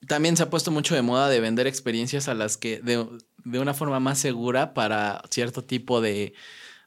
también 0.07 0.37
se 0.37 0.43
ha 0.43 0.49
puesto 0.49 0.71
mucho 0.71 0.95
de 0.95 1.01
moda 1.01 1.29
de 1.29 1.39
vender 1.39 1.67
experiencias 1.67 2.27
a 2.27 2.33
las 2.33 2.57
que 2.57 2.79
de, 2.81 3.05
de 3.43 3.59
una 3.59 3.73
forma 3.73 3.99
más 3.99 4.19
segura 4.19 4.73
para 4.73 5.21
cierto 5.29 5.63
tipo 5.63 6.01
de, 6.01 6.33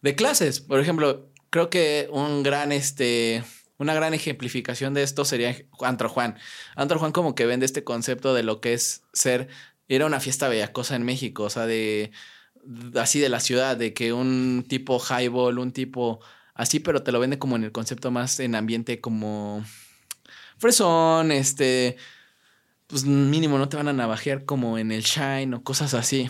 de 0.02 0.14
clases. 0.14 0.60
Por 0.60 0.80
ejemplo, 0.80 1.30
creo 1.50 1.70
que 1.70 2.08
un 2.10 2.42
gran 2.42 2.72
este 2.72 3.44
una 3.78 3.94
gran 3.94 4.12
ejemplificación 4.12 4.92
de 4.92 5.04
esto 5.04 5.24
sería 5.24 5.56
Antro 5.80 6.08
Juan. 6.08 6.36
Antro 6.74 6.98
Juan 6.98 7.12
como 7.12 7.34
que 7.34 7.46
vende 7.46 7.64
este 7.64 7.84
concepto 7.84 8.34
de 8.34 8.42
lo 8.42 8.60
que 8.60 8.74
es 8.74 9.02
ser, 9.12 9.48
era 9.88 10.06
una 10.06 10.20
fiesta 10.20 10.48
bellacosa 10.48 10.96
en 10.96 11.04
México, 11.04 11.44
o 11.44 11.50
sea, 11.50 11.66
de 11.66 12.10
así 12.96 13.20
de 13.20 13.28
la 13.28 13.40
ciudad, 13.40 13.76
de 13.76 13.94
que 13.94 14.12
un 14.12 14.64
tipo 14.68 15.00
highball, 15.00 15.58
un 15.58 15.72
tipo 15.72 16.20
así, 16.54 16.80
pero 16.80 17.02
te 17.02 17.12
lo 17.12 17.20
vende 17.20 17.38
como 17.38 17.56
en 17.56 17.64
el 17.64 17.72
concepto 17.72 18.10
más 18.10 18.40
en 18.40 18.56
ambiente 18.56 19.00
como 19.00 19.64
fresón, 20.58 21.30
este, 21.30 21.96
pues 22.88 23.04
mínimo 23.04 23.58
no 23.58 23.68
te 23.68 23.76
van 23.76 23.88
a 23.88 23.92
navajear 23.92 24.44
como 24.44 24.78
en 24.78 24.90
el 24.90 25.02
Shine 25.02 25.54
o 25.54 25.62
cosas 25.62 25.94
así. 25.94 26.28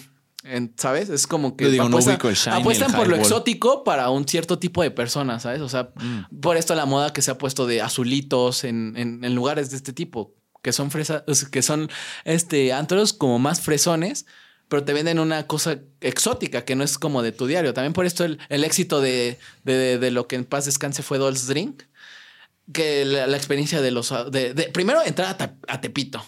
¿Sabes? 0.77 1.09
Es 1.09 1.27
como 1.27 1.57
que 1.57 1.81
apuestan, 1.81 2.93
por 2.93 3.09
lo 3.09 3.17
exótico 3.17 3.85
para 3.85 4.09
un 4.11 4.27
cierto 4.27 4.59
tipo 4.59 4.83
de 4.83 4.91
personas, 4.91 5.43
¿sabes? 5.43 5.61
O 5.61 5.69
sea, 5.69 5.91
mm. 5.95 6.39
por 6.41 6.57
esto 6.57 6.75
la 6.75 6.87
moda 6.87 7.13
que 7.13 7.23
se 7.23 7.31
ha 7.31 7.39
puesto 7.39 7.67
de 7.67 7.83
azulitos 7.83 8.65
en, 8.65 8.95
en, 8.97 9.35
lugares 9.35 9.71
de 9.71 9.77
este 9.77 9.93
tipo, 9.93 10.35
que 10.63 10.73
son 10.73 10.91
fresas, 10.91 11.23
que 11.51 11.61
son 11.61 11.91
este 12.25 12.73
antros 12.73 13.13
como 13.13 13.39
más 13.39 13.61
fresones, 13.61 14.27
pero 14.69 14.85
te 14.85 14.95
venden 14.95 15.19
una 15.19 15.47
cosa 15.47 15.81
exótica 16.01 16.65
que 16.65 16.77
no 16.77 16.85
es 16.85 16.99
como 16.99 17.23
de 17.23 17.33
tu 17.33 17.47
diario. 17.47 17.75
También 17.75 17.93
por 17.93 18.07
esto 18.07 18.25
el, 18.25 18.39
éxito 18.65 19.01
de, 19.01 19.39
de, 19.65 20.11
lo 20.11 20.29
que 20.29 20.37
en 20.37 20.45
paz 20.45 20.65
descanse 20.65 21.03
fue 21.03 21.19
Dolls 21.19 21.47
Drink, 21.47 21.83
que 22.73 23.05
la, 23.05 23.37
experiencia 23.37 23.83
de 23.83 23.91
los... 23.91 24.15
De, 24.31 24.71
primero 24.73 25.03
entrar 25.05 25.37
a 25.67 25.81
Tepito 25.81 26.25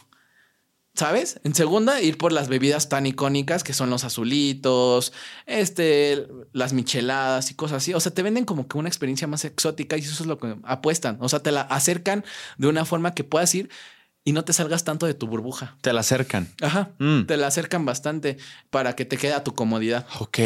¿Sabes? 1.00 1.40
En 1.44 1.54
segunda, 1.54 2.02
ir 2.02 2.18
por 2.18 2.30
las 2.30 2.48
bebidas 2.48 2.90
tan 2.90 3.06
icónicas 3.06 3.64
que 3.64 3.72
son 3.72 3.88
los 3.88 4.04
azulitos, 4.04 5.14
este, 5.46 6.26
las 6.52 6.74
micheladas 6.74 7.50
y 7.50 7.54
cosas 7.54 7.78
así. 7.78 7.94
O 7.94 8.00
sea, 8.00 8.12
te 8.12 8.22
venden 8.22 8.44
como 8.44 8.68
que 8.68 8.76
una 8.76 8.90
experiencia 8.90 9.26
más 9.26 9.46
exótica 9.46 9.96
y 9.96 10.00
eso 10.00 10.22
es 10.22 10.26
lo 10.26 10.36
que 10.36 10.56
apuestan. 10.62 11.16
O 11.20 11.30
sea, 11.30 11.40
te 11.40 11.52
la 11.52 11.62
acercan 11.62 12.22
de 12.58 12.68
una 12.68 12.84
forma 12.84 13.14
que 13.14 13.24
puedas 13.24 13.54
ir 13.54 13.70
y 14.24 14.32
no 14.32 14.44
te 14.44 14.52
salgas 14.52 14.84
tanto 14.84 15.06
de 15.06 15.14
tu 15.14 15.26
burbuja. 15.26 15.78
Te 15.80 15.94
la 15.94 16.00
acercan. 16.00 16.48
Ajá. 16.60 16.90
Mm. 16.98 17.22
Te 17.22 17.38
la 17.38 17.46
acercan 17.46 17.86
bastante 17.86 18.36
para 18.68 18.94
que 18.94 19.06
te 19.06 19.16
quede 19.16 19.32
a 19.32 19.42
tu 19.42 19.54
comodidad. 19.54 20.06
Ok. 20.18 20.38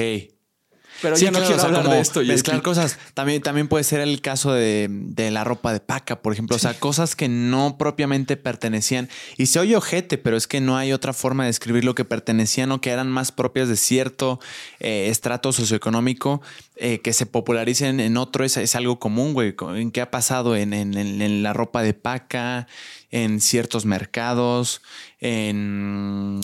Pero 1.02 1.16
ya 1.16 1.30
no 1.30 1.40
quiero 1.40 1.62
hablar 1.62 1.88
de 1.88 2.00
esto. 2.00 2.22
Mezclar 2.22 2.62
cosas. 2.62 2.98
También, 3.14 3.42
también 3.42 3.68
puede 3.68 3.84
ser 3.84 4.00
el 4.00 4.20
caso 4.20 4.52
de, 4.52 4.88
de 4.90 5.30
la 5.30 5.44
ropa 5.44 5.72
de 5.72 5.80
paca, 5.80 6.22
por 6.22 6.32
ejemplo. 6.32 6.56
O 6.56 6.58
sea, 6.58 6.74
cosas 6.74 7.16
que 7.16 7.28
no 7.28 7.76
propiamente 7.78 8.36
pertenecían. 8.36 9.08
Y 9.36 9.46
se 9.46 9.58
oye 9.60 9.76
ojete, 9.76 10.18
pero 10.18 10.36
es 10.36 10.46
que 10.46 10.60
no 10.60 10.76
hay 10.76 10.92
otra 10.92 11.12
forma 11.12 11.44
de 11.44 11.48
describir 11.48 11.84
lo 11.84 11.94
que 11.94 12.04
pertenecían 12.04 12.72
o 12.72 12.80
que 12.80 12.90
eran 12.90 13.10
más 13.10 13.32
propias 13.32 13.68
de 13.68 13.76
cierto 13.76 14.40
eh, 14.80 15.08
estrato 15.10 15.52
socioeconómico 15.52 16.42
eh, 16.76 17.00
que 17.00 17.12
se 17.12 17.26
popularicen 17.26 18.00
en 18.00 18.16
otro. 18.16 18.44
Es, 18.44 18.56
es 18.56 18.74
algo 18.74 18.98
común, 18.98 19.34
güey. 19.34 19.54
¿En 19.76 19.90
qué 19.90 20.00
ha 20.00 20.10
pasado 20.10 20.56
en, 20.56 20.72
en, 20.72 20.96
en 20.96 21.42
la 21.42 21.52
ropa 21.52 21.82
de 21.82 21.94
paca? 21.94 22.66
En 23.10 23.40
ciertos 23.40 23.84
mercados, 23.84 24.82
en 25.20 26.40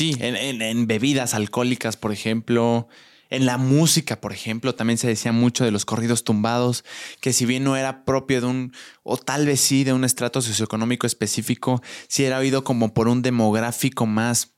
Sí, 0.00 0.16
en, 0.18 0.86
bebidas 0.86 1.34
alcohólicas, 1.34 1.98
por 1.98 2.10
ejemplo. 2.10 2.88
En 3.30 3.46
la 3.46 3.58
música, 3.58 4.20
por 4.20 4.32
ejemplo, 4.32 4.74
también 4.74 4.98
se 4.98 5.06
decía 5.06 5.30
mucho 5.30 5.64
de 5.64 5.70
los 5.70 5.84
corridos 5.84 6.24
tumbados, 6.24 6.84
que 7.20 7.32
si 7.32 7.46
bien 7.46 7.62
no 7.62 7.76
era 7.76 8.04
propio 8.04 8.40
de 8.40 8.46
un, 8.48 8.72
o 9.04 9.16
tal 9.16 9.46
vez 9.46 9.60
sí, 9.60 9.84
de 9.84 9.92
un 9.92 10.04
estrato 10.04 10.42
socioeconómico 10.42 11.06
específico, 11.06 11.80
sí 12.08 12.24
era 12.24 12.38
oído 12.38 12.64
como 12.64 12.92
por 12.92 13.06
un 13.06 13.22
demográfico 13.22 14.04
más, 14.04 14.56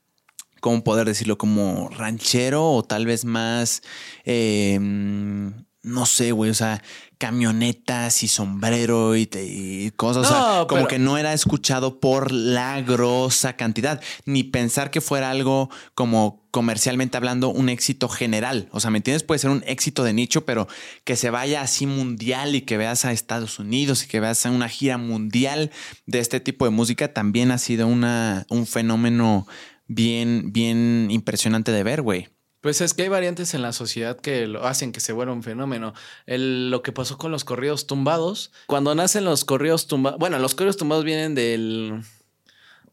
¿cómo 0.59 0.83
poder 0.83 1.05
decirlo? 1.05 1.37
Como 1.37 1.89
ranchero 1.89 2.71
o 2.71 2.83
tal 2.83 3.05
vez 3.05 3.25
más, 3.25 3.83
em, 4.25 5.53
no 5.83 6.05
sé, 6.05 6.31
güey, 6.31 6.49
o 6.49 6.53
sea, 6.53 6.81
camionetas 7.17 8.23
y 8.23 8.27
sombrero 8.27 9.15
y, 9.17 9.91
cosas. 9.95 10.65
como 10.67 10.87
que 10.87 10.97
no 10.97 11.17
era 11.17 11.33
escuchado 11.33 11.99
por 11.99 12.31
la 12.31 12.81
grosa 12.81 13.55
cantidad, 13.57 14.01
ni 14.25 14.43
pensar 14.43 14.91
que 14.91 15.01
fuera 15.01 15.29
algo 15.29 15.69
como 15.93 16.41
comercialmente 16.51 17.17
hablando 17.17 17.49
un 17.49 17.67
éxito 17.67 18.07
general. 18.07 18.69
O 18.71 18.79
sea, 18.79 18.91
¿me 18.91 18.99
entiendes? 18.99 19.23
Puede 19.23 19.39
ser 19.39 19.49
un 19.49 19.63
éxito 19.67 20.03
de 20.03 20.13
nicho, 20.13 20.45
pero 20.45 20.67
que 21.03 21.15
se 21.15 21.29
vaya 21.29 21.61
así 21.61 21.85
mundial 21.85 22.55
y 22.55 22.61
que 22.61 22.77
veas 22.77 23.05
a 23.05 23.11
Estados 23.11 23.59
Unidos 23.59 24.03
y 24.03 24.07
que 24.07 24.19
veas 24.19 24.45
a 24.45 24.51
una 24.51 24.69
gira 24.69 24.97
mundial 24.97 25.71
de 26.05 26.19
este 26.19 26.39
tipo 26.39 26.65
de 26.65 26.71
música 26.71 27.13
también 27.13 27.51
ha 27.51 27.57
sido 27.57 27.87
una, 27.87 28.45
un 28.49 28.67
fenómeno 28.67 29.47
bien, 29.87 30.53
bien 30.53 31.09
impresionante 31.11 31.71
de 31.71 31.83
ver, 31.83 32.01
güey. 32.01 32.32
Pues 32.63 32.79
es 32.79 32.93
que 32.93 33.01
hay 33.01 33.09
variantes 33.09 33.53
en 33.55 33.61
la 33.61 33.73
sociedad 33.73 34.17
que 34.17 34.47
lo 34.47 34.65
hacen 34.65 34.93
que 34.93 35.01
se 35.01 35.11
vuelva 35.11 35.33
un 35.33 35.43
fenómeno. 35.43 35.93
lo 36.25 36.81
que 36.81 36.93
pasó 36.93 37.17
con 37.17 37.29
los 37.29 37.43
corridos 37.43 37.87
tumbados, 37.87 38.53
cuando 38.67 38.95
nacen 38.95 39.25
los 39.25 39.43
corridos 39.43 39.85
tumbados, 39.87 40.17
bueno, 40.17 40.39
los 40.39 40.55
corridos 40.55 40.77
tumbados 40.77 41.03
vienen 41.03 41.35
del 41.35 42.05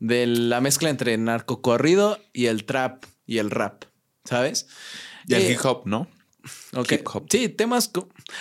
de 0.00 0.26
la 0.26 0.60
mezcla 0.60 0.90
entre 0.90 1.16
narcocorrido 1.18 2.18
y 2.32 2.46
el 2.46 2.64
trap 2.64 3.04
y 3.26 3.38
el 3.38 3.52
rap, 3.52 3.84
¿sabes? 4.24 4.66
Y 5.28 5.34
el 5.34 5.42
eh, 5.42 5.52
hip 5.52 5.64
hop, 5.64 5.82
¿no? 5.84 6.08
Hip 6.90 7.06
hop. 7.06 7.26
Sí, 7.30 7.48
temas 7.48 7.92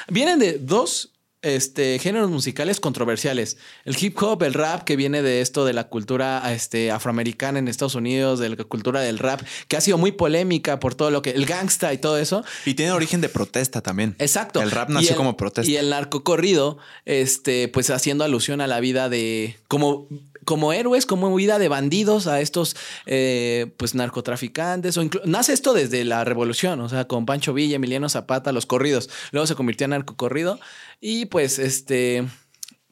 vienen 0.07 0.39
de 0.39 0.57
dos 0.57 1.13
este, 1.41 1.99
géneros 1.99 2.29
musicales 2.29 2.79
controversiales. 2.79 3.57
El 3.85 3.95
hip 3.99 4.21
hop, 4.21 4.43
el 4.43 4.53
rap, 4.53 4.83
que 4.83 4.95
viene 4.95 5.21
de 5.21 5.41
esto 5.41 5.65
de 5.65 5.73
la 5.73 5.85
cultura 5.85 6.41
este, 6.53 6.91
afroamericana 6.91 7.59
en 7.59 7.67
Estados 7.67 7.95
Unidos, 7.95 8.39
de 8.39 8.49
la 8.49 8.55
cultura 8.63 9.01
del 9.01 9.19
rap, 9.19 9.41
que 9.67 9.77
ha 9.77 9.81
sido 9.81 9.97
muy 9.97 10.11
polémica 10.11 10.79
por 10.79 10.95
todo 10.95 11.11
lo 11.11 11.21
que. 11.21 11.31
El 11.31 11.45
gangsta 11.45 11.93
y 11.93 11.97
todo 11.97 12.17
eso. 12.17 12.43
Y 12.65 12.73
tiene 12.73 12.91
origen 12.91 13.21
de 13.21 13.29
protesta 13.29 13.81
también. 13.81 14.15
Exacto. 14.19 14.61
El 14.61 14.71
rap 14.71 14.89
nació 14.89 15.15
como 15.15 15.37
protesta. 15.37 15.69
Y 15.69 15.77
el 15.77 15.89
narcocorrido, 15.89 16.77
este, 17.05 17.67
pues 17.67 17.89
haciendo 17.89 18.23
alusión 18.23 18.61
a 18.61 18.67
la 18.67 18.79
vida 18.79 19.09
de. 19.09 19.57
como 19.67 20.07
como 20.49 20.73
héroes, 20.73 21.05
como 21.05 21.35
vida 21.35 21.59
de 21.59 21.67
bandidos 21.67 22.25
a 22.25 22.41
estos 22.41 22.75
eh, 23.05 23.71
pues 23.77 23.93
narcotraficantes. 23.93 24.97
O 24.97 25.07
nace 25.25 25.53
esto 25.53 25.73
desde 25.73 26.03
la 26.03 26.23
revolución, 26.23 26.81
o 26.81 26.89
sea, 26.89 27.07
con 27.07 27.27
Pancho 27.27 27.53
Villa, 27.53 27.75
Emiliano 27.75 28.09
Zapata, 28.09 28.51
los 28.51 28.65
corridos. 28.65 29.11
Luego 29.31 29.45
se 29.45 29.53
convirtió 29.53 29.85
en 29.85 29.91
narcocorrido. 29.91 30.59
Y 30.99 31.27
pues 31.27 31.59
este. 31.59 32.27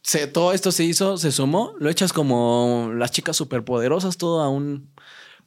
Se, 0.04 0.28
todo 0.28 0.54
esto 0.54 0.72
se 0.72 0.84
hizo, 0.84 1.18
se 1.18 1.32
sumó, 1.32 1.74
lo 1.80 1.90
echas 1.90 2.14
como 2.14 2.92
las 2.94 3.12
chicas 3.12 3.36
superpoderosas, 3.36 4.18
todo 4.18 4.42
a 4.42 4.50
un 4.50 4.92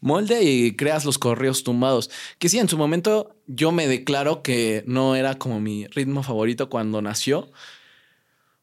molde 0.00 0.42
y 0.42 0.74
creas 0.74 1.04
los 1.04 1.16
corridos 1.16 1.62
tumbados. 1.62 2.11
Que 2.40 2.48
sí, 2.48 2.58
en 2.58 2.68
su 2.68 2.76
momento 2.76 3.36
yo 3.46 3.70
me 3.70 3.86
declaro 3.86 4.42
que 4.42 4.82
no 4.84 5.14
era 5.14 5.36
como 5.36 5.61
mi 5.61 5.86
ritmo 5.86 6.24
favorito 6.24 6.68
cuando 6.70 7.02
nació. 7.02 7.52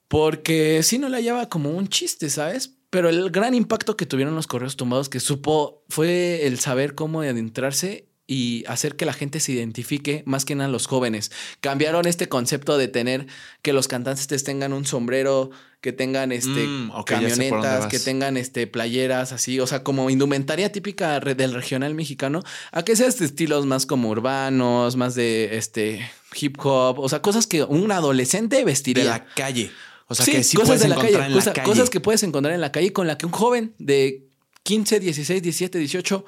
Porque 0.10 0.84
sí 0.84 1.00
no 1.00 1.08
le 1.08 1.18
hallaba 1.18 1.48
como 1.50 1.70
un 1.70 1.88
chiste, 1.88 2.30
¿sabes? 2.30 2.77
Pero 2.90 3.10
el 3.10 3.30
gran 3.32 3.54
impacto 3.54 3.98
que 3.98 4.06
tuvieron 4.06 4.36
los 4.36 4.48
correos 4.48 4.78
tumbados 4.78 5.10
que 5.10 5.20
supo 5.20 5.84
fue 5.90 6.48
el 6.48 6.60
saber 6.60 6.96
cómo 6.96 7.22
adentrarse 7.22 8.08
y 8.28 8.66
hacer 8.68 8.98
que 8.98 9.06
la 9.06 9.14
gente 9.14 9.40
se 9.40 9.54
identifique 9.54 10.22
más 10.26 10.44
que 10.44 10.54
nada 10.54 10.70
los 10.70 10.86
jóvenes. 10.86 11.32
Cambiaron 11.62 12.06
este 12.06 12.28
concepto 12.28 12.78
de 12.78 12.90
tener 12.90 13.26
que 13.62 13.72
los 13.72 13.88
cantantes 13.88 14.44
tengan 14.44 14.74
un 14.74 14.86
sombrero, 14.86 15.50
que 15.80 15.94
tengan 15.94 16.34
este 16.34 16.68
mm, 16.68 16.92
camionetas, 17.06 17.88
que 17.88 18.00
tengan 18.00 18.36
este 18.36 18.68
playeras 18.68 19.32
así, 19.32 19.60
o 19.62 19.68
sea, 19.68 19.84
como 19.84 20.10
indumentaria 20.10 20.72
típica 20.72 21.20
del 21.22 21.54
regional 21.54 21.96
mexicano, 21.96 22.44
a 22.72 22.84
que 22.84 22.98
sean 22.98 23.10
estilos 23.10 23.66
más 23.66 23.86
como 23.86 24.10
urbanos, 24.10 24.98
más 24.98 25.16
de 25.16 25.58
este 25.58 26.12
hip 26.36 26.58
hop, 26.62 27.00
o 27.00 27.08
sea, 27.08 27.22
cosas 27.22 27.48
que 27.48 27.64
un 27.64 27.92
adolescente 27.92 28.64
vestiría 28.66 29.04
de 29.04 29.10
la 29.10 29.26
calle. 29.26 29.72
O 30.08 30.16
sea, 30.16 30.26
que 30.26 30.44
sí 30.44 30.56
cosas 30.56 30.80
de 30.80 30.88
la 30.88 30.96
calle, 30.96 31.14
en 31.16 31.36
la 31.36 31.44
calle. 31.44 31.64
Cosas 31.64 31.90
que 31.90 32.00
puedes 32.00 32.24
encontrar 32.24 32.54
en 32.54 32.62
la 32.62 32.72
calle 32.72 32.94
con 32.94 33.08
la 33.08 33.18
que 33.18 33.26
un 33.26 33.32
joven 33.32 33.74
de 33.78 34.28
15, 34.64 35.00
16, 35.00 35.42
17, 35.42 35.80
18 35.80 36.26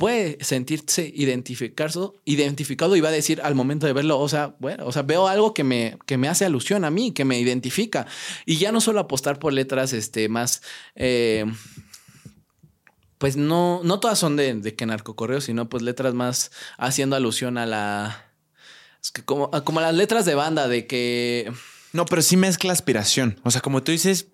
puede 0.00 0.42
sentirse 0.42 1.12
identificado, 1.14 2.14
identificado 2.24 2.96
y 2.96 3.02
va 3.02 3.10
a 3.10 3.12
decir 3.12 3.42
al 3.42 3.54
momento 3.54 3.86
de 3.86 3.92
verlo, 3.92 4.18
o 4.18 4.28
sea, 4.30 4.56
bueno, 4.58 4.86
o 4.86 4.92
sea, 4.92 5.02
veo 5.02 5.28
algo 5.28 5.52
que 5.52 5.62
me, 5.62 5.98
que 6.06 6.16
me 6.16 6.26
hace 6.28 6.46
alusión 6.46 6.86
a 6.86 6.90
mí, 6.90 7.12
que 7.12 7.26
me 7.26 7.38
identifica. 7.38 8.06
Y 8.46 8.56
ya 8.56 8.72
no 8.72 8.80
solo 8.80 9.00
apostar 9.00 9.38
por 9.38 9.52
letras 9.52 9.92
este, 9.92 10.28
más... 10.30 10.62
Eh, 10.94 11.44
pues 13.18 13.36
no, 13.36 13.82
no 13.84 14.00
todas 14.00 14.18
son 14.18 14.36
de, 14.36 14.54
de 14.54 14.74
que 14.74 14.86
narcocorreo, 14.86 15.42
sino 15.42 15.68
pues 15.68 15.82
letras 15.82 16.14
más 16.14 16.50
haciendo 16.78 17.14
alusión 17.14 17.58
a 17.58 17.66
la... 17.66 18.32
Es 19.02 19.10
que 19.10 19.22
como, 19.22 19.50
como 19.64 19.82
las 19.82 19.94
letras 19.94 20.24
de 20.24 20.34
banda, 20.34 20.66
de 20.68 20.86
que 20.86 21.52
no, 21.92 22.06
pero 22.06 22.22
sí 22.22 22.36
mezcla 22.36 22.72
aspiración. 22.72 23.40
O 23.42 23.50
sea, 23.50 23.60
como 23.60 23.82
tú 23.82 23.92
dices, 23.92 24.26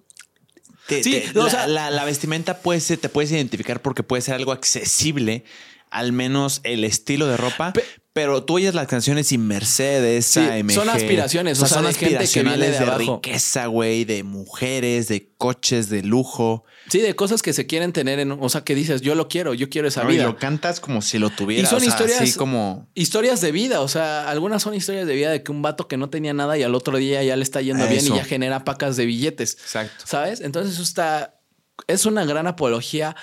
sí, 0.88 1.24
la, 1.34 2.04
vestimenta 2.04 2.58
puede 2.58 2.80
te 2.96 3.08
puedes 3.08 3.32
identificar 3.32 3.82
porque 3.82 4.02
puede 4.02 4.22
ser 4.22 4.34
algo 4.34 4.52
accesible, 4.52 5.44
al 5.96 6.12
menos 6.12 6.60
el 6.62 6.84
estilo 6.84 7.26
de 7.26 7.38
ropa. 7.38 7.72
pero 8.12 8.44
tú 8.44 8.56
oyes 8.56 8.74
las 8.74 8.86
canciones 8.86 9.32
y 9.32 9.38
Mercedes, 9.38 10.36
AMG. 10.36 10.72
Son 10.72 10.90
aspiraciones, 10.90 11.60
o 11.60 11.66
sea, 11.66 11.78
son 11.78 11.86
aspiracionales 11.86 12.78
de, 12.78 12.86
riqueza, 12.98 13.66
güey, 13.66 14.04
de 14.04 14.22
mujeres, 14.22 15.08
de 15.08 15.32
coches, 15.38 15.88
de 15.88 16.02
lujo. 16.02 16.64
Sí, 16.88 17.00
de 17.00 17.16
cosas 17.16 17.40
que 17.40 17.54
se 17.54 17.66
quieren 17.66 17.94
tener 17.94 18.18
en, 18.18 18.32
o 18.32 18.48
sea, 18.50 18.62
que 18.62 18.74
dices, 18.74 19.00
yo 19.00 19.14
lo 19.14 19.28
quiero, 19.28 19.54
yo 19.54 19.70
quiero 19.70 19.88
esa 19.88 20.04
vida. 20.04 20.22
Y 20.22 20.26
lo 20.26 20.36
cantas 20.36 20.80
como 20.80 21.00
si 21.00 21.18
lo 21.18 21.30
tuvieras. 21.30 21.72
Y 21.72 21.74
son 21.74 21.82
historias, 21.82 22.20
así 22.20 22.34
como 22.34 22.88
historias 22.94 23.40
de 23.40 23.52
vida, 23.52 23.80
o 23.80 23.88
sea, 23.88 24.28
algunas 24.28 24.62
son 24.62 24.74
historias 24.74 25.06
de 25.06 25.14
vida 25.14 25.30
de 25.30 25.42
que 25.42 25.50
un 25.50 25.62
vato 25.62 25.88
que 25.88 25.96
no 25.96 26.10
tenía 26.10 26.34
nada 26.34 26.58
y 26.58 26.62
al 26.62 26.74
otro 26.74 26.98
día 26.98 27.22
ya 27.22 27.36
le 27.36 27.42
está 27.42 27.62
yendo 27.62 27.86
bien 27.88 28.04
y 28.04 28.10
ya 28.10 28.24
genera 28.24 28.64
pacas 28.64 28.96
de 28.96 29.06
billetes. 29.06 29.54
Exacto. 29.54 30.04
¿Sabes? 30.06 30.42
Entonces 30.42 30.74
eso 30.74 30.82
está 30.82 31.36
es 31.86 32.06
una 32.06 32.24
gran 32.24 32.46
apología 32.46 33.16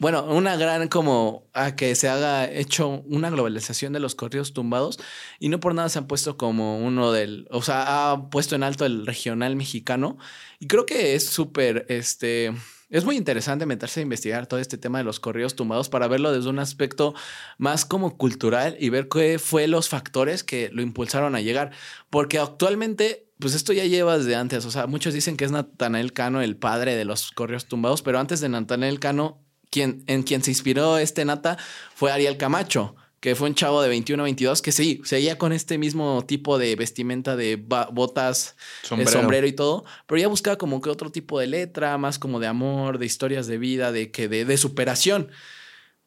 bueno, 0.00 0.24
una 0.24 0.56
gran 0.56 0.88
como 0.88 1.46
a 1.52 1.76
que 1.76 1.94
se 1.94 2.08
haga 2.08 2.50
hecho 2.50 3.02
una 3.06 3.28
globalización 3.28 3.92
de 3.92 4.00
los 4.00 4.14
corridos 4.14 4.54
tumbados 4.54 4.98
y 5.38 5.50
no 5.50 5.60
por 5.60 5.74
nada 5.74 5.90
se 5.90 5.98
han 5.98 6.06
puesto 6.06 6.38
como 6.38 6.78
uno 6.78 7.12
del, 7.12 7.46
o 7.50 7.60
sea, 7.60 8.10
ha 8.10 8.30
puesto 8.30 8.56
en 8.56 8.62
alto 8.62 8.86
el 8.86 9.06
regional 9.06 9.56
mexicano 9.56 10.16
y 10.58 10.68
creo 10.68 10.86
que 10.86 11.14
es 11.14 11.26
súper, 11.26 11.84
este, 11.90 12.54
es 12.88 13.04
muy 13.04 13.18
interesante 13.18 13.66
meterse 13.66 14.00
a 14.00 14.02
investigar 14.02 14.46
todo 14.46 14.58
este 14.58 14.78
tema 14.78 14.96
de 14.96 15.04
los 15.04 15.20
corridos 15.20 15.54
tumbados 15.54 15.90
para 15.90 16.08
verlo 16.08 16.32
desde 16.32 16.48
un 16.48 16.60
aspecto 16.60 17.14
más 17.58 17.84
como 17.84 18.16
cultural 18.16 18.78
y 18.80 18.88
ver 18.88 19.06
qué 19.08 19.38
fue 19.38 19.68
los 19.68 19.90
factores 19.90 20.42
que 20.44 20.70
lo 20.72 20.80
impulsaron 20.80 21.34
a 21.34 21.42
llegar. 21.42 21.72
Porque 22.08 22.38
actualmente, 22.38 23.28
pues 23.38 23.54
esto 23.54 23.72
ya 23.72 23.84
lleva 23.84 24.18
desde 24.18 24.34
antes. 24.34 24.64
O 24.64 24.72
sea, 24.72 24.88
muchos 24.88 25.14
dicen 25.14 25.36
que 25.36 25.44
es 25.44 25.52
Natanael 25.52 26.12
Cano 26.12 26.42
el 26.42 26.56
padre 26.56 26.96
de 26.96 27.04
los 27.04 27.30
corridos 27.30 27.66
tumbados, 27.66 28.02
pero 28.02 28.18
antes 28.18 28.40
de 28.40 28.48
Natanael 28.48 28.98
Cano, 28.98 29.44
quien, 29.70 30.02
en 30.06 30.22
quien 30.22 30.42
se 30.42 30.50
inspiró 30.50 30.98
este 30.98 31.24
Nata 31.24 31.56
fue 31.94 32.12
Ariel 32.12 32.36
Camacho 32.36 32.96
que 33.20 33.34
fue 33.34 33.48
un 33.48 33.54
chavo 33.54 33.82
de 33.82 33.88
21 33.90 34.22
22 34.22 34.62
que 34.62 34.72
sí, 34.72 35.02
seguía 35.04 35.36
con 35.36 35.52
este 35.52 35.76
mismo 35.76 36.24
tipo 36.26 36.58
de 36.58 36.74
vestimenta 36.74 37.36
de 37.36 37.56
botas, 37.56 38.56
eh, 38.56 38.86
sombrero. 38.86 39.10
sombrero. 39.12 39.46
y 39.46 39.52
todo, 39.52 39.84
pero 40.06 40.20
ya 40.20 40.28
buscaba 40.28 40.56
como 40.56 40.80
que 40.80 40.88
otro 40.88 41.12
tipo 41.12 41.38
de 41.38 41.46
letra, 41.46 41.98
más 41.98 42.18
como 42.18 42.40
de 42.40 42.46
amor, 42.46 42.98
de 42.98 43.06
historias 43.06 43.46
de 43.46 43.58
vida, 43.58 43.92
de 43.92 44.10
que 44.10 44.26
de, 44.28 44.46
de 44.46 44.56
superación. 44.56 45.30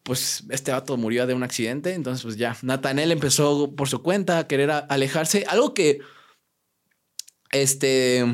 Pues 0.01 0.43
este 0.49 0.71
vato 0.71 0.97
murió 0.97 1.25
de 1.27 1.33
un 1.33 1.43
accidente, 1.43 1.93
entonces 1.93 2.23
pues 2.23 2.35
ya, 2.35 2.57
Natanel 2.61 3.11
empezó 3.11 3.73
por 3.73 3.87
su 3.87 4.01
cuenta 4.01 4.39
a 4.39 4.47
querer 4.47 4.69
alejarse, 4.71 5.45
algo 5.47 5.73
que 5.73 5.99
este 7.51 8.25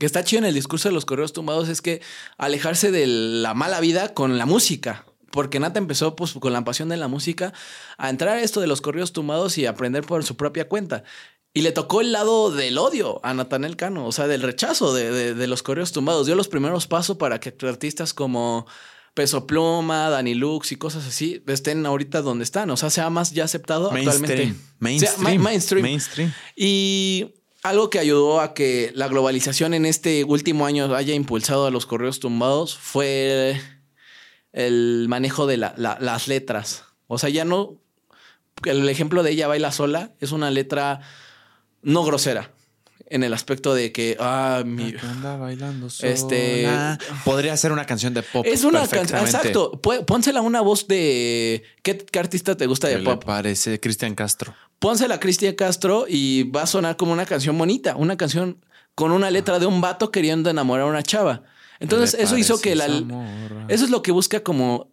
que 0.00 0.06
está 0.06 0.24
chido 0.24 0.38
en 0.38 0.46
el 0.46 0.54
discurso 0.54 0.88
de 0.88 0.94
los 0.94 1.04
correos 1.04 1.34
tumbados 1.34 1.68
es 1.68 1.82
que 1.82 2.00
alejarse 2.38 2.90
de 2.90 3.06
la 3.06 3.52
mala 3.52 3.80
vida 3.80 4.14
con 4.14 4.38
la 4.38 4.46
música. 4.46 5.04
porque 5.30 5.60
Nata 5.60 5.78
empezó 5.78 6.16
pues 6.16 6.32
con 6.32 6.52
la 6.52 6.64
pasión 6.64 6.88
de 6.88 6.96
la 6.96 7.06
música 7.06 7.52
a 7.98 8.10
entrar 8.10 8.38
a 8.38 8.42
esto 8.42 8.60
de 8.60 8.66
los 8.66 8.80
corridos 8.80 9.12
tumbados 9.12 9.58
y 9.58 9.66
aprender 9.66 10.02
por 10.02 10.24
su 10.24 10.36
propia 10.36 10.68
cuenta. 10.68 11.04
Y 11.52 11.60
le 11.60 11.70
tocó 11.70 12.00
el 12.00 12.12
lado 12.12 12.50
del 12.50 12.78
odio 12.78 13.20
a 13.22 13.34
Natanel 13.34 13.76
Cano, 13.76 14.06
o 14.06 14.12
sea, 14.12 14.26
del 14.26 14.42
rechazo 14.42 14.94
de, 14.94 15.34
de, 15.34 15.46
los 15.46 15.62
corridos 15.62 15.92
tumbados. 15.92 16.26
Dio 16.26 16.34
los 16.34 16.48
primeros 16.48 16.86
pasos 16.86 17.16
para 17.18 17.38
que 17.38 17.54
artistas 17.68 18.14
como 18.14 18.66
Peso 19.14 19.46
Pluma, 19.46 20.08
Dani 20.08 20.34
Lux 20.34 20.72
y 20.72 20.76
cosas 20.76 21.06
así 21.06 21.44
estén 21.46 21.84
ahorita 21.84 22.22
donde 22.22 22.44
están. 22.44 22.70
O 22.70 22.76
sea, 22.76 22.88
sea 22.88 23.10
más 23.10 23.32
ya 23.32 23.44
aceptado 23.44 23.92
actualmente. 23.92 24.54
Mainstream. 24.78 25.42
mainstream. 25.42 25.82
Mainstream. 25.82 26.32
Y 26.56 27.34
algo 27.62 27.90
que 27.90 27.98
ayudó 27.98 28.40
a 28.40 28.54
que 28.54 28.92
la 28.94 29.08
globalización 29.08 29.74
en 29.74 29.86
este 29.86 30.24
último 30.24 30.66
año 30.66 30.94
haya 30.94 31.14
impulsado 31.14 31.66
a 31.66 31.70
los 31.70 31.86
correos 31.86 32.20
tumbados 32.20 32.76
fue 32.76 33.60
el 34.52 35.06
manejo 35.08 35.46
de 35.46 35.56
las 35.56 36.28
letras. 36.28 36.84
O 37.06 37.18
sea, 37.18 37.28
ya 37.28 37.44
no. 37.44 37.76
El 38.64 38.88
ejemplo 38.88 39.22
de 39.22 39.30
ella 39.30 39.48
baila 39.48 39.72
sola 39.72 40.12
es 40.20 40.32
una 40.32 40.50
letra 40.50 41.00
no 41.82 42.04
grosera 42.04 42.50
en 43.10 43.24
el 43.24 43.34
aspecto 43.34 43.74
de 43.74 43.92
que 43.92 44.16
ah 44.18 44.62
mi 44.64 44.94
anda 45.02 45.36
bailando 45.36 45.90
sola. 45.90 46.12
este 46.12 46.66
podría 47.24 47.56
ser 47.56 47.72
una 47.72 47.84
canción 47.84 48.14
de 48.14 48.22
pop 48.22 48.46
es 48.46 48.64
una 48.64 48.86
canción 48.86 49.20
exacto. 49.20 49.80
Pónsela 50.06 50.40
una 50.40 50.60
voz 50.60 50.86
de 50.86 51.64
¿qué, 51.82 52.06
artista 52.18 52.56
te 52.56 52.66
gusta 52.66 52.88
de 52.88 52.98
pop 52.98 53.22
parece 53.24 53.78
Cristian 53.80 54.14
Castro 54.14 54.54
pónsela 54.78 55.16
a 55.16 55.20
Cristian 55.20 55.54
Castro 55.54 56.06
y 56.08 56.44
va 56.44 56.62
a 56.62 56.66
sonar 56.66 56.96
como 56.96 57.12
una 57.12 57.26
canción 57.26 57.58
bonita 57.58 57.96
una 57.96 58.16
canción 58.16 58.64
con 58.94 59.12
una 59.12 59.30
letra 59.30 59.58
de 59.58 59.66
un 59.66 59.80
vato 59.80 60.10
queriendo 60.10 60.50
enamorar 60.50 60.86
a 60.86 60.90
una 60.90 61.02
chava. 61.02 61.42
Entonces 61.78 62.20
eso 62.20 62.36
hizo 62.36 62.60
que 62.60 62.74
la 62.74 62.86
eso 63.68 63.84
es 63.84 63.90
lo 63.90 64.02
que 64.02 64.12
busca 64.12 64.40
como 64.40 64.89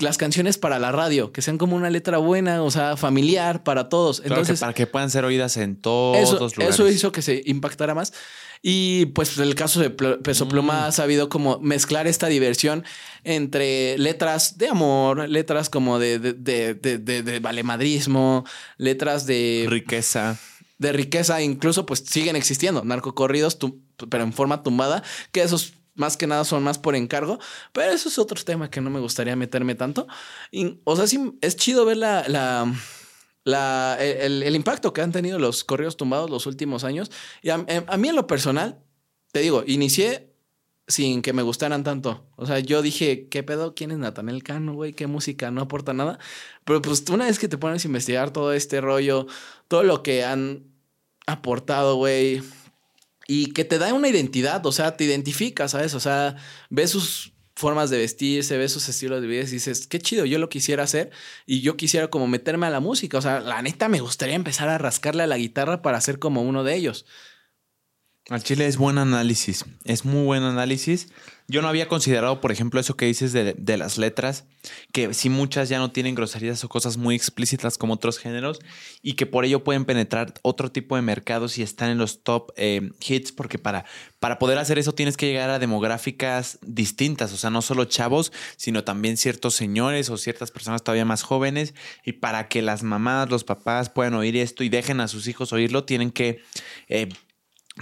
las 0.00 0.18
canciones 0.18 0.58
para 0.58 0.78
la 0.78 0.92
radio, 0.92 1.32
que 1.32 1.42
sean 1.42 1.58
como 1.58 1.76
una 1.76 1.90
letra 1.90 2.18
buena, 2.18 2.62
o 2.62 2.70
sea, 2.70 2.96
familiar 2.96 3.62
para 3.64 3.88
todos. 3.88 4.22
Entonces, 4.24 4.60
para 4.60 4.72
que 4.72 4.86
puedan 4.86 5.10
ser 5.10 5.24
oídas 5.24 5.56
en 5.56 5.76
todos 5.76 6.32
los 6.40 6.56
lugares. 6.56 6.74
Eso 6.74 6.88
hizo 6.88 7.12
que 7.12 7.22
se 7.22 7.42
impactara 7.46 7.94
más. 7.94 8.12
Y 8.62 9.06
pues 9.06 9.38
el 9.38 9.54
caso 9.54 9.80
de 9.80 9.90
Peso 9.90 10.46
mm. 10.46 10.48
Pluma 10.48 10.86
ha 10.86 10.92
sabido 10.92 11.28
como 11.28 11.60
mezclar 11.60 12.06
esta 12.06 12.26
diversión 12.26 12.84
entre 13.24 13.96
letras 13.98 14.58
de 14.58 14.68
amor, 14.68 15.28
letras 15.28 15.70
como 15.70 15.98
de, 15.98 16.18
de, 16.18 16.32
de, 16.32 16.74
de, 16.74 17.22
de 17.22 17.40
valemadrismo, 17.40 18.44
letras 18.76 19.26
de... 19.26 19.66
Riqueza. 19.68 20.38
De 20.78 20.92
riqueza, 20.92 21.42
incluso 21.42 21.86
pues 21.86 22.00
siguen 22.00 22.36
existiendo 22.36 22.84
narcocorridos, 22.84 23.58
pero 24.10 24.22
en 24.22 24.32
forma 24.32 24.62
tumbada, 24.62 25.02
que 25.32 25.42
esos 25.42 25.74
más 25.98 26.16
que 26.16 26.26
nada 26.26 26.44
son 26.44 26.62
más 26.62 26.78
por 26.78 26.96
encargo, 26.96 27.38
pero 27.72 27.90
eso 27.90 28.08
es 28.08 28.18
otro 28.18 28.42
tema 28.42 28.70
que 28.70 28.80
no 28.80 28.88
me 28.88 29.00
gustaría 29.00 29.36
meterme 29.36 29.74
tanto. 29.74 30.06
o 30.84 30.96
sea, 30.96 31.06
sí, 31.06 31.32
es 31.40 31.56
chido 31.56 31.84
ver 31.84 31.96
la, 31.98 32.26
la, 32.28 32.72
la 33.44 33.96
el, 34.00 34.54
impacto 34.54 34.92
que 34.92 35.00
han 35.02 35.12
tenido 35.12 35.38
los 35.38 35.64
correos 35.64 35.96
tumbados 35.96 36.30
los 36.30 36.46
últimos 36.46 36.84
años. 36.84 37.10
Y 37.42 37.50
a, 37.50 37.58
mí 37.58 38.08
en 38.08 38.16
lo 38.16 38.26
personal, 38.26 38.78
te 39.32 39.40
digo, 39.40 39.64
inicié 39.66 40.32
sin 40.86 41.20
que 41.20 41.32
me 41.32 41.42
gustaran 41.42 41.84
tanto. 41.84 42.26
O 42.36 42.46
sea, 42.46 42.60
yo 42.60 42.80
dije, 42.80 43.28
¿qué 43.28 43.42
pedo? 43.42 43.74
¿Quién 43.74 43.90
es 43.90 43.98
Natanel 43.98 44.42
Cano, 44.42 44.74
güey? 44.74 44.94
¿Qué 44.94 45.06
música? 45.06 45.50
No 45.50 45.62
aporta 45.62 45.92
nada. 45.92 46.18
Pero 46.64 46.80
pues 46.80 47.04
una 47.10 47.26
vez 47.26 47.38
que 47.38 47.48
te 47.48 47.58
pones 47.58 47.84
a 47.84 47.88
investigar 47.88 48.30
todo 48.30 48.52
este 48.52 48.80
rollo, 48.80 49.26
todo 49.66 49.82
lo 49.82 50.02
que 50.02 50.24
han 50.24 50.64
aportado, 51.26 51.96
güey, 51.96 52.42
y 53.28 53.52
que 53.52 53.64
te 53.64 53.78
da 53.78 53.92
una 53.92 54.08
identidad, 54.08 54.64
o 54.66 54.72
sea, 54.72 54.96
te 54.96 55.04
identificas, 55.04 55.72
¿sabes? 55.72 55.94
O 55.94 56.00
sea, 56.00 56.36
ves 56.70 56.90
sus 56.90 57.34
formas 57.54 57.90
de 57.90 57.98
vestirse, 57.98 58.56
ves 58.56 58.72
sus 58.72 58.88
estilos 58.88 59.20
de 59.20 59.26
vida 59.26 59.42
y 59.42 59.46
dices, 59.46 59.86
qué 59.86 60.00
chido, 60.00 60.24
yo 60.24 60.38
lo 60.38 60.48
quisiera 60.48 60.84
hacer 60.84 61.10
y 61.44 61.60
yo 61.60 61.76
quisiera 61.76 62.08
como 62.08 62.26
meterme 62.26 62.66
a 62.66 62.70
la 62.70 62.80
música, 62.80 63.18
o 63.18 63.22
sea, 63.22 63.40
la 63.40 63.60
neta 63.60 63.88
me 63.88 64.00
gustaría 64.00 64.34
empezar 64.34 64.68
a 64.70 64.78
rascarle 64.78 65.24
a 65.24 65.26
la 65.26 65.36
guitarra 65.36 65.82
para 65.82 66.00
ser 66.00 66.18
como 66.18 66.42
uno 66.42 66.64
de 66.64 66.74
ellos. 66.76 67.04
Al 68.30 68.42
chile 68.42 68.66
es 68.66 68.76
buen 68.76 68.98
análisis, 68.98 69.64
es 69.84 70.04
muy 70.04 70.22
buen 70.22 70.42
análisis. 70.42 71.08
Yo 71.46 71.62
no 71.62 71.68
había 71.68 71.88
considerado, 71.88 72.42
por 72.42 72.52
ejemplo, 72.52 72.78
eso 72.78 72.94
que 72.94 73.06
dices 73.06 73.32
de, 73.32 73.76
las 73.78 73.96
letras, 73.96 74.44
que 74.92 75.14
si 75.14 75.30
muchas 75.30 75.70
ya 75.70 75.78
no 75.78 75.92
tienen 75.92 76.14
groserías 76.14 76.62
o 76.62 76.68
cosas 76.68 76.98
muy 76.98 77.14
explícitas 77.14 77.78
como 77.78 77.94
otros 77.94 78.18
géneros, 78.18 78.58
y 79.00 79.14
que 79.14 79.24
por 79.24 79.46
ello 79.46 79.64
pueden 79.64 79.86
penetrar 79.86 80.34
otro 80.42 80.70
tipo 80.70 80.94
de 80.94 81.00
mercados 81.00 81.56
y 81.56 81.62
están 81.62 81.88
en 81.88 81.96
los 81.96 82.22
top 82.22 82.52
eh, 82.56 82.90
hits, 83.00 83.32
porque 83.32 83.58
para, 83.58 83.86
para 84.18 84.38
poder 84.38 84.58
hacer 84.58 84.78
eso 84.78 84.92
tienes 84.92 85.16
que 85.16 85.24
llegar 85.24 85.48
a 85.48 85.58
demográficas 85.58 86.58
distintas, 86.60 87.32
o 87.32 87.38
sea, 87.38 87.48
no 87.48 87.62
solo 87.62 87.86
chavos, 87.86 88.30
sino 88.58 88.84
también 88.84 89.16
ciertos 89.16 89.54
señores 89.54 90.10
o 90.10 90.18
ciertas 90.18 90.50
personas 90.50 90.82
todavía 90.82 91.06
más 91.06 91.22
jóvenes, 91.22 91.72
y 92.04 92.12
para 92.12 92.48
que 92.48 92.60
las 92.60 92.82
mamás, 92.82 93.30
los 93.30 93.44
papás 93.44 93.88
puedan 93.88 94.12
oír 94.12 94.36
esto 94.36 94.64
y 94.64 94.68
dejen 94.68 95.00
a 95.00 95.08
sus 95.08 95.26
hijos 95.28 95.54
oírlo, 95.54 95.84
tienen 95.84 96.10
que... 96.10 96.42
Eh, 96.90 97.08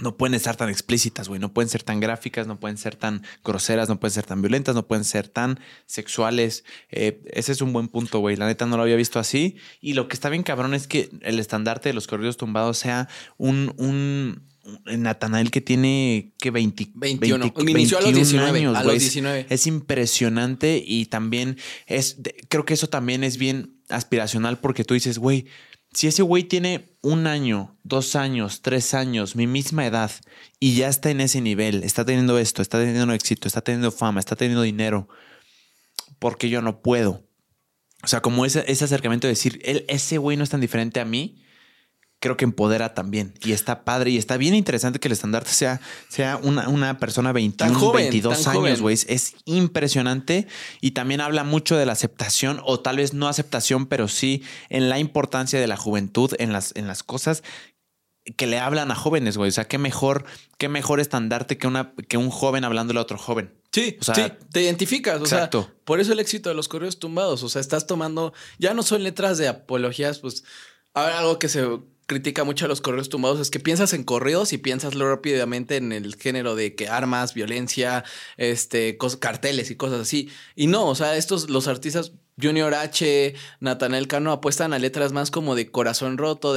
no 0.01 0.17
pueden 0.17 0.33
estar 0.33 0.55
tan 0.55 0.69
explícitas, 0.69 1.27
güey. 1.27 1.39
No 1.39 1.53
pueden 1.53 1.69
ser 1.69 1.83
tan 1.83 1.99
gráficas, 1.99 2.47
no 2.47 2.59
pueden 2.59 2.77
ser 2.77 2.95
tan 2.95 3.23
groseras, 3.43 3.89
no 3.89 3.99
pueden 3.99 4.13
ser 4.13 4.25
tan 4.25 4.41
violentas, 4.41 4.75
no 4.75 4.87
pueden 4.87 5.03
ser 5.03 5.27
tan 5.27 5.59
sexuales. 5.85 6.63
Eh, 6.89 7.21
ese 7.31 7.51
es 7.51 7.61
un 7.61 7.73
buen 7.73 7.87
punto, 7.87 8.19
güey. 8.19 8.35
La 8.35 8.47
neta 8.47 8.65
no 8.65 8.77
lo 8.77 8.83
había 8.83 8.95
visto 8.95 9.19
así. 9.19 9.55
Y 9.81 9.93
lo 9.93 10.07
que 10.07 10.15
está 10.15 10.29
bien 10.29 10.43
cabrón 10.43 10.73
es 10.73 10.87
que 10.87 11.09
el 11.21 11.39
estandarte 11.39 11.89
de 11.89 11.93
los 11.93 12.07
corridos 12.07 12.37
tumbados 12.37 12.77
sea 12.77 13.07
un, 13.37 13.73
un 13.77 14.43
Natanael 14.85 15.51
que 15.51 15.61
tiene 15.61 16.33
que 16.39 16.51
20, 16.51 16.91
21, 16.95 17.53
inició 17.67 17.97
a 17.99 18.01
los 18.01 18.13
19, 18.13 18.59
años, 18.59 18.77
a 18.77 18.83
los 18.83 18.99
19. 18.99 19.45
Es, 19.49 19.67
impresionante 19.67 20.83
y 20.85 21.05
también 21.05 21.57
es, 21.85 22.17
creo 22.49 22.65
que 22.65 22.73
eso 22.73 22.87
también 22.87 23.23
es 23.23 23.37
bien 23.37 23.77
aspiracional 23.89 24.59
porque 24.59 24.83
tú 24.83 24.93
dices, 24.93 25.19
güey, 25.19 25.45
si 25.97 26.05
ese 26.05 26.21
güey 26.21 26.43
tiene 26.43 26.95
un 27.01 27.25
año, 27.25 27.75
dos 27.81 28.15
años, 28.15 28.61
tres 28.61 28.93
años, 28.93 29.35
mi 29.35 29.47
misma 29.47 29.83
edad, 29.83 30.11
y 30.59 30.75
ya 30.75 30.89
está 30.89 31.09
en 31.09 31.21
ese 31.21 31.41
nivel, 31.41 31.83
está 31.83 32.05
teniendo 32.05 32.37
esto, 32.37 32.61
está 32.61 32.77
teniendo 32.77 33.11
éxito, 33.13 33.47
está 33.47 33.61
teniendo 33.61 33.91
fama, 33.91 34.19
está 34.19 34.35
teniendo 34.35 34.61
dinero, 34.61 35.09
porque 36.19 36.49
yo 36.49 36.61
no 36.61 36.83
puedo. 36.83 37.27
O 38.03 38.07
sea, 38.07 38.21
como 38.21 38.45
ese, 38.45 38.63
ese 38.67 38.85
acercamiento 38.85 39.25
de 39.25 39.31
decir, 39.31 39.59
él, 39.65 39.85
ese 39.87 40.19
güey 40.19 40.37
no 40.37 40.43
es 40.43 40.51
tan 40.51 40.61
diferente 40.61 40.99
a 40.99 41.05
mí, 41.05 41.43
creo 42.19 42.37
que 42.37 42.45
empodera 42.45 42.93
también. 42.93 43.33
Y 43.43 43.51
está 43.51 43.83
padre 43.83 44.11
y 44.11 44.17
está 44.17 44.37
bien 44.37 44.55
interesante 44.55 44.99
que 44.99 45.07
el 45.07 45.11
estandarte 45.11 45.51
sea, 45.51 45.81
sea 46.09 46.37
una, 46.37 46.67
una 46.69 46.97
persona 46.97 47.31
21, 47.31 47.91
22 47.91 48.47
años, 48.47 48.81
güey. 48.81 48.97
Es 49.07 49.35
impresionante 49.45 50.47
y 50.81 50.91
también 50.91 51.21
habla 51.21 51.43
mucho 51.43 51.77
de 51.77 51.85
la 51.85 51.93
aceptación 51.93 52.61
o 52.65 52.79
tal 52.79 52.97
vez 52.97 53.13
no 53.13 53.27
aceptación, 53.27 53.85
pero 53.85 54.07
sí 54.07 54.43
en 54.69 54.89
la 54.89 54.99
importancia 54.99 55.59
de 55.59 55.67
la 55.67 55.77
juventud 55.77 56.33
en 56.39 56.53
las, 56.53 56.75
en 56.75 56.87
las 56.87 57.03
cosas 57.03 57.43
que 58.35 58.47
le 58.47 58.59
hablan 58.59 58.91
a 58.91 58.95
jóvenes, 58.95 59.37
güey. 59.37 59.49
O 59.49 59.53
sea, 59.53 59.65
qué 59.65 59.77
mejor, 59.77 60.25
qué 60.57 60.67
mejor 60.67 60.99
estandarte 60.99 61.57
que, 61.57 61.67
una, 61.67 61.93
que 62.09 62.17
un 62.17 62.29
joven 62.29 62.65
hablándole 62.65 62.99
a 62.99 63.03
otro 63.03 63.17
joven. 63.17 63.53
Sí, 63.71 63.97
o 64.01 64.03
sea, 64.03 64.15
sí, 64.15 64.23
te 64.51 64.63
identificas. 64.63 65.19
O 65.21 65.23
exacto. 65.23 65.63
sea, 65.63 65.73
por 65.85 65.99
eso 65.99 66.13
el 66.13 66.19
éxito 66.19 66.49
de 66.49 66.55
los 66.55 66.67
correos 66.67 66.99
tumbados. 66.99 67.43
O 67.43 67.49
sea, 67.49 67.61
estás 67.61 67.87
tomando, 67.87 68.33
ya 68.59 68.73
no 68.73 68.83
son 68.83 69.03
letras 69.03 69.37
de 69.37 69.47
apologías, 69.47 70.19
pues, 70.19 70.43
a 70.93 71.05
ver, 71.05 71.13
algo 71.13 71.39
que 71.39 71.47
se 71.47 71.65
critica 72.07 72.43
mucho 72.45 72.65
a 72.65 72.67
los 72.67 72.81
correos 72.81 73.09
tumbados 73.09 73.39
es 73.39 73.51
que 73.51 73.59
piensas 73.59 73.93
en 73.93 74.03
correos 74.03 74.53
y 74.53 74.57
piensas 74.57 74.95
rápidamente 74.95 75.75
en 75.75 75.91
el 75.91 76.15
género 76.15 76.55
de 76.55 76.73
que 76.73 76.87
armas, 76.87 77.33
violencia, 77.33 78.03
este, 78.37 78.97
carteles 79.19 79.69
y 79.69 79.75
cosas 79.75 80.01
así. 80.01 80.31
Y 80.55 80.67
no, 80.67 80.87
o 80.87 80.95
sea, 80.95 81.17
estos, 81.17 81.49
los 81.49 81.67
artistas 81.67 82.13
Junior 82.41 82.73
H, 82.73 83.33
Nathaniel 83.59 84.07
Cano 84.07 84.31
apuestan 84.31 84.73
a 84.73 84.79
letras 84.79 85.11
más 85.11 85.31
como 85.31 85.55
de 85.55 85.69
corazón 85.69 86.17
roto, 86.17 86.55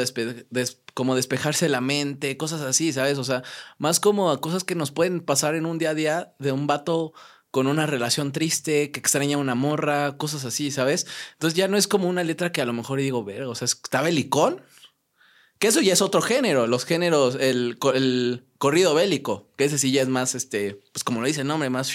como 0.94 1.16
despejarse 1.16 1.68
la 1.68 1.80
mente, 1.80 2.36
cosas 2.36 2.60
así, 2.60 2.92
¿sabes? 2.92 3.18
O 3.18 3.24
sea, 3.24 3.42
más 3.78 3.98
como 3.98 4.30
a 4.30 4.40
cosas 4.40 4.62
que 4.62 4.74
nos 4.74 4.90
pueden 4.90 5.20
pasar 5.20 5.54
en 5.54 5.66
un 5.66 5.78
día 5.78 5.90
a 5.90 5.94
día 5.94 6.34
de 6.38 6.52
un 6.52 6.66
vato 6.66 7.12
con 7.50 7.66
una 7.66 7.86
relación 7.86 8.30
triste, 8.30 8.92
que 8.92 9.00
extraña 9.00 9.36
una 9.36 9.54
morra, 9.54 10.16
cosas 10.16 10.44
así, 10.44 10.70
¿sabes? 10.70 11.06
Entonces 11.32 11.56
ya 11.56 11.66
no 11.66 11.76
es 11.76 11.88
como 11.88 12.08
una 12.08 12.22
letra 12.22 12.52
que 12.52 12.60
a 12.60 12.66
lo 12.66 12.72
mejor 12.72 13.00
digo, 13.00 13.24
ver, 13.24 13.42
o 13.42 13.54
sea, 13.54 13.64
está 13.64 14.02
belicón, 14.02 14.62
que 15.60 15.68
eso 15.68 15.82
ya 15.82 15.92
es 15.92 16.00
otro 16.00 16.22
género, 16.22 16.66
los 16.66 16.86
géneros, 16.86 17.36
el, 17.38 17.78
el 17.94 18.42
corrido 18.56 18.94
bélico, 18.94 19.46
que 19.56 19.66
ese 19.66 19.78
sí 19.78 19.92
ya 19.92 20.00
es 20.00 20.08
más, 20.08 20.34
este, 20.34 20.80
pues 20.92 21.04
como 21.04 21.20
lo 21.20 21.26
dice 21.26 21.42
el 21.42 21.46
nombre, 21.46 21.70
más... 21.70 21.92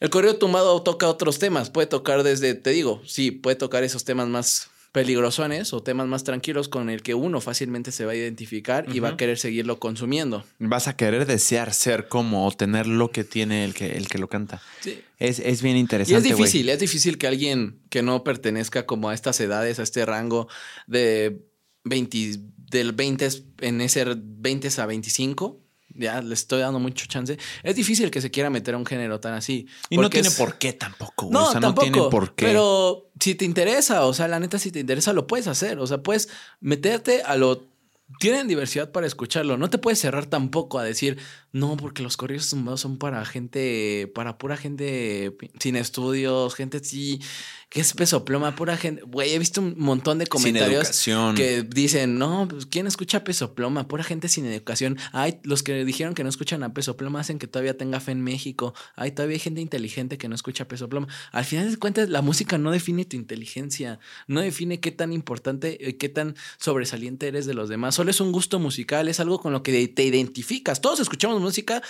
El 0.00 0.10
corrido 0.10 0.36
tumbado 0.36 0.82
toca 0.82 1.08
otros 1.08 1.38
temas, 1.38 1.70
puede 1.70 1.86
tocar 1.86 2.24
desde, 2.24 2.54
te 2.54 2.70
digo, 2.70 3.00
sí, 3.06 3.30
puede 3.30 3.56
tocar 3.56 3.84
esos 3.84 4.04
temas 4.04 4.26
más 4.26 4.70
peligrosones 4.92 5.72
o 5.72 5.82
temas 5.82 6.06
más 6.06 6.24
tranquilos 6.24 6.68
con 6.68 6.88
el 6.88 7.02
que 7.02 7.14
uno 7.14 7.40
fácilmente 7.40 7.92
se 7.92 8.04
va 8.04 8.12
a 8.12 8.14
identificar 8.14 8.86
y 8.92 9.00
va 9.00 9.10
a 9.10 9.16
querer 9.16 9.38
seguirlo 9.38 9.78
consumiendo. 9.78 10.44
Vas 10.58 10.88
a 10.88 10.96
querer 10.96 11.26
desear 11.26 11.74
ser 11.74 12.08
como 12.08 12.46
o 12.46 12.52
tener 12.52 12.86
lo 12.86 13.10
que 13.10 13.24
tiene 13.24 13.64
el 13.64 13.74
que, 13.74 13.96
el 13.96 14.08
que 14.08 14.18
lo 14.18 14.28
canta. 14.28 14.62
Sí. 14.80 15.00
Es, 15.18 15.40
es 15.40 15.62
bien 15.62 15.76
interesante. 15.76 16.28
Y 16.28 16.30
es 16.30 16.36
difícil, 16.36 16.68
es 16.68 16.78
difícil 16.80 17.18
que 17.18 17.26
alguien 17.26 17.80
que 17.90 18.02
no 18.02 18.24
pertenezca 18.24 18.86
como 18.86 19.10
a 19.10 19.14
estas 19.14 19.40
edades, 19.40 19.78
a 19.78 19.82
este 19.82 20.04
rango 20.06 20.48
de 20.86 21.44
20, 21.84 22.40
del 22.70 22.92
20 22.92 23.28
en 23.60 23.80
ese 23.80 24.04
20 24.04 24.68
a 24.80 24.86
25, 24.86 25.60
ya 25.94 26.20
le 26.20 26.34
estoy 26.34 26.60
dando 26.60 26.80
mucho 26.80 27.06
chance. 27.06 27.38
Es 27.62 27.76
difícil 27.76 28.10
que 28.10 28.20
se 28.20 28.30
quiera 28.30 28.50
meter 28.50 28.74
a 28.74 28.78
un 28.78 28.86
género 28.86 29.20
tan 29.20 29.34
así. 29.34 29.66
Y 29.90 29.96
no 29.96 30.10
tiene 30.10 30.30
por 30.32 30.58
qué 30.58 30.72
tampoco, 30.72 31.28
No, 31.30 31.48
o 31.48 31.52
sea, 31.52 31.60
tampoco, 31.60 31.86
no 31.86 31.92
tiene 31.92 32.10
por 32.10 32.34
qué. 32.34 32.46
Pero 32.46 33.10
si 33.20 33.34
te 33.34 33.44
interesa, 33.44 34.04
o 34.04 34.12
sea, 34.12 34.26
la 34.26 34.40
neta, 34.40 34.58
si 34.58 34.72
te 34.72 34.80
interesa, 34.80 35.12
lo 35.12 35.26
puedes 35.26 35.46
hacer. 35.46 35.78
O 35.78 35.86
sea, 35.86 36.02
puedes 36.02 36.28
meterte 36.60 37.22
a 37.22 37.36
lo 37.36 37.68
tienen 38.18 38.48
diversidad 38.48 38.92
para 38.92 39.06
escucharlo. 39.06 39.56
No 39.56 39.70
te 39.70 39.78
puedes 39.78 39.98
cerrar 39.98 40.26
tampoco 40.26 40.78
a 40.78 40.84
decir, 40.84 41.18
no, 41.54 41.76
porque 41.76 42.02
los 42.02 42.16
corridos 42.16 42.50
tumbados 42.50 42.80
son 42.80 42.98
para 42.98 43.24
gente, 43.24 44.10
para 44.12 44.38
pura 44.38 44.56
gente 44.56 45.36
sin 45.60 45.76
estudios, 45.76 46.56
gente 46.56 46.82
sí, 46.82 47.20
que 47.68 47.80
es 47.80 47.92
peso 47.94 48.24
pluma, 48.24 48.56
pura 48.56 48.76
gente. 48.76 49.02
Güey, 49.02 49.34
he 49.34 49.38
visto 49.38 49.60
un 49.60 49.74
montón 49.78 50.18
de 50.18 50.26
comentarios 50.26 51.04
que 51.36 51.62
dicen, 51.62 52.18
no, 52.18 52.48
pues 52.48 52.66
¿quién 52.66 52.88
escucha 52.88 53.22
peso 53.22 53.54
pluma? 53.54 53.86
Pura 53.86 54.02
gente 54.02 54.28
sin 54.28 54.46
educación. 54.46 54.98
Ay, 55.12 55.38
los 55.44 55.62
que 55.62 55.84
dijeron 55.84 56.14
que 56.14 56.24
no 56.24 56.28
escuchan 56.28 56.64
a 56.64 56.74
peso 56.74 56.96
pluma 56.96 57.20
hacen 57.20 57.38
que 57.38 57.46
todavía 57.46 57.78
tenga 57.78 58.00
fe 58.00 58.10
en 58.10 58.22
México. 58.22 58.74
Ay, 58.96 59.12
todavía 59.12 59.36
hay 59.36 59.40
gente 59.40 59.60
inteligente 59.60 60.18
que 60.18 60.28
no 60.28 60.34
escucha 60.34 60.66
peso 60.66 60.88
pluma. 60.88 61.06
Al 61.30 61.44
final 61.44 61.70
de 61.70 61.76
cuentas, 61.76 62.08
la 62.08 62.20
música 62.20 62.58
no 62.58 62.72
define 62.72 63.04
tu 63.04 63.16
inteligencia, 63.16 64.00
no 64.26 64.40
define 64.40 64.80
qué 64.80 64.90
tan 64.90 65.12
importante, 65.12 65.78
y 65.80 65.92
qué 65.94 66.08
tan 66.08 66.34
sobresaliente 66.58 67.28
eres 67.28 67.46
de 67.46 67.54
los 67.54 67.68
demás. 67.68 67.94
Solo 67.94 68.10
es 68.10 68.20
un 68.20 68.32
gusto 68.32 68.58
musical, 68.58 69.06
es 69.06 69.20
algo 69.20 69.40
con 69.40 69.52
lo 69.52 69.62
que 69.62 69.86
te 69.86 70.02
identificas. 70.02 70.80
Todos 70.80 70.98
escuchamos 70.98 71.43
música 71.44 71.82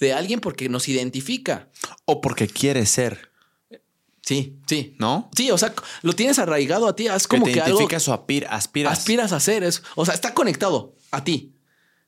de 0.00 0.12
alguien 0.12 0.40
porque 0.40 0.68
nos 0.68 0.88
identifica. 0.88 1.68
O 2.04 2.20
porque 2.20 2.46
quiere 2.46 2.84
ser. 2.84 3.30
Sí, 4.22 4.58
sí. 4.66 4.96
¿No? 4.98 5.30
Sí, 5.36 5.50
o 5.52 5.58
sea, 5.58 5.72
lo 6.02 6.12
tienes 6.12 6.38
arraigado 6.38 6.88
a 6.88 6.96
ti. 6.96 7.06
Es 7.06 7.28
como 7.28 7.46
que, 7.46 7.52
te 7.52 7.58
identificas 7.58 8.08
o 8.08 8.12
aspiras. 8.12 8.52
Aspiras 8.52 9.32
a 9.32 9.40
ser. 9.40 9.62
Es, 9.62 9.82
o 9.94 10.04
sea, 10.04 10.14
está 10.14 10.34
conectado 10.34 10.96
a 11.12 11.22
ti. 11.22 11.54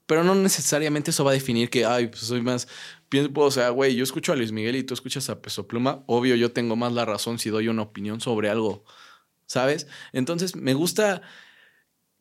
Pero 0.06 0.24
no 0.24 0.34
necesariamente 0.34 1.10
eso 1.10 1.22
va 1.22 1.30
a 1.30 1.34
definir 1.34 1.70
que, 1.70 1.84
ay, 1.84 2.08
pues 2.08 2.22
soy 2.22 2.40
más. 2.40 2.66
Pienso, 3.08 3.30
o 3.34 3.50
sea, 3.50 3.70
güey, 3.70 3.94
yo 3.94 4.02
escucho 4.02 4.32
a 4.32 4.36
Luis 4.36 4.52
Miguel 4.52 4.76
y 4.76 4.82
tú 4.82 4.94
escuchas 4.94 5.28
a 5.30 5.40
Peso 5.40 5.68
Pluma. 5.68 6.02
Obvio, 6.06 6.34
yo 6.34 6.50
tengo 6.50 6.76
más 6.76 6.92
la 6.92 7.04
razón 7.04 7.38
si 7.38 7.50
doy 7.50 7.68
una 7.68 7.82
opinión 7.82 8.20
sobre 8.20 8.50
algo. 8.50 8.84
¿Sabes? 9.46 9.86
Entonces, 10.12 10.56
me 10.56 10.74
gusta 10.74 11.22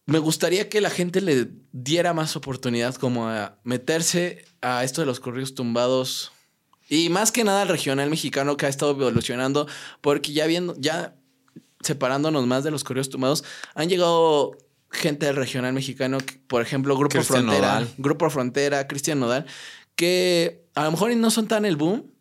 me 0.07 0.19
gustaría 0.19 0.69
que 0.69 0.81
la 0.81 0.89
gente 0.89 1.21
le 1.21 1.49
diera 1.71 2.13
más 2.13 2.35
oportunidad 2.35 2.95
como 2.95 3.27
a 3.27 3.59
meterse 3.63 4.45
a 4.61 4.83
esto 4.83 5.01
de 5.01 5.05
los 5.05 5.19
corridos 5.19 5.53
tumbados 5.53 6.31
y 6.89 7.09
más 7.09 7.31
que 7.31 7.43
nada 7.43 7.61
al 7.61 7.67
regional 7.67 8.09
mexicano 8.09 8.57
que 8.57 8.65
ha 8.65 8.69
estado 8.69 8.91
evolucionando 8.91 9.67
porque 10.01 10.33
ya 10.33 10.47
viendo 10.47 10.73
ya 10.79 11.15
separándonos 11.81 12.47
más 12.47 12.63
de 12.63 12.71
los 12.71 12.83
corridos 12.83 13.09
tumbados 13.09 13.43
han 13.75 13.89
llegado 13.89 14.57
gente 14.89 15.25
del 15.25 15.35
regional 15.35 15.73
mexicano, 15.73 16.17
por 16.47 16.61
ejemplo, 16.61 16.97
Grupo 16.97 17.21
Frontera, 17.21 17.85
Grupo 17.97 18.29
Frontera, 18.29 18.87
Cristian 18.87 19.19
Nodal, 19.19 19.45
que 19.95 20.65
a 20.75 20.85
lo 20.85 20.91
mejor 20.91 21.15
no 21.15 21.29
son 21.31 21.47
tan 21.47 21.65
el 21.65 21.75
boom, 21.75 22.11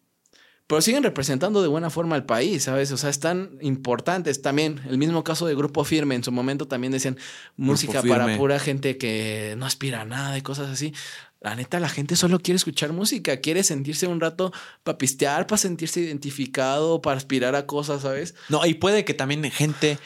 pero 0.66 0.80
siguen 0.80 1.04
representando 1.04 1.62
de 1.62 1.68
buena 1.68 1.90
forma 1.90 2.16
al 2.16 2.26
país, 2.26 2.64
¿sabes? 2.64 2.90
O 2.90 2.96
sea, 2.96 3.08
están 3.08 3.58
importantes. 3.60 4.42
También, 4.42 4.80
el 4.88 4.98
mismo 4.98 5.22
caso 5.22 5.46
de 5.46 5.54
Grupo 5.54 5.84
Firme, 5.84 6.16
en 6.16 6.24
su 6.24 6.32
momento 6.32 6.66
también 6.66 6.92
decían 6.92 7.16
música 7.56 8.02
para 8.02 8.36
pura 8.36 8.58
gente 8.58 8.98
que 8.98 9.54
no 9.58 9.66
aspira 9.66 10.00
a 10.00 10.04
nada 10.04 10.36
y 10.36 10.42
cosas 10.42 10.68
así. 10.68 10.92
La 11.40 11.54
neta, 11.54 11.78
la 11.78 11.88
gente 11.88 12.16
solo 12.16 12.40
quiere 12.40 12.56
escuchar 12.56 12.92
música, 12.92 13.36
quiere 13.36 13.62
sentirse 13.62 14.08
un 14.08 14.20
rato 14.20 14.52
para 14.82 14.98
pistear, 14.98 15.46
para 15.46 15.58
sentirse 15.58 16.00
identificado, 16.00 17.00
para 17.00 17.16
aspirar 17.16 17.54
a 17.54 17.66
cosas, 17.66 18.02
¿sabes? 18.02 18.34
No, 18.48 18.66
y 18.66 18.74
puede 18.74 19.04
que 19.04 19.14
también 19.14 19.44
gente, 19.52 19.98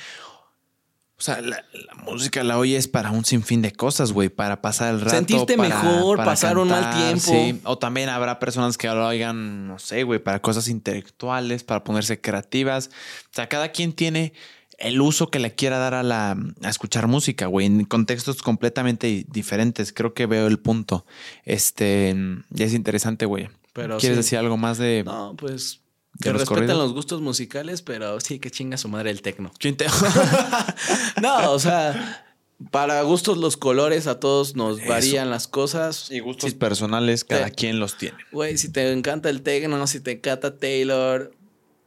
o 1.21 1.23
sea, 1.23 1.43
la, 1.43 1.63
música 2.07 2.43
la 2.43 2.57
oyes 2.57 2.89
para 2.89 3.11
un 3.11 3.27
sinfín 3.27 3.61
de 3.61 3.73
cosas, 3.73 4.13
güey, 4.13 4.31
para 4.31 4.63
pasar 4.63 4.95
el 4.95 5.03
rato. 5.03 5.15
Sentirte 5.15 5.59
mejor, 5.59 6.17
pasar 6.17 6.57
un 6.57 6.69
mal 6.69 6.97
tiempo. 6.97 7.31
Sí. 7.31 7.61
O 7.65 7.77
también 7.77 8.09
habrá 8.09 8.39
personas 8.39 8.79
que 8.79 8.89
lo 8.89 9.07
oigan, 9.07 9.69
no 9.69 9.79
sé, 9.79 10.03
güey, 10.05 10.19
para 10.19 10.41
cosas 10.41 10.67
intelectuales, 10.69 11.63
para 11.63 11.85
ponerse 11.85 12.23
creativas. 12.23 12.89
O 13.25 13.35
sea, 13.35 13.51
cada 13.51 13.71
quien 13.71 13.93
tiene 13.93 14.33
el 14.79 14.99
uso 15.03 15.31
que 15.31 15.41
le 15.41 15.55
quiera 15.55 15.77
dar 15.77 15.93
a 15.93 16.03
la 16.03 16.39
a 16.63 16.69
escuchar 16.71 17.07
música, 17.07 17.45
güey, 17.45 17.67
en 17.67 17.85
contextos 17.85 18.41
completamente 18.41 19.27
diferentes. 19.29 19.93
Creo 19.93 20.15
que 20.15 20.25
veo 20.25 20.47
el 20.47 20.59
punto. 20.59 21.05
Este, 21.45 22.17
ya 22.49 22.65
es 22.65 22.73
interesante, 22.73 23.27
güey. 23.27 23.51
Pero 23.75 23.99
¿Quieres 23.99 24.17
decir 24.17 24.39
algo 24.39 24.57
más 24.57 24.79
de 24.79 25.03
No, 25.05 25.35
pues 25.37 25.83
que 26.21 26.33
respetan 26.33 26.79
los 26.79 26.93
gustos 26.93 27.21
musicales, 27.21 27.83
pero 27.83 28.21
sí 28.21 28.39
que 28.39 28.51
chinga 28.51 28.77
su 28.77 28.89
madre 28.89 29.11
el 29.11 29.23
tecno. 29.23 29.53
no, 31.23 31.53
o 31.53 31.59
sea, 31.59 32.27
para 32.71 33.01
gustos 33.03 33.39
los 33.39 33.57
colores 33.57 34.07
a 34.07 34.21
todos 34.21 34.55
nos 34.55 34.85
varían 34.87 35.31
las 35.31 35.49
cosas. 35.49 36.11
Y 36.11 36.21
gustos 36.21 36.55
personales 36.55 37.25
cada 37.25 37.51
quien 37.51 37.81
los 37.81 37.97
tiene. 37.97 38.19
Güey, 38.33 38.59
si 38.59 38.71
te 38.71 38.93
encanta 38.93 39.31
el 39.31 39.43
tecno, 39.43 39.79
no 39.79 39.87
si 39.87 40.01
te 40.01 40.13
encanta 40.13 40.59
Taylor, 40.59 41.33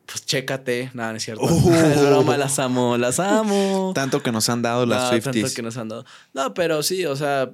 pues 0.06 0.26
chécate. 0.26 0.91
Nada, 0.94 1.12
no 1.12 1.18
es 1.18 1.24
cierto. 1.24 1.44
Uh. 1.44 2.24
las 2.38 2.60
amo, 2.60 2.98
las 2.98 3.20
amo. 3.20 3.91
Tanto 3.94 4.24
que 4.24 4.32
nos 4.32 4.50
han 4.50 4.62
dado 4.62 4.86
las 4.86 5.12
no, 5.12 5.20
Tanto 5.20 5.54
que 5.54 5.62
nos 5.62 5.78
han 5.78 5.90
dado. 5.90 6.06
No, 6.34 6.54
pero 6.54 6.82
sí, 6.82 7.06
o 7.06 7.16
sea, 7.16 7.52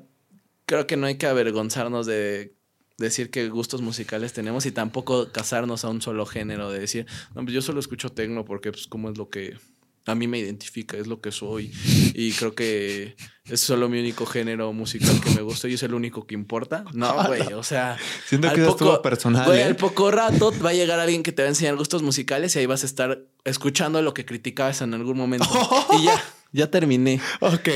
creo 0.65 0.87
que 0.87 0.95
no 0.95 1.07
hay 1.07 1.17
que 1.17 1.27
avergonzarnos 1.27 2.05
de 2.05 2.53
decir 2.99 3.31
qué 3.31 3.49
gustos 3.49 3.81
musicales 3.81 4.33
tenemos 4.33 4.65
y 4.65 4.71
tampoco 4.71 5.31
casarnos 5.31 5.85
a 5.85 5.89
un 5.89 6.01
solo 6.01 6.25
género, 6.25 6.71
de 6.71 6.79
decir, 6.79 7.05
no, 7.35 7.43
pues 7.43 7.53
yo 7.53 7.61
solo 7.61 7.79
escucho 7.79 8.11
tecno 8.11 8.45
porque 8.45 8.71
pues 8.71 8.87
como 8.87 9.09
es 9.09 9.17
lo 9.17 9.29
que 9.29 9.57
a 10.05 10.15
mí 10.15 10.27
me 10.27 10.39
identifica, 10.39 10.97
es 10.97 11.07
lo 11.07 11.21
que 11.21 11.31
soy 11.31 11.71
y 12.13 12.31
creo 12.33 12.55
que 12.55 13.15
es 13.45 13.59
solo 13.59 13.89
mi 13.89 13.99
único 13.99 14.25
género 14.25 14.73
musical 14.73 15.19
que 15.21 15.29
me 15.31 15.41
gusta 15.41 15.67
y 15.67 15.73
es 15.73 15.83
el 15.83 15.93
único 15.93 16.25
que 16.25 16.35
importa. 16.35 16.85
No, 16.93 17.23
güey, 17.27 17.53
o 17.53 17.63
sea, 17.63 17.97
siento 18.25 18.51
que 18.53 18.63
poco, 18.63 19.01
personal. 19.01 19.45
Güey, 19.45 19.61
¿eh? 19.61 19.63
al 19.63 19.75
poco 19.75 20.11
rato 20.11 20.53
va 20.63 20.71
a 20.71 20.73
llegar 20.73 20.99
alguien 20.99 21.23
que 21.23 21.31
te 21.31 21.41
va 21.41 21.47
a 21.47 21.49
enseñar 21.49 21.75
gustos 21.75 22.01
musicales 22.01 22.55
y 22.55 22.59
ahí 22.59 22.65
vas 22.65 22.83
a 22.83 22.85
estar 22.85 23.19
escuchando 23.43 24.01
lo 24.01 24.13
que 24.13 24.25
criticabas 24.25 24.81
en 24.81 24.93
algún 24.93 25.17
momento 25.17 25.47
y 25.99 26.05
ya. 26.05 26.23
Ya 26.51 26.71
terminé. 26.71 27.21
Ok. 27.41 27.69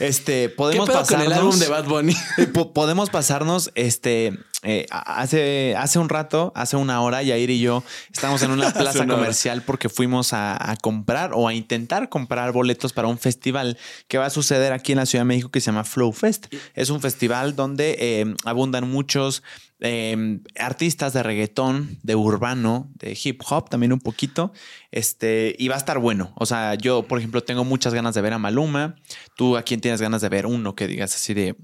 Este, 0.00 0.50
podemos 0.50 0.88
pasarnos. 0.88 1.26
el 1.26 1.32
álbum 1.32 1.58
de 1.58 1.68
Bad 1.68 1.84
Bunny. 1.86 2.14
podemos 2.74 3.08
pasarnos. 3.08 3.70
Este, 3.74 4.38
eh, 4.64 4.86
hace, 4.90 5.76
hace 5.78 5.98
un 5.98 6.08
rato, 6.08 6.52
hace 6.56 6.76
una 6.76 7.00
hora, 7.00 7.22
Yair 7.22 7.48
y 7.48 7.60
yo 7.60 7.84
estamos 8.12 8.42
en 8.42 8.50
una 8.50 8.70
plaza 8.74 9.06
comercial 9.06 9.62
porque 9.62 9.88
fuimos 9.88 10.32
a, 10.32 10.76
comprar 10.82 11.30
o 11.32 11.46
a 11.46 11.54
intentar 11.54 12.08
comprar 12.08 12.52
boletos 12.52 12.92
para 12.92 13.06
un 13.06 13.18
festival 13.18 13.78
que 14.08 14.18
va 14.18 14.26
a 14.26 14.30
suceder 14.30 14.72
aquí 14.72 14.92
en 14.92 14.98
la 14.98 15.06
Ciudad 15.06 15.22
de 15.22 15.28
México 15.28 15.50
que 15.50 15.60
se 15.60 15.66
llama 15.66 15.84
Flow 15.84 16.12
Fest. 16.12 16.52
Es 16.74 16.90
un 16.90 17.00
festival 17.00 17.54
donde 17.54 17.96
eh, 17.98 18.34
abundan 18.44 18.90
muchos 18.90 19.44
Em, 19.80 20.42
artistas 20.58 21.12
de 21.12 21.22
reggaetón, 21.22 21.98
de 22.02 22.16
urbano, 22.16 22.90
de 22.94 23.16
hip 23.22 23.42
hop 23.48 23.70
también 23.70 23.92
un 23.92 24.00
poquito. 24.00 24.52
Este, 24.90 25.54
y 25.56 25.68
va 25.68 25.76
a 25.76 25.78
estar 25.78 25.98
bueno. 25.98 26.32
O 26.36 26.46
sea, 26.46 26.74
yo, 26.74 27.04
por 27.04 27.18
ejemplo, 27.18 27.44
tengo 27.44 27.64
muchas 27.64 27.94
ganas 27.94 28.14
de 28.14 28.20
ver 28.20 28.32
a 28.32 28.38
Maluma. 28.38 28.96
¿Tú 29.36 29.56
a 29.56 29.62
quién 29.62 29.80
tienes 29.80 30.00
ganas 30.00 30.20
de 30.20 30.28
ver? 30.28 30.46
Uno 30.46 30.74
que 30.74 30.88
digas 30.88 31.14
así 31.14 31.32
de. 31.32 31.56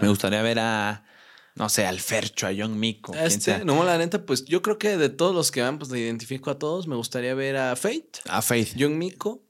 Me 0.00 0.08
gustaría 0.08 0.42
ver 0.42 0.58
a. 0.58 1.04
No 1.54 1.70
sé, 1.70 1.86
al 1.86 2.00
Fercho, 2.00 2.46
a 2.46 2.52
Young 2.52 2.74
Miko. 2.74 3.14
Este, 3.14 3.64
no, 3.64 3.82
la 3.82 3.96
neta, 3.96 4.26
pues 4.26 4.44
yo 4.44 4.60
creo 4.60 4.76
que 4.76 4.98
de 4.98 5.08
todos 5.08 5.34
los 5.34 5.50
que 5.50 5.62
van, 5.62 5.78
pues 5.78 5.90
identifico 5.92 6.50
a 6.50 6.58
todos. 6.58 6.86
Me 6.86 6.96
gustaría 6.96 7.34
ver 7.34 7.56
a 7.56 7.74
Faith. 7.76 8.18
A 8.28 8.42
Faith. 8.42 8.74
Young 8.76 8.96
Miko. 8.96 9.45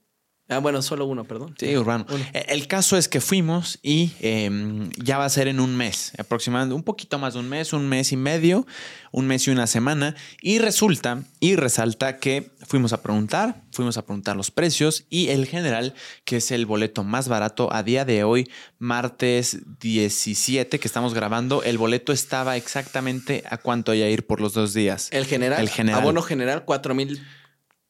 Ah, 0.49 0.59
bueno, 0.59 0.81
solo 0.81 1.05
uno, 1.05 1.25
perdón. 1.25 1.55
Sí, 1.59 1.75
urbano. 1.75 2.05
E, 2.33 2.45
el 2.49 2.67
caso 2.67 2.95
es 2.95 3.09
que 3.09 3.19
fuimos 3.19 3.79
y 3.83 4.13
em, 4.21 4.89
ya 4.91 5.17
va 5.17 5.25
a 5.25 5.29
ser 5.29 5.49
en 5.49 5.59
un 5.59 5.75
mes, 5.75 6.13
aproximadamente 6.17 6.73
un 6.73 6.83
poquito 6.83 7.19
más 7.19 7.33
de 7.33 7.41
un 7.41 7.49
mes, 7.49 7.73
un 7.73 7.89
mes 7.89 8.13
y 8.13 8.17
medio, 8.17 8.65
un 9.11 9.27
mes 9.27 9.45
y 9.47 9.51
una 9.51 9.67
semana. 9.67 10.15
Y 10.41 10.59
resulta 10.59 11.23
y 11.41 11.57
resalta 11.57 12.17
que 12.17 12.51
fuimos 12.65 12.93
a 12.93 13.01
preguntar, 13.01 13.61
fuimos 13.71 13.97
a 13.97 14.05
preguntar 14.05 14.37
los 14.37 14.49
precios 14.49 15.05
y 15.09 15.29
el 15.29 15.47
general, 15.47 15.93
que 16.23 16.37
es 16.37 16.51
el 16.51 16.65
boleto 16.65 17.03
más 17.03 17.27
barato 17.27 17.73
a 17.73 17.83
día 17.83 18.05
de 18.05 18.23
hoy, 18.23 18.49
martes 18.79 19.59
17 19.81 20.79
que 20.79 20.87
estamos 20.87 21.13
grabando, 21.13 21.61
el 21.63 21.77
boleto 21.77 22.13
estaba 22.13 22.55
exactamente 22.55 23.43
a 23.49 23.57
cuánto 23.57 23.91
hay 23.91 24.01
a 24.01 24.09
ir 24.09 24.25
por 24.25 24.39
los 24.39 24.53
dos 24.53 24.73
días. 24.73 25.09
El 25.11 25.25
general. 25.25 25.59
El 25.59 25.69
general. 25.69 26.01
Abono 26.01 26.21
general, 26.21 26.63
4 26.63 26.95
mil 26.95 27.21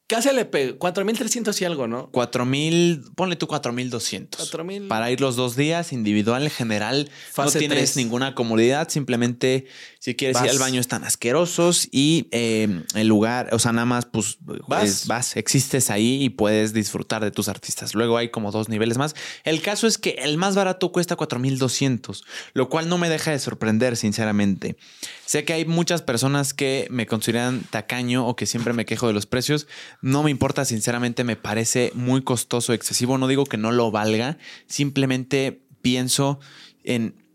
Casi 0.08 0.34
le 0.34 0.46
pego. 0.46 0.80
4.300 0.80 1.62
y 1.62 1.66
algo, 1.66 1.88
¿no? 1.88 2.10
4.000, 2.14 3.14
ponle 3.14 3.36
tú 3.36 3.46
4.200. 3.46 4.30
4.000. 4.30 4.88
Para 4.88 5.12
ir 5.12 5.20
los 5.20 5.36
dos 5.36 5.58
días, 5.58 5.92
individual, 5.92 6.44
en 6.44 6.50
general. 6.50 7.12
no 7.36 7.52
tienes 7.52 7.98
ninguna 7.98 8.34
comodidad. 8.34 8.88
Simplemente, 8.88 9.66
si 10.08 10.16
quieres 10.16 10.42
ir 10.42 10.50
al 10.50 10.58
baño, 10.58 10.80
están 10.80 11.04
asquerosos. 11.04 11.90
Y 11.92 12.30
eh, 12.32 12.82
el 12.96 13.08
lugar, 13.10 13.50
o 13.52 13.60
sea, 13.60 13.74
nada 13.74 13.84
más, 13.84 14.06
pues 14.06 14.38
vas. 14.66 15.06
vas, 15.06 15.36
existes 15.36 15.90
ahí 15.90 16.24
y 16.24 16.30
puedes 16.30 16.72
disfrutar 16.72 17.26
de 17.26 17.30
tus 17.30 17.50
artistas. 17.50 17.94
Luego 17.94 18.16
hay 18.16 18.30
como 18.30 18.54
dos 18.54 18.70
niveles 18.70 18.98
más. 18.98 19.18
El 19.44 19.62
caso 19.62 19.86
es 19.86 19.98
que 19.98 20.12
el 20.12 20.38
más 20.38 20.56
barato 20.56 20.94
cuesta 20.94 21.18
4.200, 21.18 22.24
lo 22.54 22.70
cual 22.70 22.88
no 22.88 22.98
me 22.98 23.10
deja 23.10 23.32
de 23.32 23.40
sorprender, 23.40 23.98
sinceramente. 23.98 24.78
Sé 25.26 25.44
que 25.44 25.52
hay 25.52 25.66
muchas 25.66 26.02
personas 26.02 26.54
que 26.54 26.88
me 26.90 27.06
consideran 27.06 27.64
tacaño 27.70 28.26
o 28.26 28.38
que 28.38 28.46
siempre 28.46 28.72
me 28.72 28.86
quejo 28.86 29.08
de 29.08 29.14
los 29.14 29.26
precios. 29.26 29.68
No 30.02 30.24
me 30.24 30.32
importa, 30.32 30.64
sinceramente, 30.64 31.26
me 31.26 31.36
parece 31.36 31.92
muy 31.96 32.24
costoso, 32.24 32.72
excesivo. 32.72 33.18
No 33.18 33.28
digo 33.28 33.44
que 33.44 33.58
no 33.58 33.74
lo 33.74 33.92
valga, 33.92 34.38
simplemente 34.68 35.64
pienso 35.82 36.40
en 36.86 37.27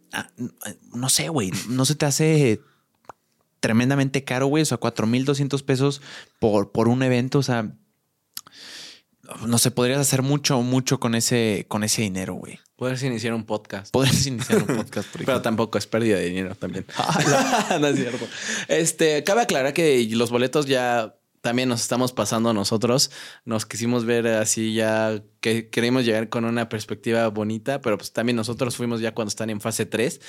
no 0.95 1.09
sé, 1.09 1.29
güey, 1.29 1.51
no 1.69 1.85
se 1.85 1.95
te 1.95 2.07
hace 2.07 2.61
tremendamente 3.61 4.25
caro, 4.25 4.47
güey. 4.47 4.63
O 4.63 4.67
sea, 4.67 4.81
4.200 4.81 5.65
pesos 5.65 6.03
por, 6.39 6.73
por 6.73 6.89
un 6.89 7.03
evento. 7.03 7.39
O 7.39 7.43
sea, 7.43 7.73
no 9.47 9.59
sé, 9.59 9.71
podrías 9.71 10.01
hacer 10.01 10.23
mucho, 10.23 10.61
mucho 10.63 11.01
con 11.01 11.15
ese, 11.15 11.65
con 11.69 11.85
ese 11.85 12.03
dinero, 12.03 12.35
güey. 12.35 12.59
Podrías 12.77 13.03
iniciar 13.05 13.35
un 13.35 13.45
podcast. 13.45 13.93
Podrías 13.93 14.27
iniciar 14.27 14.59
un 14.69 14.77
podcast, 14.77 15.09
por 15.11 15.25
Pero 15.25 15.41
tampoco 15.43 15.79
es 15.79 15.87
pérdida 15.87 16.17
de 16.17 16.27
dinero 16.27 16.55
también. 16.57 16.85
no 17.81 17.87
es 17.87 17.97
cierto. 17.97 18.27
Este, 18.69 19.23
cabe 19.23 19.43
aclarar 19.43 19.73
que 19.73 20.07
los 20.11 20.31
boletos 20.31 20.67
ya 20.67 21.15
también 21.43 21.69
nos 21.69 21.83
estamos 21.83 22.13
pasando 22.13 22.55
nosotros. 22.55 23.11
Nos 23.45 23.67
quisimos 23.67 24.05
ver 24.07 24.27
así 24.29 24.75
ya 24.75 25.23
que 25.41 25.69
queremos 25.69 26.05
llegar 26.05 26.29
con 26.29 26.45
una 26.45 26.69
perspectiva 26.69 27.27
bonita, 27.29 27.81
pero 27.81 27.99
pues 27.99 28.13
también 28.13 28.37
nosotros 28.37 28.77
fuimos 28.77 29.01
ya 29.01 29.13
cuando 29.13 29.29
están 29.29 29.51
en 29.51 29.61
fase 29.61 29.85
3, 29.85 30.21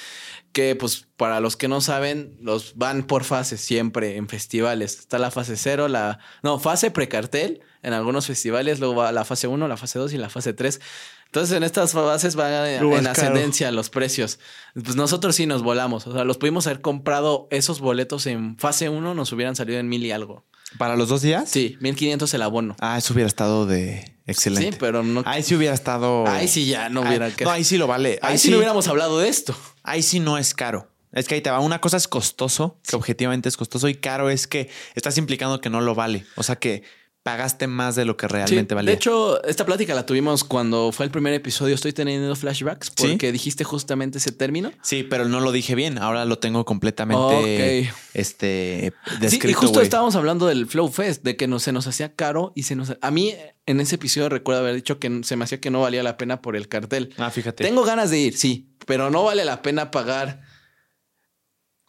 que 0.51 0.75
pues 0.75 1.07
para 1.15 1.39
los 1.39 1.55
que 1.55 1.67
no 1.67 1.81
saben, 1.81 2.35
los 2.41 2.75
van 2.77 3.03
por 3.03 3.23
fases 3.23 3.61
siempre 3.61 4.17
en 4.17 4.27
festivales. 4.27 4.99
Está 4.99 5.19
la 5.19 5.29
fase 5.29 5.55
0, 5.55 5.87
la 5.87 6.19
no, 6.41 6.57
fase 6.59 6.89
precartel 6.89 7.61
en 7.83 7.93
algunos 7.93 8.25
festivales, 8.25 8.79
luego 8.79 8.95
va 8.95 9.11
la 9.11 9.23
fase 9.23 9.47
1, 9.47 9.67
la 9.67 9.77
fase 9.77 9.99
2 9.99 10.13
y 10.13 10.17
la 10.17 10.29
fase 10.29 10.53
3. 10.53 10.81
Entonces, 11.27 11.55
en 11.55 11.63
estas 11.63 11.93
fases 11.93 12.35
van 12.35 12.65
en 12.65 13.07
ascendencia 13.07 13.71
los 13.71 13.89
precios. 13.89 14.39
Pues 14.73 14.95
nosotros 14.95 15.35
sí 15.35 15.45
nos 15.45 15.63
volamos. 15.63 16.07
O 16.07 16.13
sea, 16.13 16.23
los 16.23 16.37
pudimos 16.37 16.67
haber 16.67 16.81
comprado 16.81 17.47
esos 17.51 17.81
boletos 17.81 18.25
en 18.25 18.57
fase 18.57 18.89
1, 18.89 19.13
nos 19.13 19.31
hubieran 19.31 19.55
salido 19.55 19.79
en 19.79 19.89
mil 19.89 20.05
y 20.05 20.11
algo. 20.11 20.45
¿Para 20.77 20.95
los 20.95 21.09
dos 21.09 21.21
días? 21.21 21.49
Sí, 21.49 21.77
1500 21.79 22.33
el 22.33 22.41
abono. 22.41 22.75
Ah, 22.79 22.97
eso 22.97 23.13
hubiera 23.13 23.27
estado 23.27 23.65
de 23.65 24.15
excelente. 24.25 24.71
Sí, 24.71 24.77
pero 24.79 25.03
no. 25.03 25.23
Ahí 25.25 25.43
sí 25.43 25.55
hubiera 25.55 25.73
estado. 25.73 26.27
Ahí 26.27 26.47
sí 26.47 26.65
ya 26.65 26.89
no 26.89 27.01
hubiera. 27.01 27.29
no, 27.29 27.49
ahí 27.49 27.63
sí 27.63 27.77
lo 27.77 27.87
vale. 27.87 28.19
Ahí, 28.21 28.37
sí 28.37 28.49
no 28.49 28.57
hubiéramos 28.57 28.87
hablado 28.87 29.19
de 29.19 29.29
esto. 29.29 29.55
Ahí 29.83 30.01
sí 30.01 30.19
no 30.19 30.37
es 30.37 30.53
caro. 30.53 30.89
Es 31.11 31.27
que 31.27 31.35
ahí 31.35 31.41
te 31.41 31.51
va. 31.51 31.59
Una 31.59 31.79
cosa 31.79 31.97
es 31.97 32.07
costoso, 32.07 32.79
que 32.87 32.95
objetivamente 32.95 33.47
es 33.47 33.55
costoso, 33.55 33.87
y 33.87 33.95
caro 33.95 34.29
es 34.29 34.47
que 34.47 34.69
estás 34.95 35.17
implicando 35.17 35.61
que 35.61 35.69
no 35.69 35.79
lo 35.81 35.93
vale. 35.93 36.25
O 36.35 36.43
sea 36.43 36.55
que 36.55 36.83
pagaste 37.23 37.67
más 37.67 37.95
de 37.95 38.03
lo 38.03 38.17
que 38.17 38.27
realmente 38.27 38.75
valía. 38.75 38.91
De 38.91 38.95
hecho, 38.95 39.41
esta 39.45 39.65
plática 39.65 39.95
la 39.95 40.05
tuvimos 40.05 40.43
cuando 40.43 40.91
fue 40.91 41.05
el 41.05 41.11
primer 41.11 41.33
episodio. 41.33 41.73
Estoy 41.73 41.93
teniendo 41.93 42.35
flashbacks 42.35 42.91
porque 42.91 43.31
dijiste 43.31 43.63
justamente 43.63 44.17
ese 44.17 44.33
término. 44.33 44.71
Sí, 44.81 45.03
pero 45.03 45.29
no 45.29 45.39
lo 45.39 45.53
dije 45.53 45.73
bien. 45.73 45.97
Ahora 45.97 46.25
lo 46.25 46.37
tengo 46.39 46.65
completamente 46.65 47.89
este, 48.13 48.93
descrito. 49.21 49.47
Sí, 49.47 49.51
y 49.51 49.53
justo 49.53 49.81
estábamos 49.81 50.17
hablando 50.17 50.47
del 50.47 50.67
Flow 50.67 50.89
Fest, 50.89 51.23
de 51.23 51.37
que 51.37 51.47
no, 51.47 51.59
se 51.59 51.71
nos 51.71 51.87
hacía 51.87 52.13
caro 52.13 52.51
y 52.55 52.63
se 52.63 52.75
nos... 52.75 52.97
A 53.01 53.09
mí 53.09 53.33
en 53.65 53.79
ese 53.79 53.95
episodio 53.95 54.27
recuerdo 54.27 54.59
haber 54.61 54.75
dicho 54.75 54.99
que 54.99 55.21
se 55.23 55.37
me 55.37 55.45
hacía 55.45 55.61
que 55.61 55.71
no 55.71 55.79
valía 55.79 56.03
la 56.03 56.17
pena 56.17 56.41
por 56.41 56.57
el 56.57 56.67
cartel. 56.67 57.13
Ah, 57.17 57.31
fíjate. 57.31 57.63
Tengo 57.63 57.85
ganas 57.85 58.09
de 58.09 58.19
ir, 58.19 58.37
sí, 58.37 58.75
pero 58.85 59.09
no 59.09 59.23
vale 59.23 59.45
la 59.45 59.61
pena 59.61 59.91
pagar... 59.91 60.41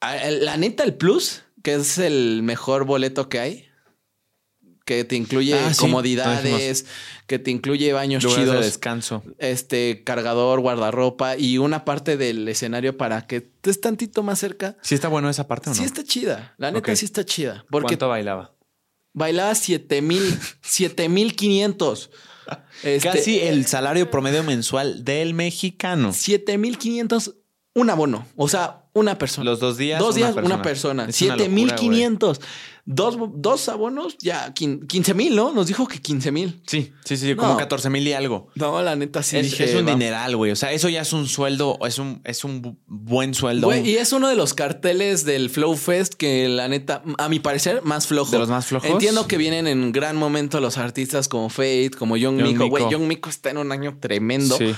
La 0.01 0.59
neta, 0.59 0.85
el 0.85 0.95
Plus, 0.95 1.43
que 1.63 1.75
es 1.75 1.97
el 1.97 2.43
mejor 2.43 2.85
boleto 2.85 3.31
que 3.31 3.41
hay 3.41 3.74
que 4.85 5.05
te 5.05 5.17
incluye 5.17 5.55
ah, 5.55 5.73
comodidades, 5.79 6.87
que 7.27 7.39
te 7.39 7.51
incluye 7.51 7.93
baños 7.93 8.23
chidos, 8.23 8.57
de 8.57 8.61
descanso, 8.61 9.23
este 9.39 10.03
cargador, 10.05 10.61
guardarropa 10.61 11.37
y 11.37 11.59
una 11.59 11.85
parte 11.85 12.17
del 12.17 12.47
escenario 12.49 12.97
para 12.97 13.27
que 13.27 13.37
estés 13.37 13.81
tantito 13.81 14.23
más 14.23 14.39
cerca. 14.39 14.77
¿Sí 14.83 14.95
está 14.95 15.09
bueno 15.09 15.31
esa 15.31 15.47
parte 15.47 15.71
o 15.71 15.73
no? 15.73 15.79
Sí 15.79 15.85
está 15.85 16.05
chida, 16.05 16.55
la 16.59 16.71
neta 16.71 16.95
sí 16.97 17.05
está 17.05 17.25
chida. 17.25 17.65
Porque 17.71 17.89
¿Cuánto 17.89 18.09
bailaba? 18.09 18.55
Bailaba 19.15 19.55
siete 19.55 20.03
mil, 20.03 20.39
siete 20.63 21.09
mil 21.09 21.35
quinientos. 21.35 22.11
Este, 22.83 23.09
Casi 23.09 23.41
el 23.41 23.65
salario 23.65 24.11
promedio 24.11 24.43
mensual 24.43 25.03
del 25.03 25.33
mexicano. 25.33 26.13
Siete 26.13 26.59
mil 26.59 26.77
quinientos 26.77 27.37
un 27.75 27.91
abono. 27.91 28.27
O 28.37 28.49
sea, 28.49 28.85
una 28.93 29.19
persona. 29.19 29.45
Los 29.45 29.61
dos 29.61 29.77
días. 29.77 29.99
Dos 29.99 30.15
días, 30.15 30.35
una 30.37 30.63
persona. 30.63 31.09
Siete 31.11 31.49
mil 31.49 31.75
quinientos. 31.75 32.41
Dos, 32.87 33.17
dos 33.35 33.67
abonos, 33.71 34.19
ya 34.19 34.53
15 34.53 35.15
mil, 35.15 35.35
¿no? 35.35 35.53
Nos 35.53 35.69
dijo 35.69 35.89
que 35.89 36.03
15 36.03 36.31
mil. 36.33 36.61
Sí, 36.67 36.93
sí, 37.05 37.17
sí, 37.17 37.35
como 37.35 37.57
14 37.57 37.89
mil 37.89 38.07
y 38.07 38.13
algo. 38.13 38.49
No, 38.57 38.83
la 38.83 38.95
neta 38.95 39.23
sí. 39.23 39.39
Es, 39.39 39.59
es 39.59 39.75
un 39.75 39.87
dineral, 39.87 40.37
güey. 40.37 40.53
O 40.53 40.57
sea, 40.57 40.71
eso 40.71 40.91
ya 40.91 41.01
es 41.01 41.15
un 41.15 41.27
sueldo, 41.27 41.79
es 41.87 41.99
un, 41.99 42.21
es 42.25 42.45
un 42.45 42.79
buen 42.87 43.33
sueldo. 43.33 43.75
y 43.75 43.95
es 43.97 44.13
uno 44.13 44.29
de 44.29 44.37
los 44.37 44.53
carteles 44.53 45.25
del 45.25 45.49
Flow 45.49 45.77
Fest 45.77 46.13
que 46.13 46.47
la 46.49 46.69
neta, 46.69 47.03
a 47.17 47.31
mi 47.31 47.41
parecer, 47.41 47.81
más 47.85 48.07
flojo. 48.07 48.33
De 48.33 48.39
los 48.39 48.51
más 48.51 48.67
flojos. 48.67 48.91
Entiendo 48.91 49.27
que 49.27 49.39
vienen 49.39 49.67
en 49.67 49.91
gran 49.91 50.17
momento 50.17 50.61
los 50.61 50.77
artistas 50.77 51.29
como 51.29 51.49
Fate, 51.49 51.93
como 51.99 52.19
Young, 52.19 52.43
Miko. 52.43 52.69
Güey, 52.69 52.91
Young 52.91 53.07
Miko 53.07 53.31
está 53.31 53.49
en 53.49 53.59
un 53.59 53.73
año 53.73 53.97
tremendo. 53.99 54.59
Sí. 54.59 54.75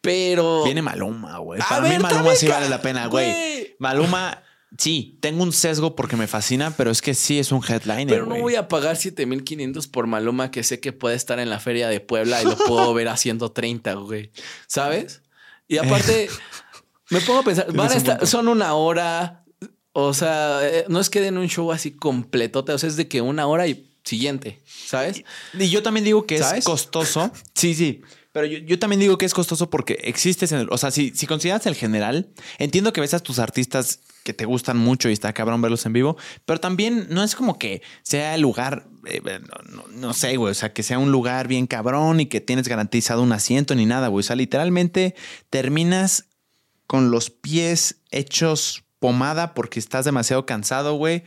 Pero. 0.00 0.64
Viene 0.64 0.80
Maluma, 0.80 1.36
güey. 1.38 1.60
Para 1.60 1.88
mí, 1.88 1.98
Maluma 1.98 2.34
sí 2.34 2.48
vale 2.48 2.70
la 2.70 2.80
pena, 2.80 3.06
güey. 3.08 3.76
Maluma 3.78 4.42
Sí, 4.78 5.18
tengo 5.20 5.42
un 5.42 5.52
sesgo 5.52 5.96
porque 5.96 6.16
me 6.16 6.26
fascina, 6.26 6.72
pero 6.76 6.90
es 6.90 7.02
que 7.02 7.14
sí 7.14 7.38
es 7.38 7.50
un 7.50 7.60
headliner. 7.62 8.06
Pero 8.06 8.26
no 8.26 8.36
voy 8.38 8.54
a 8.54 8.68
pagar 8.68 8.96
7500 8.96 9.88
por 9.88 10.06
Maluma 10.06 10.50
que 10.50 10.62
sé 10.62 10.80
que 10.80 10.92
puede 10.92 11.16
estar 11.16 11.40
en 11.40 11.50
la 11.50 11.58
feria 11.58 11.88
de 11.88 12.00
Puebla 12.00 12.40
y 12.40 12.44
lo 12.44 12.56
puedo 12.56 12.94
ver 12.94 13.08
a 13.08 13.16
130, 13.16 13.94
güey. 13.94 14.30
¿Sabes? 14.66 15.22
Y 15.66 15.78
aparte, 15.78 16.28
me 17.10 17.20
pongo 17.20 17.40
a 17.40 17.42
pensar, 17.42 17.72
van 17.74 17.90
a 17.90 17.94
estar, 17.94 18.26
son 18.26 18.48
una 18.48 18.74
hora. 18.74 19.44
O 19.92 20.14
sea, 20.14 20.60
eh, 20.62 20.84
no 20.88 21.00
es 21.00 21.10
que 21.10 21.20
den 21.20 21.36
un 21.36 21.48
show 21.48 21.72
así 21.72 21.90
completo, 21.90 22.64
o 22.66 22.78
sea, 22.78 22.88
es 22.88 22.96
de 22.96 23.08
que 23.08 23.20
una 23.20 23.48
hora 23.48 23.66
y 23.66 23.90
siguiente, 24.04 24.60
¿sabes? 24.86 25.24
Y, 25.58 25.68
yo 25.68 25.82
también 25.82 26.04
digo 26.04 26.26
que 26.26 26.36
es 26.36 26.64
costoso. 26.64 27.32
Sí, 27.54 27.74
sí. 27.74 28.02
Pero 28.32 28.46
yo, 28.46 28.78
también 28.78 29.00
digo 29.00 29.18
que 29.18 29.26
es 29.26 29.34
costoso 29.34 29.68
porque 29.70 29.98
existes 30.04 30.52
en 30.52 30.60
el. 30.60 30.68
O 30.70 30.78
sea, 30.78 30.92
si, 30.92 31.10
si 31.10 31.26
consideras 31.26 31.66
el 31.66 31.74
general, 31.74 32.28
entiendo 32.58 32.92
que 32.92 33.00
ves 33.00 33.12
a 33.12 33.18
tus 33.18 33.40
artistas 33.40 34.00
que 34.22 34.32
te 34.32 34.44
gustan 34.44 34.76
mucho 34.76 35.08
y 35.08 35.12
está 35.12 35.32
cabrón 35.32 35.62
verlos 35.62 35.86
en 35.86 35.92
vivo, 35.92 36.16
pero 36.44 36.60
también 36.60 37.06
no 37.10 37.22
es 37.22 37.34
como 37.34 37.58
que 37.58 37.82
sea 38.02 38.34
el 38.34 38.40
lugar, 38.40 38.86
eh, 39.06 39.40
no, 39.90 40.12
sé, 40.12 40.36
güey, 40.36 40.52
o 40.52 40.54
sea, 40.54 40.72
que 40.72 40.82
sea 40.82 40.98
un 40.98 41.12
lugar 41.12 41.48
bien 41.48 41.66
cabrón 41.66 42.20
y 42.20 42.26
que 42.26 42.40
tienes 42.40 42.68
garantizado 42.68 43.22
un 43.22 43.32
asiento 43.32 43.74
ni 43.74 43.86
nada, 43.86 44.08
güey. 44.08 44.20
O 44.20 44.26
sea, 44.26 44.36
literalmente 44.36 45.14
terminas 45.48 46.26
con 46.86 47.10
los 47.10 47.30
pies 47.30 48.00
hechos 48.10 48.84
pomada 48.98 49.54
porque 49.54 49.78
estás 49.78 50.04
demasiado 50.04 50.46
cansado, 50.46 50.94
güey. 50.94 51.24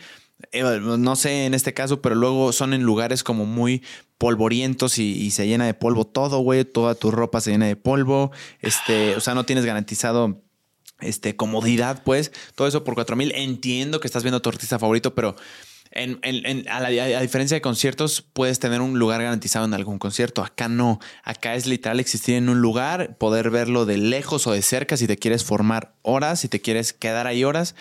Eh, 0.51 0.63
no 0.81 1.15
sé 1.15 1.45
en 1.45 1.53
este 1.53 1.73
caso, 1.73 2.01
pero 2.01 2.15
luego 2.15 2.51
son 2.51 2.73
en 2.73 2.83
lugares 2.83 3.23
como 3.23 3.45
muy 3.45 3.81
polvorientos 4.17 4.99
y, 4.99 5.31
se 5.31 5.47
llena 5.47 5.65
de 5.65 5.73
polvo 5.73 6.05
todo, 6.05 6.39
güey. 6.39 6.63
Toda 6.65 6.95
tu 6.95 7.11
ropa 7.11 7.41
se 7.41 7.51
llena 7.51 7.65
de 7.65 7.75
polvo. 7.75 8.31
Este, 8.61 9.15
o 9.15 9.19
sea, 9.19 9.35
no 9.35 9.45
tienes 9.45 9.65
garantizado 9.65 10.42
este, 10.99 11.35
comodidad, 11.35 12.03
pues. 12.03 12.31
Todo 12.55 12.67
eso 12.67 12.83
por 12.83 12.95
cuatro 12.95 13.15
mil. 13.15 13.31
Entiendo 13.35 13.99
que 13.99 14.07
estás 14.07 14.23
viendo 14.23 14.41
tu 14.41 14.49
artista 14.49 14.79
favorito, 14.79 15.15
pero 15.15 15.35
a, 15.95 17.21
diferencia 17.21 17.55
de 17.55 17.61
conciertos, 17.61 18.21
puedes 18.21 18.57
tener 18.57 18.81
un 18.81 18.97
lugar 18.97 19.21
garantizado 19.21 19.65
en 19.65 19.73
algún 19.73 19.99
concierto. 19.99 20.43
Acá 20.43 20.67
no. 20.67 20.99
Acá 21.23 21.55
es 21.55 21.67
literal 21.67 21.99
existir 21.99 22.35
en 22.35 22.49
un 22.49 22.61
lugar, 22.61 23.17
poder 23.17 23.51
verlo 23.51 23.85
de 23.85 23.97
lejos 23.97 24.47
o 24.47 24.51
de 24.53 24.63
cerca 24.63 24.97
si 24.97 25.05
te 25.05 25.17
quieres 25.17 25.43
formar 25.43 25.93
horas, 26.01 26.39
si 26.39 26.47
te 26.47 26.61
quieres 26.61 26.93
quedar 26.93 27.27
ahí 27.27 27.43
horas. 27.43 27.75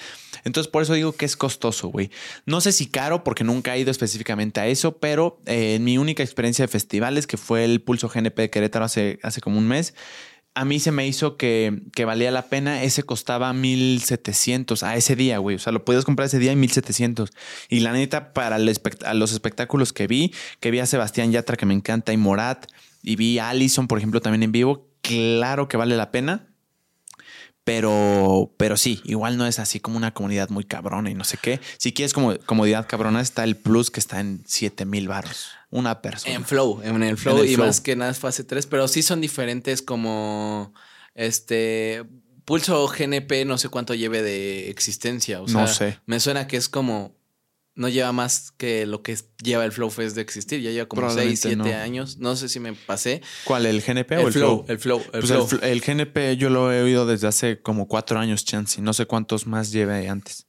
Entonces, 0.44 0.70
por 0.70 0.82
eso 0.82 0.92
digo 0.92 1.12
que 1.12 1.24
es 1.24 1.36
costoso, 1.36 1.88
güey. 1.88 2.10
No 2.44 2.60
sé 2.60 2.72
si 2.72 2.86
caro, 2.86 3.24
porque 3.24 3.44
nunca 3.44 3.74
he 3.74 3.80
ido 3.80 3.90
específicamente 3.90 4.60
a 4.60 4.66
eso, 4.66 4.98
pero 4.98 5.40
eh, 5.46 5.76
en 5.76 5.84
mi 5.84 5.96
única 5.96 6.22
experiencia 6.22 6.64
de 6.64 6.68
festivales, 6.68 7.26
que 7.26 7.38
fue 7.38 7.64
el 7.64 7.80
Pulso 7.80 8.08
GNP 8.08 8.42
de 8.42 8.50
Querétaro 8.50 8.84
hace, 8.84 9.20
hace 9.22 9.40
como 9.40 9.56
un 9.56 9.68
mes, 9.68 9.94
a 10.54 10.64
mí 10.64 10.80
se 10.80 10.92
me 10.92 11.06
hizo 11.06 11.36
que, 11.36 11.82
valía 12.04 12.30
la 12.30 12.48
pena. 12.48 12.82
Ese 12.82 13.02
costaba 13.02 13.52
1700 13.52 14.82
a 14.82 14.96
ese 14.96 15.16
día, 15.16 15.38
güey. 15.38 15.56
O 15.56 15.58
sea, 15.58 15.72
lo 15.72 15.84
podías 15.84 16.04
comprar 16.04 16.26
ese 16.26 16.38
día 16.38 16.52
en 16.52 16.60
1700. 16.60 17.30
Y 17.68 17.80
la 17.80 17.92
neta, 17.92 18.32
para 18.32 18.58
los 18.58 19.32
espectáculos 19.32 19.92
que 19.92 20.06
vi, 20.06 20.34
que 20.60 20.70
vi 20.70 20.80
a 20.80 20.86
Sebastián 20.86 21.32
Yatra, 21.32 21.56
que 21.56 21.66
me 21.66 21.74
encanta, 21.74 22.12
y 22.12 22.16
Morat, 22.16 22.66
y 23.02 23.16
vi 23.16 23.38
a 23.38 23.48
Allison, 23.48 23.88
por 23.88 23.98
ejemplo, 23.98 24.20
también 24.20 24.42
en 24.42 24.52
vivo, 24.52 24.88
claro 25.00 25.68
que 25.68 25.76
vale 25.76 25.96
la 25.96 26.10
pena. 26.10 26.48
Pero, 27.64 28.52
pero 28.56 28.76
sí, 28.76 29.00
igual 29.04 29.36
no 29.36 29.46
es 29.46 29.60
así 29.60 29.78
como 29.78 29.96
una 29.96 30.12
comunidad 30.12 30.50
muy 30.50 30.64
cabrona 30.64 31.10
y 31.10 31.14
no 31.14 31.22
sé 31.22 31.38
qué. 31.40 31.60
Si 31.78 31.92
quieres 31.92 32.12
como 32.12 32.36
comodidad 32.40 32.88
cabrona, 32.88 33.20
está 33.20 33.44
el 33.44 33.56
plus 33.56 33.92
que 33.92 34.00
está 34.00 34.18
en 34.18 34.42
7 34.44 34.84
mil 34.84 35.06
baros. 35.06 35.52
Una 35.72 36.00
persona. 36.00 36.34
En 36.34 36.44
Flow, 36.44 36.80
en 36.84 37.02
el 37.02 37.16
Flow. 37.16 37.44
y 37.44 37.56
más 37.56 37.80
que 37.80 37.96
nada 37.96 38.12
es 38.12 38.18
fase 38.18 38.44
3, 38.44 38.66
pero 38.66 38.86
sí 38.86 39.02
son 39.02 39.20
diferentes 39.20 39.82
como 39.82 40.72
este 41.14 42.04
Pulso 42.44 42.86
GNP, 42.86 43.44
no 43.46 43.58
sé 43.58 43.68
cuánto 43.68 43.94
lleve 43.94 44.22
de 44.22 44.70
existencia. 44.70 45.40
O 45.40 45.48
sea, 45.48 45.62
no 45.62 45.66
sé. 45.66 45.98
Me 46.06 46.20
suena 46.20 46.46
que 46.46 46.56
es 46.56 46.68
como 46.68 47.16
no 47.74 47.88
lleva 47.88 48.12
más 48.12 48.52
que 48.52 48.84
lo 48.84 49.02
que 49.02 49.16
lleva 49.42 49.64
el 49.64 49.72
Flow 49.72 49.90
Fest 49.90 50.14
de 50.14 50.22
existir. 50.22 50.60
Ya 50.60 50.70
lleva 50.70 50.86
como 50.86 51.08
6, 51.08 51.40
7 51.40 51.74
años. 51.74 52.18
No 52.18 52.36
sé 52.36 52.48
si 52.48 52.60
me 52.60 52.74
pasé. 52.74 53.22
¿Cuál? 53.44 53.66
¿El 53.66 53.80
GNP 53.80 54.12
o 54.18 54.26
el 54.26 54.32
Flow? 54.32 54.64
El 54.68 54.78
Flow. 54.78 55.02
El, 55.12 55.20
pues 55.20 55.62
El, 55.62 55.80
GNP 55.80 56.36
yo 56.36 56.50
lo 56.50 56.72
he 56.72 56.82
oído 56.82 57.06
desde 57.06 57.28
hace 57.28 57.60
como 57.60 57.88
4 57.88 58.18
años, 58.18 58.44
chance. 58.44 58.80
No 58.82 58.92
sé 58.92 59.06
cuántos 59.06 59.46
más 59.46 59.72
lleve 59.72 60.08
antes. 60.08 60.46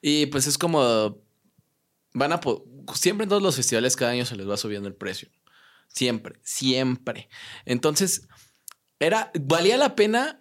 Y 0.00 0.26
pues 0.26 0.46
es 0.46 0.56
como. 0.56 1.18
Van 2.14 2.32
a. 2.32 2.40
Siempre 2.94 3.24
en 3.24 3.28
todos 3.28 3.42
los 3.42 3.56
festivales 3.56 3.96
cada 3.96 4.12
año 4.12 4.26
se 4.26 4.36
les 4.36 4.48
va 4.48 4.56
subiendo 4.56 4.88
el 4.88 4.94
precio. 4.94 5.28
Siempre, 5.88 6.40
siempre. 6.42 7.28
Entonces, 7.64 8.28
era. 8.98 9.30
Valía 9.40 9.76
la 9.76 9.94
pena. 9.94 10.40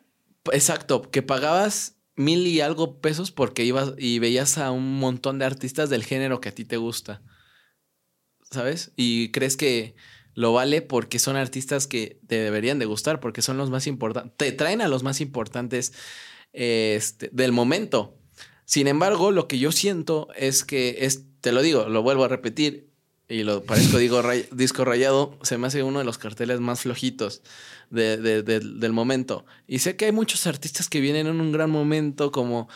Exacto, 0.51 1.09
que 1.09 1.21
pagabas 1.21 1.97
mil 2.15 2.45
y 2.45 2.61
algo 2.61 2.99
pesos 2.99 3.31
porque 3.31 3.63
ibas 3.63 3.93
y 3.97 4.19
veías 4.19 4.57
a 4.57 4.71
un 4.71 4.99
montón 4.99 5.39
de 5.39 5.45
artistas 5.45 5.89
del 5.89 6.03
género 6.03 6.41
que 6.41 6.49
a 6.49 6.55
ti 6.55 6.65
te 6.65 6.77
gusta. 6.77 7.21
¿Sabes? 8.51 8.91
Y 8.95 9.31
crees 9.31 9.57
que 9.57 9.95
lo 10.35 10.53
vale 10.53 10.81
porque 10.81 11.19
son 11.19 11.35
artistas 11.35 11.87
que 11.87 12.19
te 12.27 12.35
deberían 12.35 12.79
de 12.79 12.85
gustar, 12.85 13.19
porque 13.19 13.41
son 13.41 13.57
los 13.57 13.69
más 13.69 13.87
importantes, 13.87 14.35
te 14.37 14.51
traen 14.51 14.81
a 14.81 14.87
los 14.87 15.03
más 15.03 15.21
importantes 15.21 15.93
este, 16.51 17.29
del 17.31 17.51
momento. 17.51 18.19
Sin 18.73 18.87
embargo, 18.87 19.29
lo 19.29 19.47
que 19.47 19.59
yo 19.59 19.71
siento 19.71 20.29
es 20.35 20.63
que, 20.63 20.97
es, 21.01 21.25
te 21.41 21.51
lo 21.51 21.61
digo, 21.61 21.89
lo 21.89 22.01
vuelvo 22.01 22.23
a 22.23 22.27
repetir, 22.27 22.89
y 23.29 23.43
lo 23.43 23.61
parezco 23.61 23.99
digo 23.99 24.23
disco 24.51 24.83
rayado, 24.83 25.37
se 25.43 25.59
me 25.59 25.67
hace 25.67 25.83
uno 25.83 25.99
de 25.99 26.05
los 26.05 26.17
carteles 26.17 26.59
más 26.59 26.81
flojitos 26.81 27.43
del 27.91 28.91
momento. 28.91 29.45
Y 29.67 29.77
sé 29.77 29.95
que 29.95 30.05
hay 30.05 30.11
muchos 30.11 30.47
artistas 30.47 30.89
que 30.89 31.01
vienen 31.01 31.27
en 31.27 31.39
un 31.39 31.51
gran 31.51 31.69
momento, 31.69 32.31
como 32.31 32.67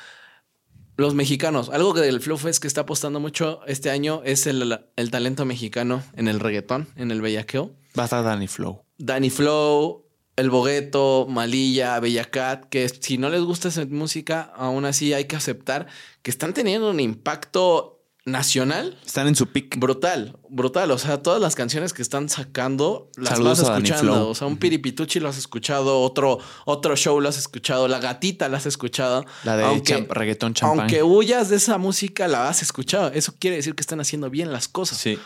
los 0.98 1.16
mexicanos. 1.16 1.70
Algo 1.70 1.96
que 1.96 2.02
del 2.02 2.22
Flow 2.22 2.38
Fest 2.38 2.62
que 2.62 2.68
está 2.68 2.82
apostando 2.82 3.20
mucho 3.20 3.62
este 3.66 3.90
año 3.90 4.22
es 4.24 4.46
el, 4.46 4.80
el 4.98 5.10
talento 5.10 5.46
mexicano 5.46 6.04
en 6.14 6.28
el 6.28 6.40
reggaetón, 6.40 6.88
en 6.96 7.10
el 7.10 7.22
bellaqueo. 7.22 7.72
Va 7.98 8.04
a 8.04 8.06
estar 8.06 8.24
Danny 8.24 8.48
Flow. 8.48 8.84
Danny 9.00 9.32
Flow, 9.32 10.07
El 10.38 10.50
Bogueto, 10.52 11.26
Malilla, 11.28 12.00
Bellacat, 12.00 12.70
que 12.70 12.88
si 12.88 13.18
no 13.18 13.30
les 13.30 13.42
gusta 13.42 13.68
esa 13.68 13.86
música, 13.86 14.54
aún 14.56 14.86
así 14.86 15.12
hay 15.14 15.26
que 15.26 15.36
aceptar 15.36 15.88
que 16.22 16.32
están 16.32 16.54
teniendo 16.54 16.90
un 16.92 17.00
impacto 17.00 17.98
nacional. 18.28 19.00
Están 19.06 19.28
en 19.28 19.36
su 19.36 19.48
pick. 19.48 19.80
Brutal, 19.80 20.38
brutal. 20.50 20.92
O 20.92 20.98
sea, 21.00 21.24
todas 21.24 21.42
las 21.42 21.56
canciones 21.56 21.94
que 21.94 22.02
están 22.02 22.30
sacando 22.30 23.10
las 23.16 23.40
vas 23.40 23.60
escuchando. 23.60 24.30
O 24.30 24.36
sea, 24.36 24.48
un 24.48 24.58
piripituchi 24.58 25.20
lo 25.20 25.30
has 25.30 25.38
escuchado, 25.38 26.02
otro, 26.02 26.38
otro 26.66 26.96
show 26.96 27.20
lo 27.20 27.30
has 27.30 27.38
escuchado, 27.38 27.88
la 27.88 28.00
gatita 28.00 28.50
la 28.50 28.58
has 28.58 28.66
escuchado. 28.66 29.26
La 29.44 29.58
de 29.58 29.64
aunque, 29.64 30.06
reggaetón 30.10 30.54
champán. 30.54 30.82
Aunque 30.82 31.02
huyas 31.02 31.50
de 31.50 31.56
esa 31.56 31.78
música, 31.78 32.28
la 32.28 32.50
has 32.50 32.62
escuchado. 32.62 33.12
Eso 33.14 33.34
quiere 33.40 33.56
decir 33.56 33.74
que 33.74 33.82
están 33.82 34.02
haciendo 34.02 34.30
bien 34.30 34.52
las 34.52 34.68
cosas. 34.68 35.00
Sí. 35.00 35.18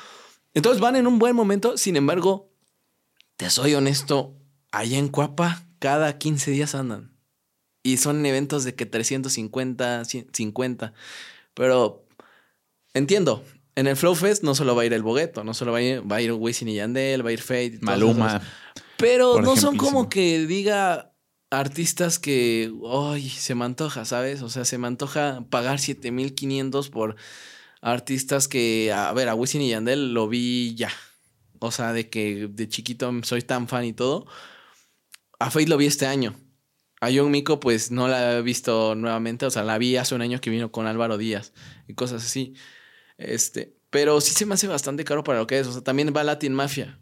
Entonces 0.53 0.79
van 0.79 0.95
en 0.95 1.07
un 1.07 1.17
buen 1.17 1.35
momento. 1.35 1.77
Sin 1.77 1.95
embargo, 1.95 2.53
te 3.35 3.49
soy 3.49 3.73
honesto, 3.73 4.35
allá 4.71 4.97
en 4.97 5.09
Cuapa, 5.09 5.65
cada 5.79 6.17
15 6.17 6.51
días 6.51 6.75
andan. 6.75 7.11
Y 7.83 7.97
son 7.97 8.25
eventos 8.25 8.63
de 8.63 8.75
que 8.75 8.85
350, 8.85 10.03
50. 10.05 10.93
Pero 11.53 12.05
entiendo. 12.93 13.43
En 13.75 13.87
el 13.87 13.95
Flow 13.95 14.15
Fest 14.15 14.43
no 14.43 14.53
solo 14.53 14.75
va 14.75 14.81
a 14.81 14.85
ir 14.85 14.93
el 14.93 15.01
Bogueto, 15.01 15.45
no 15.45 15.53
solo 15.53 15.71
va 15.71 15.77
a 15.77 15.81
ir, 15.81 16.11
va 16.11 16.17
a 16.17 16.21
ir 16.21 16.33
Wisin 16.33 16.67
y 16.67 16.75
Yandel, 16.75 17.25
va 17.25 17.29
a 17.29 17.33
ir 17.33 17.41
Fade. 17.41 17.79
Maluma. 17.81 18.41
Pero 18.97 19.41
no 19.41 19.55
son 19.55 19.77
como 19.77 20.09
que 20.09 20.45
diga 20.45 21.13
artistas 21.49 22.19
que, 22.19 22.71
ay, 22.89 23.29
se 23.29 23.55
me 23.55 23.65
antoja, 23.65 24.05
¿sabes? 24.05 24.41
O 24.41 24.49
sea, 24.49 24.65
se 24.65 24.77
me 24.77 24.87
antoja 24.87 25.45
pagar 25.49 25.79
7500 25.79 26.89
por 26.89 27.15
artistas 27.81 28.47
que, 28.47 28.91
a 28.93 29.11
ver, 29.13 29.29
a 29.29 29.35
Wisin 29.35 29.61
y 29.61 29.69
Yandel 29.69 30.13
lo 30.13 30.27
vi 30.27 30.75
ya. 30.75 30.91
O 31.59 31.71
sea, 31.71 31.93
de 31.93 32.09
que 32.09 32.49
de 32.51 32.69
chiquito 32.69 33.11
soy 33.23 33.41
tan 33.41 33.67
fan 33.67 33.85
y 33.85 33.93
todo. 33.93 34.27
A 35.41 35.49
Fade 35.49 35.67
lo 35.67 35.77
vi 35.77 35.87
este 35.87 36.05
año. 36.05 36.35
A 36.99 37.09
Young 37.09 37.31
Miko, 37.31 37.59
pues 37.59 37.89
no 37.89 38.07
la 38.07 38.37
he 38.37 38.41
visto 38.43 38.93
nuevamente. 38.93 39.47
O 39.47 39.49
sea, 39.49 39.63
la 39.63 39.79
vi 39.79 39.97
hace 39.97 40.13
un 40.13 40.21
año 40.21 40.39
que 40.39 40.51
vino 40.51 40.71
con 40.71 40.85
Álvaro 40.85 41.17
Díaz 41.17 41.51
y 41.87 41.95
cosas 41.95 42.23
así. 42.23 42.53
Este, 43.17 43.75
pero 43.89 44.21
sí 44.21 44.33
se 44.33 44.45
me 44.45 44.53
hace 44.53 44.67
bastante 44.67 45.03
caro 45.03 45.23
para 45.23 45.39
lo 45.39 45.47
que 45.47 45.57
es. 45.57 45.65
O 45.65 45.73
sea, 45.73 45.81
también 45.81 46.13
va 46.15 46.23
Latin 46.23 46.53
Mafia, 46.53 46.99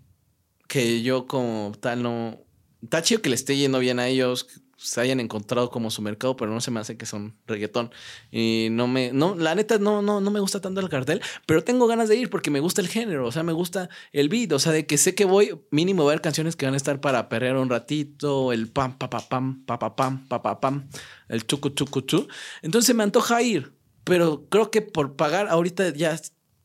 que 0.70 1.02
yo 1.02 1.28
como 1.28 1.74
tal 1.82 2.02
no... 2.02 2.42
Está 2.82 3.02
chido 3.02 3.22
que 3.22 3.28
le 3.28 3.36
esté 3.36 3.58
yendo 3.58 3.80
bien 3.80 4.00
a 4.00 4.08
ellos, 4.08 4.48
se 4.80 5.02
hayan 5.02 5.20
encontrado 5.20 5.70
como 5.70 5.92
su 5.92 6.02
mercado, 6.02 6.38
pero 6.38 6.52
no 6.52 6.62
se 6.62 6.72
me 6.72 6.80
hace 6.80 6.98
que 6.98 7.06
son 7.06 7.36
reggaetón. 7.48 7.92
Y 8.32 8.70
no 8.72 8.88
me, 8.88 9.12
no, 9.12 9.36
la 9.36 9.54
neta 9.56 9.78
no, 9.78 10.02
no, 10.02 10.22
no 10.22 10.32
me 10.32 10.40
gusta 10.40 10.62
tanto 10.62 10.80
el 10.80 10.90
cartel, 10.90 11.22
pero 11.46 11.64
tengo 11.64 11.86
ganas 11.88 12.08
de 12.08 12.16
ir 12.16 12.30
porque 12.30 12.50
me 12.50 12.60
gusta 12.60 12.82
el 12.82 12.88
género, 12.88 13.28
o 13.28 13.32
sea, 13.32 13.44
me 13.44 13.54
gusta 13.54 13.90
el 14.14 14.30
beat, 14.30 14.52
o 14.54 14.60
sea, 14.60 14.72
de 14.72 14.86
que 14.86 14.98
sé 14.98 15.16
que 15.16 15.26
voy, 15.26 15.60
mínimo 15.70 16.04
a 16.04 16.12
ver 16.12 16.22
canciones 16.22 16.56
que 16.56 16.66
van 16.66 16.74
a 16.74 16.78
estar 16.78 17.02
para 17.02 17.28
perrear 17.30 17.58
un 17.58 17.70
ratito, 17.70 18.54
el 18.54 18.70
pam, 18.70 18.98
pa, 18.98 19.10
pa, 19.10 19.20
pam, 19.28 19.66
pa, 19.66 19.78
pa, 19.78 19.96
pam, 19.96 20.28
pa, 20.28 20.42
pa, 20.42 20.60
pam, 20.60 20.90
el 21.28 21.46
chucu, 21.46 21.70
chucu, 21.70 22.02
chu. 22.02 22.28
Entonces 22.62 22.96
me 22.96 23.04
antoja 23.04 23.42
ir 23.42 23.80
pero 24.10 24.48
creo 24.50 24.72
que 24.72 24.82
por 24.82 25.16
pagar 25.16 25.48
ahorita 25.50 25.94
ya 25.94 26.20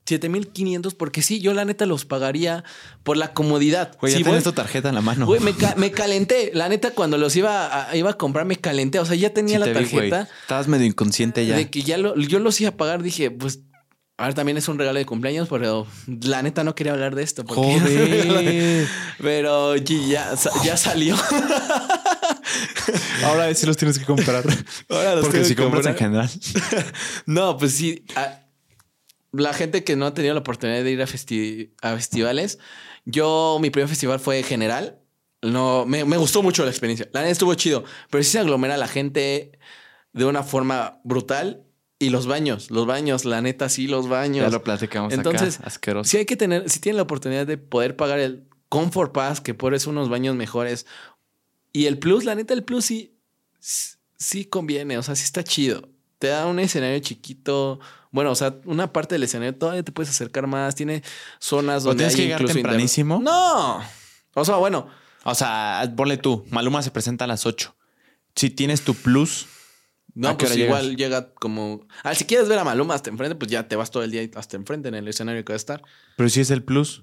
7500, 0.06 0.94
porque 0.94 1.22
sí, 1.22 1.40
yo 1.40 1.54
la 1.54 1.64
neta 1.64 1.86
los 1.86 2.04
pagaría 2.04 2.62
por 3.02 3.16
la 3.16 3.32
comodidad. 3.32 3.96
Güey, 4.00 4.12
ya 4.12 4.22
tienes 4.22 4.44
tu 4.44 4.52
tarjeta 4.52 4.90
en 4.90 4.94
la 4.94 5.00
mano. 5.00 5.24
Güey, 5.26 5.40
me, 5.40 5.90
calenté. 5.90 6.50
La 6.54 6.68
neta, 6.68 6.90
cuando 6.90 7.16
los 7.16 7.34
iba 7.36 7.88
a, 7.88 7.96
iba 7.96 8.10
a 8.10 8.14
comprar, 8.14 8.44
me 8.44 8.56
calenté. 8.56 8.98
O 8.98 9.06
sea, 9.06 9.16
ya 9.16 9.30
tenía 9.30 9.58
la 9.58 9.72
tarjeta. 9.72 10.28
Estabas 10.42 10.68
medio 10.68 10.86
inconsciente 10.86 11.46
ya. 11.46 11.56
De 11.56 11.70
que 11.70 11.82
ya 11.82 11.96
lo, 11.96 12.16
yo 12.16 12.38
los 12.38 12.60
iba 12.60 12.70
a 12.70 12.76
pagar, 12.76 13.02
dije, 13.02 13.30
pues. 13.30 13.60
A 14.16 14.26
ver, 14.26 14.34
también 14.34 14.56
es 14.56 14.68
un 14.68 14.78
regalo 14.78 15.00
de 15.00 15.06
cumpleaños, 15.06 15.48
pero 15.48 15.88
la 16.06 16.40
neta 16.40 16.62
no 16.62 16.76
quería 16.76 16.92
hablar 16.92 17.16
de 17.16 17.24
esto. 17.24 17.44
Porque 17.44 18.86
pero 19.20 19.74
ya, 19.74 20.34
ya 20.64 20.76
salió. 20.76 21.16
Ahora 23.24 23.52
sí 23.54 23.66
los 23.66 23.76
tienes 23.76 23.98
que 23.98 24.04
comprar. 24.04 24.44
Ahora 24.88 25.16
los 25.16 25.24
Porque 25.24 25.44
si 25.44 25.56
compras 25.56 25.86
en 25.86 25.96
general. 25.96 26.30
no, 27.26 27.56
pues 27.56 27.72
sí. 27.72 28.04
La 29.36 29.52
gente 29.52 29.84
que 29.84 29.96
no 29.96 30.06
ha 30.06 30.14
tenido 30.14 30.34
la 30.34 30.40
oportunidad 30.40 30.82
de 30.82 30.90
ir 30.90 31.02
a, 31.02 31.06
festivales, 31.06 32.58
yo, 33.04 33.58
mi 33.60 33.70
primer 33.70 33.88
festival 33.88 34.20
fue 34.20 34.42
general. 34.42 34.98
No, 35.42 35.84
me, 35.86 36.02
gustó 36.16 36.42
mucho 36.42 36.64
la 36.64 36.70
experiencia. 36.70 37.08
La 37.12 37.20
neta 37.20 37.32
estuvo 37.32 37.54
chido, 37.54 37.84
pero 38.10 38.22
sí 38.24 38.30
se 38.30 38.38
aglomera 38.38 38.76
la 38.76 38.88
gente 38.88 39.58
de 40.12 40.24
una 40.24 40.42
forma 40.42 41.00
brutal. 41.04 41.62
Y 41.98 42.10
los 42.10 42.26
baños, 42.26 42.70
los 42.70 42.86
baños, 42.86 43.24
la 43.24 43.40
neta, 43.40 43.68
sí, 43.68 43.86
los 43.86 44.08
baños. 44.08 44.44
Ya 44.44 44.50
lo 44.50 44.62
platicamos 44.62 45.12
Entonces, 45.12 45.58
acá, 45.58 45.68
asqueroso. 45.68 46.10
Sí 46.10 46.16
hay 46.18 46.26
que 46.26 46.36
tener, 46.36 46.68
si 46.68 46.80
tienen 46.80 46.96
la 46.96 47.04
oportunidad 47.04 47.46
de 47.46 47.56
poder 47.56 47.96
pagar 47.96 48.18
el 48.18 48.48
Comfort 48.68 49.12
Pass, 49.12 49.40
que 49.40 49.54
por 49.54 49.74
eso 49.74 49.90
unos 49.90 50.08
baños 50.08 50.34
mejores, 50.34 50.86
y 51.72 51.86
el 51.86 51.98
plus, 51.98 52.24
la 52.24 52.34
neta, 52.34 52.52
el 52.52 52.64
plus 52.64 52.86
sí, 52.86 53.16
sí 54.16 54.44
conviene, 54.44 54.98
o 54.98 55.02
sea, 55.02 55.14
sí 55.14 55.24
está 55.24 55.44
chido. 55.44 55.88
Te 56.18 56.28
da 56.28 56.46
un 56.46 56.58
escenario 56.58 56.98
chiquito. 56.98 57.80
Bueno, 58.14 58.30
o 58.30 58.36
sea, 58.36 58.60
una 58.64 58.92
parte 58.92 59.16
del 59.16 59.24
escenario 59.24 59.56
todavía 59.56 59.82
te 59.82 59.90
puedes 59.90 60.08
acercar 60.08 60.46
más. 60.46 60.76
Tiene 60.76 61.02
zonas 61.40 61.82
donde 61.82 62.04
tienes 62.04 62.14
que 62.14 62.22
llegar 62.22 62.44
tempranísimo? 62.44 63.18
No. 63.18 63.82
O 64.34 64.44
sea, 64.44 64.54
bueno. 64.54 64.86
O 65.24 65.34
sea, 65.34 65.92
ponle 65.96 66.16
tú. 66.16 66.46
Maluma 66.50 66.80
se 66.82 66.92
presenta 66.92 67.24
a 67.24 67.26
las 67.26 67.44
8. 67.44 67.74
Si 68.36 68.50
tienes 68.50 68.82
tu 68.82 68.94
plus. 68.94 69.48
No, 70.14 70.38
pues 70.38 70.56
igual 70.56 70.96
llega 70.96 71.34
como. 71.34 71.88
Ah, 72.04 72.14
si 72.14 72.24
quieres 72.24 72.48
ver 72.48 72.60
a 72.60 72.62
Maluma 72.62 72.94
hasta 72.94 73.10
enfrente, 73.10 73.34
pues 73.34 73.50
ya 73.50 73.66
te 73.66 73.74
vas 73.74 73.90
todo 73.90 74.04
el 74.04 74.12
día 74.12 74.22
hasta 74.36 74.56
enfrente 74.56 74.88
en 74.90 74.94
el 74.94 75.08
escenario 75.08 75.44
que 75.44 75.52
va 75.52 75.56
a 75.56 75.56
estar. 75.56 75.82
Pero 76.16 76.28
si 76.28 76.40
es 76.40 76.52
el 76.52 76.62
plus. 76.62 77.02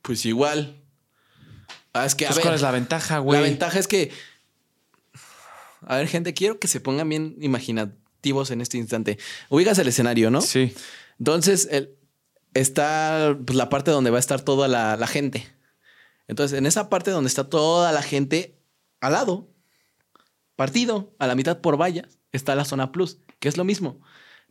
Pues 0.00 0.24
igual. 0.24 0.82
Ah, 1.92 2.06
es 2.06 2.14
que, 2.14 2.24
a 2.24 2.30
pues, 2.30 2.40
¿Cuál 2.40 2.54
es 2.54 2.62
la 2.62 2.70
ventaja, 2.70 3.18
güey? 3.18 3.38
La 3.38 3.46
ventaja 3.46 3.78
es 3.78 3.86
que. 3.86 4.10
A 5.82 5.96
ver, 5.96 6.08
gente, 6.08 6.32
quiero 6.32 6.58
que 6.58 6.66
se 6.66 6.80
pongan 6.80 7.10
bien 7.10 7.36
en 8.50 8.60
este 8.60 8.78
instante. 8.78 9.18
Ubicas 9.48 9.78
el 9.78 9.88
escenario, 9.88 10.30
¿no? 10.30 10.40
Sí. 10.40 10.74
Entonces, 11.18 11.68
el, 11.70 11.96
está 12.54 13.36
pues, 13.44 13.56
la 13.56 13.68
parte 13.68 13.90
donde 13.90 14.10
va 14.10 14.16
a 14.16 14.20
estar 14.20 14.40
toda 14.40 14.68
la, 14.68 14.96
la 14.96 15.06
gente. 15.06 15.46
Entonces, 16.28 16.58
en 16.58 16.66
esa 16.66 16.88
parte 16.88 17.10
donde 17.10 17.28
está 17.28 17.48
toda 17.48 17.92
la 17.92 18.02
gente, 18.02 18.58
al 19.00 19.12
lado, 19.12 19.48
partido, 20.56 21.14
a 21.18 21.26
la 21.26 21.34
mitad 21.34 21.60
por 21.60 21.80
vallas, 21.80 22.18
está 22.32 22.54
la 22.54 22.64
zona 22.64 22.92
plus, 22.92 23.18
que 23.38 23.48
es 23.48 23.56
lo 23.56 23.64
mismo. 23.64 24.00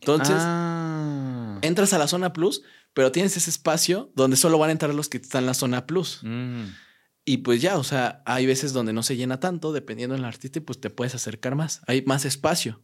Entonces, 0.00 0.36
ah. 0.38 1.58
entras 1.62 1.92
a 1.92 1.98
la 1.98 2.08
zona 2.08 2.32
plus, 2.32 2.62
pero 2.92 3.12
tienes 3.12 3.36
ese 3.36 3.50
espacio 3.50 4.10
donde 4.14 4.36
solo 4.36 4.58
van 4.58 4.70
a 4.70 4.72
entrar 4.72 4.94
los 4.94 5.08
que 5.08 5.18
están 5.18 5.42
en 5.42 5.46
la 5.46 5.54
zona 5.54 5.86
plus. 5.86 6.20
Mm. 6.22 6.64
Y 7.24 7.38
pues 7.38 7.60
ya, 7.60 7.76
o 7.76 7.84
sea, 7.84 8.22
hay 8.24 8.46
veces 8.46 8.72
donde 8.72 8.92
no 8.92 9.02
se 9.02 9.16
llena 9.16 9.40
tanto, 9.40 9.72
dependiendo 9.72 10.14
del 10.14 10.24
artista, 10.24 10.60
y 10.60 10.62
pues 10.62 10.80
te 10.80 10.90
puedes 10.90 11.14
acercar 11.14 11.56
más. 11.56 11.80
Hay 11.86 12.02
más 12.02 12.24
espacio. 12.24 12.80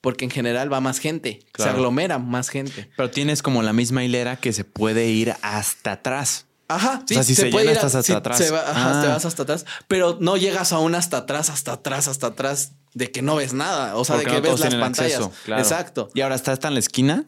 Porque 0.00 0.24
en 0.24 0.30
general 0.30 0.72
va 0.72 0.80
más 0.80 0.98
gente, 0.98 1.40
se 1.56 1.68
aglomera 1.68 2.18
más 2.18 2.48
gente. 2.48 2.90
Pero 2.96 3.10
tienes 3.10 3.42
como 3.42 3.62
la 3.62 3.72
misma 3.72 4.04
hilera 4.04 4.36
que 4.36 4.52
se 4.52 4.64
puede 4.64 5.08
ir 5.08 5.34
hasta 5.42 5.92
atrás. 5.92 6.46
Ajá, 6.68 7.02
sí, 7.06 7.14
o 7.14 7.16
sea, 7.16 7.24
si 7.24 7.34
se, 7.34 7.46
puede 7.46 7.72
ir 7.72 7.78
hasta 7.78 7.98
atrás. 8.16 8.40
ajá, 8.40 9.00
te 9.00 9.06
ah. 9.06 9.10
vas 9.10 9.24
hasta 9.24 9.42
atrás, 9.42 9.64
pero 9.88 10.18
no 10.20 10.36
llegas 10.36 10.72
a 10.72 10.78
un 10.78 10.94
hasta 10.94 11.18
atrás, 11.18 11.48
hasta 11.48 11.72
atrás, 11.72 12.08
hasta 12.08 12.28
atrás 12.28 12.72
de 12.92 13.10
que 13.10 13.22
no 13.22 13.36
ves 13.36 13.54
nada, 13.54 13.96
o 13.96 14.04
sea, 14.04 14.18
de 14.18 14.24
que 14.24 14.40
ves 14.40 14.60
las 14.60 14.74
pantallas. 14.74 15.30
Exacto. 15.46 16.10
¿Y 16.14 16.20
ahora 16.20 16.34
está 16.34 16.52
hasta 16.52 16.68
en 16.68 16.74
la 16.74 16.80
esquina? 16.80 17.26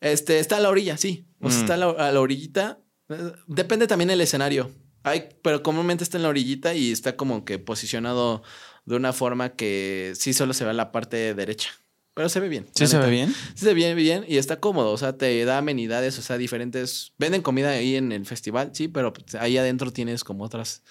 Este, 0.00 0.38
está 0.38 0.56
a 0.56 0.60
la 0.60 0.70
orilla, 0.70 0.96
sí. 0.96 1.26
O 1.40 1.50
sea, 1.50 1.58
mm. 1.58 1.62
está 1.62 1.74
a 1.74 1.76
la, 1.76 1.90
a 1.90 2.12
la 2.12 2.20
orillita. 2.20 2.78
Eh, 3.10 3.32
depende 3.46 3.86
también 3.86 4.10
el 4.10 4.20
escenario. 4.20 4.70
Hay, 5.04 5.28
pero 5.42 5.62
comúnmente 5.62 6.02
está 6.02 6.16
en 6.16 6.22
la 6.22 6.30
orillita 6.30 6.74
y 6.74 6.92
está 6.92 7.16
como 7.16 7.44
que 7.44 7.58
posicionado 7.58 8.42
de 8.84 8.96
una 8.96 9.12
forma 9.12 9.50
que 9.50 10.12
sí 10.16 10.32
solo 10.32 10.54
se 10.54 10.64
ve 10.64 10.72
la 10.72 10.92
parte 10.92 11.34
derecha. 11.34 11.70
Pero 12.14 12.28
se 12.28 12.40
ve 12.40 12.48
bien. 12.48 12.66
¿Sí 12.74 12.86
se 12.86 12.98
ve 12.98 13.08
bien? 13.10 13.32
Sí 13.54 13.64
se 13.64 13.72
ve 13.74 13.94
bien 13.94 14.24
y 14.28 14.36
está 14.36 14.60
cómodo. 14.60 14.92
O 14.92 14.98
sea, 14.98 15.16
te 15.16 15.44
da 15.46 15.58
amenidades, 15.58 16.18
o 16.18 16.22
sea, 16.22 16.36
diferentes. 16.36 17.12
Venden 17.18 17.40
comida 17.42 17.70
ahí 17.70 17.96
en 17.96 18.12
el 18.12 18.26
festival, 18.26 18.70
sí, 18.74 18.88
pero 18.88 19.12
ahí 19.40 19.56
adentro 19.56 19.90
tienes 19.92 20.22
como 20.24 20.44
otras 20.44 20.82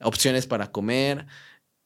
opciones 0.00 0.46
para 0.46 0.70
comer. 0.70 1.26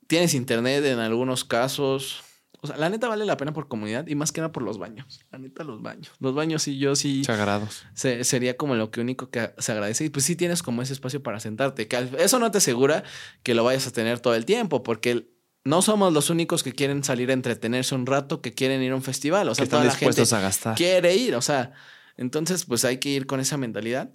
Tienes 0.09 0.35
internet 0.35 0.85
en 0.85 0.99
algunos 0.99 1.45
casos. 1.45 2.23
O 2.63 2.67
sea, 2.67 2.77
la 2.77 2.91
neta 2.91 3.09
vale 3.09 3.25
la 3.25 3.37
pena 3.37 3.53
por 3.55 3.69
comunidad 3.69 4.07
y 4.09 4.15
más 4.17 4.33
que 4.33 4.41
nada 4.41 4.53
por 4.53 4.63
los 4.65 4.77
baños. 4.77 5.21
La 5.31 5.39
neta, 5.39 5.63
los 5.65 5.81
baños. 5.81 6.11
Los 6.19 6.35
baños 6.35 6.63
sí, 6.63 6.77
yo 6.79 6.95
sí. 6.97 7.25
Sagrados. 7.25 7.85
se- 7.95 8.23
sería 8.25 8.57
como 8.57 8.75
lo 8.75 8.91
que 8.91 9.01
único 9.01 9.31
que 9.31 9.53
se 9.57 9.73
agradece. 9.73 10.05
Y 10.05 10.11
pues 10.11 10.25
sí 10.27 10.35
tienes 10.37 10.63
como 10.63 10.83
ese 10.83 10.93
espacio 10.93 11.23
para 11.23 11.39
sentarte. 11.41 11.87
Que 11.89 12.09
eso 12.19 12.39
no 12.41 12.51
te 12.51 12.59
asegura 12.59 13.05
que 13.45 13.55
lo 13.55 13.63
vayas 13.65 13.87
a 13.87 13.93
tener 13.93 14.19
todo 14.21 14.35
el 14.35 14.45
tiempo, 14.45 14.83
porque 14.83 15.11
el- 15.13 15.31
no 15.65 15.83
somos 15.83 16.13
los 16.13 16.31
únicos 16.31 16.63
que 16.63 16.73
quieren 16.73 17.05
salir 17.05 17.31
a 17.31 17.35
entretenerse 17.35 17.95
un 17.95 18.07
rato, 18.07 18.41
que 18.41 18.55
quieren 18.55 18.83
ir 18.83 18.93
a 18.93 18.97
un 18.97 19.03
festival. 19.03 19.49
O 19.49 19.55
sea, 19.55 19.67
toda 19.67 19.85
la 19.85 19.91
gente 19.91 20.07
dispuestos 20.07 20.33
a 20.33 20.41
gastar. 20.41 20.77
quiere 20.77 21.15
ir. 21.15 21.35
O 21.35 21.43
sea, 21.43 21.73
entonces 22.17 22.65
pues 22.65 22.85
hay 22.85 22.99
que 22.99 23.11
ir 23.11 23.27
con 23.27 23.41
esa 23.41 23.57
mentalidad. 23.57 24.11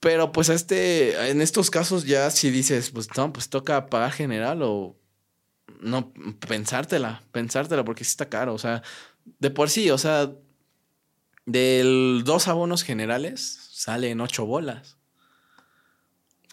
Pero 0.00 0.32
pues 0.32 0.48
este, 0.48 1.30
en 1.30 1.40
estos 1.40 1.70
casos 1.70 2.04
ya 2.04 2.30
si 2.30 2.50
dices, 2.50 2.90
pues 2.90 3.08
no, 3.16 3.32
pues 3.32 3.48
toca 3.48 3.86
pagar 3.86 4.12
general 4.12 4.62
o 4.62 4.96
no, 5.80 6.12
pensártela, 6.46 7.22
pensártela 7.32 7.84
porque 7.84 8.04
sí 8.04 8.10
está 8.10 8.28
caro. 8.28 8.54
O 8.54 8.58
sea, 8.58 8.82
de 9.38 9.50
por 9.50 9.70
sí, 9.70 9.90
o 9.90 9.98
sea, 9.98 10.30
del 11.46 12.22
dos 12.24 12.48
abonos 12.48 12.82
generales 12.82 13.68
salen 13.72 14.20
ocho 14.20 14.46
bolas. 14.46 14.96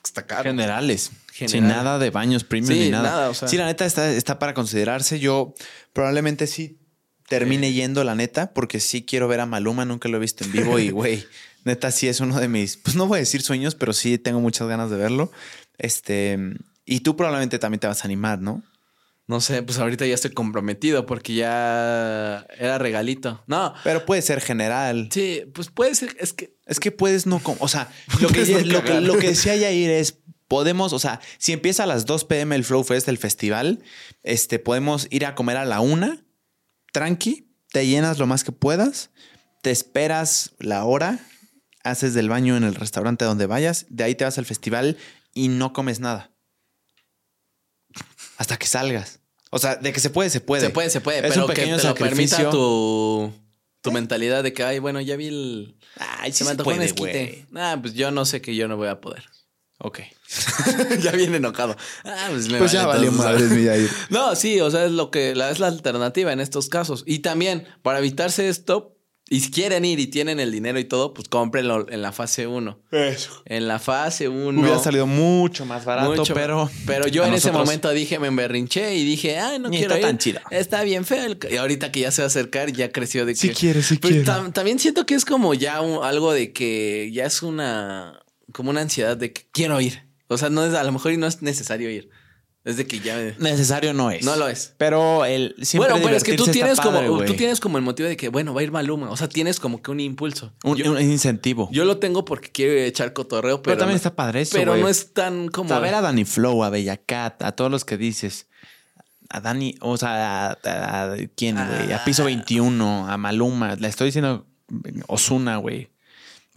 Está 0.03 0.26
caro. 0.26 0.44
Generales. 0.44 1.12
Sin 1.48 1.68
nada 1.68 1.99
de 1.99 2.10
baños 2.12 2.44
premium 2.44 2.74
Sí, 2.74 2.80
ni 2.86 2.90
nada. 2.91 3.10
nada, 3.10 3.30
o 3.30 3.34
sea. 3.34 3.48
Sí, 3.48 3.57
la 3.57 3.66
neta 3.66 3.86
está, 3.86 4.10
está 4.12 4.40
para 4.40 4.53
considerarse. 4.53 5.20
Yo 5.20 5.53
probablemente 5.94 6.48
sí 6.48 6.80
termine 7.28 7.74
yendo, 7.74 8.03
la 8.03 8.16
neta, 8.16 8.53
porque 8.53 8.80
sí 8.80 9.03
quiero 9.06 9.28
ver 9.28 9.41
a 9.41 9.45
Maluma. 9.45 9.84
Nunca 9.86 10.07
lo 10.10 10.18
he 10.18 10.20
visto 10.22 10.44
en 10.45 10.52
vivo 10.52 10.80
y, 10.80 10.90
güey, 10.91 11.26
neta 11.66 11.91
sí 11.91 12.07
es 12.07 12.20
uno 12.22 12.40
de 12.40 12.48
mis, 12.48 12.78
pues 12.78 12.95
no 12.95 13.07
voy 13.07 13.18
a 13.18 13.20
decir 13.20 13.41
sueños, 13.41 13.76
pero 13.76 13.91
sí 13.94 14.18
tengo 14.18 14.40
muchas 14.40 14.68
ganas 14.68 14.90
de 14.90 14.98
verlo. 14.98 15.32
Este, 15.78 16.38
y 16.86 17.02
tú 17.02 17.18
probablemente 17.18 17.60
también 17.60 17.80
te 17.80 17.88
vas 17.88 18.02
a 18.03 18.06
animar, 18.06 18.40
¿no? 18.40 18.64
No 19.28 19.41
sé, 19.41 19.64
pues 19.64 19.80
ahorita 19.80 20.06
ya 20.06 20.14
estoy 20.14 20.32
comprometido 20.32 21.07
porque 21.07 21.34
ya 21.34 22.45
era 22.60 22.78
regalito. 22.78 23.44
No, 23.48 23.74
Pero 23.84 24.06
puede 24.06 24.22
ser 24.22 24.40
general. 24.40 25.10
sí, 25.12 25.41
pues 25.52 25.70
puede 25.70 25.95
ser, 25.95 26.16
es 26.20 26.32
que 26.32 26.56
Es 26.68 26.80
que 26.80 26.91
puedes 26.91 27.26
no, 27.26 27.41
o 27.60 27.68
sea, 27.68 27.91
lo 28.22 28.28
que, 28.32 28.45
lo, 28.66 28.84
que, 28.84 29.02
lo 29.02 29.18
que 29.18 29.30
decía 29.30 29.56
Yair 29.56 29.90
es, 29.90 30.20
podemos, 30.48 30.94
o 30.94 31.00
sea, 31.00 31.20
si 31.38 31.54
empieza 31.54 31.84
a 31.84 31.88
las 31.88 32.06
2 32.06 32.26
pm 32.26 32.56
el 32.56 32.64
Flow 32.64 32.84
Fest, 32.84 33.08
el 33.08 33.18
festival, 33.18 33.84
este, 34.24 34.60
podemos 34.60 35.08
ir 35.10 35.26
a 35.26 35.36
comer 35.36 35.58
a 35.58 35.66
la 35.66 35.80
una, 35.80 36.26
tranqui, 36.92 37.52
te 37.72 37.86
llenas 37.88 38.20
lo 38.20 38.28
más 38.28 38.44
que 38.44 38.52
puedas, 38.52 39.12
te 39.62 39.72
esperas 39.72 40.52
la 40.60 40.86
hora, 40.86 41.20
haces 41.84 42.14
del 42.14 42.30
baño 42.30 42.58
en 42.58 42.64
el 42.64 42.76
restaurante 42.76 43.26
donde 43.26 43.46
vayas, 43.46 43.86
de 43.90 44.04
ahí 44.04 44.16
te 44.16 44.24
vas 44.24 44.38
al 44.38 44.46
festival 44.46 44.98
y 45.34 45.48
no 45.50 45.74
comes 45.74 46.00
nada. 46.00 46.32
Hasta 48.38 48.58
que 48.58 48.68
salgas. 48.68 49.20
O 49.52 49.60
sea, 49.60 49.76
de 49.76 49.94
que 49.94 50.00
se 50.00 50.10
puede, 50.10 50.30
se 50.30 50.42
puede. 50.42 50.66
se 50.66 50.70
puede, 50.70 50.90
se 50.90 51.02
puede, 51.02 51.20
Es 51.20 51.30
pero 51.30 51.46
un 51.46 51.48
pequeño 51.48 51.76
que 51.78 51.82
te 51.82 51.88
lo 51.88 51.96
permita 51.96 52.50
tu, 52.50 53.34
tu 53.82 53.92
mentalidad 53.92 54.44
de 54.44 54.54
que, 54.54 54.64
ay, 54.64 54.80
bueno, 54.80 55.00
ya 55.00 55.16
vi 55.16 55.28
el... 55.28 55.78
Ay, 55.98 56.32
sí 56.32 56.40
se 56.40 56.44
me 56.44 56.48
se 56.48 56.52
antojó 56.52 56.72
un 56.72 56.82
esquite. 56.82 57.46
güey. 57.52 57.64
Ah, 57.64 57.78
pues 57.80 57.94
yo 57.94 58.12
no 58.12 58.26
sé 58.26 58.42
que 58.42 58.56
yo 58.56 58.68
no 58.68 58.78
voy 58.78 58.90
a 58.90 59.00
poder. 59.00 59.24
Ok. 59.80 59.99
ya 61.02 61.11
viene 61.11 61.38
enojado. 61.38 61.76
Ah, 62.03 62.27
pues, 62.30 62.47
me 62.49 62.57
Pues 62.60 62.72
ya 62.72 62.85
vale, 62.85 62.99
valió 63.07 63.11
madres, 63.11 63.49
mi 63.52 63.64
Yair. 63.64 63.89
No, 64.10 64.35
sí, 64.35 64.60
o 64.61 64.72
sea, 64.72 64.85
es 64.85 64.91
lo 64.91 65.11
que 65.11 65.35
la, 65.35 65.52
es 65.52 65.60
la 65.60 65.68
alternativa 65.68 66.31
en 66.31 66.39
estos 66.39 66.69
casos. 66.69 67.03
Y 67.06 67.19
también, 67.19 67.68
para 67.81 67.99
evitarse 67.99 68.47
esto, 68.47 68.93
y 69.27 69.39
si 69.41 69.49
quieren 69.52 69.85
ir 69.85 69.99
y 69.99 70.06
tienen 70.07 70.39
el 70.39 70.52
dinero 70.52 70.77
y 70.80 70.85
todo, 70.85 71.14
pues 71.14 71.27
cómprenlo 71.27 71.88
en 71.89 72.02
la 72.03 72.11
fase 72.11 72.45
1. 72.47 72.80
Eso. 72.91 73.41
En 73.45 73.68
la 73.68 73.80
fase 73.80 74.30
1. 74.30 74.61
Hubiera 74.61 74.77
salido 74.80 75.07
mucho 75.07 75.65
más 75.65 75.84
barato, 75.84 76.11
Mucho, 76.15 76.34
pero. 76.35 76.69
Pero 76.85 77.07
yo 77.07 77.26
en 77.26 77.34
ese 77.34 77.52
momento 77.52 77.89
dije, 77.89 78.19
me 78.19 78.27
emberrinché 78.27 78.93
y 78.95 79.03
dije, 79.03 79.39
ay, 79.39 79.57
no 79.60 79.69
Ni 79.69 79.80
quiero 79.80 79.95
está 79.95 80.07
ir. 80.07 80.14
tan 80.14 80.18
chida. 80.19 80.43
Está 80.52 80.84
bien 80.84 81.06
feo. 81.06 81.26
el- 81.26 81.39
Y 81.52 81.57
ahorita 81.57 81.91
que 81.91 82.02
ya 82.02 82.11
se 82.11 82.22
va 82.22 82.26
a 82.26 82.27
acercar, 82.27 82.72
ya 82.72 82.91
creció 82.91 83.26
de 83.26 83.34
que. 83.34 83.39
Sí 83.39 83.49
quiere, 83.49 83.81
sí 83.81 83.97
Pues 83.97 84.14
quiere. 84.14 84.27
tam- 84.27 84.53
también 84.53 84.77
siento 84.80 85.06
que 85.07 85.15
es 85.15 85.26
como 85.26 85.53
ya 85.56 85.81
un- 85.81 86.03
algo 86.03 86.31
de 86.31 86.53
que 86.53 87.10
ya 87.11 87.26
es 87.26 87.41
una. 87.41 88.19
Como 88.56 88.69
una 88.69 88.80
ansiedad 88.80 89.18
de 89.18 89.34
que 89.34 89.48
quiero 89.52 89.82
ir. 89.82 90.07
O 90.30 90.38
sea, 90.38 90.49
no 90.49 90.64
es, 90.64 90.73
a 90.73 90.84
lo 90.86 90.94
mejor 90.94 91.18
no 91.18 91.27
es 91.27 91.41
necesario 91.41 91.90
ir. 91.90 92.10
Es 92.64 92.77
de 92.77 92.88
que 92.88 93.02
ya. 93.02 93.18
Necesario 93.38 93.94
no 93.94 94.11
es. 94.11 94.23
No 94.23 94.38
lo 94.38 94.48
es. 94.48 94.73
Pero 94.77 95.26
el 95.26 95.56
siempre 95.61 95.91
bueno, 95.91 96.06
pero 96.06 96.15
es 96.15 96.23
que 96.23 96.38
tú 96.38 96.45
tienes 96.45 96.77
padre, 96.77 97.07
como 97.07 97.26
tú 97.26 97.34
tienes 97.34 97.60
como 97.60 97.77
el 97.77 97.84
motivo 97.84 98.07
de 98.07 98.15
que 98.15 98.30
bueno 98.30 98.53
va 98.53 98.61
a 98.61 98.64
ir 98.64 98.72
Maluma, 98.72 99.10
o 99.11 99.18
sea 99.18 99.27
tienes 99.27 99.60
como 99.60 99.82
que 99.82 99.91
un 99.91 99.99
impulso. 99.99 100.53
un, 100.64 100.77
yo, 100.77 100.90
un 100.94 101.02
incentivo. 101.02 101.68
yo 101.73 101.84
lo 101.84 101.98
tengo 101.98 102.23
porque 102.23 102.49
quiero 102.49 102.72
echar 102.73 103.11
cotorreo, 103.11 103.61
pero, 103.61 103.73
pero, 103.73 103.77
también 103.80 103.95
no, 103.95 103.98
está 103.98 104.15
padre 104.15 104.41
eso, 104.41 104.56
pero 104.56 104.77
no 104.77 104.88
es 104.88 105.14
tan 105.14 105.49
como 105.49 105.73
a 105.73 105.80
ver 105.80 105.95
a 105.95 106.02
Danny 106.02 106.23
Flow, 106.23 106.64
a 106.64 106.69
Bella 106.69 106.95
Cat, 106.95 107.44
a 107.44 107.52
todos 107.52 107.69
los 107.69 107.84
que 107.84 107.98
dices. 107.98 108.48
A 109.30 109.41
Dani, 109.41 109.76
o 109.82 109.98
sea, 109.98 110.52
a, 110.52 110.57
a- 110.64 111.03
a- 111.14 111.18
¿quién, 111.36 111.56
güey? 111.57 111.91
A 111.91 112.06
Piso 112.06 112.23
21, 112.23 113.10
a 113.10 113.18
Maluma. 113.18 113.76
Le 113.76 113.90
estoy 113.90 114.07
diciendo 114.07 114.48
Osuna, 115.07 115.57
güey. 115.57 115.90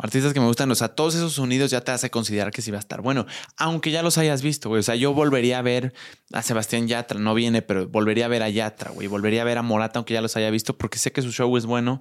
Artistas 0.00 0.32
que 0.32 0.38
me 0.38 0.46
gustan, 0.46 0.70
o 0.70 0.76
sea, 0.76 0.88
todos 0.88 1.16
esos 1.16 1.32
sonidos 1.32 1.72
ya 1.72 1.80
te 1.80 1.90
hace 1.90 2.08
considerar 2.08 2.52
que 2.52 2.62
sí 2.62 2.70
va 2.70 2.76
a 2.76 2.80
estar 2.80 3.02
bueno. 3.02 3.26
Aunque 3.56 3.90
ya 3.90 4.00
los 4.02 4.16
hayas 4.16 4.42
visto, 4.42 4.68
güey. 4.68 4.78
O 4.78 4.82
sea, 4.84 4.94
yo 4.94 5.12
volvería 5.12 5.58
a 5.58 5.62
ver 5.62 5.92
a 6.32 6.42
Sebastián 6.42 6.86
Yatra, 6.86 7.18
no 7.18 7.34
viene, 7.34 7.62
pero 7.62 7.88
volvería 7.88 8.26
a 8.26 8.28
ver 8.28 8.44
a 8.44 8.48
Yatra, 8.48 8.92
güey. 8.92 9.08
Volvería 9.08 9.42
a 9.42 9.44
ver 9.44 9.58
a 9.58 9.62
Morata, 9.62 9.98
aunque 9.98 10.14
ya 10.14 10.20
los 10.20 10.36
haya 10.36 10.50
visto, 10.50 10.78
porque 10.78 10.98
sé 10.98 11.10
que 11.10 11.20
su 11.20 11.32
show 11.32 11.56
es 11.56 11.66
bueno. 11.66 12.00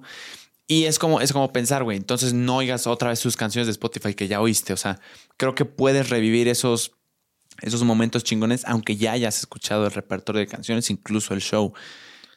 Y 0.68 0.84
es 0.84 1.00
como, 1.00 1.20
es 1.20 1.32
como 1.32 1.52
pensar, 1.52 1.82
güey. 1.82 1.96
Entonces 1.96 2.34
no 2.34 2.56
oigas 2.56 2.86
otra 2.86 3.08
vez 3.08 3.18
sus 3.18 3.36
canciones 3.36 3.66
de 3.66 3.72
Spotify 3.72 4.14
que 4.14 4.28
ya 4.28 4.40
oíste. 4.40 4.72
O 4.72 4.76
sea, 4.76 5.00
creo 5.36 5.56
que 5.56 5.64
puedes 5.64 6.08
revivir 6.08 6.46
esos, 6.46 6.92
esos 7.62 7.82
momentos 7.82 8.22
chingones, 8.22 8.64
aunque 8.66 8.96
ya 8.96 9.12
hayas 9.12 9.40
escuchado 9.40 9.86
el 9.86 9.92
repertorio 9.92 10.38
de 10.38 10.46
canciones, 10.46 10.88
incluso 10.90 11.34
el 11.34 11.40
show. 11.40 11.72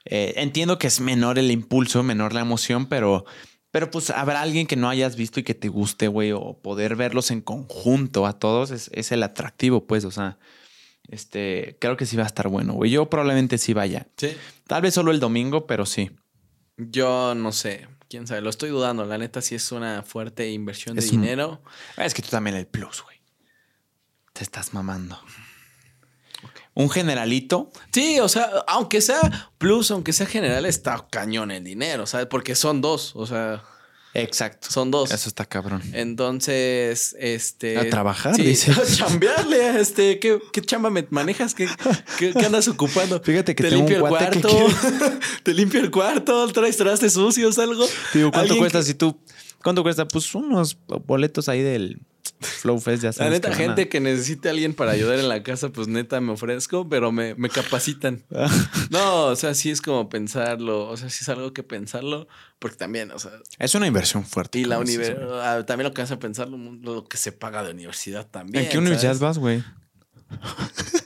Eh, 0.06 0.34
entiendo 0.38 0.80
que 0.80 0.88
es 0.88 1.00
menor 1.02 1.38
el 1.38 1.52
impulso, 1.52 2.02
menor 2.02 2.34
la 2.34 2.42
emoción, 2.42 2.88
pero, 2.88 3.26
pero 3.72 3.90
pues 3.90 4.10
habrá 4.10 4.42
alguien 4.42 4.68
que 4.68 4.76
no 4.76 4.90
hayas 4.90 5.16
visto 5.16 5.40
y 5.40 5.44
que 5.44 5.54
te 5.56 5.70
guste, 5.70 6.08
güey, 6.08 6.32
o 6.34 6.60
poder 6.62 6.96
verlos 6.96 7.32
en 7.32 7.42
conjunto 7.42 8.26
a 8.28 8.38
todos 8.38 8.72
es, 8.72 8.90
es 8.94 9.12
el 9.12 9.24
atractivo, 9.24 9.86
pues, 9.88 10.06
o 10.06 10.12
sea, 10.12 10.38
este, 11.08 11.78
creo 11.80 11.98
que 11.98 12.06
sí 12.06 12.16
va 12.18 12.24
a 12.24 12.28
estar 12.28 12.48
bueno, 12.48 12.74
güey. 12.74 12.92
Yo 12.92 13.10
probablemente 13.10 13.58
sí 13.58 13.74
vaya. 13.74 14.08
Sí. 14.18 14.36
Tal 14.68 14.82
vez 14.82 14.94
solo 14.94 15.12
el 15.12 15.20
domingo, 15.20 15.66
pero 15.68 15.86
sí. 15.86 16.12
Yo 16.78 17.34
no 17.36 17.52
sé, 17.52 17.88
quién 18.10 18.28
sabe, 18.28 18.42
lo 18.42 18.50
estoy 18.50 18.70
dudando. 18.70 19.06
La 19.06 19.18
neta 19.18 19.42
sí 19.42 19.56
es 19.56 19.72
una 19.72 20.04
fuerte 20.04 20.52
inversión 20.52 20.96
de 20.96 21.04
un- 21.04 21.10
dinero. 21.10 21.62
Es 21.98 22.14
que 22.14 22.22
tú 22.22 22.30
también 22.30 22.56
el 22.56 22.68
plus, 22.68 23.04
güey. 23.04 23.18
Te 24.34 24.44
estás 24.44 24.74
mamando. 24.74 25.20
Un 26.74 26.90
generalito. 26.90 27.70
Sí, 27.92 28.20
o 28.20 28.30
sea, 28.30 28.50
aunque 28.68 29.02
sea 29.02 29.52
plus, 29.58 29.92
aunque 29.92 30.14
sea 30.14 30.26
general, 30.26 30.66
está 30.66 31.06
cañón 31.12 31.52
el 31.52 31.64
dinero, 31.64 32.06
¿sabes? 32.06 32.28
Porque 32.28 32.56
son 32.56 32.80
dos, 32.80 33.12
o 33.16 33.26
sea, 33.26 33.62
Exacto. 34.14 34.70
son 34.72 34.90
dos. 34.90 35.12
Eso 35.12 35.28
está 35.28 35.46
cabrón. 35.46 35.82
Entonces, 35.94 37.16
este. 37.20 37.78
A 37.78 37.90
trabajar, 37.90 38.36
sí, 38.36 38.44
dice. 38.44 38.72
A 38.72 38.86
chambearle, 38.86 39.80
este. 39.82 40.20
¿qué, 40.20 40.40
qué 40.54 40.62
chamba 40.62 40.90
me 40.90 41.06
manejas? 41.10 41.54
¿Qué, 41.54 41.68
qué, 42.18 42.32
qué 42.34 42.46
andas 42.46 42.68
ocupando? 42.70 43.20
Fíjate 43.22 43.54
que 43.54 43.64
te 43.64 43.70
tengo 43.70 43.84
un 43.84 43.90
limpio 43.90 44.06
el 44.06 44.10
cuate 44.10 44.40
que 44.40 44.48
cuarto. 44.48 45.20
te 45.44 45.54
limpio 45.54 45.80
el 45.82 45.92
cuarto, 45.92 46.48
traes 46.54 46.78
trastes 46.78 47.14
sucios, 47.14 47.58
algo. 47.60 47.86
Digo, 48.14 48.32
¿cuánto 48.32 48.40
Alguien 48.54 48.60
cuesta 48.60 48.80
que- 48.80 48.86
si 48.86 48.94
tú? 48.94 49.20
¿Cuánto 49.62 49.84
cuesta? 49.84 50.08
Pues 50.08 50.34
unos 50.36 50.78
boletos 51.06 51.48
ahí 51.50 51.62
del 51.62 52.02
Flow 52.42 52.80
Fest, 52.80 53.04
ya 53.04 53.10
La 53.10 53.14
sabes. 53.14 53.32
neta, 53.34 53.50
que 53.50 53.54
a- 53.54 53.58
gente 53.58 53.88
que 53.90 54.00
necesite 54.00 54.48
a 54.48 54.52
alguien 54.52 54.74
para 54.74 54.92
ayudar 54.92 55.20
en 55.20 55.30
la 55.30 55.44
casa, 55.44 55.70
pues 55.70 55.88
neta 55.88 56.20
me 56.22 56.32
ofrezco, 56.34 56.90
pero 56.90 57.12
me, 57.12 57.36
me 57.36 57.50
capacitan. 57.50 58.24
No, 58.90 59.26
o 59.28 59.36
sea, 59.36 59.54
sí 59.54 59.70
es 59.70 59.82
como 59.82 60.10
pensarlo, 60.10 60.88
o 60.90 60.98
sea, 60.98 61.10
sí 61.10 61.20
es 61.22 61.30
algo 61.30 61.54
que 61.54 61.64
pensarlo, 61.64 62.28
porque 62.60 62.78
también, 62.78 63.12
o 63.12 63.20
sea, 63.20 63.32
Es 63.60 63.76
una 63.76 63.88
inversión 63.88 64.26
fuerte. 64.26 64.60
y 64.60 64.66
la 64.66 64.80
universidad, 64.80 65.66
también 65.66 65.88
lo 65.90 65.94
que 65.94 66.02
hace 66.02 66.18
pensar 66.18 66.50
lo, 66.50 66.58
lo 66.58 67.06
que 67.08 67.18
se 67.18 67.32
paga 67.32 67.64
de 67.64 67.72
universidad 67.72 68.28
también. 68.28 68.66
¿En 68.66 68.70
qué 68.72 68.78
universidad 68.78 69.18
vas, 69.20 69.38
güey? 69.38 69.64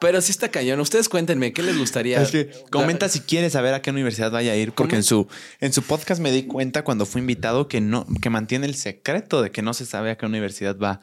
Pero 0.00 0.20
sí 0.20 0.32
está 0.32 0.50
cañón. 0.50 0.80
Ustedes 0.80 1.08
cuéntenme, 1.08 1.52
¿qué 1.52 1.62
les 1.62 1.78
gustaría? 1.78 2.20
Es 2.20 2.30
que 2.30 2.50
comenta 2.70 3.08
si 3.08 3.20
quieres 3.20 3.52
saber 3.52 3.74
a 3.74 3.82
qué 3.82 3.90
universidad 3.90 4.30
vaya 4.30 4.52
a 4.52 4.56
ir, 4.56 4.72
porque 4.72 4.96
en 4.96 5.02
su, 5.02 5.28
en 5.60 5.72
su 5.72 5.82
podcast 5.82 6.20
me 6.20 6.32
di 6.32 6.44
cuenta 6.44 6.84
cuando 6.84 7.06
fui 7.06 7.20
invitado 7.20 7.68
que 7.68 7.80
no, 7.80 8.06
que 8.20 8.30
mantiene 8.30 8.66
el 8.66 8.74
secreto 8.74 9.40
de 9.40 9.50
que 9.50 9.62
no 9.62 9.72
se 9.74 9.86
sabe 9.86 10.10
a 10.10 10.16
qué 10.16 10.26
universidad 10.26 10.76
va. 10.78 11.00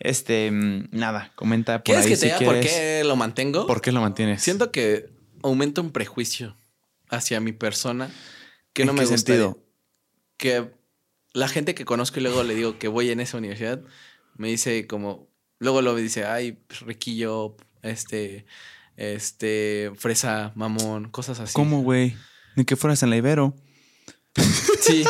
Este, 0.00 0.50
mm, 0.50 0.88
nada, 0.90 1.32
comenta 1.36 1.78
por 1.78 1.84
¿Quieres 1.84 2.04
ahí 2.04 2.10
que 2.10 2.16
si 2.16 2.20
te 2.22 2.38
diga 2.38 2.38
por 2.40 2.60
qué 2.60 3.02
lo 3.04 3.16
mantengo? 3.16 3.66
¿Por 3.66 3.80
qué 3.80 3.92
lo 3.92 4.00
mantienes? 4.00 4.42
Siento 4.42 4.72
que 4.72 5.10
aumenta 5.42 5.80
un 5.80 5.92
prejuicio 5.92 6.56
hacia 7.08 7.40
mi 7.40 7.52
persona 7.52 8.10
que 8.72 8.82
¿En 8.82 8.88
no 8.88 8.92
me 8.94 9.02
gusta. 9.02 9.18
sentido? 9.18 9.62
Que 10.36 10.70
la 11.32 11.48
gente 11.48 11.74
que 11.74 11.84
conozco 11.84 12.18
y 12.20 12.22
luego 12.22 12.42
le 12.42 12.54
digo 12.54 12.78
que 12.78 12.88
voy 12.88 13.10
en 13.10 13.20
esa 13.20 13.38
universidad, 13.38 13.80
me 14.36 14.48
dice 14.48 14.86
como, 14.86 15.28
luego 15.58 15.82
lo 15.82 15.94
dice, 15.94 16.24
ay, 16.24 16.52
pues, 16.66 16.80
riquillo, 16.80 17.56
este, 17.82 18.46
este, 18.96 19.92
fresa, 19.96 20.52
mamón, 20.54 21.10
cosas 21.10 21.40
así. 21.40 21.52
¿Cómo, 21.52 21.82
güey? 21.82 22.16
Ni 22.56 22.64
que 22.64 22.76
fueras 22.76 23.02
en 23.02 23.10
la 23.10 23.16
Ibero. 23.16 23.54
Sí, 24.80 25.04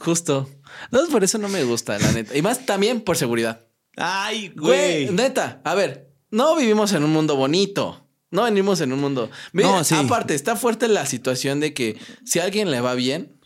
justo. 0.00 0.48
No, 0.90 1.06
por 1.08 1.24
eso 1.24 1.38
no 1.38 1.48
me 1.48 1.64
gusta, 1.64 1.98
la 1.98 2.12
neta. 2.12 2.36
Y 2.36 2.42
más 2.42 2.66
también 2.66 3.00
por 3.00 3.16
seguridad. 3.16 3.66
Ay, 3.96 4.52
Güey, 4.54 5.10
neta, 5.10 5.60
a 5.64 5.74
ver, 5.74 6.12
no 6.30 6.56
vivimos 6.56 6.92
en 6.92 7.02
un 7.02 7.12
mundo 7.12 7.36
bonito. 7.36 8.04
No 8.30 8.44
venimos 8.44 8.80
en 8.80 8.92
un 8.92 9.00
mundo. 9.00 9.30
no, 9.52 9.82
sí. 9.84 9.94
Aparte, 9.94 10.34
está 10.34 10.54
fuerte 10.54 10.86
la 10.86 11.06
situación 11.06 11.60
de 11.60 11.72
que 11.72 11.98
si 12.24 12.38
a 12.38 12.44
alguien 12.44 12.70
le 12.70 12.80
va 12.80 12.94
bien, 12.94 13.40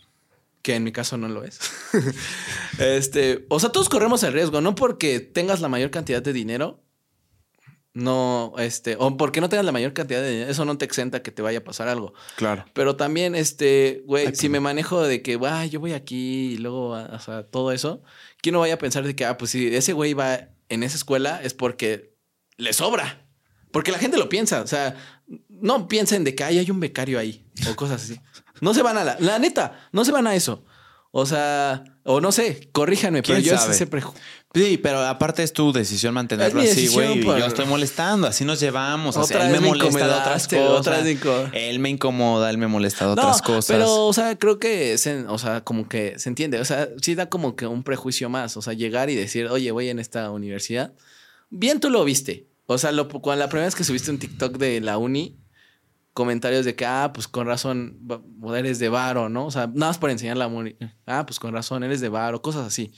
que 0.61 0.75
en 0.75 0.83
mi 0.83 0.91
caso 0.91 1.17
no 1.17 1.29
lo 1.29 1.43
es. 1.43 1.59
este, 2.79 3.45
o 3.49 3.59
sea, 3.59 3.71
todos 3.71 3.87
corremos 3.87 4.23
el 4.23 4.33
riesgo, 4.33 4.61
no 4.61 4.75
porque 4.75 5.19
tengas 5.19 5.61
la 5.61 5.69
mayor 5.69 5.89
cantidad 5.89 6.21
de 6.21 6.33
dinero, 6.33 6.82
no, 7.93 8.53
este, 8.57 8.95
o 8.99 9.17
porque 9.17 9.39
no 9.39 9.49
tengas 9.49 9.65
la 9.65 9.71
mayor 9.71 9.93
cantidad 9.93 10.21
de 10.21 10.31
dinero, 10.31 10.51
eso 10.51 10.65
no 10.65 10.77
te 10.77 10.85
exenta 10.85 11.21
que 11.21 11.31
te 11.31 11.41
vaya 11.41 11.59
a 11.59 11.63
pasar 11.63 11.87
algo. 11.87 12.13
Claro. 12.35 12.65
Pero 12.73 12.95
también, 12.95 13.35
este, 13.35 14.03
güey, 14.05 14.35
si 14.35 14.49
me 14.49 14.59
manejo 14.59 15.03
de 15.03 15.21
que, 15.21 15.37
va, 15.37 15.65
yo 15.65 15.79
voy 15.79 15.93
aquí 15.93 16.53
y 16.53 16.57
luego, 16.57 16.89
o 16.89 17.19
sea, 17.19 17.43
todo 17.43 17.71
eso, 17.71 18.01
¿quién 18.41 18.53
no 18.53 18.59
vaya 18.59 18.75
a 18.75 18.79
pensar 18.79 19.05
de 19.05 19.15
que, 19.15 19.25
ah, 19.25 19.37
pues 19.37 19.51
si 19.51 19.75
ese 19.75 19.93
güey 19.93 20.13
va 20.13 20.49
en 20.69 20.83
esa 20.83 20.97
escuela 20.97 21.39
es 21.43 21.53
porque 21.53 22.15
le 22.57 22.73
sobra. 22.73 23.19
Porque 23.71 23.91
la 23.91 23.97
gente 23.97 24.17
lo 24.17 24.29
piensa, 24.29 24.61
o 24.61 24.67
sea, 24.67 24.95
no 25.49 25.87
piensen 25.87 26.23
de 26.23 26.35
que 26.35 26.43
hay 26.43 26.69
un 26.69 26.79
becario 26.79 27.17
ahí 27.17 27.45
o 27.69 27.75
cosas 27.75 28.03
así. 28.03 28.19
No 28.61 28.73
se 28.73 28.83
van 28.83 28.97
a 28.97 29.03
la, 29.03 29.17
la 29.19 29.39
neta, 29.39 29.87
no 29.91 30.05
se 30.05 30.11
van 30.11 30.27
a 30.27 30.35
eso. 30.35 30.63
O 31.15 31.27
sea, 31.27 31.83
o 32.01 32.21
no 32.21 32.31
sé, 32.31 32.69
corríjanme, 32.71 33.21
pero 33.21 33.37
yo 33.37 33.55
sabe? 33.55 33.75
ese 33.75 33.87
Sí, 34.55 34.79
pero 34.81 34.99
aparte 35.05 35.43
es 35.43 35.53
tu 35.53 35.71
decisión 35.71 36.15
mantenerlo 36.15 36.59
así, 36.59 36.87
güey. 36.87 37.23
Yo 37.23 37.45
estoy 37.45 37.67
molestando, 37.67 38.25
así 38.25 38.43
nos 38.43 38.59
llevamos. 38.59 39.15
O 39.15 39.23
sea, 39.23 39.45
él 39.45 39.51
me 39.51 39.59
molesta 39.59 40.07
de 40.07 40.11
otras 40.11 40.47
cosas. 40.47 41.05
él 41.53 41.77
me 41.77 41.91
incomoda, 41.91 42.49
él 42.49 42.57
me 42.57 42.65
molesta 42.65 43.05
de 43.05 43.11
otras 43.11 43.43
cosas. 43.43 43.67
Pero, 43.67 44.07
o 44.07 44.11
sea, 44.13 44.39
creo 44.39 44.57
que, 44.57 44.97
se, 44.97 45.25
o 45.27 45.37
sea, 45.37 45.63
como 45.63 45.87
que 45.87 46.17
se 46.17 46.29
entiende. 46.29 46.59
O 46.59 46.65
sea, 46.65 46.89
sí 46.99 47.13
da 47.13 47.29
como 47.29 47.55
que 47.55 47.67
un 47.67 47.83
prejuicio 47.83 48.27
más. 48.29 48.57
O 48.57 48.63
sea, 48.63 48.73
llegar 48.73 49.11
y 49.11 49.15
decir, 49.15 49.45
oye, 49.49 49.69
voy 49.69 49.89
en 49.89 49.99
esta 49.99 50.31
universidad. 50.31 50.93
Bien 51.51 51.79
tú 51.79 51.91
lo 51.91 52.03
viste. 52.03 52.47
O 52.65 52.79
sea, 52.79 52.91
lo, 52.91 53.07
cuando 53.07 53.43
la 53.43 53.49
primera 53.49 53.67
vez 53.67 53.75
que 53.75 53.83
subiste 53.83 54.09
un 54.09 54.17
TikTok 54.17 54.57
de 54.57 54.81
la 54.81 54.97
uni, 54.97 55.37
comentarios 56.13 56.63
de 56.63 56.75
que, 56.75 56.85
ah, 56.85 57.11
pues 57.13 57.27
con 57.27 57.47
razón, 57.47 57.99
eres 58.55 58.79
de 58.79 58.89
varo, 58.89 59.29
¿no? 59.29 59.47
O 59.47 59.51
sea, 59.51 59.67
nada 59.67 59.87
más 59.87 59.97
por 59.97 60.11
enseñar 60.11 60.37
la 60.37 60.49
Ah, 61.05 61.25
pues 61.25 61.39
con 61.39 61.53
razón, 61.53 61.83
eres 61.83 62.01
de 62.01 62.09
varo, 62.09 62.41
cosas 62.41 62.67
así. 62.67 62.93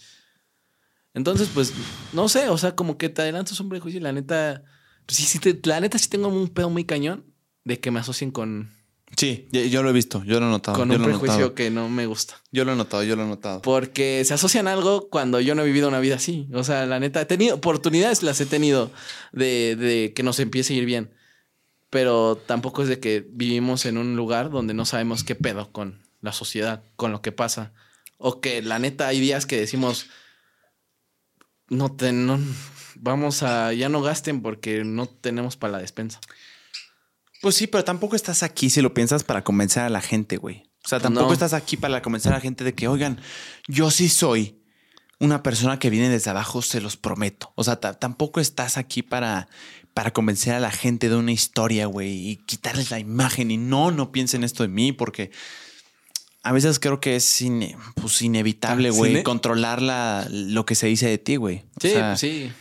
Entonces, 1.14 1.50
pues, 1.54 1.74
no 2.12 2.28
sé, 2.28 2.50
o 2.50 2.58
sea, 2.58 2.76
como 2.76 2.98
que 2.98 3.08
te 3.08 3.22
adelantas 3.22 3.60
un 3.62 3.70
prejuicio 3.70 4.00
y 4.00 4.04
la 4.04 4.12
neta, 4.12 4.64
pues 5.06 5.18
sí, 5.18 5.24
sí 5.24 5.40
te, 5.40 5.58
la 5.68 5.80
neta 5.80 5.98
sí 5.98 6.10
tengo 6.10 6.28
un 6.28 6.50
pedo 6.50 6.70
muy 6.70 6.84
cañón 6.84 7.26
de 7.64 7.80
que 7.80 7.90
me 7.90 8.02
asocien 8.02 8.32
con... 8.32 8.72
Sí, 9.16 9.48
yo 9.52 9.82
lo 9.82 9.92
he 9.92 9.94
visto, 9.94 10.26
yo 10.26 10.42
lo 10.42 10.48
he 10.48 10.50
notado. 10.50 10.78
Con 10.78 10.92
un 10.92 11.02
prejuicio 11.02 11.54
que 11.54 11.70
no 11.70 11.88
me 11.88 12.06
gusta. 12.06 12.36
Yo 12.52 12.66
lo 12.66 12.74
he 12.74 12.76
notado, 12.76 13.02
yo 13.04 13.16
lo 13.16 13.24
he 13.24 13.28
notado. 13.28 13.62
Porque 13.62 14.26
se 14.26 14.34
asocian 14.34 14.68
algo 14.68 15.10
cuando 15.10 15.40
yo 15.40 15.56
no 15.56 15.62
he 15.62 15.66
vivido 15.66 15.88
una 15.88 16.02
vida 16.02 16.16
así. 16.16 16.50
O 16.54 16.66
sea, 16.66 16.86
la 16.86 17.00
neta, 17.00 17.22
he 17.22 17.26
tenido 17.26 17.56
oportunidades, 17.56 18.24
las 18.24 18.42
he 18.42 18.46
tenido 18.46 18.92
de, 19.32 19.78
de 19.78 20.14
que 20.14 20.22
nos 20.24 20.40
empiece 20.40 20.74
a 20.74 20.78
ir 20.78 20.86
bien 20.86 21.12
pero 21.96 22.36
tampoco 22.36 22.82
es 22.84 22.90
de 22.90 23.00
que 23.00 23.26
vivimos 23.26 23.86
en 23.86 23.98
un 23.98 24.18
lugar 24.18 24.50
donde 24.50 24.74
no 24.74 24.84
sabemos 24.84 25.24
qué 25.24 25.34
pedo 25.34 25.72
con 25.72 26.04
la 26.20 26.34
sociedad, 26.34 26.84
con 26.98 27.14
lo 27.14 27.22
que 27.22 27.32
pasa. 27.32 27.72
O 28.18 28.42
que 28.42 28.62
la 28.62 28.80
neta 28.80 29.08
hay 29.08 29.22
días 29.22 29.46
que 29.46 29.58
decimos, 29.58 30.08
no, 31.70 31.96
te, 31.96 32.12
vamos 32.96 33.44
a, 33.44 33.72
ya 33.72 33.88
no 33.88 34.02
gasten 34.02 34.42
porque 34.42 34.84
no 34.84 35.06
tenemos 35.06 35.56
para 35.56 35.72
la 35.72 35.80
despensa. 35.80 36.20
Pues 37.42 37.56
sí, 37.56 37.66
pero 37.66 37.86
tampoco 37.86 38.18
estás 38.18 38.44
aquí 38.44 38.70
si 38.70 38.82
lo 38.82 38.94
piensas 38.94 39.24
para 39.24 39.46
convencer 39.46 39.84
a 39.84 39.90
la 39.90 40.02
gente, 40.02 40.36
güey. 40.36 40.64
O 40.84 40.90
sea, 40.90 41.00
tampoco 41.00 41.32
estás 41.32 41.54
aquí 41.54 41.78
para 41.78 42.02
convencer 42.02 42.34
a 42.34 42.36
la 42.36 42.42
gente 42.42 42.66
de 42.66 42.74
que, 42.76 42.90
oigan, 42.90 43.22
yo 43.70 43.90
sí 43.90 44.10
soy 44.10 44.62
una 45.22 45.44
persona 45.44 45.80
que 45.80 45.90
viene 45.90 46.10
desde 46.10 46.30
abajo, 46.30 46.62
se 46.62 46.82
los 46.82 46.98
prometo. 46.98 47.54
O 47.56 47.64
sea, 47.64 47.80
tampoco 47.80 48.42
estás 48.42 48.78
aquí 48.78 49.02
para, 49.02 49.48
para 49.96 50.12
convencer 50.12 50.54
a 50.54 50.60
la 50.60 50.72
gente 50.72 51.08
de 51.08 51.16
una 51.16 51.32
historia, 51.32 51.86
güey, 51.86 52.30
y 52.30 52.36
quitarles 52.36 52.92
la 52.92 53.00
imagen 53.00 53.50
y 53.50 53.56
no, 53.56 53.92
no 53.92 54.12
piensen 54.12 54.44
esto 54.44 54.62
de 54.64 54.68
mí, 54.68 54.92
porque 54.92 55.32
a 56.44 56.52
veces 56.52 56.80
creo 56.80 57.00
que 57.00 57.16
es 57.16 57.42
pues, 57.96 58.22
inevitable, 58.22 58.90
ah, 58.90 58.92
güey, 58.92 59.24
controlar 59.24 59.82
lo 60.30 60.66
que 60.66 60.76
se 60.76 60.88
dice 60.88 61.08
de 61.08 61.18
ti, 61.18 61.38
güey. 61.38 61.64
Sí, 61.82 61.94
sí. 62.18 62.52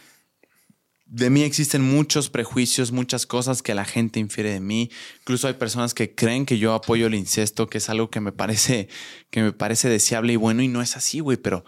De 1.06 1.28
mí 1.28 1.42
existen 1.42 1.82
muchos 1.82 2.30
prejuicios, 2.30 2.92
muchas 2.92 3.26
cosas 3.26 3.62
que 3.62 3.74
la 3.74 3.84
gente 3.84 4.20
infiere 4.20 4.52
de 4.52 4.60
mí. 4.60 4.92
Incluso 5.18 5.48
hay 5.48 5.54
personas 5.54 5.92
que 5.92 6.14
creen 6.14 6.46
que 6.46 6.58
yo 6.58 6.72
apoyo 6.72 7.08
el 7.08 7.16
incesto, 7.16 7.66
que 7.68 7.78
es 7.78 7.88
algo 7.88 8.10
que 8.10 8.20
me 8.20 8.30
parece, 8.30 8.88
que 9.30 9.42
me 9.42 9.52
parece 9.52 9.88
deseable 9.88 10.34
y 10.34 10.36
bueno, 10.36 10.62
y 10.62 10.68
no 10.68 10.82
es 10.82 10.96
así, 10.96 11.18
güey, 11.18 11.36
pero 11.36 11.64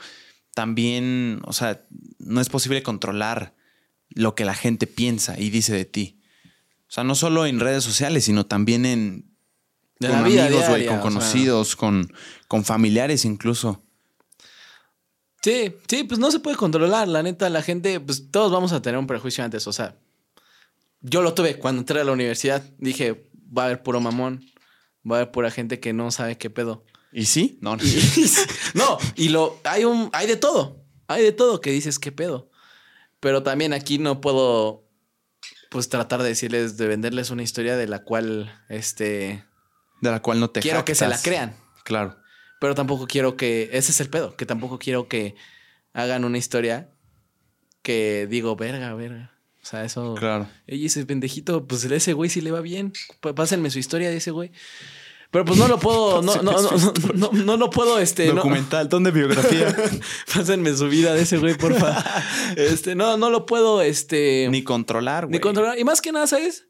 también, 0.55 1.41
o 1.43 1.53
sea, 1.53 1.85
no 2.21 2.41
es 2.41 2.49
posible 2.49 2.85
controlar 2.85 3.56
lo 4.17 4.35
que 4.35 4.45
la 4.45 4.55
gente 4.55 4.87
piensa 4.87 5.39
y 5.39 5.51
dice 5.51 5.75
de 5.75 5.85
ti. 5.85 6.19
O 6.89 6.93
sea, 6.93 7.05
no 7.05 7.15
solo 7.15 7.47
en 7.47 7.61
redes 7.61 7.85
sociales, 7.85 8.25
sino 8.25 8.47
también 8.47 8.87
en 8.87 9.37
con 10.01 10.11
amigos, 10.13 10.69
güey, 10.69 10.87
con 10.87 11.01
conocidos, 11.01 11.77
con, 11.77 12.13
con 12.49 12.65
familiares 12.65 13.25
incluso. 13.25 13.83
Sí, 15.43 15.75
sí, 15.87 16.05
pues 16.05 16.19
no 16.19 16.31
se 16.31 16.41
puede 16.41 16.57
controlar. 16.57 17.09
La 17.09 17.23
neta, 17.23 17.49
la 17.51 17.63
gente, 17.63 18.01
pues 18.01 18.31
todos 18.31 18.51
vamos 18.51 18.73
a 18.73 18.83
tener 18.83 18.99
un 18.99 19.07
prejuicio 19.07 19.45
antes. 19.45 19.67
O 19.67 19.73
sea, 19.73 19.97
yo 21.01 21.23
lo 21.23 21.35
tuve 21.35 21.59
cuando 21.59 21.81
entré 21.81 22.01
a 22.01 22.05
la 22.05 22.13
universidad. 22.13 22.65
Dije, 22.79 23.31
va 23.57 23.63
a 23.63 23.67
haber 23.67 23.83
puro 23.83 24.01
mamón, 24.01 24.45
va 25.09 25.17
a 25.17 25.21
haber 25.21 25.31
pura 25.31 25.51
gente 25.51 25.79
que 25.79 25.93
no 25.93 26.11
sabe 26.11 26.39
qué 26.39 26.51
pedo. 26.51 26.85
¿Y 27.13 27.27
sí? 27.27 27.59
No, 27.61 27.77
no. 27.77 27.83
no, 28.75 28.99
y 29.15 29.29
lo, 29.29 29.61
hay 29.65 29.85
un, 29.85 30.11
hay 30.13 30.27
de 30.27 30.37
todo. 30.37 30.85
Hay 31.07 31.23
de 31.23 31.33
todo 31.33 31.61
que 31.61 31.71
dices, 31.71 31.99
qué 31.99 32.13
pedo. 32.13 32.51
Pero 33.27 33.43
también 33.43 33.73
aquí 33.73 33.99
no 33.99 34.21
puedo, 34.21 34.85
pues, 35.69 35.89
tratar 35.89 36.23
de 36.23 36.29
decirles, 36.29 36.77
de 36.77 36.87
venderles 36.87 37.31
una 37.31 37.43
historia 37.43 37.77
de 37.77 37.89
la 37.89 38.05
cual, 38.05 38.57
este... 38.69 39.45
De 40.01 40.11
la 40.13 40.23
cual 40.23 40.39
no 40.39 40.51
te 40.51 40.61
Quiero 40.61 40.85
que 40.85 40.95
se 40.95 41.09
la 41.09 41.21
crean. 41.21 41.57
Claro. 41.83 42.17
Pero 42.61 42.77
tampoco 42.77 43.09
quiero 43.09 43.37
que... 43.37 43.71
Ese 43.73 43.91
es 43.91 44.01
el 44.01 44.11
pedo. 44.11 44.37
Que 44.37 44.47
tampoco 44.47 44.79
quiero 44.79 45.09
que 45.09 45.35
hagan 45.93 46.25
una 46.25 46.39
historia 46.39 46.89
que 47.83 48.29
digo, 48.31 48.55
verga, 48.55 48.95
verga. 48.95 49.33
O 49.61 49.67
sea, 49.67 49.85
eso... 49.85 50.15
Claro. 50.15 50.49
Ey, 50.69 50.87
ese 50.87 51.05
pendejito, 51.05 51.67
pues 51.67 51.83
ese 51.83 52.13
güey 52.13 52.31
sí 52.31 52.41
le 52.41 52.53
va 52.53 52.61
bien. 52.61 52.93
Pásenme 53.35 53.71
su 53.71 53.81
historia 53.81 54.09
de 54.09 54.19
ese 54.19 54.31
güey. 54.31 54.53
Pero 55.31 55.45
pues 55.45 55.59
no 55.59 55.69
lo 55.69 55.79
puedo, 55.79 56.23
no, 56.23 56.37
no, 56.43 56.53
no, 56.53 56.71
no, 57.15 57.33
no, 57.33 57.57
lo 57.57 57.71
puedo, 57.71 57.99
este. 57.99 58.33
Documental, 58.33 58.89
¿dónde 58.89 59.11
biografía? 59.11 59.75
Pásenme 60.35 60.75
su 60.75 60.89
vida 60.89 61.15
de 61.15 61.23
ese 61.23 61.39
güey, 61.39 61.57
porfa. 61.57 62.05
Este, 62.57 62.95
no, 62.95 63.17
no 63.17 63.31
lo 63.31 63.45
puedo, 63.45 63.83
este. 63.83 64.49
Ni 64.51 64.63
controlar, 64.63 65.27
güey. 65.27 65.33
Ni 65.33 65.41
controlar. 65.41 65.79
Y 65.79 65.85
más 65.85 66.01
que 66.01 66.13
nada, 66.13 66.27
¿sabes? 66.27 66.69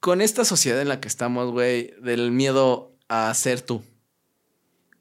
Con 0.00 0.20
esta 0.20 0.44
sociedad 0.44 0.80
en 0.80 0.88
la 0.88 1.00
que 1.00 1.08
estamos, 1.08 1.50
güey, 1.50 1.92
del 2.00 2.30
miedo 2.30 2.96
a 3.08 3.32
ser 3.34 3.60
tú. 3.60 3.82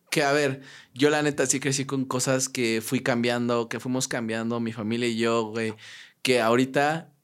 Que 0.10 0.24
a 0.24 0.32
ver, 0.32 0.62
yo 0.94 1.10
la 1.10 1.22
neta 1.22 1.46
sí 1.46 1.60
crecí 1.60 1.86
con 1.86 2.06
cosas 2.06 2.50
que 2.50 2.82
fui 2.82 3.02
cambiando, 3.02 3.70
que 3.70 3.80
fuimos 3.80 4.08
cambiando, 4.08 4.60
mi 4.60 4.72
familia 4.72 5.08
y 5.08 5.18
yo, 5.18 5.44
güey. 5.44 5.76
Que 6.22 6.42
ahorita 6.42 7.15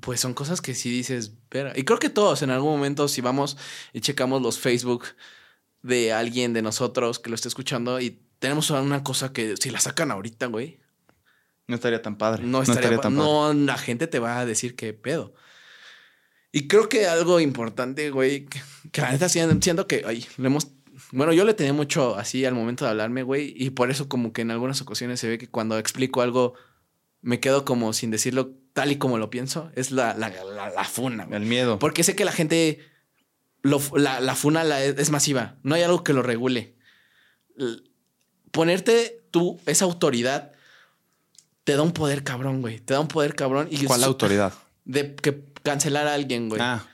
pues 0.00 0.20
son 0.20 0.34
cosas 0.34 0.60
que 0.60 0.74
sí 0.74 0.90
dices, 0.90 1.32
pero 1.48 1.72
y 1.74 1.84
creo 1.84 1.98
que 1.98 2.10
todos 2.10 2.42
en 2.42 2.50
algún 2.50 2.72
momento 2.72 3.08
si 3.08 3.20
vamos 3.20 3.56
y 3.92 4.00
checamos 4.00 4.42
los 4.42 4.58
Facebook 4.58 5.04
de 5.82 6.12
alguien 6.12 6.52
de 6.52 6.62
nosotros 6.62 7.18
que 7.18 7.30
lo 7.30 7.34
esté 7.34 7.48
escuchando 7.48 8.00
y 8.00 8.20
tenemos 8.38 8.70
una 8.70 9.02
cosa 9.02 9.32
que 9.32 9.56
si 9.56 9.70
la 9.70 9.80
sacan 9.80 10.10
ahorita, 10.10 10.46
güey. 10.46 10.80
No 11.66 11.74
estaría 11.74 12.02
tan 12.02 12.18
padre. 12.18 12.44
No 12.44 12.62
estaría, 12.62 12.90
tan 13.00 13.16
padre. 13.16 13.16
No, 13.16 13.52
la 13.52 13.78
gente 13.78 14.06
te 14.06 14.18
va 14.18 14.38
a 14.38 14.46
decir 14.46 14.76
qué 14.76 14.92
pedo. 14.92 15.34
Y 16.52 16.68
creo 16.68 16.88
que 16.88 17.06
algo 17.06 17.40
importante, 17.40 18.10
güey, 18.10 18.46
que, 18.92 19.00
la 19.00 19.12
neta 19.12 19.28
siento 19.28 19.86
que, 19.86 20.04
ay, 20.06 20.26
le 20.36 20.46
hemos, 20.46 20.68
bueno, 21.12 21.32
yo 21.32 21.44
le 21.44 21.54
tenía 21.54 21.72
mucho 21.72 22.16
así 22.16 22.44
al 22.44 22.54
momento 22.54 22.84
de 22.84 22.92
hablarme, 22.92 23.22
güey, 23.22 23.52
y 23.56 23.70
por 23.70 23.90
eso 23.90 24.08
como 24.08 24.32
que 24.32 24.42
en 24.42 24.50
algunas 24.50 24.80
ocasiones 24.80 25.20
se 25.20 25.28
ve 25.28 25.38
que 25.38 25.48
cuando 25.48 25.78
explico 25.78 26.22
algo 26.22 26.54
me 27.20 27.40
quedo 27.40 27.64
como 27.64 27.92
sin 27.92 28.10
decirlo 28.10 28.54
tal 28.76 28.92
y 28.92 28.98
como 28.98 29.16
lo 29.16 29.30
pienso, 29.30 29.70
es 29.74 29.90
la, 29.90 30.12
la, 30.12 30.28
la, 30.28 30.84
funa. 30.84 31.26
El 31.30 31.46
miedo. 31.46 31.78
Porque 31.78 32.04
sé 32.04 32.14
que 32.14 32.26
la 32.26 32.30
gente, 32.30 32.86
lo, 33.62 33.80
la, 33.96 34.34
funa 34.34 34.80
es, 34.80 35.08
masiva, 35.08 35.56
no 35.62 35.74
hay 35.74 35.82
algo 35.82 36.04
que 36.04 36.12
lo 36.12 36.22
regule. 36.22 36.76
Ponerte 38.50 39.24
tú 39.30 39.58
esa 39.64 39.86
autoridad 39.86 40.52
te 41.64 41.74
da 41.74 41.80
un 41.80 41.92
poder 41.92 42.22
cabrón, 42.22 42.60
güey. 42.60 42.78
Te 42.78 42.92
da 42.92 43.00
un 43.00 43.08
poder 43.08 43.34
cabrón. 43.34 43.66
Y 43.70 43.82
¿Cuál 43.86 44.04
autoridad? 44.04 44.52
De 44.84 45.14
que 45.14 45.42
cancelar 45.62 46.06
a 46.06 46.12
alguien, 46.12 46.50
güey. 46.50 46.60
Ah. 46.60 46.86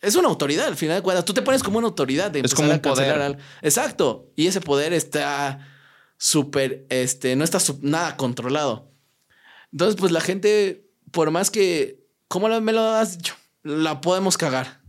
es 0.00 0.16
una 0.16 0.26
autoridad, 0.26 0.66
al 0.66 0.76
final 0.76 0.96
de 0.96 1.02
cuentas. 1.02 1.24
Tú 1.24 1.34
te 1.34 1.42
pones 1.42 1.62
como 1.62 1.78
una 1.78 1.86
autoridad 1.86 2.32
de 2.32 2.40
es 2.40 2.52
como 2.52 2.72
a 2.72 2.82
cancelar 2.82 3.36
poder. 3.36 3.38
Exacto. 3.62 4.32
Y 4.34 4.48
ese 4.48 4.60
poder 4.60 4.92
está 4.92 5.68
súper, 6.16 6.84
este, 6.90 7.36
no 7.36 7.44
está 7.44 7.58
nada 7.80 8.16
controlado. 8.16 8.89
Entonces, 9.72 9.96
pues 9.96 10.12
la 10.12 10.20
gente, 10.20 10.90
por 11.10 11.30
más 11.30 11.50
que, 11.50 12.06
¿cómo 12.28 12.48
me 12.60 12.72
lo 12.72 12.82
has 12.82 13.18
dicho? 13.18 13.34
La 13.62 14.00
podemos 14.00 14.36
cagar. 14.36 14.80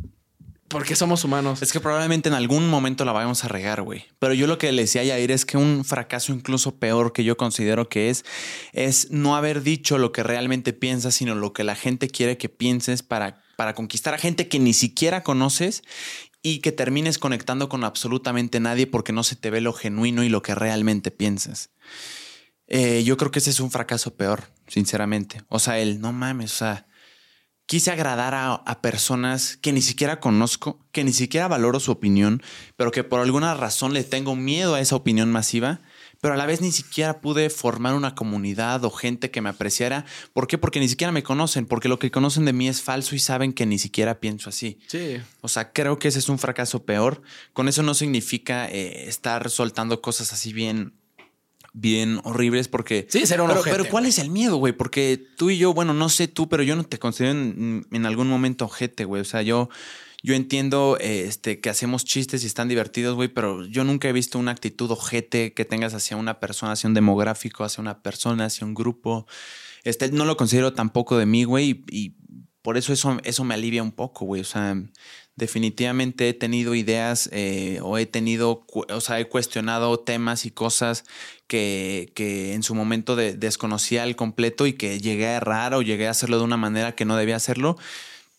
Porque 0.72 0.96
somos 0.96 1.26
humanos. 1.26 1.62
Es 1.62 1.74
que 1.74 1.82
probablemente 1.82 2.30
en 2.30 2.36
algún 2.36 2.70
momento 2.70 3.04
la 3.04 3.12
vayamos 3.12 3.44
a 3.44 3.50
regar, 3.50 3.82
güey. 3.82 4.06
Pero 4.20 4.34
yo 4.34 4.48
lo 4.48 4.58
que 4.58 4.72
le 4.72 4.84
decía 4.84 5.02
a 5.02 5.04
Yair 5.04 5.32
es 5.32 5.46
que 5.46 5.58
un 5.58 5.84
fracaso 5.84 6.32
incluso 6.32 6.78
peor 6.78 7.12
que 7.12 7.26
yo 7.26 7.36
considero 7.36 7.90
que 7.90 8.10
es, 8.10 8.24
es 8.72 9.12
no 9.12 9.36
haber 9.36 9.64
dicho 9.64 9.98
lo 9.98 10.14
que 10.14 10.24
realmente 10.24 10.72
piensas, 10.72 11.16
sino 11.16 11.36
lo 11.36 11.52
que 11.52 11.66
la 11.66 11.76
gente 11.76 12.08
quiere 12.08 12.38
que 12.38 12.48
pienses 12.48 13.04
para, 13.04 13.44
para 13.58 13.76
conquistar 13.76 14.14
a 14.14 14.18
gente 14.18 14.48
que 14.48 14.60
ni 14.60 14.74
siquiera 14.74 15.24
conoces 15.24 15.84
y 16.42 16.60
que 16.60 16.72
termines 16.72 17.18
conectando 17.18 17.68
con 17.68 17.84
absolutamente 17.84 18.62
nadie 18.62 18.88
porque 18.88 19.12
no 19.12 19.24
se 19.24 19.36
te 19.36 19.50
ve 19.50 19.60
lo 19.60 19.74
genuino 19.74 20.24
y 20.24 20.30
lo 20.30 20.42
que 20.42 20.56
realmente 20.56 21.12
piensas. 21.12 21.70
Eh, 22.74 23.04
yo 23.04 23.18
creo 23.18 23.32
que 23.32 23.40
ese 23.40 23.50
es 23.50 23.60
un 23.60 23.70
fracaso 23.70 24.16
peor, 24.16 24.46
sinceramente. 24.66 25.42
O 25.50 25.60
sea, 25.60 25.78
el 25.80 26.00
no 26.00 26.14
mames, 26.14 26.54
o 26.54 26.58
sea 26.58 26.88
quise 27.72 27.90
agradar 27.90 28.34
a, 28.36 28.82
personas 28.82 29.56
que 29.56 29.72
ni 29.72 29.82
siquiera 29.82 30.20
conozco, 30.20 30.86
que 30.92 31.06
ni 31.06 31.14
siquiera 31.14 31.48
valoro 31.48 31.80
su 31.80 31.94
opinión, 31.94 32.44
pero 32.76 32.92
que 32.92 33.06
por 33.06 33.22
alguna 33.22 33.54
razón 33.54 33.94
le 33.94 34.04
tengo 34.04 34.36
miedo 34.36 34.76
a 34.76 34.82
esa 34.82 34.98
opinión 34.98 35.32
masiva, 35.32 35.80
pero 36.20 36.34
a 36.34 36.38
la 36.38 36.46
vez 36.46 36.60
ni 36.60 36.74
siquiera 36.74 37.22
pude 37.22 37.50
formar 37.50 37.94
una 37.94 38.14
comunidad 38.14 38.84
o 38.84 38.90
gente 38.90 39.32
que 39.32 39.40
me 39.40 39.48
apreciara. 39.48 40.04
¿Por 40.34 40.48
qué? 40.48 40.58
Porque 40.58 40.82
ni 40.82 40.90
siquiera 40.90 41.14
me 41.14 41.24
conocen, 41.24 41.66
porque 41.66 41.88
lo 41.88 41.98
que 41.98 42.12
conocen 42.12 42.44
de 42.44 42.52
mí 42.52 42.68
es 42.68 42.82
falso 42.82 43.16
y 43.16 43.20
saben 43.20 43.54
que 43.54 43.66
ni 43.66 43.80
siquiera 43.80 44.20
pienso 44.20 44.50
así. 44.50 44.78
Sí. 44.88 45.22
O 45.40 45.48
sea, 45.48 45.72
creo 45.72 45.98
que 45.98 46.10
ese 46.10 46.20
es 46.20 46.28
un 46.28 46.40
fracaso 46.40 46.84
peor. 46.84 47.22
Con 47.54 47.70
eso 47.70 47.84
no 47.84 47.94
significa 47.94 48.70
eh, 48.70 49.08
estar 49.08 49.50
soltando 49.50 50.02
cosas 50.02 50.34
así 50.34 50.52
bien 50.52 51.01
bien 51.74 52.20
horribles 52.24 52.68
porque... 52.68 53.08
Sí, 53.10 53.26
será 53.26 53.44
un 53.44 53.50
pero, 53.50 53.64
pero 53.64 53.86
¿cuál 53.86 54.06
es 54.06 54.20
el 54.20 54.30
miedo, 54.30 54.58
güey? 54.58 54.74
Porque 54.74 55.24
tú 55.38 55.50
y 55.50 55.58
yo, 55.58 55.74
bueno, 55.74 55.94
no 55.94 56.10
sé 56.10 56.28
tú, 56.28 56.50
pero 56.50 56.64
yo 56.64 56.76
no 56.76 56.84
te 56.84 57.00
considero 57.00 57.34
en, 57.34 58.06
algún 58.06 58.28
momento 58.28 58.66
ojete, 58.66 59.06
güey. 59.06 59.22
O 59.22 59.26
sea, 59.26 59.42
yo... 59.42 59.70
Yo 60.24 60.36
entiendo 60.36 61.00
este, 61.02 61.60
que 61.62 61.72
hacemos 61.72 62.06
chistes 62.06 62.44
y 62.44 62.46
están 62.46 62.68
divertidos, 62.68 63.16
güey, 63.16 63.28
pero 63.28 63.66
yo 63.66 63.84
nunca 63.84 64.08
he 64.08 64.14
visto 64.14 64.38
una 64.38 64.52
actitud 64.52 64.92
ojete 64.92 65.52
que 65.56 65.66
tengas 65.66 65.96
hacia 65.96 66.16
una 66.16 66.40
persona, 66.40 66.74
hacia 66.74 66.88
un 66.88 66.94
demográfico, 66.94 67.64
hacia 67.64 67.82
una 67.82 68.04
persona, 68.04 68.46
hacia 68.46 68.68
un 68.68 68.76
grupo. 68.76 69.26
Este, 69.84 70.12
no 70.12 70.26
lo 70.26 70.38
considero 70.38 70.74
tampoco 70.74 71.18
de 71.18 71.26
mí, 71.26 71.44
güey, 71.44 71.84
y, 71.90 72.14
por 72.62 72.78
eso 72.78 72.94
eso, 72.94 73.18
eso 73.24 73.44
me 73.44 73.56
alivia 73.56 73.82
un 73.82 73.92
poco, 73.92 74.26
güey. 74.26 74.42
O 74.42 74.46
sea, 74.46 74.78
definitivamente 75.36 76.30
he 76.30 76.34
tenido 76.34 76.76
ideas 76.76 77.30
eh, 77.32 77.80
o 77.82 77.98
he 77.98 78.06
tenido, 78.06 78.66
o 78.68 79.02
sea, 79.02 79.20
he 79.20 79.28
cuestionado 79.28 80.00
temas 80.00 80.46
y 80.46 80.52
cosas 80.52 81.04
que, 81.48 82.12
que 82.16 82.54
en 82.54 82.64
su 82.64 82.76
momento 82.76 83.16
desconocía 83.16 84.04
al 84.04 84.16
completo 84.16 84.68
y 84.68 84.74
que 84.74 85.00
llegué 85.00 85.28
a 85.28 85.38
errar 85.38 85.74
o 85.74 85.82
llegué 85.82 86.08
a 86.08 86.12
hacerlo 86.12 86.38
de 86.38 86.44
una 86.44 86.58
manera 86.58 86.94
que 86.94 87.06
no 87.06 87.18
debía 87.18 87.36
hacerlo. 87.36 87.78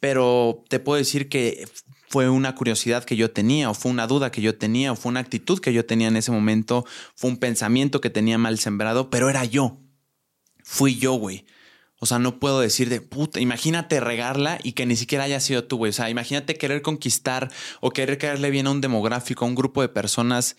Pero 0.00 0.64
te 0.68 0.80
puedo 0.80 0.98
decir 0.98 1.28
que 1.28 1.64
fue 2.12 2.28
una 2.28 2.54
curiosidad 2.54 3.04
que 3.04 3.16
yo 3.16 3.30
tenía, 3.30 3.70
o 3.70 3.74
fue 3.74 3.90
una 3.90 4.06
duda 4.06 4.30
que 4.30 4.42
yo 4.42 4.58
tenía, 4.58 4.92
o 4.92 4.96
fue 4.96 5.08
una 5.08 5.20
actitud 5.20 5.60
que 5.60 5.72
yo 5.72 5.86
tenía 5.86 6.08
en 6.08 6.16
ese 6.16 6.30
momento, 6.30 6.84
fue 7.16 7.30
un 7.30 7.38
pensamiento 7.38 8.02
que 8.02 8.10
tenía 8.10 8.36
mal 8.36 8.58
sembrado, 8.58 9.08
pero 9.08 9.30
era 9.30 9.46
yo. 9.46 9.78
Fui 10.62 10.96
yo, 10.96 11.14
güey. 11.14 11.46
O 12.02 12.06
sea, 12.06 12.18
no 12.18 12.40
puedo 12.40 12.58
decir 12.58 12.88
de 12.88 13.00
puta, 13.00 13.38
imagínate 13.38 14.00
regarla 14.00 14.58
y 14.64 14.72
que 14.72 14.86
ni 14.86 14.96
siquiera 14.96 15.22
haya 15.22 15.38
sido 15.38 15.62
tú, 15.62 15.76
güey. 15.76 15.90
O 15.90 15.92
sea, 15.92 16.10
imagínate 16.10 16.56
querer 16.56 16.82
conquistar 16.82 17.48
o 17.80 17.92
querer 17.92 18.18
caerle 18.18 18.50
bien 18.50 18.66
a 18.66 18.72
un 18.72 18.80
demográfico, 18.80 19.44
a 19.44 19.48
un 19.48 19.54
grupo 19.54 19.82
de 19.82 19.88
personas, 19.88 20.56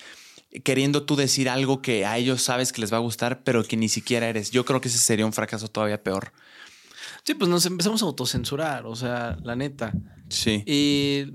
queriendo 0.64 1.04
tú 1.04 1.18
decir 1.18 1.50
algo 1.50 1.82
que 1.82 2.06
a 2.06 2.18
ellos 2.18 2.42
sabes 2.42 2.72
que 2.72 2.80
les 2.80 2.94
va 2.94 2.96
a 2.96 3.02
gustar, 3.02 3.44
pero 3.44 3.66
que 3.66 3.76
ni 3.76 3.90
siquiera 3.90 4.30
eres. 4.30 4.52
Yo 4.52 4.64
creo 4.64 4.80
que 4.80 4.88
ese 4.88 5.00
sería 5.00 5.26
un 5.26 5.34
fracaso 5.34 5.68
todavía 5.68 6.02
peor. 6.02 6.32
Sí, 7.26 7.34
pues 7.34 7.50
nos 7.50 7.66
empezamos 7.66 8.02
a 8.04 8.06
autocensurar, 8.06 8.86
o 8.86 8.96
sea, 8.96 9.38
la 9.44 9.58
neta. 9.58 9.92
Sí. 10.30 10.64
Y 10.66 11.26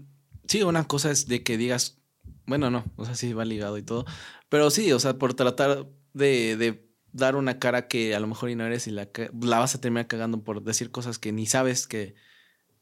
sí, 0.47 0.63
una 0.63 0.85
cosa 0.85 1.11
es 1.11 1.29
de 1.29 1.43
que 1.43 1.59
digas, 1.59 1.99
bueno, 2.47 2.71
no, 2.71 2.87
o 2.97 3.05
sea, 3.05 3.15
sí 3.15 3.35
va 3.35 3.45
ligado 3.45 3.77
y 3.77 3.83
todo, 3.83 4.07
pero 4.49 4.71
sí, 4.71 4.91
o 4.91 5.01
sea, 5.01 5.19
por 5.19 5.35
tratar 5.35 5.87
de, 6.15 6.57
de 6.57 6.88
dar 7.13 7.37
una 7.37 7.59
cara 7.59 7.89
que 7.89 8.15
a 8.15 8.21
lo 8.21 8.27
mejor 8.27 8.51
y 8.51 8.55
no 8.55 8.67
eres 8.67 8.87
y 8.87 8.91
la, 8.91 9.09
la 9.41 9.59
vas 9.59 9.75
a 9.75 9.81
terminar 9.81 10.07
cagando 10.07 10.43
por 10.43 10.63
decir 10.63 10.91
cosas 10.91 11.19
que 11.19 11.33
ni 11.33 11.47
sabes 11.47 11.87
que, 11.87 12.15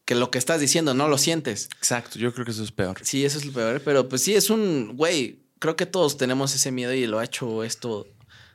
que 0.05 0.15
lo 0.15 0.31
que 0.31 0.37
estás 0.37 0.59
diciendo 0.59 0.93
no 0.93 1.07
lo 1.07 1.17
sientes. 1.17 1.69
Exacto, 1.77 2.19
yo 2.19 2.33
creo 2.33 2.45
que 2.45 2.51
eso 2.51 2.63
es 2.63 2.71
peor. 2.71 2.97
Sí, 3.03 3.25
eso 3.25 3.37
es 3.37 3.45
lo 3.45 3.53
peor, 3.53 3.81
pero 3.83 4.09
pues 4.09 4.21
sí, 4.21 4.35
es 4.35 4.49
un, 4.49 4.95
güey, 4.95 5.47
creo 5.59 5.75
que 5.75 5.85
todos 5.85 6.17
tenemos 6.17 6.53
ese 6.55 6.71
miedo 6.71 6.93
y 6.93 7.07
lo 7.07 7.19
ha 7.19 7.25
hecho 7.25 7.63
esto 7.63 8.07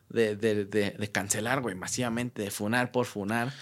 de, 0.09 0.37
de, 0.37 0.65
de, 0.65 1.11
cancelar, 1.11 1.61
güey, 1.61 1.75
masivamente, 1.75 2.43
de 2.43 2.51
funar 2.51 2.93
por 2.93 3.07
funar. 3.07 3.53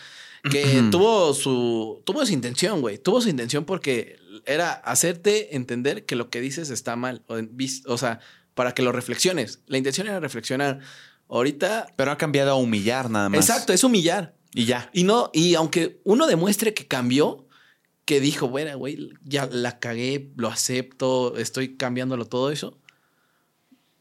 Que 0.50 0.82
tuvo 0.90 1.34
su, 1.34 2.02
tuvo 2.04 2.24
su 2.24 2.32
intención, 2.32 2.80
güey. 2.80 2.96
Tuvo 2.96 3.20
su 3.20 3.28
intención 3.28 3.64
porque 3.64 4.18
era 4.46 4.72
hacerte 4.72 5.54
entender 5.54 6.06
que 6.06 6.16
lo 6.16 6.30
que 6.30 6.40
dices 6.40 6.70
está 6.70 6.96
mal. 6.96 7.22
O, 7.26 7.38
o 7.86 7.98
sea, 7.98 8.20
para 8.54 8.72
que 8.72 8.82
lo 8.82 8.90
reflexiones. 8.90 9.60
La 9.66 9.76
intención 9.76 10.06
era 10.06 10.18
reflexionar. 10.18 10.80
Ahorita. 11.30 11.86
Pero 11.96 12.10
ha 12.10 12.18
cambiado 12.18 12.50
a 12.50 12.54
humillar 12.54 13.08
nada 13.08 13.28
más. 13.28 13.40
Exacto, 13.40 13.72
es 13.72 13.84
humillar. 13.84 14.34
Y 14.52 14.64
ya. 14.64 14.90
Y 14.92 15.04
no, 15.04 15.30
y 15.32 15.54
aunque 15.54 16.00
uno 16.04 16.26
demuestre 16.26 16.74
que 16.74 16.86
cambió, 16.86 17.46
que 18.04 18.20
dijo, 18.20 18.48
bueno, 18.48 18.76
güey, 18.76 19.10
ya 19.24 19.46
la 19.46 19.78
cagué, 19.78 20.32
lo 20.36 20.48
acepto, 20.48 21.36
estoy 21.36 21.76
cambiándolo 21.76 22.24
todo 22.24 22.50
eso, 22.50 22.76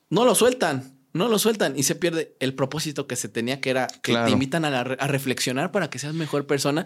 no 0.09 0.25
lo 0.25 0.33
sueltan, 0.33 0.97
no 1.13 1.27
lo 1.27 1.37
sueltan 1.37 1.77
y 1.77 1.83
se 1.83 1.93
pierde 1.93 2.35
el 2.39 2.55
propósito 2.55 3.05
que 3.05 3.15
se 3.15 3.29
tenía, 3.29 3.61
que 3.61 3.69
era 3.69 3.85
que 4.01 4.15
te 4.15 4.31
invitan 4.31 4.65
a, 4.65 4.83
reflexionar 4.83 5.71
para 5.71 5.91
que 5.91 5.99
seas 5.99 6.15
mejor 6.15 6.47
persona. 6.47 6.85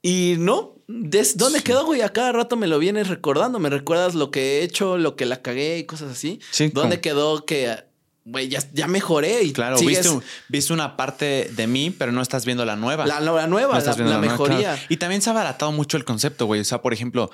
Y 0.00 0.36
no, 0.38 0.76
¿dónde 0.86 1.62
quedó, 1.62 1.84
güey? 1.84 2.00
A 2.00 2.10
cada 2.14 2.32
rato 2.32 2.56
me 2.56 2.66
lo 2.66 2.78
vienes 2.78 3.08
recordando, 3.08 3.58
me 3.58 3.68
recuerdas 3.68 4.14
lo 4.14 4.30
que 4.30 4.60
he 4.60 4.62
hecho, 4.62 4.96
lo 4.96 5.16
que 5.16 5.26
la 5.26 5.42
cagué 5.42 5.78
y 5.78 5.84
cosas 5.84 6.12
así. 6.12 6.40
Sí, 6.50 6.70
¿Dónde 6.72 7.02
quedó 7.02 7.44
que 7.44 7.84
güey, 8.24 8.48
ya, 8.48 8.60
ya, 8.72 8.86
mejoré 8.86 9.42
y 9.42 9.52
claro, 9.52 9.76
viste, 9.78 10.72
una 10.72 10.96
parte 10.96 11.50
de 11.54 11.66
mí, 11.66 11.90
pero 11.90 12.10
no 12.10 12.22
estás 12.22 12.46
viendo 12.46 12.64
la 12.64 12.74
nueva. 12.74 13.06
La, 13.06 13.20
nueva, 13.20 13.46
la, 13.46 14.18
mejoría. 14.18 14.82
Y 14.88 14.96
también 14.96 15.20
se 15.20 15.28
ha 15.28 15.32
abaratado 15.32 15.72
mucho 15.72 15.96
el 15.96 16.04
concepto, 16.04 16.46
güey. 16.46 16.60
O 16.60 16.64
sea, 16.64 16.80
por 16.80 16.94
ejemplo, 16.94 17.30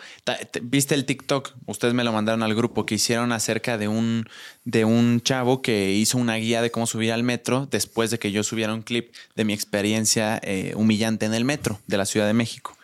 viste 0.63 0.95
el 0.95 1.05
TikTok, 1.05 1.53
ustedes 1.67 1.95
me 1.95 2.03
lo 2.03 2.13
mandaron 2.13 2.43
al 2.43 2.55
grupo 2.55 2.87
que 2.87 2.97
hicieron 2.97 3.31
acerca 3.31 3.79
de 3.79 3.87
un, 3.87 4.29
de 4.65 4.85
un 4.85 5.21
chavo 5.21 5.63
que 5.63 5.93
hizo 5.93 6.19
una 6.19 6.37
guía 6.37 6.61
de 6.61 6.71
cómo 6.71 6.87
subir 6.87 7.13
al 7.13 7.23
metro 7.23 7.69
después 7.71 8.11
de 8.11 8.19
que 8.19 8.33
yo 8.33 8.43
subiera 8.43 8.75
un 8.75 8.83
clip 8.83 9.15
de 9.37 9.45
mi 9.45 9.53
experiencia 9.53 10.41
eh, 10.43 10.73
humillante 10.75 11.27
en 11.27 11.35
el 11.35 11.45
metro 11.45 11.81
de 11.87 11.99
la 11.99 12.07
Ciudad 12.07 12.27
de 12.27 12.35
México 12.35 12.77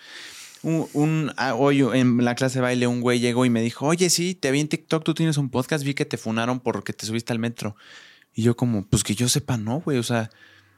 un, 0.66 1.32
ah, 1.36 1.54
hoy 1.54 1.80
en 1.80 2.24
la 2.24 2.34
clase 2.34 2.58
de 2.58 2.62
baile 2.62 2.86
un 2.88 3.00
güey 3.00 3.20
llegó 3.20 3.44
y 3.44 3.50
me 3.50 3.62
dijo, 3.62 3.86
oye, 3.86 4.10
sí, 4.10 4.34
te 4.34 4.50
vi 4.50 4.60
en 4.60 4.68
TikTok, 4.68 5.04
tú 5.04 5.14
tienes 5.14 5.36
un 5.36 5.48
podcast, 5.48 5.84
vi 5.84 5.94
que 5.94 6.04
te 6.04 6.16
funaron 6.16 6.58
porque 6.58 6.92
te 6.92 7.06
subiste 7.06 7.32
al 7.32 7.38
metro. 7.38 7.76
Y 8.34 8.42
yo 8.42 8.56
como, 8.56 8.84
pues 8.84 9.04
que 9.04 9.14
yo 9.14 9.28
sepa, 9.28 9.56
no, 9.56 9.80
güey, 9.80 9.98
o 9.98 10.02
sea, 10.02 10.28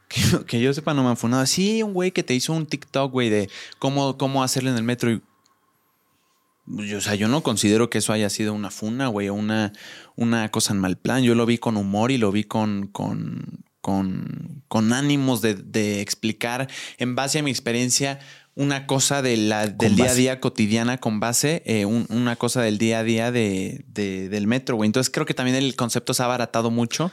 que, 0.47 0.61
yo 0.61 0.73
sepa, 0.73 0.93
no 0.93 1.03
me 1.03 1.09
han 1.09 1.17
funado. 1.17 1.45
Sí, 1.47 1.81
un 1.81 1.93
güey 1.93 2.11
que 2.11 2.23
te 2.23 2.35
hizo 2.35 2.53
un 2.53 2.67
TikTok, 2.67 3.11
güey, 3.11 3.29
de 3.29 3.49
cómo, 3.79 4.17
cómo 4.17 4.43
hacerlo 4.43 4.69
en 4.69 4.77
el 4.77 4.83
metro. 4.83 5.11
Y, 5.11 6.93
o 6.93 7.01
sea, 7.01 7.15
yo 7.15 7.27
no 7.27 7.41
considero 7.41 7.89
que 7.89 7.97
eso 7.97 8.13
haya 8.13 8.29
sido 8.29 8.53
una 8.53 8.69
funa, 8.69 9.07
güey, 9.07 9.29
o 9.29 9.33
una, 9.33 9.73
una 10.15 10.49
cosa 10.49 10.73
en 10.73 10.79
mal 10.79 10.97
plan. 10.97 11.23
Yo 11.23 11.33
lo 11.33 11.47
vi 11.47 11.57
con 11.57 11.77
humor 11.77 12.11
y 12.11 12.19
lo 12.19 12.31
vi 12.31 12.43
con, 12.43 12.87
con, 12.87 13.63
con, 13.81 14.63
con 14.67 14.93
ánimos 14.93 15.41
de 15.41 16.01
explicar 16.01 16.69
en 16.99 17.15
base 17.15 17.39
a 17.39 17.43
mi 17.43 17.49
experiencia 17.49 18.19
una 18.59 18.87
cosa 18.87 19.21
de 19.21 19.37
la, 19.37 19.67
del 19.67 19.95
día 19.95 20.11
a 20.11 20.13
día 20.13 20.39
cotidiana 20.41 20.97
con 20.97 21.21
base, 21.21 21.63
eh, 21.65 21.85
una 21.85 22.35
cosa 22.35 22.61
del 22.61 22.77
día 22.77 22.99
a 22.99 23.03
día 23.03 23.31
de, 23.31 23.85
del 23.87 24.47
metro, 24.47 24.75
güey. 24.75 24.87
Entonces 24.87 25.09
creo 25.09 25.25
que 25.25 25.33
también 25.33 25.55
el 25.55 25.77
concepto 25.77 26.13
se 26.13 26.23
ha 26.23 26.25
abaratado 26.25 26.69
mucho 26.69 27.09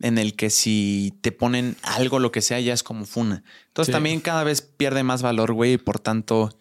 en 0.00 0.18
el 0.18 0.36
que 0.36 0.50
si 0.50 1.14
te 1.22 1.32
ponen 1.32 1.76
algo, 1.82 2.18
lo 2.18 2.30
que 2.30 2.42
sea, 2.42 2.60
ya 2.60 2.74
es 2.74 2.82
como 2.82 3.06
funa. 3.06 3.42
Entonces 3.68 3.90
también 3.90 4.20
cada 4.20 4.44
vez 4.44 4.60
pierde 4.60 5.02
más 5.02 5.22
valor, 5.22 5.54
güey, 5.54 5.72
y 5.72 5.78
por 5.78 5.98
tanto, 5.98 6.54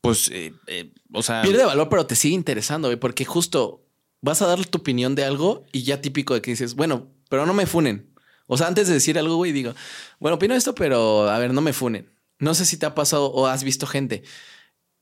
pues, 0.00 0.30
eh, 0.32 0.54
eh, 0.66 0.90
o 1.12 1.22
sea... 1.22 1.42
Pierde 1.42 1.66
valor, 1.66 1.90
pero 1.90 2.06
te 2.06 2.16
sigue 2.16 2.34
interesando, 2.34 2.88
güey, 2.88 2.98
porque 2.98 3.26
justo 3.26 3.84
vas 4.22 4.40
a 4.40 4.46
dar 4.46 4.64
tu 4.64 4.78
opinión 4.78 5.14
de 5.14 5.26
algo 5.26 5.66
y 5.72 5.82
ya 5.82 6.00
típico 6.00 6.32
de 6.32 6.40
que 6.40 6.52
dices, 6.52 6.74
bueno, 6.74 7.08
pero 7.28 7.44
no 7.44 7.52
me 7.52 7.66
funen. 7.66 8.14
O 8.46 8.56
sea, 8.56 8.66
antes 8.66 8.88
de 8.88 8.94
decir 8.94 9.18
algo, 9.18 9.36
güey, 9.36 9.52
digo, 9.52 9.74
bueno, 10.20 10.36
opino 10.36 10.54
esto, 10.54 10.74
pero 10.74 11.28
a 11.28 11.38
ver, 11.38 11.52
no 11.52 11.60
me 11.60 11.74
funen. 11.74 12.13
No 12.44 12.54
sé 12.54 12.66
si 12.66 12.76
te 12.76 12.86
ha 12.86 12.94
pasado 12.94 13.32
o 13.32 13.46
has 13.46 13.64
visto 13.64 13.86
gente. 13.86 14.22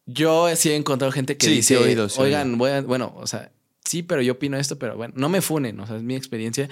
Yo 0.06 0.54
sí 0.56 0.70
he 0.70 0.76
encontrado 0.76 1.12
gente 1.12 1.36
que 1.36 1.48
dice, 1.48 1.76
oigan, 2.16 2.56
bueno, 2.56 3.12
o 3.16 3.26
sea, 3.26 3.52
sí, 3.84 4.02
pero 4.02 4.22
yo 4.22 4.34
opino 4.34 4.56
esto, 4.56 4.78
pero 4.78 4.96
bueno, 4.96 5.12
no 5.16 5.28
me 5.28 5.42
funen, 5.42 5.78
o 5.80 5.86
sea, 5.86 5.96
es 5.96 6.02
mi 6.02 6.14
experiencia. 6.14 6.68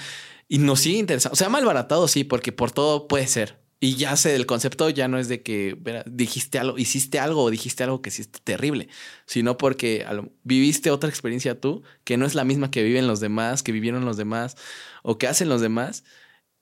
Y 0.49 0.59
nos 0.59 0.81
sigue 0.81 0.99
interesando. 0.99 1.35
O 1.35 1.37
sea, 1.37 1.49
malbaratado, 1.49 2.09
sí, 2.09 2.25
porque 2.25 2.53
por 2.53 2.71
todo 2.71 3.09
puede 3.09 3.27
ser. 3.27 3.59
Y 3.83 3.97
ya 3.97 4.15
sé, 4.17 4.37
el 4.37 4.45
concepto 4.45 4.91
ya 4.91 5.09
no 5.09 5.19
es 5.19 5.29
de 5.29 5.43
que 5.43 5.77
dijiste 6.05 6.59
algo, 6.59 6.77
hiciste 6.77 7.19
algo 7.19 7.45
o 7.45 7.51
dijiste 7.51 7.83
algo 7.83 8.03
que 8.03 8.11
hiciste 8.11 8.39
terrible, 8.45 8.89
sino 9.25 9.57
porque 9.57 10.05
viviste 10.43 10.91
otra 10.91 11.09
experiencia 11.09 11.59
tú 11.59 11.83
que 12.05 12.19
no 12.19 12.27
es 12.27 12.35
la 12.35 12.45
misma 12.45 12.71
que 12.71 12.83
viven 12.83 13.07
los 13.07 13.21
demás, 13.21 13.63
que 13.63 13.73
vivieron 13.73 14.05
los 14.05 14.19
demás 14.19 14.59
o 15.03 15.17
que 15.17 15.29
hacen 15.29 15.49
los 15.49 15.63
demás 15.63 16.05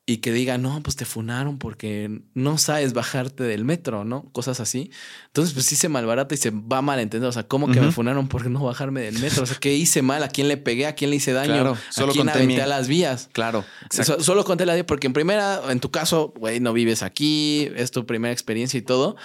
y 0.09 0.19
que 0.19 0.33
diga, 0.33 0.57
no, 0.57 0.83
pues 0.83 0.97
te 0.97 1.05
funaron 1.05 1.59
porque 1.59 2.23
no 2.33 2.57
sabes 2.57 2.95
bajarte 2.95 3.45
del 3.45 3.67
metro, 3.67 4.05
¿no? 4.05 4.25
Cosas 4.33 4.59
así. 4.59 4.91
Entonces, 5.27 5.53
pues 5.53 5.67
sí 5.67 5.77
se 5.77 5.91
malbarata 5.91 6.35
y 6.35 6.39
se 6.39 6.51
va 6.51 6.81
mal 6.81 6.99
entender. 6.99 7.29
O 7.29 7.33
sea, 7.33 7.43
¿cómo 7.43 7.71
que 7.71 7.79
me 7.79 7.93
funaron 7.93 8.27
por 8.27 8.49
no 8.49 8.65
bajarme 8.65 9.03
del 9.03 9.19
metro? 9.19 9.43
O 9.43 9.47
sea, 9.47 9.59
¿qué 9.61 9.75
hice 9.75 10.01
mal? 10.01 10.23
¿A 10.23 10.31
quién 10.31 10.49
le 10.49 10.57
pegué? 10.57 10.87
¿A 10.87 10.95
quién 10.95 11.11
le 11.11 11.17
hice 11.17 11.35
daño? 11.35 11.53
Claro, 11.53 11.77
solo 11.91 12.13
¿A 12.13 12.15
quién 12.15 12.29
aventé 12.31 12.63
a 12.63 12.67
las 12.67 12.89
vías? 12.89 13.29
Claro. 13.33 13.67
solo 13.91 14.47
conté 14.47 14.65
la 14.65 14.73
vía 14.73 14.87
porque 14.87 15.09
en 15.09 15.13
primera, 15.13 15.61
en 15.69 15.79
tu 15.79 15.91
caso, 15.91 16.33
güey, 16.39 16.59
no 16.59 16.73
vives 16.73 17.03
aquí, 17.03 17.71
es 17.77 17.91
tu 17.91 18.07
primera 18.07 18.33
experiencia 18.33 18.79
y 18.79 18.83
todo. 18.83 19.17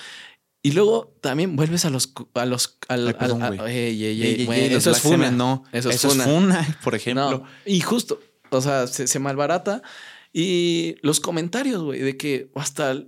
Y 0.64 0.74
luego 0.74 1.16
también 1.22 1.56
vuelves 1.56 1.86
a 1.86 1.92
los 1.92 2.14
a 2.34 2.46
los 2.46 2.78
eso 2.90 4.92
es 4.92 5.00
funa, 5.00 5.32
no. 5.32 5.64
Eso 5.72 5.90
es 5.90 6.02
funa. 6.02 6.78
por 6.84 6.94
ejemplo. 6.94 7.46
Y 7.66 7.80
justo, 7.80 8.20
o 8.50 8.60
sea, 8.60 8.88
se, 8.88 9.08
se 9.08 9.20
malbarata 9.20 9.82
y 10.34 10.96
los 11.02 11.20
comentarios, 11.20 11.84
güey, 11.84 12.02
de 12.02 12.18
que 12.18 12.50
hasta 12.56 13.06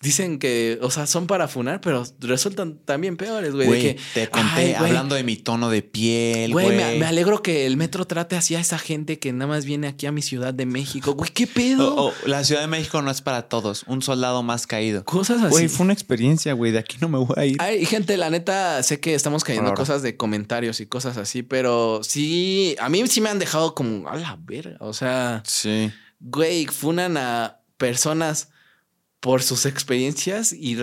dicen 0.00 0.38
que, 0.38 0.78
o 0.82 0.90
sea, 0.90 1.06
son 1.06 1.26
para 1.26 1.48
funar, 1.48 1.80
pero 1.80 2.04
resultan 2.20 2.78
también 2.78 3.16
peores, 3.16 3.54
güey. 3.54 3.96
te 4.14 4.28
conté 4.28 4.76
hablando 4.76 5.16
de 5.16 5.24
mi 5.24 5.36
tono 5.36 5.70
de 5.70 5.82
piel, 5.82 6.52
güey. 6.52 6.76
Me, 6.76 7.04
alegro 7.04 7.42
que 7.42 7.66
el 7.66 7.76
metro 7.76 8.06
trate 8.06 8.36
así 8.36 8.54
a 8.54 8.60
esa 8.60 8.78
gente 8.78 9.18
que 9.18 9.32
nada 9.32 9.48
más 9.48 9.64
viene 9.64 9.88
aquí 9.88 10.06
a 10.06 10.12
mi 10.12 10.22
ciudad 10.22 10.54
de 10.54 10.66
México. 10.66 11.14
Güey, 11.14 11.30
¿qué 11.30 11.46
pedo? 11.46 12.12
la 12.26 12.44
Ciudad 12.44 12.60
de 12.60 12.68
México 12.68 13.02
no 13.02 13.10
es 13.10 13.20
para 13.20 13.48
todos. 13.48 13.84
Un 13.86 14.02
soldado 14.02 14.42
más 14.42 14.66
caído. 14.66 15.04
Cosas 15.04 15.42
así. 15.42 15.50
Güey, 15.50 15.68
fue 15.68 15.84
una 15.84 15.92
experiencia, 15.92 16.52
güey. 16.52 16.70
De 16.70 16.78
aquí 16.78 16.96
no 17.00 17.08
me 17.08 17.18
voy 17.18 17.34
a 17.36 17.44
ir. 17.44 17.56
Ay, 17.60 17.84
gente, 17.84 18.16
la 18.16 18.30
neta, 18.30 18.82
sé 18.82 19.00
que 19.00 19.14
estamos 19.14 19.42
cayendo 19.42 19.74
cosas 19.74 20.02
de 20.02 20.16
comentarios 20.16 20.80
y 20.80 20.86
cosas 20.86 21.16
así, 21.16 21.42
pero 21.42 22.00
sí, 22.04 22.76
a 22.78 22.88
mí 22.88 23.06
sí 23.08 23.20
me 23.20 23.30
han 23.30 23.38
dejado 23.38 23.74
como 23.74 24.08
a 24.08 24.16
la 24.16 24.38
verga. 24.40 24.76
O 24.80 24.92
sea, 24.92 25.42
sí. 25.44 25.90
Güey, 26.20 26.66
funan 26.66 27.16
a 27.16 27.60
personas 27.76 28.48
por 29.20 29.42
sus 29.42 29.66
experiencias 29.66 30.52
y 30.52 30.76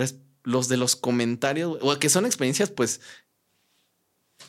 los 0.44 0.68
de 0.68 0.76
los 0.76 0.96
comentarios, 0.96 1.78
o 1.80 1.98
que 1.98 2.08
son 2.08 2.26
experiencias, 2.26 2.70
pues, 2.70 3.00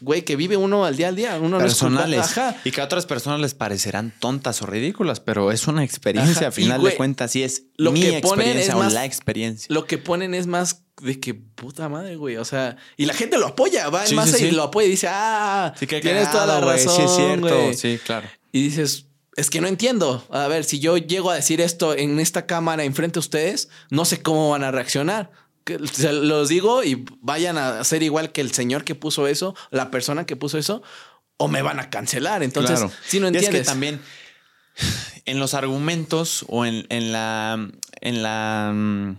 güey, 0.02 0.24
que 0.24 0.36
vive 0.36 0.58
uno 0.58 0.86
al 0.86 0.96
día 0.96 1.08
al 1.08 1.16
día, 1.16 1.40
uno 1.42 1.58
personales. 1.58 2.28
Y 2.64 2.72
que 2.72 2.82
a 2.82 2.86
otras 2.86 3.06
personas 3.06 3.40
les 3.40 3.54
parecerán 3.54 4.14
tontas 4.20 4.62
o 4.62 4.66
ridículas, 4.66 5.20
pero 5.20 5.52
es 5.52 5.68
una 5.68 5.84
experiencia, 5.84 6.50
a 6.50 6.52
final 6.52 6.84
de 6.84 6.96
cuentas, 6.96 7.36
y 7.36 7.44
es 7.44 7.64
lo 7.78 7.92
mi 7.92 8.02
que 8.02 8.18
experiencia 8.18 8.78
o 8.78 8.84
la 8.84 9.06
experiencia. 9.06 9.68
Lo 9.70 9.86
que 9.86 9.98
ponen 9.98 10.34
es 10.34 10.48
más 10.48 10.84
de 11.02 11.20
que 11.20 11.34
puta 11.34 11.90
madre, 11.90 12.16
güey. 12.16 12.38
O 12.38 12.46
sea, 12.46 12.78
y 12.96 13.06
la 13.06 13.14
gente 13.14 13.38
lo 13.38 13.48
apoya, 13.48 13.90
va 13.90 14.06
en 14.06 14.16
masa 14.16 14.40
y 14.40 14.52
lo 14.52 14.64
apoya 14.64 14.88
y 14.88 14.92
dice, 14.92 15.08
ah, 15.10 15.74
tienes 15.80 16.32
toda 16.32 16.46
la 16.46 16.62
razón. 16.62 16.96
Sí, 16.96 17.02
es 17.02 17.16
cierto. 17.16 17.74
Sí, 17.74 18.00
claro. 18.06 18.28
Y 18.52 18.64
dices, 18.64 19.07
es 19.38 19.52
que 19.52 19.62
no 19.62 19.68
entiendo. 19.68 20.26
A 20.32 20.48
ver, 20.48 20.66
si 20.66 20.80
yo 20.80 20.98
llego 20.98 21.30
a 21.30 21.36
decir 21.36 21.62
esto 21.62 21.96
en 21.96 22.20
esta 22.20 22.48
cámara 22.48 22.84
enfrente 22.84 23.20
a 23.20 23.22
ustedes, 23.22 23.70
no 23.90 24.04
sé 24.04 24.22
cómo 24.22 24.50
van 24.50 24.64
a 24.64 24.72
reaccionar. 24.72 25.32
Se 25.94 26.12
los 26.12 26.50
digo 26.50 26.84
y 26.84 27.06
vayan 27.22 27.58
a 27.58 27.84
ser 27.84 28.02
igual 28.02 28.32
que 28.32 28.42
el 28.42 28.52
señor 28.52 28.84
que 28.84 28.96
puso 28.96 29.28
eso, 29.28 29.56
la 29.70 29.92
persona 29.92 30.26
que 30.26 30.36
puso 30.36 30.58
eso, 30.58 30.82
o 31.38 31.48
me 31.48 31.62
van 31.62 31.80
a 31.80 31.90
cancelar. 31.92 32.42
Entonces, 32.42 32.80
si 33.06 33.20
no 33.20 33.28
entiendes. 33.28 33.54
es 33.54 33.60
que 33.60 33.66
también 33.66 34.02
en 35.26 35.40
los 35.40 35.54
argumentos 35.54 36.44
o 36.48 36.66
en, 36.66 36.88
en 36.90 37.12
la. 37.12 37.70
en 38.02 38.24
la 38.24 38.72
mm, 38.74 39.18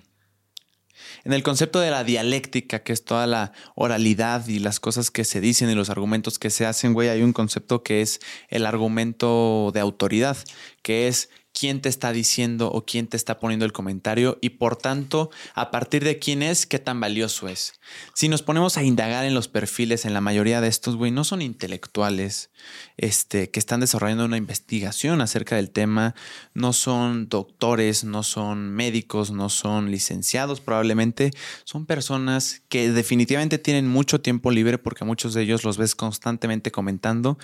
en 1.28 1.34
el 1.34 1.42
concepto 1.42 1.78
de 1.78 1.90
la 1.90 2.04
dialéctica, 2.04 2.82
que 2.82 2.94
es 2.94 3.04
toda 3.04 3.26
la 3.26 3.52
oralidad 3.74 4.48
y 4.48 4.60
las 4.60 4.80
cosas 4.80 5.10
que 5.10 5.24
se 5.24 5.42
dicen 5.42 5.68
y 5.68 5.74
los 5.74 5.90
argumentos 5.90 6.38
que 6.38 6.48
se 6.48 6.64
hacen, 6.64 6.94
güey, 6.94 7.10
hay 7.10 7.20
un 7.20 7.34
concepto 7.34 7.82
que 7.82 8.00
es 8.00 8.20
el 8.48 8.64
argumento 8.64 9.70
de 9.74 9.80
autoridad, 9.80 10.38
que 10.80 11.06
es 11.06 11.28
quién 11.58 11.80
te 11.80 11.88
está 11.88 12.12
diciendo 12.12 12.70
o 12.70 12.84
quién 12.84 13.08
te 13.08 13.16
está 13.16 13.38
poniendo 13.38 13.64
el 13.64 13.72
comentario 13.72 14.38
y 14.40 14.50
por 14.50 14.76
tanto, 14.76 15.30
a 15.54 15.70
partir 15.70 16.04
de 16.04 16.18
quién 16.18 16.42
es, 16.42 16.66
qué 16.66 16.78
tan 16.78 17.00
valioso 17.00 17.48
es. 17.48 17.72
Si 18.14 18.28
nos 18.28 18.42
ponemos 18.42 18.76
a 18.76 18.84
indagar 18.84 19.24
en 19.24 19.34
los 19.34 19.48
perfiles, 19.48 20.04
en 20.04 20.14
la 20.14 20.20
mayoría 20.20 20.60
de 20.60 20.68
estos, 20.68 20.96
güey, 20.96 21.10
no 21.10 21.24
son 21.24 21.42
intelectuales 21.42 22.50
este, 22.96 23.50
que 23.50 23.58
están 23.58 23.80
desarrollando 23.80 24.24
una 24.24 24.36
investigación 24.36 25.20
acerca 25.20 25.56
del 25.56 25.70
tema, 25.70 26.14
no 26.54 26.72
son 26.72 27.28
doctores, 27.28 28.04
no 28.04 28.22
son 28.22 28.70
médicos, 28.70 29.30
no 29.30 29.48
son 29.48 29.90
licenciados, 29.90 30.60
probablemente 30.60 31.32
son 31.64 31.86
personas 31.86 32.62
que 32.68 32.92
definitivamente 32.92 33.58
tienen 33.58 33.88
mucho 33.88 34.20
tiempo 34.20 34.50
libre 34.50 34.78
porque 34.78 35.04
muchos 35.04 35.34
de 35.34 35.42
ellos 35.42 35.64
los 35.64 35.76
ves 35.76 35.94
constantemente 35.94 36.70
comentando 36.70 37.38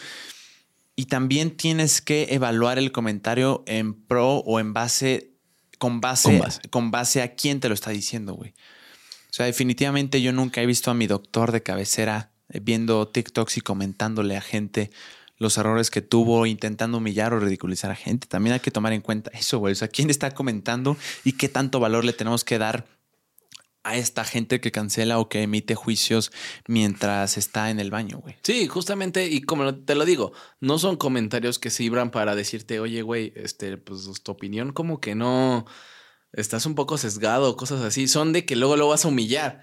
y 0.97 1.07
también 1.07 1.57
tienes 1.57 2.01
que 2.01 2.29
evaluar 2.31 2.79
el 2.79 2.93
comentario 2.93 3.65
en 3.67 3.95
pro 3.95 4.37
o 4.39 4.61
en 4.61 4.73
base, 4.73 5.33
con 5.79 6.01
base, 6.01 6.41
con 6.71 6.91
base, 6.91 7.23
a 7.23 7.35
quién 7.35 7.61
te 7.61 7.69
lo 7.69 7.75
está 7.75 7.91
diciendo, 7.91 8.35
güey. 8.35 8.51
O 8.51 9.33
sea, 9.37 9.47
definitivamente 9.47 10.23
yo 10.23 10.33
nunca 10.33 10.63
he 10.63 10.67
visto 10.67 10.91
a 10.91 10.95
mi 10.95 11.09
doctor 11.09 11.51
de 11.51 11.63
cabecera 11.63 12.31
eh, 12.49 12.61
viendo 12.63 13.09
TikToks 13.09 13.57
y 13.57 13.61
comentándole 13.61 14.37
a 14.37 14.41
gente 14.41 14.91
los 15.39 15.59
errores 15.59 15.91
que 15.91 16.01
tuvo, 16.01 16.47
intentando 16.47 16.99
humillar 16.99 17.35
o 17.35 17.41
ridiculizar 17.41 17.91
a 17.91 17.97
gente. 17.97 18.29
También 18.29 18.55
hay 18.55 18.61
que 18.61 18.71
tomar 18.71 18.93
en 18.93 19.01
cuenta 19.01 19.33
eso, 19.35 19.59
güey. 19.59 19.73
O 19.73 19.75
sea, 19.75 19.89
quién 19.89 20.09
está 20.09 20.31
comentando 20.31 20.97
y 21.25 21.33
qué 21.33 21.49
tanto 21.49 21.81
valor 21.81 22.05
le 22.05 22.13
tenemos 22.13 22.45
que 22.45 22.59
dar 22.59 22.87
a 23.85 23.97
esta 23.97 24.25
gente 24.25 24.61
que 24.61 24.73
cancela 24.73 25.19
o 25.19 25.29
que 25.29 25.43
emite 25.43 25.75
juicios 25.75 26.33
mientras 26.67 27.37
está 27.37 27.71
en 27.71 27.79
el 27.79 27.91
baño, 27.91 28.19
güey. 28.19 28.37
Sí, 28.43 28.67
justamente, 28.67 29.27
y 29.29 29.43
como 29.43 29.75
te 29.75 29.95
lo 29.95 30.05
digo, 30.07 30.33
no 30.61 30.79
son 30.79 30.97
comentarios 30.97 31.59
que 31.59 31.71
sirvan 31.71 32.11
para 32.11 32.35
decirte, 32.35 32.81
oye, 32.81 33.03
güey, 33.03 33.33
este, 33.37 33.77
pues 33.77 34.05
tu 34.23 34.33
opinión 34.33 34.73
como 34.73 35.01
que 35.01 35.15
no, 35.15 35.67
estás 36.33 36.67
un 36.67 36.75
poco 36.75 36.99
sesgado, 36.99 37.57
cosas 37.57 37.83
así, 37.83 38.09
son 38.09 38.33
de 38.33 38.45
que 38.47 38.57
luego 38.57 38.77
lo 38.77 38.89
vas 38.89 39.05
a 39.05 39.09
humillar. 39.09 39.63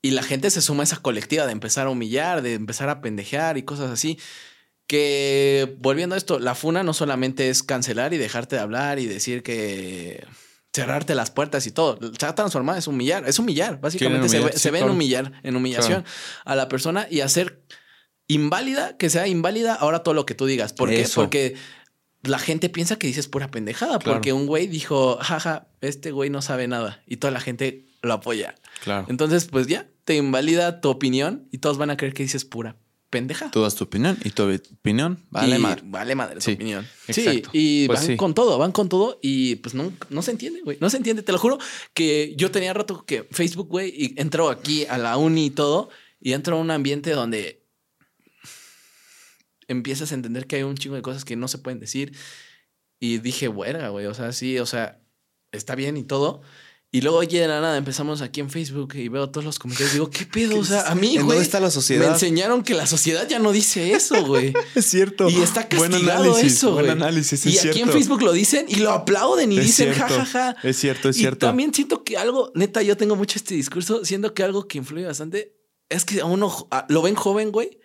Y 0.00 0.12
la 0.12 0.22
gente 0.22 0.50
se 0.50 0.62
suma 0.62 0.82
a 0.82 0.84
esa 0.84 1.02
colectiva 1.02 1.46
de 1.46 1.52
empezar 1.52 1.86
a 1.86 1.90
humillar, 1.90 2.42
de 2.42 2.54
empezar 2.54 2.88
a 2.88 3.00
pendejear 3.00 3.58
y 3.58 3.64
cosas 3.64 3.90
así. 3.90 4.18
Que 4.86 5.76
volviendo 5.80 6.14
a 6.14 6.18
esto, 6.18 6.38
la 6.38 6.54
funa 6.54 6.82
no 6.82 6.94
solamente 6.94 7.50
es 7.50 7.62
cancelar 7.62 8.14
y 8.14 8.18
dejarte 8.18 8.56
de 8.56 8.62
hablar 8.62 8.98
y 8.98 9.06
decir 9.06 9.42
que 9.42 10.24
cerrarte 10.80 11.14
las 11.14 11.30
puertas 11.30 11.66
y 11.66 11.70
todo. 11.70 11.98
Se 12.18 12.26
ha 12.26 12.34
transformado, 12.34 12.78
es 12.78 12.86
humillar, 12.86 13.28
es 13.28 13.38
humillar. 13.38 13.80
Básicamente 13.80 14.28
se, 14.28 14.70
ve 14.70 14.78
en 14.78 14.90
humillar, 14.90 15.32
en 15.42 15.56
humillación 15.56 16.04
a 16.44 16.54
la 16.54 16.68
persona 16.68 17.06
y 17.10 17.20
hacer 17.20 17.62
inválida, 18.26 18.96
que 18.96 19.10
sea 19.10 19.26
inválida 19.26 19.74
ahora 19.74 20.02
todo 20.02 20.14
lo 20.14 20.26
que 20.26 20.34
tú 20.34 20.46
digas. 20.46 20.72
¿Por 20.72 20.90
qué? 20.90 21.08
Porque 21.14 21.56
la 22.22 22.38
gente 22.38 22.68
piensa 22.68 22.96
que 22.96 23.06
dices 23.06 23.28
pura 23.28 23.50
pendejada, 23.50 23.98
porque 23.98 24.32
un 24.32 24.46
güey 24.46 24.66
dijo, 24.66 25.18
jaja, 25.20 25.68
este 25.80 26.10
güey 26.10 26.30
no 26.30 26.42
sabe 26.42 26.68
nada 26.68 27.02
y 27.06 27.16
toda 27.16 27.30
la 27.30 27.40
gente 27.40 27.86
lo 28.02 28.12
apoya. 28.12 28.54
Claro. 28.82 29.06
Entonces, 29.08 29.46
pues 29.46 29.66
ya, 29.66 29.88
te 30.04 30.16
invalida 30.16 30.80
tu 30.80 30.88
opinión 30.88 31.48
y 31.52 31.58
todos 31.58 31.78
van 31.78 31.90
a 31.90 31.96
creer 31.96 32.14
que 32.14 32.22
dices 32.22 32.44
pura 32.44 32.76
pendeja. 33.10 33.50
Tú 33.50 33.62
das 33.62 33.74
tu 33.74 33.84
opinión 33.84 34.18
y 34.24 34.30
tu 34.30 34.42
opinión 34.42 35.24
vale 35.30 35.58
madre. 35.58 35.82
Vale 35.84 36.14
madre 36.14 36.40
tu 36.40 36.50
opinión. 36.50 36.86
Sí, 37.08 37.42
y 37.52 37.86
pues 37.86 38.06
van 38.06 38.16
con 38.16 38.34
todo, 38.34 38.58
van 38.58 38.72
con 38.72 38.88
todo 38.88 39.18
y 39.22 39.56
pues 39.56 39.74
no, 39.74 39.92
no 40.10 40.22
se 40.22 40.30
entiende, 40.30 40.60
güey. 40.62 40.78
No 40.80 40.90
se 40.90 40.98
entiende. 40.98 41.22
Te 41.22 41.32
lo 41.32 41.38
juro 41.38 41.58
que 41.94 42.34
yo 42.36 42.50
tenía 42.50 42.72
rato 42.74 43.04
que 43.04 43.24
Facebook, 43.30 43.68
güey, 43.68 43.92
y 43.96 44.20
entró 44.20 44.50
aquí 44.50 44.84
a 44.86 44.98
la 44.98 45.16
uni 45.16 45.46
y 45.46 45.50
todo 45.50 45.90
y 46.20 46.32
entro 46.32 46.56
a 46.56 46.60
un 46.60 46.70
ambiente 46.70 47.10
donde 47.12 47.64
empiezas 49.68 50.12
a 50.12 50.14
entender 50.14 50.46
que 50.46 50.56
hay 50.56 50.62
un 50.62 50.76
chingo 50.76 50.96
de 50.96 51.02
cosas 51.02 51.24
que 51.24 51.36
no 51.36 51.48
se 51.48 51.58
pueden 51.58 51.80
decir. 51.80 52.16
Y 53.00 53.18
dije, 53.18 53.48
bueno, 53.48 53.92
güey, 53.92 54.06
o 54.06 54.14
sea, 54.14 54.32
sí, 54.32 54.58
o 54.58 54.66
sea, 54.66 55.00
está 55.52 55.74
bien 55.74 55.96
y 55.96 56.02
todo. 56.02 56.42
Y 56.90 57.02
luego, 57.02 57.18
oye, 57.18 57.40
de 57.40 57.48
la 57.48 57.60
nada, 57.60 57.76
empezamos 57.76 58.22
aquí 58.22 58.40
en 58.40 58.48
Facebook 58.48 58.94
y 58.94 59.08
veo 59.08 59.28
todos 59.28 59.44
los 59.44 59.58
comentarios. 59.58 59.92
Digo, 59.92 60.08
¿qué 60.08 60.24
pedo? 60.32 60.58
O 60.58 60.64
sea, 60.64 60.88
a 60.88 60.94
mí, 60.94 61.16
güey. 61.16 61.26
¿Dónde 61.26 61.42
está 61.42 61.60
la 61.60 61.70
sociedad? 61.70 62.06
Me 62.06 62.12
enseñaron 62.12 62.62
que 62.62 62.72
la 62.72 62.86
sociedad 62.86 63.28
ya 63.28 63.38
no 63.38 63.52
dice 63.52 63.92
eso, 63.92 64.24
güey. 64.24 64.54
es 64.74 64.86
cierto. 64.86 65.28
Y 65.28 65.42
está 65.42 65.68
castigado 65.68 66.38
eso, 66.38 66.72
güey. 66.72 66.86
Buen 66.86 67.02
análisis, 67.02 67.44
es 67.44 67.64
Y 67.64 67.68
aquí 67.68 67.80
en 67.80 67.90
Facebook 67.90 68.22
lo 68.22 68.32
dicen 68.32 68.64
y 68.68 68.76
lo 68.76 68.92
aplauden 68.92 69.52
y 69.52 69.58
dicen, 69.58 69.92
jajaja. 69.92 70.24
Ja, 70.24 70.54
ja. 70.54 70.68
Es 70.68 70.78
cierto, 70.78 71.10
es 71.10 71.16
cierto. 71.16 71.44
Y 71.44 71.48
también 71.48 71.74
siento 71.74 72.04
que 72.04 72.16
algo, 72.16 72.52
neta, 72.54 72.82
yo 72.82 72.96
tengo 72.96 73.16
mucho 73.16 73.38
este 73.38 73.54
discurso, 73.54 74.04
siendo 74.06 74.32
que 74.32 74.42
algo 74.42 74.66
que 74.66 74.78
influye 74.78 75.04
bastante 75.04 75.54
es 75.90 76.06
que 76.06 76.20
a 76.20 76.24
uno 76.24 76.68
lo 76.88 77.02
ven 77.02 77.14
joven, 77.14 77.52
güey 77.52 77.78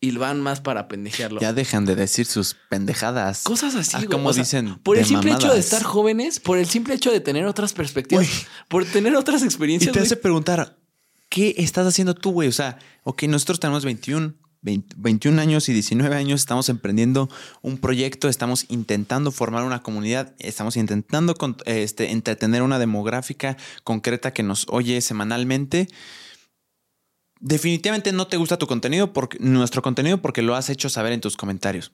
y 0.00 0.12
van 0.12 0.40
más 0.40 0.60
para 0.60 0.86
pendejearlo. 0.88 1.40
Ya 1.40 1.52
dejan 1.52 1.84
de 1.84 1.96
decir 1.96 2.26
sus 2.26 2.56
pendejadas. 2.68 3.42
Cosas 3.42 3.74
así, 3.74 3.96
ah, 3.96 4.04
Como 4.08 4.32
dicen. 4.32 4.78
Por 4.82 4.96
el 4.96 5.04
simple 5.04 5.32
hecho 5.32 5.52
de 5.52 5.58
estar 5.58 5.82
jóvenes, 5.82 6.38
por 6.40 6.58
el 6.58 6.66
simple 6.66 6.94
hecho 6.94 7.10
de 7.10 7.20
tener 7.20 7.46
otras 7.46 7.72
perspectivas, 7.72 8.46
por 8.68 8.84
tener 8.84 9.16
otras 9.16 9.42
experiencias. 9.42 9.94
Y 9.94 9.98
te 9.98 10.04
hace 10.04 10.16
preguntar, 10.16 10.76
¿qué 11.28 11.54
estás 11.58 11.86
haciendo 11.86 12.14
tú, 12.14 12.32
güey? 12.32 12.48
O 12.48 12.52
sea, 12.52 12.78
ok, 13.02 13.24
nosotros 13.24 13.58
tenemos 13.58 13.84
21, 13.84 14.34
21 14.62 15.40
años 15.40 15.68
y 15.68 15.72
19 15.72 16.14
años, 16.14 16.40
estamos 16.40 16.68
emprendiendo 16.68 17.28
un 17.62 17.78
proyecto, 17.78 18.28
estamos 18.28 18.66
intentando 18.68 19.32
formar 19.32 19.64
una 19.64 19.82
comunidad, 19.82 20.32
estamos 20.38 20.76
intentando 20.76 21.34
este, 21.64 22.12
entretener 22.12 22.62
una 22.62 22.78
demográfica 22.78 23.56
concreta 23.82 24.32
que 24.32 24.44
nos 24.44 24.66
oye 24.68 25.00
semanalmente 25.00 25.88
definitivamente 27.40 28.12
no 28.12 28.26
te 28.26 28.36
gusta 28.36 28.58
tu 28.58 28.66
contenido, 28.66 29.12
porque, 29.12 29.38
nuestro 29.40 29.82
contenido, 29.82 30.22
porque 30.22 30.42
lo 30.42 30.54
has 30.54 30.70
hecho 30.70 30.88
saber 30.88 31.12
en 31.12 31.20
tus 31.20 31.36
comentarios. 31.36 31.92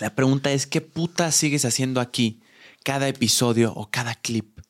La 0.00 0.14
pregunta 0.14 0.52
es, 0.52 0.66
¿qué 0.66 0.80
puta 0.80 1.32
sigues 1.32 1.64
haciendo 1.64 2.00
aquí? 2.00 2.40
cada 2.88 3.08
episodio 3.08 3.72
o 3.74 3.90
cada 3.90 4.14
clip. 4.14 4.60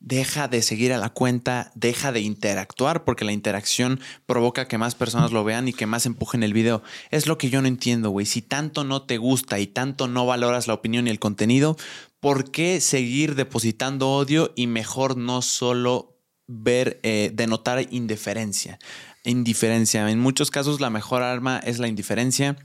Deja 0.00 0.48
de 0.48 0.62
seguir 0.62 0.92
a 0.92 0.98
la 0.98 1.10
cuenta, 1.10 1.70
deja 1.74 2.10
de 2.10 2.20
interactuar 2.20 3.04
porque 3.04 3.24
la 3.24 3.32
interacción 3.32 4.00
provoca 4.26 4.66
que 4.68 4.76
más 4.76 4.94
personas 4.94 5.32
lo 5.32 5.44
vean 5.44 5.68
y 5.68 5.72
que 5.72 5.86
más 5.86 6.04
empujen 6.06 6.42
el 6.42 6.52
video. 6.52 6.82
Es 7.10 7.26
lo 7.26 7.38
que 7.38 7.48
yo 7.50 7.62
no 7.62 7.68
entiendo, 7.68 8.10
güey. 8.10 8.26
Si 8.26 8.42
tanto 8.42 8.84
no 8.84 9.02
te 9.02 9.16
gusta 9.16 9.60
y 9.60 9.66
tanto 9.66 10.08
no 10.08 10.26
valoras 10.26 10.66
la 10.66 10.74
opinión 10.74 11.06
y 11.06 11.10
el 11.10 11.20
contenido, 11.20 11.76
¿por 12.20 12.50
qué 12.50 12.80
seguir 12.80 13.34
depositando 13.34 14.10
odio 14.10 14.52
y 14.56 14.66
mejor 14.66 15.16
no 15.16 15.40
solo 15.40 16.13
ver, 16.46 17.00
eh, 17.02 17.30
denotar 17.32 17.86
indiferencia? 17.92 18.78
Indiferencia. 19.24 20.10
En 20.10 20.20
muchos 20.20 20.50
casos 20.50 20.80
la 20.80 20.90
mejor 20.90 21.22
arma 21.22 21.58
es 21.58 21.78
la 21.78 21.88
indiferencia. 21.88 22.56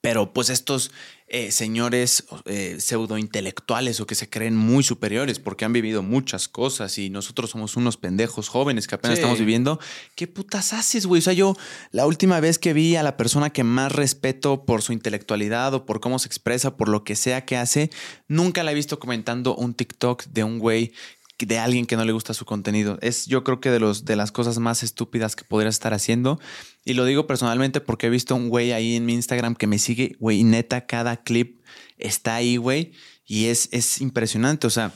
Pero 0.00 0.32
pues 0.32 0.50
estos 0.50 0.92
eh, 1.28 1.50
señores 1.50 2.24
eh, 2.44 2.76
pseudo 2.78 3.18
intelectuales 3.18 3.98
o 3.98 4.06
que 4.06 4.14
se 4.14 4.30
creen 4.30 4.54
muy 4.54 4.84
superiores 4.84 5.40
porque 5.40 5.64
han 5.64 5.72
vivido 5.72 6.04
muchas 6.04 6.46
cosas 6.46 6.98
y 6.98 7.10
nosotros 7.10 7.50
somos 7.50 7.76
unos 7.76 7.96
pendejos 7.96 8.48
jóvenes 8.48 8.86
que 8.86 8.94
apenas 8.94 9.18
estamos 9.18 9.40
viviendo. 9.40 9.80
¿Qué 10.14 10.28
putas 10.28 10.72
haces, 10.72 11.06
güey? 11.06 11.18
O 11.18 11.22
sea, 11.22 11.32
yo 11.32 11.56
la 11.90 12.06
última 12.06 12.38
vez 12.38 12.60
que 12.60 12.72
vi 12.72 12.94
a 12.94 13.02
la 13.02 13.16
persona 13.16 13.50
que 13.50 13.64
más 13.64 13.90
respeto 13.90 14.64
por 14.64 14.82
su 14.82 14.92
intelectualidad 14.92 15.74
o 15.74 15.84
por 15.84 15.98
cómo 15.98 16.20
se 16.20 16.28
expresa, 16.28 16.76
por 16.76 16.88
lo 16.88 17.02
que 17.02 17.16
sea 17.16 17.44
que 17.44 17.56
hace, 17.56 17.90
nunca 18.28 18.62
la 18.62 18.70
he 18.70 18.74
visto 18.76 19.00
comentando 19.00 19.56
un 19.56 19.74
TikTok 19.74 20.26
de 20.26 20.44
un 20.44 20.60
güey 20.60 20.92
de 21.38 21.58
alguien 21.58 21.84
que 21.84 21.96
no 21.96 22.04
le 22.04 22.12
gusta 22.12 22.32
su 22.32 22.46
contenido. 22.46 22.98
Es 23.02 23.26
yo 23.26 23.44
creo 23.44 23.60
que 23.60 23.70
de, 23.70 23.80
los, 23.80 24.04
de 24.04 24.16
las 24.16 24.32
cosas 24.32 24.58
más 24.58 24.82
estúpidas 24.82 25.36
que 25.36 25.44
podrías 25.44 25.74
estar 25.74 25.92
haciendo. 25.92 26.40
Y 26.84 26.94
lo 26.94 27.04
digo 27.04 27.26
personalmente 27.26 27.80
porque 27.80 28.06
he 28.06 28.10
visto 28.10 28.34
un 28.34 28.48
güey 28.48 28.72
ahí 28.72 28.96
en 28.96 29.04
mi 29.04 29.12
Instagram 29.12 29.54
que 29.54 29.66
me 29.66 29.78
sigue, 29.78 30.16
güey, 30.18 30.44
neta, 30.44 30.86
cada 30.86 31.18
clip 31.18 31.60
está 31.98 32.36
ahí, 32.36 32.56
güey. 32.56 32.92
Y 33.26 33.46
es, 33.46 33.68
es 33.72 34.00
impresionante, 34.00 34.66
o 34.66 34.70
sea... 34.70 34.92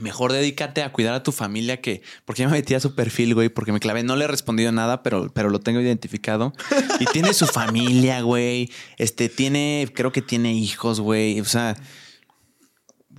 Mejor 0.00 0.30
dedícate 0.30 0.84
a 0.84 0.92
cuidar 0.92 1.12
a 1.12 1.24
tu 1.24 1.32
familia 1.32 1.80
que... 1.80 2.02
Porque 2.24 2.42
ya 2.42 2.48
me 2.48 2.52
metí 2.52 2.72
a 2.72 2.78
su 2.78 2.94
perfil, 2.94 3.34
güey, 3.34 3.48
porque 3.48 3.72
me 3.72 3.80
clavé. 3.80 4.04
No 4.04 4.14
le 4.14 4.26
he 4.26 4.28
respondido 4.28 4.70
nada, 4.70 5.02
pero, 5.02 5.28
pero 5.34 5.50
lo 5.50 5.58
tengo 5.58 5.80
identificado. 5.80 6.52
Y 7.00 7.06
tiene 7.06 7.34
su 7.34 7.46
familia, 7.48 8.20
güey. 8.20 8.70
Este, 8.96 9.28
tiene... 9.28 9.90
Creo 9.92 10.12
que 10.12 10.22
tiene 10.22 10.52
hijos, 10.52 11.00
güey. 11.00 11.40
O 11.40 11.44
sea 11.44 11.76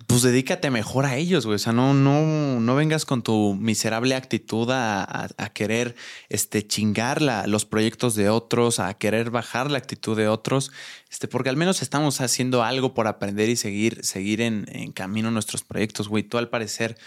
pues 0.09 0.23
dedícate 0.23 0.71
mejor 0.71 1.05
a 1.05 1.17
ellos, 1.17 1.45
güey. 1.45 1.57
O 1.57 1.59
sea, 1.59 1.71
no, 1.71 1.93
no, 1.93 2.59
no 2.59 2.75
vengas 2.75 3.05
con 3.05 3.21
tu 3.21 3.53
miserable 3.53 4.15
actitud 4.15 4.67
a, 4.71 5.29
querer 5.53 5.95
este, 6.29 6.65
chingar 6.65 7.21
los 7.47 7.65
proyectos 7.65 8.15
de 8.15 8.27
otros, 8.27 8.79
a 8.79 8.91
querer 8.95 9.29
bajar 9.29 9.69
la 9.69 9.77
actitud 9.77 10.17
de 10.17 10.27
otros, 10.27 10.71
este, 11.11 11.27
porque 11.27 11.49
al 11.49 11.57
menos 11.57 11.83
estamos 11.83 12.21
haciendo 12.21 12.63
algo 12.63 12.95
por 12.95 13.05
aprender 13.05 13.49
y 13.49 13.55
seguir, 13.55 14.03
seguir 14.03 14.41
en, 14.41 14.65
en 14.71 14.93
camino 14.93 15.29
nuestros 15.29 15.61
proyectos, 15.63 16.07
güey. 16.07 16.23
Tú 16.23 16.39
al 16.39 16.49
parecer 16.49 16.97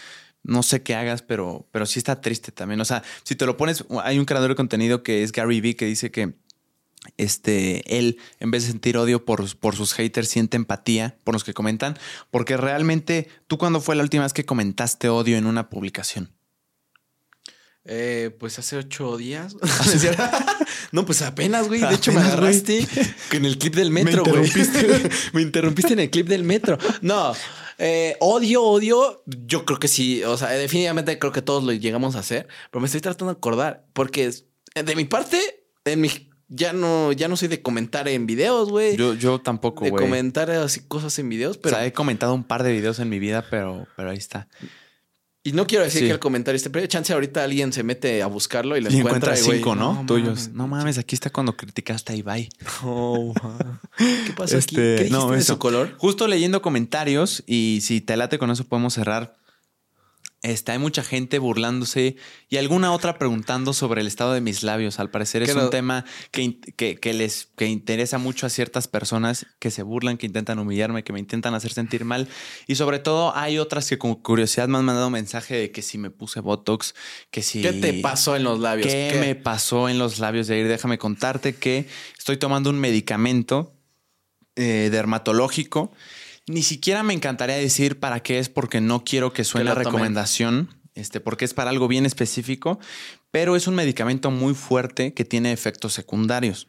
no 0.43 0.61
sé 0.61 0.83
qué 0.83 0.93
hagas, 0.95 1.21
pero, 1.21 1.67
pero 1.71 1.85
sí 1.85 1.99
está 1.99 2.21
triste 2.21 2.51
también. 2.51 2.79
O 2.81 2.85
sea, 2.85 3.01
si 3.23 3.35
te 3.35 3.45
lo 3.45 3.57
pones, 3.57 3.85
hay 4.03 4.19
un 4.19 4.25
creador 4.25 4.49
de 4.49 4.55
contenido 4.55 5.01
que 5.01 5.23
es 5.23 5.31
Gary 5.31 5.61
Vee 5.61 5.75
que 5.75 5.85
dice 5.85 6.11
que 6.11 6.33
este, 7.17 7.97
él, 7.97 8.17
en 8.39 8.51
vez 8.51 8.63
de 8.63 8.71
sentir 8.71 8.97
odio 8.97 9.25
por, 9.25 9.55
por, 9.57 9.75
sus 9.75 9.93
haters, 9.93 10.27
siente 10.27 10.57
empatía 10.57 11.17
por 11.23 11.33
los 11.33 11.43
que 11.43 11.53
comentan. 11.53 11.97
Porque 12.31 12.57
realmente, 12.57 13.29
¿tú 13.47 13.57
cuándo 13.57 13.81
fue 13.81 13.95
la 13.95 14.03
última 14.03 14.23
vez 14.23 14.33
que 14.33 14.45
comentaste 14.45 15.09
odio 15.09 15.37
en 15.37 15.45
una 15.45 15.69
publicación? 15.69 16.31
Eh, 17.85 18.33
pues 18.39 18.57
hace 18.59 18.77
ocho 18.77 19.17
días. 19.17 19.55
no, 20.91 21.05
pues 21.05 21.21
apenas, 21.21 21.67
güey. 21.67 21.81
De 21.81 21.95
hecho, 21.95 22.13
me 22.13 22.21
agarraste 22.21 22.87
en 23.31 23.45
el 23.45 23.57
clip 23.57 23.75
del 23.75 23.91
metro, 23.91 24.23
güey. 24.23 24.49
Me, 25.33 25.41
interrumpiste 25.41 25.93
en 25.93 25.99
el 25.99 26.09
clip 26.09 26.27
del 26.27 26.43
metro. 26.43 26.77
No, 27.01 27.33
eh, 27.77 28.15
odio, 28.21 28.63
odio. 28.63 29.23
Yo 29.25 29.65
creo 29.65 29.79
que 29.79 29.89
sí. 29.89 30.23
O 30.23 30.37
sea, 30.37 30.49
definitivamente 30.51 31.19
creo 31.19 31.33
que 31.33 31.41
todos 31.41 31.63
lo 31.65 31.73
llegamos 31.73 32.15
a 32.15 32.19
hacer. 32.19 32.47
Pero 32.71 32.79
me 32.79 32.85
estoy 32.85 33.01
tratando 33.01 33.33
de 33.33 33.37
acordar. 33.37 33.85
Porque 33.91 34.33
de 34.75 34.95
mi 34.95 35.03
parte, 35.03 35.65
en 35.83 35.99
mi 35.99 36.09
ya 36.49 36.73
no, 36.73 37.11
ya 37.11 37.27
no 37.27 37.37
soy 37.37 37.47
de 37.47 37.61
comentar 37.61 38.07
en 38.07 38.25
videos, 38.25 38.69
güey. 38.69 38.95
Yo, 38.97 39.13
yo 39.13 39.39
tampoco, 39.39 39.81
güey. 39.81 39.91
De 39.91 39.97
comentar 39.97 40.51
así 40.51 40.81
cosas 40.81 41.17
en 41.19 41.29
videos, 41.29 41.57
pero. 41.57 41.75
O 41.75 41.79
sea, 41.79 41.85
he 41.85 41.93
comentado 41.93 42.33
un 42.33 42.43
par 42.43 42.63
de 42.63 42.71
videos 42.71 42.99
en 42.99 43.09
mi 43.09 43.19
vida, 43.19 43.45
pero, 43.49 43.87
pero 43.95 44.09
ahí 44.09 44.17
está. 44.17 44.47
Y 45.45 45.51
no 45.51 45.67
quiero 45.67 45.83
decir 45.83 46.03
que 46.03 46.11
el 46.11 46.19
comentario 46.19 46.55
esté, 46.55 46.69
pero 46.69 46.87
chance 46.87 47.11
ahorita 47.11 47.43
alguien 47.43 47.73
se 47.73 47.83
mete 47.83 48.23
a 48.23 48.27
buscarlo 48.27 48.77
y 48.77 48.81
lo 48.81 48.89
encuentra. 48.89 49.35
cinco, 49.35 49.75
¿no? 49.75 50.05
Tuyos. 50.07 50.51
no 50.53 50.67
mames, 50.67 50.97
aquí 50.97 51.15
está 51.15 51.29
cuando 51.31 51.57
criticaste 51.57 52.13
a 52.13 52.15
Ibai. 52.15 52.49
Oh, 52.85 53.33
¿Qué 53.97 54.33
pasó 54.35 54.55
aquí? 54.55 54.75
Este, 54.75 54.95
¿Qué 54.95 55.03
dijiste 55.05 55.35
de 55.35 55.43
su 55.43 55.57
color? 55.57 55.95
Justo 55.97 56.27
leyendo 56.27 56.61
comentarios 56.61 57.43
y 57.45 57.79
si 57.81 57.99
te 57.99 58.15
late 58.15 58.39
con 58.39 58.51
eso 58.51 58.63
podemos 58.63 58.93
cerrar. 58.93 59.35
Este, 60.43 60.73
hay 60.73 60.77
mucha 60.77 61.03
gente 61.03 61.39
burlándose 61.39 62.17
y 62.49 62.57
alguna 62.57 62.91
otra 62.91 63.17
preguntando 63.17 63.71
sobre 63.71 64.01
el 64.01 64.07
estado 64.07 64.33
de 64.33 64.41
mis 64.41 64.61
labios. 64.61 64.99
Al 64.99 65.09
parecer 65.09 65.41
es 65.41 65.55
un 65.55 65.69
tema 65.69 66.03
que, 66.31 66.59
que, 66.59 67.13
les 67.13 67.47
que 67.55 67.67
interesa 67.67 68.17
mucho 68.17 68.45
a 68.45 68.49
ciertas 68.49 68.89
personas 68.89 69.45
que 69.59 69.71
se 69.71 69.83
burlan, 69.83 70.17
que 70.17 70.25
intentan 70.25 70.59
humillarme, 70.59 71.05
que 71.05 71.13
me 71.13 71.19
intentan 71.19 71.53
hacer 71.53 71.71
sentir 71.71 72.03
mal. 72.03 72.27
Y 72.67 72.75
sobre 72.75 72.99
todo 72.99 73.33
hay 73.37 73.57
otras 73.57 73.87
que 73.87 73.97
con 73.97 74.15
curiosidad 74.15 74.67
me 74.67 74.77
han 74.79 74.83
mandado 74.83 75.09
mensaje 75.09 75.55
de 75.55 75.71
que 75.71 75.81
si 75.81 75.97
me 75.97 76.09
puse 76.09 76.41
Botox, 76.41 76.93
que 77.31 77.41
si... 77.41 77.61
¿Qué 77.61 77.71
te 77.71 77.93
pasó 78.01 78.35
en 78.35 78.43
los 78.43 78.59
labios? 78.59 78.87
¿Qué, 78.87 79.15
me 79.21 79.35
pasó 79.35 79.87
en 79.87 79.97
los 79.97 80.19
labios 80.19 80.47
de 80.47 80.59
ir? 80.59 80.67
Déjame 80.67 80.97
contarte 80.97 81.55
que 81.55 81.87
estoy 82.17 82.35
tomando 82.35 82.69
un 82.69 82.81
medicamento 82.81 83.71
eh, 84.57 84.89
dermatológico 84.91 85.93
ni 86.47 86.63
siquiera 86.63 87.03
me 87.03 87.13
encantaría 87.13 87.55
decir 87.55 87.99
para 87.99 88.21
qué 88.21 88.39
es 88.39 88.49
porque 88.49 88.81
no 88.81 89.03
quiero 89.03 89.33
que 89.33 89.43
suene 89.43 89.65
la 89.65 89.75
recomendación, 89.75 90.69
este, 90.95 91.19
porque 91.19 91.45
es 91.45 91.53
para 91.53 91.69
algo 91.69 91.87
bien 91.87 92.05
específico, 92.05 92.79
pero 93.31 93.55
es 93.55 93.67
un 93.67 93.75
medicamento 93.75 94.29
muy 94.31 94.53
fuerte 94.53 95.13
que 95.13 95.25
tiene 95.25 95.51
efectos 95.51 95.93
secundarios. 95.93 96.67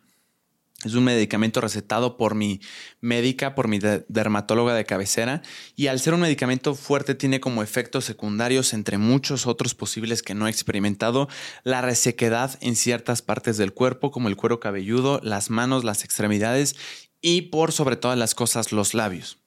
Es 0.84 0.94
un 0.94 1.04
medicamento 1.04 1.60
recetado 1.62 2.18
por 2.18 2.34
mi 2.34 2.60
médica, 3.00 3.54
por 3.54 3.68
mi 3.68 3.78
dermatóloga 3.78 4.74
de 4.74 4.84
cabecera, 4.84 5.40
y 5.76 5.86
al 5.86 5.98
ser 5.98 6.12
un 6.12 6.20
medicamento 6.20 6.74
fuerte 6.74 7.14
tiene 7.14 7.40
como 7.40 7.62
efectos 7.62 8.04
secundarios, 8.04 8.74
entre 8.74 8.98
muchos 8.98 9.46
otros 9.46 9.74
posibles 9.74 10.22
que 10.22 10.34
no 10.34 10.46
he 10.46 10.50
experimentado, 10.50 11.28
la 11.62 11.80
resequedad 11.80 12.58
en 12.60 12.76
ciertas 12.76 13.22
partes 13.22 13.56
del 13.56 13.72
cuerpo, 13.72 14.10
como 14.10 14.28
el 14.28 14.36
cuero 14.36 14.60
cabelludo, 14.60 15.20
las 15.22 15.48
manos, 15.48 15.84
las 15.84 16.04
extremidades 16.04 16.76
y 17.22 17.42
por 17.42 17.72
sobre 17.72 17.96
todas 17.96 18.18
las 18.18 18.34
cosas 18.34 18.70
los 18.70 18.92
labios. 18.92 19.43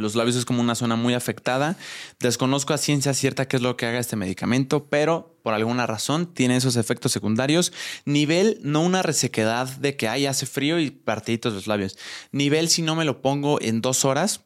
Los 0.00 0.14
labios 0.14 0.36
es 0.36 0.44
como 0.44 0.60
una 0.60 0.74
zona 0.74 0.96
muy 0.96 1.14
afectada. 1.14 1.76
Desconozco 2.18 2.74
a 2.74 2.78
ciencia 2.78 3.14
cierta 3.14 3.46
qué 3.46 3.56
es 3.56 3.62
lo 3.62 3.76
que 3.76 3.86
haga 3.86 3.98
este 3.98 4.16
medicamento, 4.16 4.86
pero 4.86 5.38
por 5.42 5.54
alguna 5.54 5.86
razón 5.86 6.26
tiene 6.26 6.56
esos 6.56 6.76
efectos 6.76 7.12
secundarios. 7.12 7.72
Nivel, 8.04 8.58
no 8.62 8.82
una 8.82 9.02
resequedad 9.02 9.68
de 9.68 9.96
que 9.96 10.08
hay 10.08 10.26
hace 10.26 10.46
frío 10.46 10.78
y 10.78 10.90
partiditos 10.90 11.52
los 11.52 11.66
labios. 11.66 11.96
Nivel, 12.32 12.68
si 12.68 12.82
no 12.82 12.94
me 12.94 13.04
lo 13.04 13.22
pongo 13.22 13.60
en 13.60 13.80
dos 13.80 14.04
horas, 14.04 14.40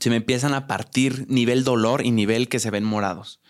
se 0.00 0.10
me 0.10 0.16
empiezan 0.16 0.54
a 0.54 0.66
partir 0.66 1.26
nivel 1.28 1.64
dolor 1.64 2.04
y 2.04 2.10
nivel 2.10 2.48
que 2.48 2.58
se 2.60 2.70
ven 2.70 2.84
morados. 2.84 3.40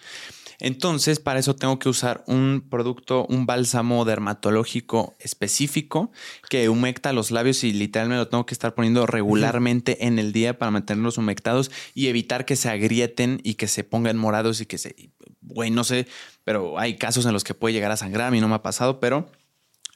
Entonces, 0.61 1.21
para 1.21 1.39
eso 1.39 1.57
tengo 1.57 1.79
que 1.79 1.89
usar 1.89 2.25
un 2.27 2.67
producto, 2.69 3.27
un 3.29 3.47
bálsamo 3.47 4.05
dermatológico 4.05 5.15
específico 5.19 6.13
que 6.49 6.69
humecta 6.69 7.13
los 7.13 7.31
labios 7.31 7.65
y 7.65 7.73
literalmente 7.73 8.19
lo 8.19 8.29
tengo 8.29 8.47
que 8.47 8.55
estar 8.55 8.75
poniendo 8.75 9.07
regularmente 9.07 10.07
en 10.07 10.19
el 10.19 10.33
día 10.33 10.59
para 10.59 10.71
mantenerlos 10.71 11.19
humectados 11.19 11.71
y 11.95 12.09
evitar 12.09 12.45
que 12.45 12.57
se 12.57 12.69
agrieten 12.69 13.41
y 13.43 13.55
que 13.55 13.69
se 13.69 13.85
pongan 13.85 14.17
morados 14.17 14.61
y 14.61 14.67
que 14.67 14.79
se, 14.79 15.11
güey, 15.41 15.71
no 15.71 15.85
sé, 15.85 16.07
pero 16.45 16.79
hay 16.79 16.97
casos 16.97 17.27
en 17.27 17.33
los 17.33 17.45
que 17.45 17.55
puede 17.55 17.75
llegar 17.75 17.91
a 17.91 17.97
sangrar, 17.97 18.29
a 18.29 18.31
mí 18.31 18.41
no 18.41 18.49
me 18.49 18.55
ha 18.55 18.63
pasado, 18.63 19.01
pero 19.01 19.31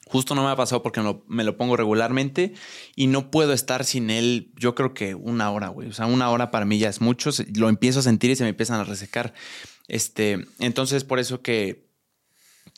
Justo 0.09 0.35
no 0.35 0.43
me 0.43 0.51
ha 0.51 0.56
pasado 0.56 0.82
porque 0.82 1.02
me 1.26 1.44
lo, 1.44 1.56
pongo 1.59 1.76
regularmente 1.76 2.55
y 2.97 3.09
no 3.09 3.30
puedo 3.30 3.52
estar 3.52 3.85
sin 3.85 4.09
él, 4.09 4.52
yo 4.56 4.74
creo 4.74 4.94
que 4.94 5.14
una 5.14 5.51
hora, 5.51 5.68
güey. 5.68 5.89
O 5.89 5.93
sea, 5.93 6.06
una 6.06 6.30
hora 6.30 6.51
para 6.51 6.64
mí 6.64 6.78
ya 6.78 6.89
es 6.89 7.02
mucho. 7.02 7.30
Lo 7.55 7.68
empiezo 7.68 7.98
a 7.98 8.02
sentir 8.02 8.30
y 8.30 8.36
se 8.36 8.43
me 8.43 8.48
empiezan 8.48 8.80
a 8.80 8.85
resecar. 8.85 9.35
Este, 9.89 10.47
entonces, 10.60 11.02
por 11.05 11.19
eso 11.19 11.43
que, 11.43 11.89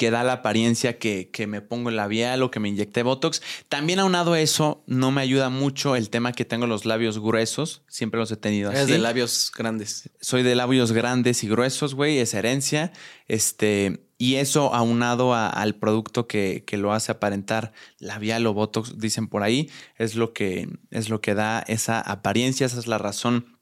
que 0.01 0.11
da 0.11 0.25
la 0.25 0.33
apariencia 0.33 0.99
que, 0.99 1.31
que, 1.31 1.47
me 1.47 1.61
pongo 1.61 1.91
el 1.91 1.97
labial 1.97 2.43
o 2.43 2.51
que 2.51 2.61
me 2.61 2.69
inyecté 2.69 3.03
Botox. 3.03 3.43
También 3.69 3.99
aunado 3.99 4.33
a 4.33 4.41
eso, 4.41 4.83
no 4.87 5.11
me 5.11 5.21
ayuda 5.21 5.51
mucho 5.51 5.97
el 5.97 6.09
tema 6.09 6.33
que 6.33 6.47
tengo 6.47 6.67
los 6.67 6.87
labios 6.87 7.19
gruesos. 7.19 7.83
Siempre 7.89 8.19
los 8.19 8.31
he 8.31 8.37
tenido 8.37 8.71
así. 8.71 8.79
Es 8.79 8.87
de 8.87 8.99
labios 8.99 9.53
grandes. 9.55 10.09
Soy 10.21 10.43
de 10.43 10.55
labios 10.55 10.93
grandes 10.93 11.45
y 11.45 11.49
gruesos, 11.49 11.95
güey. 11.95 12.19
Es 12.19 12.33
herencia. 12.33 12.93
Este, 13.29 14.07
y 14.17 14.37
eso 14.37 14.73
aunado 14.75 15.35
al 15.35 15.75
producto 15.75 16.27
que, 16.27 16.65
que, 16.67 16.79
lo 16.79 16.93
hace 16.93 17.13
aparentar 17.13 17.73
labial 17.99 18.47
o 18.47 18.55
Botox, 18.55 18.99
dicen 18.99 19.29
por 19.29 19.43
ahí, 19.43 19.69
es 19.97 20.15
lo 20.15 20.33
que, 20.33 20.69
es 20.91 21.09
lo 21.09 21.21
que 21.21 21.35
da 21.35 21.61
esa 21.67 22.01
apariencia. 22.01 22.65
Esa 22.65 22.79
es 22.79 22.87
la 22.87 22.99
razón 22.99 23.60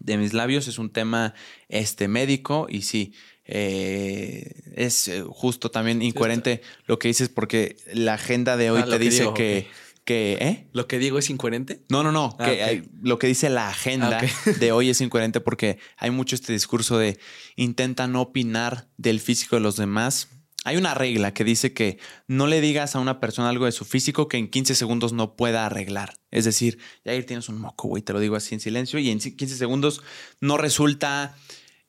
de 0.00 0.16
mis 0.18 0.32
labios. 0.32 0.68
Es 0.68 0.78
un 0.78 0.90
tema 0.90 1.34
este, 1.68 2.08
médico 2.08 2.66
y 2.68 2.82
sí, 2.82 3.14
eh, 3.46 4.72
es 4.74 5.08
eh, 5.08 5.22
justo 5.26 5.70
también 5.70 6.02
incoherente 6.02 6.62
lo 6.86 6.98
que 6.98 7.08
dices 7.08 7.28
porque 7.28 7.76
la 7.92 8.14
agenda 8.14 8.56
de 8.56 8.70
hoy 8.70 8.82
ah, 8.84 8.88
te 8.88 8.98
dice 8.98 9.28
que, 9.34 9.66
que, 10.04 10.38
¿eh? 10.40 10.66
¿Lo 10.72 10.86
que 10.86 10.98
digo 10.98 11.18
es 11.18 11.30
incoherente? 11.30 11.80
No, 11.88 12.02
no, 12.02 12.12
no. 12.12 12.36
Ah, 12.38 12.44
que 12.46 12.62
hay- 12.62 12.88
lo 13.02 13.18
que 13.18 13.26
dice 13.26 13.50
la 13.50 13.68
agenda 13.68 14.20
Ah, 14.22 14.50
de 14.58 14.72
hoy 14.72 14.90
es 14.90 15.00
incoherente 15.02 15.40
porque 15.40 15.78
hay 15.96 16.10
mucho 16.10 16.34
este 16.34 16.52
discurso 16.52 16.98
de 16.98 17.18
intenta 17.56 18.06
no 18.06 18.20
opinar 18.22 18.88
del 18.96 19.20
físico 19.20 19.56
de 19.56 19.60
los 19.60 19.76
demás. 19.76 20.28
Hay 20.64 20.78
una 20.78 20.94
regla 20.94 21.34
que 21.34 21.44
dice 21.44 21.74
que 21.74 21.98
no 22.26 22.46
le 22.46 22.60
digas 22.60 22.96
a 22.96 22.98
una 22.98 23.20
persona 23.20 23.50
algo 23.50 23.66
de 23.66 23.72
su 23.72 23.84
físico 23.84 24.28
que 24.28 24.38
en 24.38 24.48
15 24.48 24.74
segundos 24.74 25.12
no 25.12 25.36
pueda 25.36 25.66
arreglar. 25.66 26.14
Es 26.30 26.46
decir, 26.46 26.78
Jair 27.04 27.26
tienes 27.26 27.50
un 27.50 27.60
moco, 27.60 27.88
güey, 27.88 28.02
te 28.02 28.14
lo 28.14 28.18
digo 28.18 28.34
así 28.34 28.54
en 28.54 28.60
silencio 28.60 28.98
y 28.98 29.10
en 29.10 29.20
15 29.20 29.56
segundos 29.56 30.02
no 30.40 30.56
resulta 30.56 31.36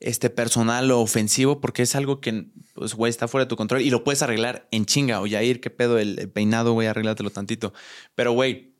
este 0.01 0.29
personal 0.29 0.91
o 0.91 0.99
ofensivo 0.99 1.61
porque 1.61 1.83
es 1.83 1.95
algo 1.95 2.19
que 2.19 2.47
pues 2.73 2.93
güey 2.95 3.09
está 3.09 3.29
fuera 3.29 3.45
de 3.45 3.49
tu 3.49 3.55
control 3.55 3.81
y 3.81 3.89
lo 3.89 4.03
puedes 4.03 4.21
arreglar 4.21 4.67
en 4.71 4.85
chinga 4.85 5.21
o 5.21 5.27
Jair, 5.27 5.61
qué 5.61 5.69
pedo 5.69 5.97
el 5.97 6.29
peinado, 6.29 6.73
güey, 6.73 6.87
arréglatelo 6.87 7.29
tantito. 7.29 7.73
Pero 8.13 8.33
güey, 8.33 8.75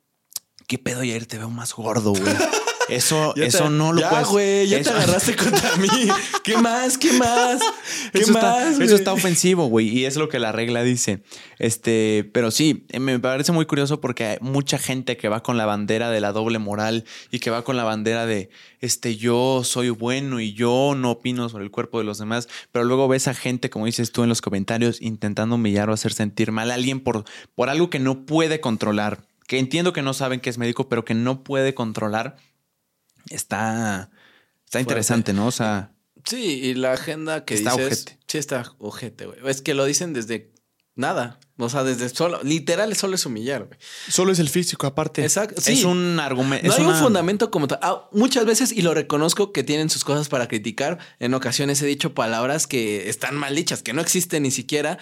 qué 0.68 0.78
pedo 0.78 1.00
Jair, 1.00 1.26
te 1.26 1.38
veo 1.38 1.50
más 1.50 1.74
gordo, 1.74 2.12
güey. 2.12 2.36
Eso, 2.90 3.34
Ya 3.36 3.46
eso 3.46 3.64
te- 3.66 3.70
no 3.72 3.94
lo 3.94 4.02
ya, 4.02 4.10
puedes. 4.10 4.28
güey, 4.28 4.68
ya 4.68 4.78
eso- 4.78 4.92
te 4.92 4.98
agarraste 4.98 5.36
contra 5.36 5.76
mí. 5.78 5.88
¿Qué 6.44 6.58
más? 6.58 6.98
¿Qué 6.98 7.12
más? 7.14 7.60
¿Qué 8.14 8.20
Eso, 8.20 8.34
más? 8.34 8.68
está, 8.74 8.84
eso 8.84 8.96
está 8.96 9.14
ofensivo, 9.14 9.66
güey. 9.68 9.88
Y 9.90 10.06
es 10.06 10.16
lo 10.18 10.30
que 10.30 10.38
la 10.40 10.52
regla 10.52 10.84
dice. 10.84 11.24
Este, 11.60 12.30
pero 12.34 12.52
sí, 12.52 12.86
eh, 12.90 13.00
me 13.00 13.20
parece 13.20 13.52
muy 13.52 13.66
curioso 13.66 14.02
porque 14.02 14.26
hay 14.26 14.38
mucha 14.42 14.78
gente 14.78 15.18
que 15.18 15.30
va 15.30 15.42
con 15.42 15.58
la 15.58 15.66
bandera 15.66 16.10
de 16.12 16.22
la 16.22 16.32
doble 16.32 16.60
moral 16.60 17.06
y 17.32 17.40
que 17.40 17.50
va 17.50 17.64
con 17.64 17.76
la 17.78 17.84
bandera 17.84 18.26
de 18.26 18.50
este 18.82 19.16
yo 19.16 19.64
soy 19.64 19.90
bueno 19.90 20.40
y 20.40 20.54
yo 20.54 20.94
no 20.96 21.12
opino 21.12 21.50
sobre 21.50 21.64
el 21.64 21.72
cuerpo 21.72 21.98
de 22.00 22.06
los 22.06 22.20
demás. 22.20 22.48
Pero 22.72 22.86
luego 22.86 23.08
ves 23.08 23.28
a 23.28 23.34
gente, 23.34 23.70
como 23.70 23.86
dices 23.88 24.12
tú 24.12 24.22
en 24.24 24.30
los 24.30 24.42
comentarios, 24.42 25.02
intentando 25.02 25.56
humillar 25.56 25.90
o 25.90 25.94
hacer 25.94 26.14
sentir 26.14 26.52
mal 26.52 26.70
a 26.70 26.76
alguien 26.76 27.00
por, 27.00 27.24
por 27.56 27.70
algo 27.70 27.90
que 27.90 28.00
no 28.00 28.26
puede 28.26 28.60
controlar. 28.60 29.22
Que 29.48 29.60
entiendo 29.60 29.94
que 29.94 30.02
no 30.02 30.14
saben 30.14 30.40
que 30.40 30.50
es 30.50 30.58
médico, 30.58 30.90
pero 30.90 31.06
que 31.06 31.14
no 31.14 31.44
puede 31.44 31.74
controlar. 31.74 32.36
Está, 33.30 34.10
está 34.66 34.80
interesante, 34.80 35.34
¿no? 35.34 35.48
O 35.48 35.52
sea, 35.52 35.92
Sí, 36.26 36.38
y 36.64 36.74
la 36.74 36.94
agenda 36.94 37.46
que 37.46 37.54
Está 37.54 37.72
dices. 37.76 37.86
ojete. 37.86 38.20
Sí, 38.28 38.38
está 38.40 38.74
ojete, 38.80 39.26
güey. 39.28 39.38
Es 39.46 39.62
que 39.62 39.76
lo 39.76 39.86
dicen 39.86 40.14
desde 40.14 40.52
nada. 40.96 41.40
O 41.58 41.70
sea, 41.70 41.84
desde 41.84 42.10
solo. 42.10 42.42
Literal, 42.42 42.96
solo 42.96 43.14
es 43.16 43.26
humillar, 43.28 43.66
güey. 43.66 43.80
solo 44.10 44.32
es 44.32 44.40
el 44.40 44.50
físico, 44.50 44.88
aparte. 44.88 45.22
Exacto, 45.24 45.62
sí. 45.62 45.74
Es 45.74 45.84
un 45.84 46.20
argumento. 46.20 46.66
No 46.66 46.74
es 46.74 46.80
hay 46.80 46.86
un 46.86 46.96
fundamento 46.96 47.52
como 47.52 47.68
tal. 47.68 47.78
Ah, 47.84 48.10
muchas 48.12 48.46
veces, 48.46 48.72
y 48.72 48.82
lo 48.82 48.94
reconozco, 48.96 49.54
que 49.54 49.64
tienen 49.64 49.90
sus 49.92 50.04
cosas 50.04 50.28
para 50.28 50.48
criticar. 50.48 50.98
En 51.20 51.34
ocasiones 51.36 51.80
he 51.82 51.86
dicho 51.86 52.16
palabras 52.16 52.66
que 52.66 53.08
están 53.08 53.36
mal 53.36 53.56
dichas, 53.56 53.84
que 53.84 53.94
no 53.94 54.02
existen 54.02 54.44
ni 54.44 54.52
siquiera. 54.52 54.98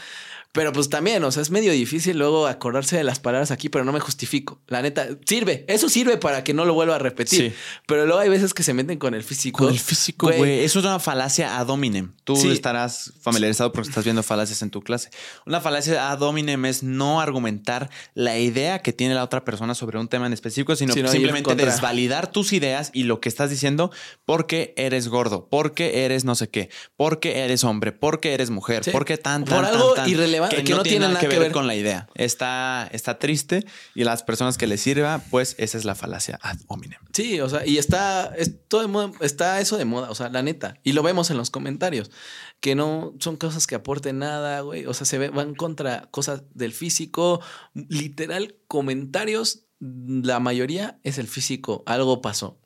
Pero 0.53 0.71
pues 0.71 0.87
también, 0.87 1.23
o 1.23 1.31
sea, 1.31 1.41
es 1.41 1.49
medio 1.49 1.71
difícil 1.71 2.17
luego 2.19 2.45
acordarse 2.45 2.95
de 2.95 3.03
las 3.03 3.19
palabras 3.19 3.49
aquí, 3.49 3.69
pero 3.69 3.83
no 3.85 3.91
me 3.91 3.99
justifico. 3.99 4.61
La 4.67 4.83
neta, 4.83 5.07
sirve. 5.25 5.65
Eso 5.67 5.89
sirve 5.89 6.17
para 6.17 6.43
que 6.43 6.53
no 6.53 6.63
lo 6.63 6.75
vuelva 6.75 6.95
a 6.95 6.99
repetir. 6.99 7.49
Sí. 7.51 7.57
Pero 7.87 8.05
luego 8.05 8.21
hay 8.21 8.29
veces 8.29 8.53
que 8.53 8.61
se 8.61 8.75
meten 8.75 8.99
con 8.99 9.15
el 9.15 9.23
físico. 9.23 9.63
Con 9.65 9.73
el 9.73 9.79
físico, 9.79 10.27
güey. 10.31 10.59
Eso 10.63 10.77
es 10.77 10.85
una 10.85 10.99
falacia 10.99 11.57
ad 11.57 11.69
hominem. 11.69 12.13
Tú 12.23 12.35
Sí. 12.35 12.51
estarás 12.51 13.13
familiarizado 13.19 13.71
porque 13.73 13.89
estás 13.89 14.03
viendo 14.03 14.21
falacias 14.21 14.61
en 14.61 14.69
tu 14.69 14.81
clase. 14.83 15.09
Una 15.47 15.59
falacia 15.59 16.11
ad 16.11 16.21
hominem 16.21 16.65
es 16.65 16.83
no 16.83 17.19
argumentar 17.19 17.89
la 18.13 18.37
idea 18.37 18.79
que 18.83 18.93
tiene 18.93 19.15
la 19.15 19.23
otra 19.23 19.43
persona 19.43 19.73
sobre 19.73 19.97
un 19.97 20.07
tema 20.07 20.27
en 20.27 20.33
específico, 20.33 20.75
sino 20.75 20.93
simplemente 20.93 21.55
desvalidar 21.55 22.31
tus 22.31 22.53
ideas 22.53 22.91
y 22.93 23.05
lo 23.05 23.19
que 23.21 23.27
estás 23.27 23.49
diciendo 23.49 23.89
porque 24.23 24.75
eres 24.77 25.07
gordo, 25.07 25.47
porque 25.49 26.05
eres 26.05 26.25
no 26.25 26.35
sé 26.35 26.47
qué, 26.49 26.69
porque 26.95 27.39
eres 27.39 27.63
hombre, 27.63 27.91
porque 27.91 28.35
eres 28.35 28.51
mujer, 28.51 28.83
Sí. 28.83 28.91
porque 28.91 29.17
tan, 29.17 29.45
Por 29.45 29.65
algo 29.65 29.93
tan, 29.95 30.03
tan, 30.05 30.11
irrelevante, 30.11 30.42
que 30.49 30.63
no 30.63 30.83
tiene 30.83 31.07
nada 31.07 31.19
que 31.19 31.27
ver. 31.27 31.51
con 31.51 31.67
la 31.67 31.75
idea. 31.75 32.07
Está, 32.15 32.89
está 32.91 33.19
triste 33.19 33.65
y 33.95 34.03
las 34.03 34.23
personas 34.23 34.57
que 34.57 34.67
les 34.67 34.81
sirva, 34.81 35.21
pues 35.29 35.55
esa 35.57 35.77
es 35.77 35.85
la 35.85 35.95
falacia 35.95 36.39
ad 36.41 36.57
hominem. 36.67 36.99
Sí, 37.13 37.39
o 37.41 37.49
sea, 37.49 37.65
y 37.65 37.77
está, 37.77 38.33
es 38.37 38.53
todo 38.67 38.81
de 38.81 38.87
moda- 38.87 39.11
está 39.21 39.59
eso 39.59 39.77
de 39.77 39.85
moda, 39.85 40.09
o 40.09 40.15
sea, 40.15 40.29
la 40.29 40.41
neta. 40.43 40.75
Y 40.83 40.93
lo 40.93 41.03
vemos 41.03 41.29
en 41.31 41.37
los 41.37 41.49
comentarios, 41.49 42.11
que 42.59 42.75
no 42.75 43.13
son 43.19 43.35
cosas 43.37 43.67
que 43.67 43.75
aporten 43.75 44.19
nada, 44.19 44.61
güey. 44.61 44.85
O 44.85 44.93
sea, 44.93 45.05
se 45.05 45.17
van 45.29 45.55
contra 45.55 46.07
cosas 46.11 46.43
del 46.53 46.73
físico. 46.73 47.41
Literal, 47.73 48.55
comentarios, 48.67 49.65
la 49.79 50.39
mayoría 50.39 50.97
es 51.03 51.17
el 51.17 51.27
físico, 51.27 51.83
algo 51.85 52.21
pasó. 52.21 52.59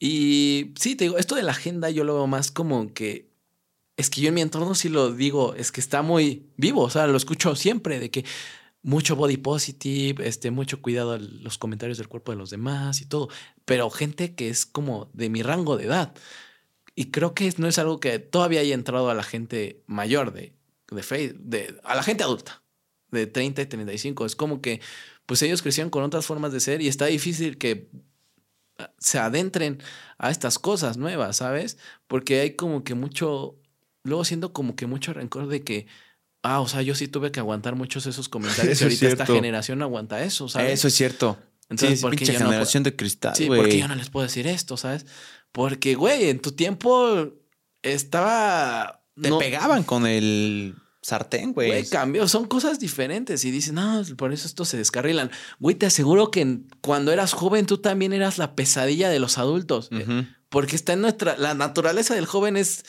Y 0.00 0.72
sí, 0.78 0.94
te 0.94 1.04
digo, 1.04 1.18
esto 1.18 1.34
de 1.34 1.42
la 1.42 1.52
agenda 1.52 1.90
yo 1.90 2.04
lo 2.04 2.14
veo 2.14 2.26
más 2.26 2.50
como 2.50 2.92
que 2.94 3.27
es 3.98 4.08
que 4.08 4.22
yo 4.22 4.28
en 4.28 4.34
mi 4.34 4.40
entorno 4.40 4.74
sí 4.74 4.88
lo 4.88 5.12
digo, 5.12 5.54
es 5.54 5.72
que 5.72 5.80
está 5.80 6.02
muy 6.02 6.46
vivo, 6.56 6.82
o 6.82 6.90
sea, 6.90 7.06
lo 7.06 7.16
escucho 7.16 7.54
siempre 7.56 7.98
de 8.00 8.10
que 8.10 8.24
mucho 8.82 9.16
body 9.16 9.36
positive, 9.36 10.26
este, 10.26 10.50
mucho 10.50 10.80
cuidado 10.80 11.12
a 11.12 11.18
los 11.18 11.58
comentarios 11.58 11.98
del 11.98 12.08
cuerpo 12.08 12.32
de 12.32 12.38
los 12.38 12.50
demás 12.50 13.00
y 13.00 13.06
todo, 13.06 13.28
pero 13.64 13.90
gente 13.90 14.34
que 14.34 14.48
es 14.48 14.64
como 14.64 15.10
de 15.12 15.28
mi 15.28 15.42
rango 15.42 15.76
de 15.76 15.86
edad. 15.86 16.14
Y 16.94 17.10
creo 17.10 17.34
que 17.34 17.52
no 17.58 17.68
es 17.68 17.78
algo 17.78 18.00
que 18.00 18.18
todavía 18.18 18.60
haya 18.60 18.74
entrado 18.74 19.10
a 19.10 19.14
la 19.14 19.22
gente 19.22 19.82
mayor 19.86 20.32
de, 20.32 20.54
de, 20.90 21.34
de 21.38 21.80
a 21.84 21.94
la 21.94 22.02
gente 22.02 22.24
adulta, 22.24 22.62
de 23.10 23.26
30 23.26 23.62
y 23.62 23.66
35. 23.66 24.26
Es 24.26 24.36
como 24.36 24.60
que, 24.60 24.80
pues 25.26 25.42
ellos 25.42 25.60
crecieron 25.62 25.90
con 25.90 26.04
otras 26.04 26.26
formas 26.26 26.52
de 26.52 26.60
ser 26.60 26.80
y 26.82 26.88
está 26.88 27.06
difícil 27.06 27.58
que 27.58 27.90
ah, 28.78 28.92
se 28.98 29.18
adentren 29.18 29.82
a 30.18 30.30
estas 30.30 30.58
cosas 30.58 30.96
nuevas, 30.96 31.36
¿sabes? 31.36 31.78
Porque 32.06 32.40
hay 32.40 32.56
como 32.56 32.84
que 32.84 32.94
mucho, 32.94 33.58
luego 34.08 34.24
siento 34.24 34.52
como 34.52 34.74
que 34.74 34.86
mucho 34.86 35.12
rencor 35.12 35.46
de 35.46 35.62
que, 35.62 35.86
ah, 36.42 36.60
o 36.60 36.66
sea, 36.68 36.82
yo 36.82 36.94
sí 36.96 37.06
tuve 37.08 37.30
que 37.30 37.38
aguantar 37.40 37.76
muchos 37.76 38.06
esos 38.06 38.28
comentarios 38.30 38.72
Eso 38.80 38.84
y 38.88 38.88
es 38.94 39.02
ahorita 39.02 39.22
esta 39.22 39.34
generación 39.34 39.78
no 39.78 39.84
aguanta 39.84 40.22
eso, 40.24 40.48
¿sabes? 40.48 40.72
Eso 40.72 40.88
es 40.88 40.94
cierto. 40.94 41.38
Entonces, 41.70 41.98
sí, 41.98 42.02
¿por 42.02 42.12
qué 42.12 42.16
pinche 42.18 42.32
yo 42.32 42.38
no 42.40 42.46
generación 42.46 42.82
de 42.82 42.96
cristal, 42.96 43.36
Sí, 43.36 43.46
porque 43.46 43.78
yo 43.78 43.86
no 43.88 43.94
les 43.94 44.08
puedo 44.10 44.24
decir 44.26 44.46
esto, 44.46 44.76
¿sabes? 44.76 45.04
Porque, 45.52 45.94
güey, 45.94 46.28
en 46.30 46.40
tu 46.40 46.52
tiempo 46.52 47.28
estaba... 47.82 49.02
Te 49.20 49.30
no- 49.30 49.38
pegaban 49.38 49.82
con 49.82 50.06
el 50.06 50.74
sartén, 51.02 51.52
güey. 51.52 51.68
Güey, 51.68 51.86
cambió, 51.88 52.28
son 52.28 52.46
cosas 52.46 52.78
diferentes 52.78 53.44
y 53.44 53.50
dicen, 53.50 53.74
no, 53.76 54.02
por 54.16 54.32
eso 54.32 54.46
estos 54.46 54.68
se 54.68 54.76
descarrilan. 54.76 55.30
Güey, 55.58 55.74
te 55.76 55.86
aseguro 55.86 56.30
que 56.30 56.60
cuando 56.80 57.12
eras 57.12 57.32
joven 57.32 57.66
tú 57.66 57.78
también 57.78 58.12
eras 58.12 58.38
la 58.38 58.54
pesadilla 58.54 59.08
de 59.08 59.18
los 59.18 59.38
adultos. 59.38 59.88
eh. 59.90 60.26
Porque 60.50 60.76
está 60.76 60.94
en 60.94 61.02
nuestra, 61.02 61.36
la 61.36 61.52
naturaleza 61.54 62.14
del 62.14 62.24
joven 62.24 62.56
es 62.56 62.84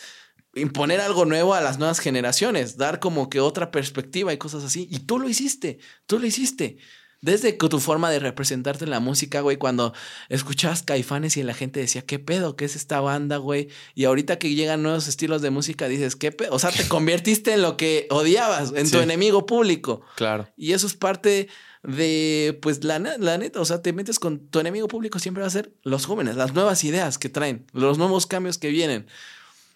imponer 0.56 1.00
algo 1.02 1.26
nuevo 1.26 1.54
a 1.54 1.62
las 1.62 1.78
nuevas 1.78 2.00
generaciones, 2.00 2.78
dar 2.78 3.00
como 3.00 3.30
que 3.30 3.40
otra 3.40 3.72
perspectiva 3.72 4.34
y 4.34 4.38
cosas 4.38 4.64
así. 4.64 4.88
Y 4.92 5.00
tú 5.00 5.20
lo 5.20 5.30
hiciste, 5.30 5.80
tú 6.06 6.20
lo 6.20 6.26
hiciste. 6.26 6.78
Desde 7.22 7.52
tu 7.52 7.80
forma 7.82 8.10
de 8.10 8.20
representarte 8.20 8.86
en 8.86 8.92
la 8.92 9.02
música, 9.02 9.42
güey, 9.42 9.58
cuando 9.58 9.94
escuchabas 10.30 10.84
caifanes 10.84 11.36
y 11.36 11.44
la 11.44 11.54
gente 11.54 11.82
decía, 11.82 12.02
¿qué 12.02 12.18
pedo? 12.18 12.56
¿Qué 12.56 12.64
es 12.64 12.78
esta 12.78 13.02
banda, 13.02 13.38
güey? 13.38 13.68
Y 13.94 14.06
ahorita 14.06 14.40
que 14.40 14.56
llegan 14.56 14.84
nuevos 14.84 15.10
estilos 15.10 15.42
de 15.42 15.50
música, 15.50 15.90
dices, 15.90 16.16
¿qué 16.16 16.32
pedo? 16.32 16.54
O 16.54 16.60
sea, 16.60 16.72
te 16.72 16.88
convertiste 16.88 17.54
en 17.54 17.62
lo 17.62 17.76
que 17.76 18.08
odiabas, 18.10 18.72
en 18.74 18.90
tu 18.90 19.00
enemigo 19.00 19.46
público. 19.46 20.02
Claro. 20.16 20.48
Y 20.56 20.72
eso 20.72 20.88
es 20.88 20.94
parte 20.94 21.50
de, 21.84 22.58
pues, 22.62 22.86
la, 22.86 23.00
la 23.00 23.38
neta, 23.38 23.60
o 23.60 23.66
sea, 23.66 23.82
te 23.82 23.92
metes 23.92 24.18
con 24.18 24.48
tu 24.48 24.60
enemigo 24.60 24.88
público, 24.88 25.20
siempre 25.20 25.42
va 25.42 25.48
a 25.48 25.52
ser 25.52 25.74
los 25.84 26.06
jóvenes, 26.06 26.38
las 26.38 26.54
nuevas 26.54 26.86
ideas 26.86 27.18
que 27.18 27.28
traen, 27.28 27.66
los 27.74 27.98
nuevos 27.98 28.28
cambios 28.28 28.58
que 28.58 28.70
vienen. 28.70 29.08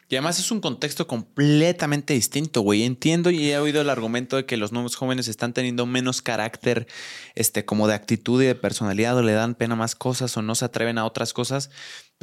Y 0.09 0.15
además 0.15 0.39
es 0.39 0.51
un 0.51 0.61
contexto 0.61 1.07
completamente 1.07 2.13
distinto, 2.13 2.61
güey. 2.61 2.83
Entiendo 2.83 3.31
y 3.31 3.51
he 3.51 3.57
oído 3.57 3.81
el 3.81 3.89
argumento 3.89 4.35
de 4.35 4.45
que 4.45 4.57
los 4.57 4.71
nuevos 4.71 4.95
jóvenes 4.95 5.27
están 5.27 5.53
teniendo 5.53 5.85
menos 5.85 6.21
carácter, 6.21 6.87
este, 7.35 7.65
como 7.65 7.87
de 7.87 7.95
actitud 7.95 8.41
y 8.41 8.45
de 8.45 8.55
personalidad, 8.55 9.17
o 9.17 9.21
le 9.21 9.33
dan 9.33 9.55
pena 9.55 9.75
más 9.75 9.95
cosas, 9.95 10.35
o 10.37 10.41
no 10.41 10.55
se 10.55 10.65
atreven 10.65 10.97
a 10.97 11.05
otras 11.05 11.33
cosas. 11.33 11.69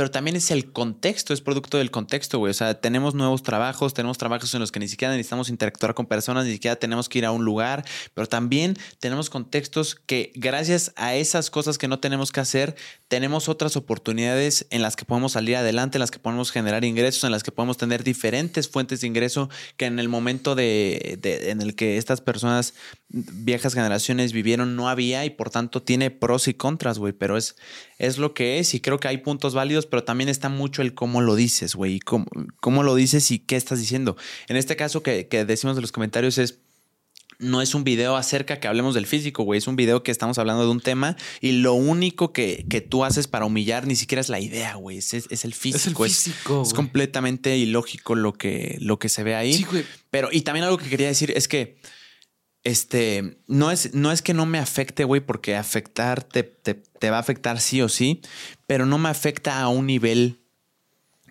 Pero 0.00 0.10
también 0.10 0.34
es 0.34 0.50
el 0.50 0.72
contexto, 0.72 1.34
es 1.34 1.42
producto 1.42 1.76
del 1.76 1.90
contexto, 1.90 2.38
güey. 2.38 2.52
O 2.52 2.54
sea, 2.54 2.72
tenemos 2.80 3.14
nuevos 3.14 3.42
trabajos, 3.42 3.92
tenemos 3.92 4.16
trabajos 4.16 4.54
en 4.54 4.60
los 4.60 4.72
que 4.72 4.80
ni 4.80 4.88
siquiera 4.88 5.12
necesitamos 5.12 5.50
interactuar 5.50 5.92
con 5.92 6.06
personas, 6.06 6.46
ni 6.46 6.52
siquiera 6.52 6.76
tenemos 6.76 7.10
que 7.10 7.18
ir 7.18 7.26
a 7.26 7.32
un 7.32 7.44
lugar, 7.44 7.84
pero 8.14 8.26
también 8.26 8.78
tenemos 8.98 9.28
contextos 9.28 9.94
que 9.94 10.32
gracias 10.34 10.94
a 10.96 11.16
esas 11.16 11.50
cosas 11.50 11.76
que 11.76 11.86
no 11.86 11.98
tenemos 11.98 12.32
que 12.32 12.40
hacer, 12.40 12.76
tenemos 13.08 13.50
otras 13.50 13.76
oportunidades 13.76 14.66
en 14.70 14.80
las 14.80 14.96
que 14.96 15.04
podemos 15.04 15.32
salir 15.32 15.56
adelante, 15.56 15.98
en 15.98 16.00
las 16.00 16.10
que 16.10 16.18
podemos 16.18 16.50
generar 16.50 16.82
ingresos, 16.82 17.24
en 17.24 17.32
las 17.32 17.42
que 17.42 17.52
podemos 17.52 17.76
tener 17.76 18.02
diferentes 18.02 18.70
fuentes 18.70 19.02
de 19.02 19.06
ingreso 19.06 19.50
que 19.76 19.84
en 19.84 19.98
el 19.98 20.08
momento 20.08 20.54
de, 20.54 21.18
en 21.22 21.60
el 21.60 21.74
que 21.74 21.98
estas 21.98 22.22
personas 22.22 22.72
viejas 23.10 23.74
generaciones 23.74 24.32
vivieron 24.32 24.76
no 24.76 24.88
había 24.88 25.24
y 25.24 25.30
por 25.30 25.50
tanto 25.50 25.82
tiene 25.82 26.10
pros 26.10 26.48
y 26.48 26.54
contras, 26.54 26.98
güey, 26.98 27.12
pero 27.12 27.36
es, 27.36 27.56
es 27.98 28.16
lo 28.16 28.32
que 28.32 28.60
es 28.60 28.72
y 28.72 28.80
creo 28.80 28.98
que 28.98 29.08
hay 29.08 29.18
puntos 29.18 29.52
válidos, 29.52 29.86
pero 29.90 30.04
también 30.04 30.28
está 30.30 30.48
mucho 30.48 30.80
el 30.82 30.94
cómo 30.94 31.20
lo 31.20 31.34
dices, 31.36 31.74
güey, 31.74 31.96
y 31.96 32.00
cómo, 32.00 32.26
cómo 32.60 32.82
lo 32.82 32.94
dices 32.94 33.30
y 33.30 33.38
qué 33.40 33.56
estás 33.56 33.80
diciendo. 33.80 34.16
En 34.48 34.56
este 34.56 34.76
caso 34.76 35.02
que, 35.02 35.26
que 35.28 35.44
decimos 35.44 35.76
de 35.76 35.82
los 35.82 35.92
comentarios 35.92 36.38
es 36.38 36.58
no 37.38 37.62
es 37.62 37.74
un 37.74 37.84
video 37.84 38.16
acerca 38.16 38.60
que 38.60 38.68
hablemos 38.68 38.94
del 38.94 39.06
físico, 39.06 39.44
güey. 39.44 39.56
Es 39.56 39.66
un 39.66 39.74
video 39.74 40.02
que 40.02 40.10
estamos 40.10 40.36
hablando 40.36 40.62
de 40.64 40.68
un 40.70 40.80
tema 40.82 41.16
y 41.40 41.52
lo 41.52 41.72
único 41.72 42.34
que, 42.34 42.66
que 42.68 42.82
tú 42.82 43.02
haces 43.02 43.28
para 43.28 43.46
humillar 43.46 43.86
ni 43.86 43.96
siquiera 43.96 44.20
es 44.20 44.28
la 44.28 44.40
idea, 44.40 44.74
güey. 44.74 44.98
Es, 44.98 45.14
es- 45.14 45.26
es 45.30 45.46
el 45.46 45.54
físico. 45.54 46.04
Es, 46.04 46.16
físico, 46.24 46.62
es 46.62 46.74
completamente 46.74 47.56
ilógico 47.56 48.14
lo 48.14 48.34
que, 48.34 48.76
lo 48.80 48.98
que 48.98 49.08
se 49.08 49.22
ve 49.22 49.36
ahí. 49.36 49.54
Sí, 49.54 49.64
güey. 49.64 49.86
Pero, 50.10 50.28
y 50.30 50.42
también 50.42 50.64
algo 50.64 50.76
que 50.76 50.90
quería 50.90 51.06
decir 51.08 51.32
es 51.34 51.48
que 51.48 51.78
este, 52.64 53.38
no 53.46 53.70
es, 53.70 53.94
no 53.94 54.12
es 54.12 54.22
que 54.22 54.34
no 54.34 54.46
me 54.46 54.58
afecte, 54.58 55.04
güey, 55.04 55.20
porque 55.20 55.56
afectar 55.56 56.22
te, 56.22 56.42
te 56.42 57.10
va 57.10 57.16
a 57.16 57.20
afectar 57.20 57.60
sí 57.60 57.80
o 57.82 57.88
sí, 57.88 58.20
pero 58.66 58.86
no 58.86 58.98
me 58.98 59.08
afecta 59.08 59.60
a 59.60 59.68
un 59.68 59.86
nivel 59.86 60.39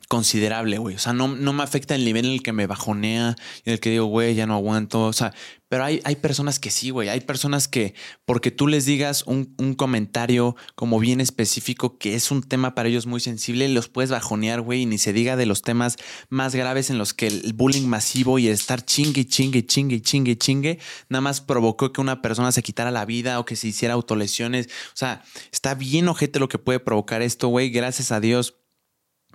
considerable, 0.09 0.79
güey. 0.79 0.95
O 0.95 0.99
sea, 0.99 1.13
no, 1.13 1.27
no 1.27 1.53
me 1.53 1.61
afecta 1.61 1.93
el 1.93 2.03
nivel 2.03 2.25
en 2.25 2.31
el 2.33 2.43
que 2.43 2.51
me 2.51 2.65
bajonea, 2.65 3.35
en 3.63 3.73
el 3.73 3.79
que 3.79 3.91
digo, 3.91 4.05
güey, 4.05 4.33
ya 4.33 4.47
no 4.47 4.55
aguanto. 4.55 5.05
O 5.05 5.13
sea, 5.13 5.33
pero 5.69 5.83
hay, 5.83 6.01
hay 6.03 6.15
personas 6.15 6.57
que 6.57 6.71
sí, 6.71 6.89
güey. 6.89 7.09
Hay 7.09 7.21
personas 7.21 7.67
que, 7.67 7.93
porque 8.25 8.49
tú 8.49 8.67
les 8.67 8.85
digas 8.85 9.23
un, 9.27 9.53
un, 9.59 9.75
comentario 9.75 10.55
como 10.73 10.99
bien 10.99 11.21
específico, 11.21 11.99
que 11.99 12.15
es 12.15 12.31
un 12.31 12.41
tema 12.41 12.73
para 12.73 12.89
ellos 12.89 13.05
muy 13.05 13.19
sensible, 13.19 13.69
los 13.69 13.87
puedes 13.87 14.09
bajonear, 14.09 14.61
güey, 14.61 14.81
y 14.81 14.85
ni 14.87 14.97
se 14.97 15.13
diga 15.13 15.35
de 15.35 15.45
los 15.45 15.61
temas 15.61 15.97
más 16.29 16.55
graves 16.55 16.89
en 16.89 16.97
los 16.97 17.13
que 17.13 17.27
el 17.27 17.53
bullying 17.53 17.85
masivo 17.85 18.39
y 18.39 18.47
estar 18.47 18.83
chingue, 18.83 19.27
chingue, 19.27 19.63
chingue, 19.63 20.01
chingue, 20.01 20.37
chingue, 20.39 20.79
nada 21.07 21.21
más 21.21 21.39
provocó 21.39 21.93
que 21.93 22.01
una 22.01 22.23
persona 22.23 22.51
se 22.51 22.63
quitara 22.63 22.89
la 22.89 23.05
vida 23.05 23.39
o 23.39 23.45
que 23.45 23.55
se 23.55 23.67
hiciera 23.67 23.93
autolesiones. 23.93 24.65
O 24.87 24.97
sea, 24.97 25.23
está 25.51 25.75
bien 25.75 26.07
ojete 26.07 26.39
lo 26.39 26.49
que 26.49 26.57
puede 26.57 26.79
provocar 26.79 27.21
esto, 27.21 27.47
güey. 27.47 27.69
Gracias 27.69 28.11
a 28.11 28.19
Dios 28.19 28.58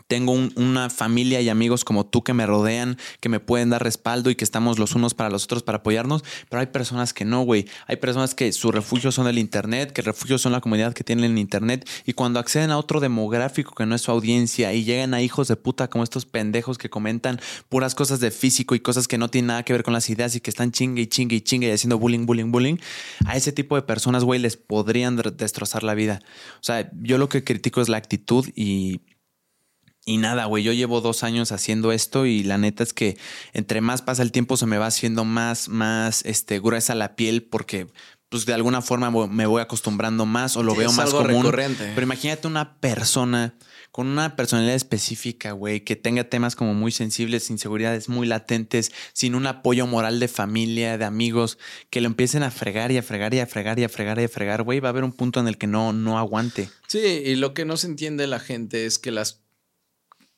tengo 0.06 0.32
una 0.32 0.90
familia 0.90 1.40
y 1.40 1.48
amigos 1.48 1.84
como 1.84 2.06
tú 2.06 2.22
que 2.22 2.34
me 2.34 2.46
rodean, 2.46 2.98
que 3.20 3.28
me 3.28 3.40
pueden 3.40 3.70
dar 3.70 3.82
respaldo 3.82 4.30
y 4.30 4.34
que 4.34 4.44
estamos 4.44 4.78
los 4.78 4.94
unos 4.94 5.14
para 5.14 5.30
los 5.30 5.44
otros 5.44 5.62
para 5.62 5.78
apoyarnos, 5.78 6.24
pero 6.48 6.60
hay 6.60 6.66
personas 6.66 7.14
que 7.14 7.24
no, 7.24 7.42
güey. 7.42 7.66
Hay 7.86 7.96
personas 7.96 8.34
que 8.34 8.52
su 8.52 8.70
refugio 8.70 9.12
son 9.12 9.26
el 9.26 9.38
Internet, 9.38 9.92
que 9.92 10.02
el 10.02 10.06
refugio 10.06 10.38
son 10.38 10.52
la 10.52 10.60
comunidad 10.60 10.92
que 10.92 11.04
tienen 11.04 11.24
en 11.24 11.38
Internet 11.38 11.88
y 12.04 12.12
cuando 12.12 12.38
acceden 12.38 12.70
a 12.70 12.78
otro 12.78 13.00
demográfico 13.00 13.74
que 13.74 13.86
no 13.86 13.94
es 13.94 14.02
su 14.02 14.10
audiencia 14.10 14.72
y 14.72 14.84
llegan 14.84 15.14
a 15.14 15.22
hijos 15.22 15.48
de 15.48 15.56
puta 15.56 15.88
como 15.88 16.04
estos 16.04 16.26
pendejos 16.26 16.78
que 16.78 16.90
comentan 16.90 17.40
puras 17.68 17.94
cosas 17.94 18.20
de 18.20 18.30
físico 18.30 18.74
y 18.74 18.80
cosas 18.80 19.08
que 19.08 19.18
no 19.18 19.28
tienen 19.28 19.48
nada 19.48 19.62
que 19.62 19.72
ver 19.72 19.82
con 19.82 19.94
las 19.94 20.08
ideas 20.10 20.36
y 20.36 20.40
que 20.40 20.50
están 20.50 20.72
chingue 20.72 21.02
y 21.02 21.06
chingue 21.06 21.36
y 21.36 21.40
chingue 21.40 21.68
y 21.68 21.70
haciendo 21.70 21.98
bullying, 21.98 22.26
bullying, 22.26 22.50
bullying, 22.50 22.76
a 23.26 23.36
ese 23.36 23.52
tipo 23.52 23.76
de 23.76 23.82
personas, 23.82 24.24
güey, 24.24 24.40
les 24.40 24.56
podrían 24.56 25.16
destrozar 25.16 25.82
la 25.82 25.94
vida. 25.94 26.20
O 26.56 26.62
sea, 26.62 26.90
yo 27.00 27.18
lo 27.18 27.28
que 27.28 27.44
critico 27.44 27.80
es 27.80 27.88
la 27.88 27.96
actitud 27.96 28.48
y 28.54 29.00
y 30.06 30.18
nada, 30.18 30.44
güey, 30.44 30.62
yo 30.62 30.72
llevo 30.72 31.00
dos 31.00 31.22
años 31.22 31.50
haciendo 31.50 31.90
esto 31.90 32.26
y 32.26 32.42
la 32.42 32.58
neta 32.58 32.82
es 32.82 32.92
que 32.92 33.16
entre 33.52 33.80
más 33.80 34.02
pasa 34.02 34.22
el 34.22 34.32
tiempo 34.32 34.56
se 34.56 34.66
me 34.66 34.78
va 34.78 34.86
haciendo 34.86 35.24
más, 35.24 35.68
más 35.68 36.24
este, 36.26 36.60
gruesa 36.60 36.94
la 36.94 37.16
piel 37.16 37.42
porque 37.42 37.88
pues 38.28 38.46
de 38.46 38.52
alguna 38.52 38.82
forma 38.82 39.10
me 39.28 39.46
voy 39.46 39.62
acostumbrando 39.62 40.26
más 40.26 40.56
o 40.56 40.62
lo 40.62 40.74
veo 40.74 40.90
más 40.92 41.10
común. 41.10 41.44
Recurrente. 41.44 41.92
Pero 41.94 42.02
imagínate 42.02 42.48
una 42.48 42.80
persona 42.80 43.54
con 43.92 44.08
una 44.08 44.34
personalidad 44.34 44.74
específica, 44.74 45.52
güey, 45.52 45.82
que 45.82 45.94
tenga 45.94 46.24
temas 46.24 46.56
como 46.56 46.74
muy 46.74 46.90
sensibles, 46.90 47.48
inseguridades 47.48 48.08
muy 48.08 48.26
latentes, 48.26 48.90
sin 49.12 49.36
un 49.36 49.46
apoyo 49.46 49.86
moral 49.86 50.18
de 50.18 50.26
familia, 50.26 50.98
de 50.98 51.04
amigos, 51.04 51.58
que 51.90 52.00
lo 52.00 52.08
empiecen 52.08 52.42
a 52.42 52.50
fregar 52.50 52.90
y 52.90 52.98
a 52.98 53.04
fregar 53.04 53.32
y 53.34 53.38
a 53.38 53.46
fregar 53.46 53.78
y 53.78 53.84
a 53.84 53.88
fregar 53.88 54.18
y 54.18 54.24
a 54.24 54.28
fregar, 54.28 54.64
güey, 54.64 54.80
va 54.80 54.88
a 54.88 54.90
haber 54.90 55.04
un 55.04 55.12
punto 55.12 55.38
en 55.38 55.46
el 55.46 55.56
que 55.56 55.68
no, 55.68 55.92
no 55.92 56.18
aguante. 56.18 56.68
Sí, 56.88 56.98
y 56.98 57.36
lo 57.36 57.54
que 57.54 57.64
no 57.64 57.76
se 57.76 57.86
entiende 57.86 58.26
la 58.26 58.40
gente 58.40 58.84
es 58.84 58.98
que 58.98 59.12
las 59.12 59.43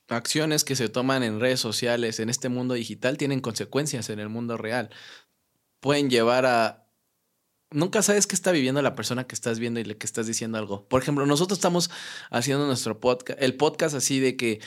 acciones 0.09 0.65
que 0.65 0.77
se 0.77 0.89
toman 0.89 1.23
en 1.23 1.41
redes 1.41 1.61
sociales, 1.61 2.21
en 2.21 2.29
este 2.29 2.49
mundo 2.49 2.75
digital, 2.75 3.19
tienen 3.19 3.41
consecuencias 3.41 4.11
en 4.11 4.21
el 4.21 4.29
mundo 4.29 4.57
real. 4.57 4.91
Pueden 5.81 6.11
llevar 6.11 6.47
a... 6.47 6.89
Nunca 7.71 8.03
sabes 8.03 8.27
qué 8.27 8.37
está 8.37 8.53
viviendo 8.53 8.81
la 8.81 8.95
persona 8.95 9.27
que 9.27 9.35
estás 9.35 9.59
viendo 9.59 9.81
y 9.81 9.85
le 9.85 9.99
que 9.99 10.07
estás 10.07 10.27
diciendo 10.27 10.59
algo. 10.59 10.89
Por 10.89 11.03
ejemplo, 11.03 11.27
nosotros 11.27 11.59
estamos 11.59 11.91
haciendo 12.31 12.67
nuestro 12.67 13.01
podcast, 13.01 13.43
el 13.43 13.57
podcast 13.57 13.97
así 13.97 14.21
de 14.21 14.37
que 14.37 14.61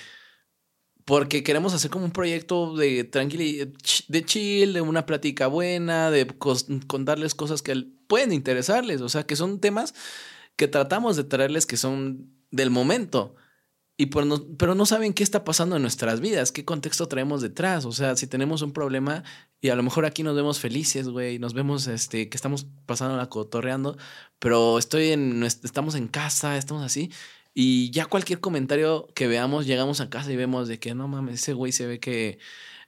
porque 1.10 1.42
queremos 1.42 1.74
hacer 1.74 1.90
como 1.90 2.06
un 2.06 2.12
proyecto 2.12 2.76
de 2.76 3.04
tranquilidad, 3.04 3.68
de 4.10 4.26
chill, 4.26 4.74
de 4.74 4.82
una 4.82 5.08
plática 5.08 5.48
buena, 5.48 6.12
de 6.12 6.28
contarles 6.86 7.34
cosas 7.34 7.64
que 7.64 7.88
pueden 8.08 8.32
interesarles, 8.32 9.02
o 9.02 9.10
sea, 9.10 9.24
que 9.24 9.36
son 9.36 9.60
temas 9.60 9.96
que 10.56 10.68
tratamos 10.68 11.16
de 11.16 11.24
traerles 11.24 11.66
que 11.66 11.78
son 11.78 12.32
del 12.52 12.70
momento. 12.70 13.36
Y 14.02 14.06
pero 14.06 14.76
no 14.76 14.86
saben 14.86 15.14
qué 15.14 15.24
está 15.24 15.44
pasando 15.44 15.76
en 15.76 15.82
nuestras 15.82 16.22
vidas, 16.22 16.54
qué 16.54 16.64
contexto 16.64 17.10
traemos 17.10 17.42
detrás. 17.42 17.84
O 17.84 17.92
sea, 17.92 18.16
si 18.16 18.28
tenemos 18.28 18.62
un 18.62 18.72
problema 18.72 19.26
y 19.60 19.68
a 19.68 19.76
lo 19.76 19.84
mejor 19.84 20.06
aquí 20.06 20.24
nos 20.24 20.38
vemos 20.38 20.58
felices, 20.58 21.10
güey, 21.10 21.38
nos 21.38 21.54
vemos 21.54 21.86
este, 21.88 22.30
que 22.30 22.38
estamos 22.38 22.66
pasando 22.86 23.18
la 23.18 23.28
cotorreando, 23.28 23.98
pero 24.40 24.80
estoy 24.80 25.10
en, 25.10 25.44
estamos 25.44 25.96
en 25.96 26.08
casa, 26.08 26.56
estamos 26.56 26.82
así. 26.82 27.12
Y 27.54 27.92
ya 27.92 28.06
cualquier 28.06 28.40
comentario 28.40 29.10
que 29.16 29.28
veamos, 29.28 29.66
llegamos 29.66 30.00
a 30.00 30.10
casa 30.10 30.32
y 30.32 30.38
vemos 30.38 30.70
de 30.70 30.80
que 30.80 30.96
no 30.96 31.10
mames, 31.10 31.42
ese 31.42 31.52
güey 31.52 31.74
se 31.74 31.86
ve 31.86 32.00
que 32.00 32.40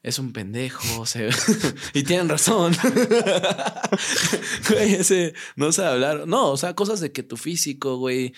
es 0.03 0.17
un 0.17 0.31
pendejo, 0.31 1.05
se 1.05 1.29
y 1.93 2.03
tienen 2.03 2.29
razón. 2.29 2.73
güey, 4.69 4.93
ese 4.93 5.33
no 5.57 5.73
sabe 5.73 5.89
hablar. 5.89 6.25
No, 6.25 6.51
o 6.51 6.57
sea, 6.57 6.73
cosas 6.73 7.01
de 7.01 7.11
que 7.11 7.21
tu 7.21 7.35
físico, 7.35 7.97
güey, 7.97 8.33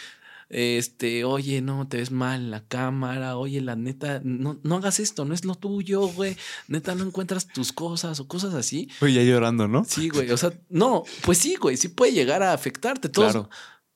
este, 0.53 1.25
oye, 1.25 1.61
no, 1.61 1.88
te 1.88 1.97
ves 1.97 2.11
mal 2.11 2.41
en 2.41 2.51
la 2.51 2.63
cámara, 2.63 3.38
oye, 3.38 3.59
la 3.59 3.75
neta, 3.75 4.21
no, 4.23 4.59
no 4.61 4.75
hagas 4.75 4.99
esto, 4.99 5.25
no 5.25 5.34
es 5.34 5.45
lo 5.45 5.55
tuyo, 5.55 6.07
güey, 6.07 6.38
neta, 6.67 6.93
no 6.93 7.03
encuentras 7.03 7.47
tus 7.47 7.73
cosas 7.73 8.19
o 8.19 8.27
cosas 8.27 8.53
así. 8.53 8.88
Oye, 9.01 9.13
ya 9.15 9.23
llorando, 9.23 9.67
¿no? 9.67 9.84
Sí, 9.84 10.09
güey, 10.09 10.30
o 10.30 10.38
sea, 10.38 10.53
no, 10.69 11.03
pues 11.23 11.39
sí, 11.39 11.55
güey, 11.55 11.75
sí 11.75 11.88
puede 11.88 12.13
llegar 12.13 12.43
a 12.43 12.53
afectarte. 12.53 13.09
Todos, 13.09 13.31
claro. 13.31 13.49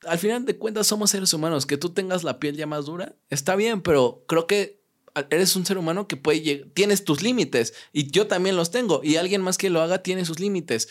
Al 0.06 0.18
final 0.18 0.44
de 0.44 0.56
cuentas 0.56 0.88
somos 0.88 1.10
seres 1.10 1.32
humanos, 1.32 1.64
que 1.64 1.76
tú 1.76 1.90
tengas 1.90 2.24
la 2.24 2.40
piel 2.40 2.56
ya 2.56 2.66
más 2.66 2.86
dura, 2.86 3.14
está 3.30 3.54
bien, 3.54 3.80
pero 3.80 4.24
creo 4.26 4.48
que 4.48 4.78
eres 5.30 5.54
un 5.56 5.64
ser 5.64 5.78
humano 5.78 6.08
que 6.08 6.16
puede 6.16 6.66
tienes 6.74 7.04
tus 7.04 7.22
límites 7.22 7.74
y 7.92 8.10
yo 8.10 8.26
también 8.26 8.56
los 8.56 8.70
tengo 8.70 9.00
y 9.02 9.16
alguien 9.16 9.42
más 9.42 9.58
que 9.58 9.70
lo 9.70 9.80
haga 9.80 10.02
tiene 10.02 10.24
sus 10.24 10.40
límites. 10.40 10.88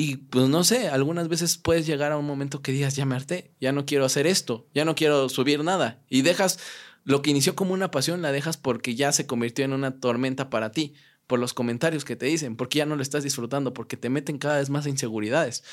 Y 0.00 0.18
pues 0.18 0.48
no 0.48 0.62
sé, 0.62 0.86
algunas 0.86 1.26
veces 1.26 1.58
puedes 1.58 1.84
llegar 1.84 2.12
a 2.12 2.18
un 2.18 2.24
momento 2.24 2.62
que 2.62 2.70
digas, 2.70 2.94
ya 2.94 3.04
me 3.04 3.16
harté, 3.16 3.50
ya 3.60 3.72
no 3.72 3.84
quiero 3.84 4.04
hacer 4.04 4.28
esto, 4.28 4.68
ya 4.72 4.84
no 4.84 4.94
quiero 4.94 5.28
subir 5.28 5.64
nada. 5.64 6.04
Y 6.08 6.22
dejas 6.22 6.60
lo 7.02 7.20
que 7.20 7.30
inició 7.30 7.56
como 7.56 7.74
una 7.74 7.90
pasión, 7.90 8.22
la 8.22 8.30
dejas 8.30 8.56
porque 8.56 8.94
ya 8.94 9.10
se 9.10 9.26
convirtió 9.26 9.64
en 9.64 9.72
una 9.72 9.98
tormenta 9.98 10.50
para 10.50 10.70
ti, 10.70 10.94
por 11.26 11.40
los 11.40 11.52
comentarios 11.52 12.04
que 12.04 12.14
te 12.14 12.26
dicen, 12.26 12.54
porque 12.54 12.78
ya 12.78 12.86
no 12.86 12.94
lo 12.94 13.02
estás 13.02 13.24
disfrutando, 13.24 13.74
porque 13.74 13.96
te 13.96 14.08
meten 14.08 14.38
cada 14.38 14.58
vez 14.58 14.70
más 14.70 14.86
inseguridades. 14.86 15.64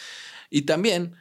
Y 0.50 0.64
también 0.64 1.14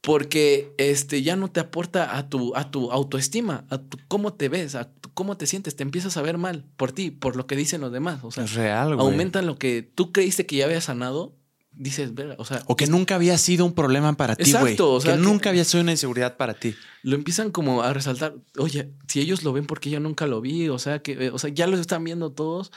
porque 0.00 0.72
este 0.78 1.20
ya 1.20 1.36
no 1.36 1.50
te 1.50 1.60
aporta 1.60 2.16
a 2.16 2.30
tu 2.30 2.56
a 2.56 2.70
tu 2.70 2.90
autoestima, 2.92 3.66
a 3.68 3.76
tu, 3.76 3.98
cómo 4.08 4.32
te 4.32 4.48
ves, 4.48 4.74
a 4.74 4.90
cómo 5.12 5.36
te 5.36 5.46
sientes, 5.46 5.76
te 5.76 5.82
empiezas 5.82 6.16
a 6.16 6.22
ver 6.22 6.38
mal 6.38 6.64
por 6.78 6.92
ti, 6.92 7.10
por 7.10 7.36
lo 7.36 7.46
que 7.46 7.56
dicen 7.56 7.82
los 7.82 7.92
demás, 7.92 8.20
o 8.22 8.30
sea, 8.30 8.44
es 8.44 8.54
real, 8.54 8.96
güey. 8.96 9.06
aumentan 9.06 9.46
lo 9.46 9.58
que 9.58 9.82
tú 9.82 10.12
creíste 10.12 10.46
que 10.46 10.56
ya 10.56 10.64
había 10.64 10.80
sanado 10.80 11.37
dices, 11.78 12.12
o 12.36 12.44
sea. 12.44 12.62
O 12.66 12.76
que 12.76 12.86
nunca 12.86 13.14
había 13.14 13.38
sido 13.38 13.64
un 13.64 13.72
problema 13.72 14.12
para 14.14 14.36
ti, 14.36 14.52
güey. 14.52 14.76
O 14.78 15.00
sea, 15.00 15.14
que, 15.14 15.20
nunca 15.20 15.50
había 15.50 15.64
sido 15.64 15.82
una 15.82 15.92
inseguridad 15.92 16.36
para 16.36 16.54
ti. 16.54 16.74
Lo 17.02 17.14
empiezan 17.14 17.50
como 17.50 17.82
a 17.82 17.92
resaltar. 17.92 18.34
Oye, 18.58 18.92
si 19.06 19.20
ellos 19.20 19.44
lo 19.44 19.52
ven, 19.52 19.66
porque 19.66 19.88
yo 19.88 20.00
nunca 20.00 20.26
lo 20.26 20.40
vi? 20.40 20.68
O 20.68 20.78
sea, 20.78 21.00
que, 21.00 21.30
o 21.30 21.38
sea, 21.38 21.50
ya 21.50 21.66
lo 21.66 21.78
están 21.78 22.04
viendo 22.04 22.32
todos. 22.32 22.72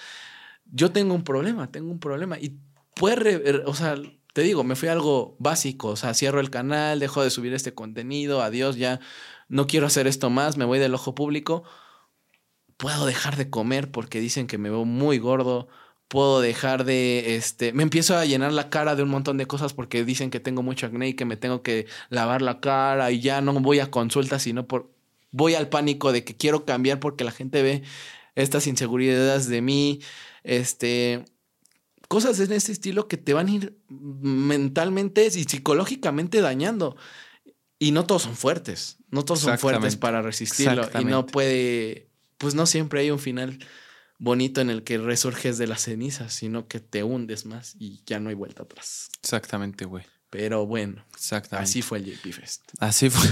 Yo 0.71 0.91
tengo 0.91 1.13
un 1.13 1.23
problema, 1.23 1.71
tengo 1.71 1.91
un 1.91 1.99
problema. 1.99 2.39
Y 2.39 2.57
puede, 2.95 3.63
o 3.65 3.73
sea, 3.73 3.95
te 4.33 4.43
digo, 4.43 4.63
me 4.63 4.75
fui 4.75 4.87
a 4.87 4.93
algo 4.93 5.35
básico. 5.39 5.89
O 5.89 5.95
sea, 5.95 6.13
cierro 6.13 6.39
el 6.39 6.51
canal, 6.51 6.99
dejo 6.99 7.23
de 7.23 7.31
subir 7.31 7.53
este 7.53 7.73
contenido, 7.73 8.41
adiós, 8.41 8.77
ya 8.77 8.99
no 9.49 9.67
quiero 9.67 9.87
hacer 9.87 10.07
esto 10.07 10.29
más, 10.29 10.57
me 10.57 10.65
voy 10.65 10.79
del 10.79 10.93
ojo 10.93 11.15
público. 11.15 11.63
Puedo 12.77 13.05
dejar 13.05 13.35
de 13.35 13.49
comer 13.49 13.91
porque 13.91 14.19
dicen 14.19 14.47
que 14.47 14.57
me 14.57 14.69
veo 14.69 14.85
muy 14.85 15.17
gordo 15.17 15.67
puedo 16.11 16.41
dejar 16.41 16.83
de, 16.83 17.38
este, 17.38 17.71
me 17.71 17.83
empiezo 17.83 18.17
a 18.17 18.25
llenar 18.25 18.51
la 18.51 18.69
cara 18.69 18.97
de 18.97 19.03
un 19.03 19.07
montón 19.07 19.38
de 19.38 19.45
cosas 19.45 19.73
porque 19.73 20.03
dicen 20.03 20.29
que 20.29 20.41
tengo 20.41 20.61
mucho 20.61 20.85
acné 20.85 21.07
y 21.07 21.13
que 21.13 21.23
me 21.23 21.38
tengo 21.38 21.63
que 21.63 21.88
lavar 22.09 22.41
la 22.41 22.59
cara 22.59 23.11
y 23.11 23.21
ya 23.21 23.39
no 23.39 23.53
voy 23.53 23.79
a 23.79 23.89
consultas, 23.89 24.43
sino 24.43 24.67
por, 24.67 24.91
voy 25.31 25.55
al 25.55 25.69
pánico 25.69 26.11
de 26.11 26.25
que 26.25 26.35
quiero 26.35 26.65
cambiar 26.65 26.99
porque 26.99 27.23
la 27.23 27.31
gente 27.31 27.63
ve 27.63 27.83
estas 28.35 28.67
inseguridades 28.67 29.47
de 29.47 29.61
mí, 29.61 30.01
este, 30.43 31.23
cosas 32.09 32.38
en 32.41 32.51
ese 32.51 32.73
estilo 32.73 33.07
que 33.07 33.15
te 33.15 33.33
van 33.33 33.47
a 33.47 33.51
ir 33.51 33.77
mentalmente 33.88 35.25
y 35.27 35.45
psicológicamente 35.45 36.41
dañando. 36.41 36.97
Y 37.79 37.91
no 37.91 38.05
todos 38.05 38.23
son 38.23 38.35
fuertes, 38.35 38.97
no 39.11 39.23
todos 39.23 39.39
son 39.39 39.57
fuertes 39.57 39.95
para 39.95 40.21
resistirlo 40.21 40.89
y 40.99 41.05
no 41.05 41.25
puede, 41.25 42.09
pues 42.38 42.53
no 42.53 42.65
siempre 42.65 42.99
hay 42.99 43.11
un 43.11 43.19
final 43.19 43.59
bonito 44.22 44.61
en 44.61 44.69
el 44.69 44.84
que 44.84 44.99
resurges 44.99 45.57
de 45.57 45.65
las 45.65 45.81
cenizas, 45.81 46.31
sino 46.31 46.68
que 46.68 46.80
te 46.80 47.03
hundes 47.03 47.48
más 47.48 47.76
y 47.80 48.02
ya 48.06 48.19
no 48.19 48.30
hay 48.30 48.35
vuelta 48.35 48.64
atrás. 48.64 49.10
Exactamente, 49.22 49.85
güey. 49.85 50.06
Pero 50.30 50.65
bueno, 50.68 51.03
Exactamente. 51.15 51.69
así 51.69 51.81
fue 51.81 51.98
el 51.98 52.06
JP 52.06 52.31
Fest. 52.31 52.61
Así 52.80 53.10
fue. 53.10 53.27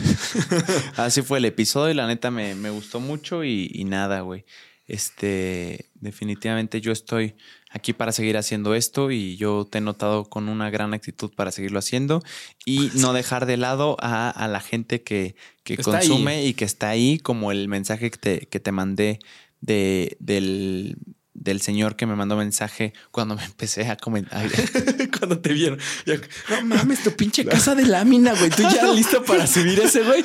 así 0.98 1.22
fue 1.22 1.38
el 1.38 1.46
episodio 1.46 1.92
y 1.92 1.94
la 1.94 2.08
neta 2.08 2.32
me, 2.32 2.70
gustó 2.72 3.00
mucho 3.00 3.44
y, 3.44 3.70
y 3.72 3.86
nada, 3.86 4.22
güey. 4.22 4.46
Este, 4.88 5.92
definitivamente 5.94 6.82
yo 6.82 6.92
estoy 6.92 7.36
aquí 7.70 7.94
para 7.94 8.12
seguir 8.12 8.36
haciendo 8.38 8.74
esto 8.74 9.12
y 9.12 9.38
yo 9.38 9.68
te 9.70 9.78
he 9.78 9.82
notado 9.82 10.26
con 10.26 10.50
una 10.50 10.72
gran 10.72 10.96
actitud 10.96 11.32
para 11.36 11.52
seguirlo 11.52 11.78
haciendo 11.78 12.24
y 12.66 12.90
no 12.96 13.14
dejar 13.14 13.46
de 13.46 13.58
lado 13.58 13.96
a, 14.00 14.48
la 14.50 14.60
gente 14.60 15.04
que, 15.04 15.36
que 15.64 15.78
consume 15.78 16.46
y 16.46 16.56
que 16.56 16.66
está 16.66 16.90
ahí, 16.90 17.20
como 17.20 17.52
el 17.52 17.68
mensaje 17.68 18.10
que 18.10 18.18
te, 18.18 18.40
que 18.48 18.60
te 18.60 18.72
mandé 18.72 19.20
de, 19.62 20.18
del, 20.20 20.98
del 21.40 21.62
señor 21.62 21.96
que 21.96 22.06
me 22.06 22.16
mandó 22.16 22.36
mensaje 22.36 22.94
cuando 23.12 23.36
me 23.36 23.44
empecé 23.44 23.88
a 23.88 23.96
comentar. 23.96 24.46
cuando 25.20 25.40
te 25.40 25.54
vieron. 25.54 25.80
no 26.50 26.62
mames, 26.66 27.04
tu 27.04 27.12
pinche 27.12 27.46
casa 27.46 27.76
de 27.76 27.86
lámina, 27.86 28.34
güey. 28.34 28.50
Tú 28.50 28.64
ya 28.64 28.88
listo 28.94 29.24
para 29.24 29.48
subir 29.48 29.80
ese, 29.80 30.04
güey. 30.04 30.24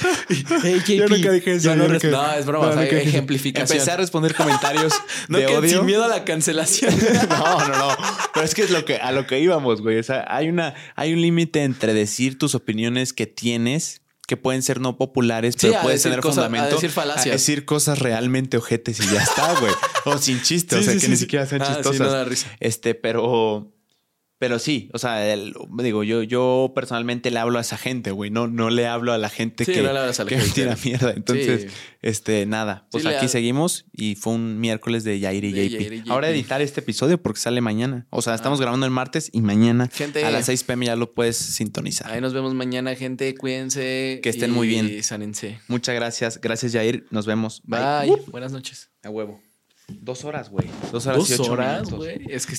Hey, 0.63 0.83
yo 0.87 1.09
nunca 1.09 1.31
dije 1.31 1.55
eso. 1.55 1.75
no, 1.77 1.89
no, 1.89 1.95
es 1.95 2.47
broma. 2.47 2.75
No, 2.75 2.83
ejemplificación. 2.83 3.77
Empecé 3.77 3.93
a 3.93 3.97
responder 3.97 4.35
comentarios 4.35 4.93
no, 5.29 5.39
de 5.39 5.47
odio. 5.47 5.79
Sin 5.79 5.87
miedo 5.87 6.05
a 6.05 6.09
la 6.09 6.25
cancelación. 6.25 6.95
no, 7.29 7.69
no, 7.69 7.79
no. 7.79 7.97
Pero 8.33 8.45
es 8.45 8.55
que 8.55 8.63
es 8.63 8.71
lo 8.71 8.85
que, 8.85 8.97
a 8.97 9.13
lo 9.13 9.27
que 9.27 9.39
íbamos, 9.41 9.81
güey. 9.83 9.99
O 9.99 10.03
sea, 10.03 10.25
hay, 10.29 10.49
una, 10.49 10.75
hay 10.97 11.13
un 11.13 11.21
límite 11.21 11.63
entre 11.63 11.95
decir 11.95 12.39
tus 12.39 12.55
opiniones 12.55 13.13
que 13.13 13.27
tienes 13.27 14.03
que 14.27 14.37
pueden 14.37 14.63
ser 14.63 14.81
no 14.81 14.97
populares, 14.97 15.57
pero 15.61 15.81
pueden 15.83 16.01
tener 16.01 16.23
fundamento. 16.23 16.69
A 16.69 16.75
decir 16.75 16.91
falacias. 16.91 17.27
A 17.27 17.33
decir 17.33 17.65
cosas 17.65 17.99
realmente 17.99 18.57
ojetes 18.57 19.01
y 19.01 19.13
ya 19.13 19.23
está, 19.23 19.59
güey. 19.61 19.73
o 20.05 20.19
sin 20.19 20.41
chiste, 20.43 20.77
o 20.79 20.83
sea, 20.83 20.97
que 20.97 21.09
ni 21.09 21.17
siquiera 21.17 21.47
sean 21.47 21.63
ah, 21.63 21.75
chistosas. 21.75 22.11
da 22.11 22.25
risa. 22.25 22.49
Este, 22.61 22.95
pero 22.95 23.74
pero 24.39 24.59
sí, 24.59 24.91
o 24.93 24.99
sea, 24.99 25.25
digo, 25.79 26.03
yo, 26.03 26.23
yo 26.23 26.73
personalmente 26.75 27.31
le 27.31 27.39
hablo 27.39 27.59
a 27.59 27.63
esa 27.63 27.79
gente, 27.79 28.11
güey. 28.11 28.31
No, 28.31 28.49
no 28.49 28.69
le 28.69 28.87
hablo 28.87 29.13
a 29.13 29.19
la 29.19 29.29
gente 29.29 29.65
que, 29.65 29.81
me 29.81 30.49
tira 30.55 30.77
mierda. 30.85 31.13
Entonces, 31.13 31.69
este, 32.03 32.45
nada. 32.45 32.87
Pues 32.91 33.07
aquí 33.07 33.29
seguimos 33.29 33.87
y 33.93 34.17
fue 34.17 34.35
un 34.35 34.59
miércoles 34.59 35.05
de 35.05 35.21
Yair 35.21 35.45
y, 35.45 35.53
JP. 35.53 36.11
Ahora 36.11 36.31
editar 36.31 36.61
este 36.63 36.81
episodio 36.81 37.23
porque 37.23 37.41
sale 37.41 37.61
mañana. 37.61 38.07
O 38.11 38.23
sea, 38.23 38.35
estamos 38.35 38.59
ah. 38.59 38.63
grabando 38.63 38.87
el 38.87 38.93
martes 38.93 39.31
y 39.33 39.41
mañana 39.41 39.89
a 40.25 40.31
las 40.31 40.47
6 40.47 40.65
pm 40.65 40.87
ya 40.87 40.97
lo 40.97 41.15
puedes 41.15 41.37
sintonizar. 41.37 42.11
Ahí 42.11 42.21
nos 42.21 42.35
vemos 42.35 42.55
mañana, 42.55 42.95
gente. 42.97 43.35
Cuídense. 43.37 44.21
Que 44.23 44.31
estén 44.31 44.51
muy 44.51 44.67
bien. 44.67 45.03
Sánense. 45.03 45.61
Muchas 45.69 45.95
gracias. 45.95 46.41
Gracias, 46.41 46.73
Yair. 46.73 47.07
Nos 47.11 47.27
vemos. 47.27 47.63
Bye. 47.65 48.21
Buenas 48.27 48.53
noches. 48.53 48.91
A 49.05 49.11
huevo. 49.11 49.41
Dos 49.89 50.25
horas, 50.25 50.51
güey. 50.51 50.67
Dos 50.91 51.07
horas 51.07 51.29
Dos 51.29 51.49
horas, 51.49 51.91
güey. 51.91 52.27
Es 52.29 52.47
que 52.47 52.57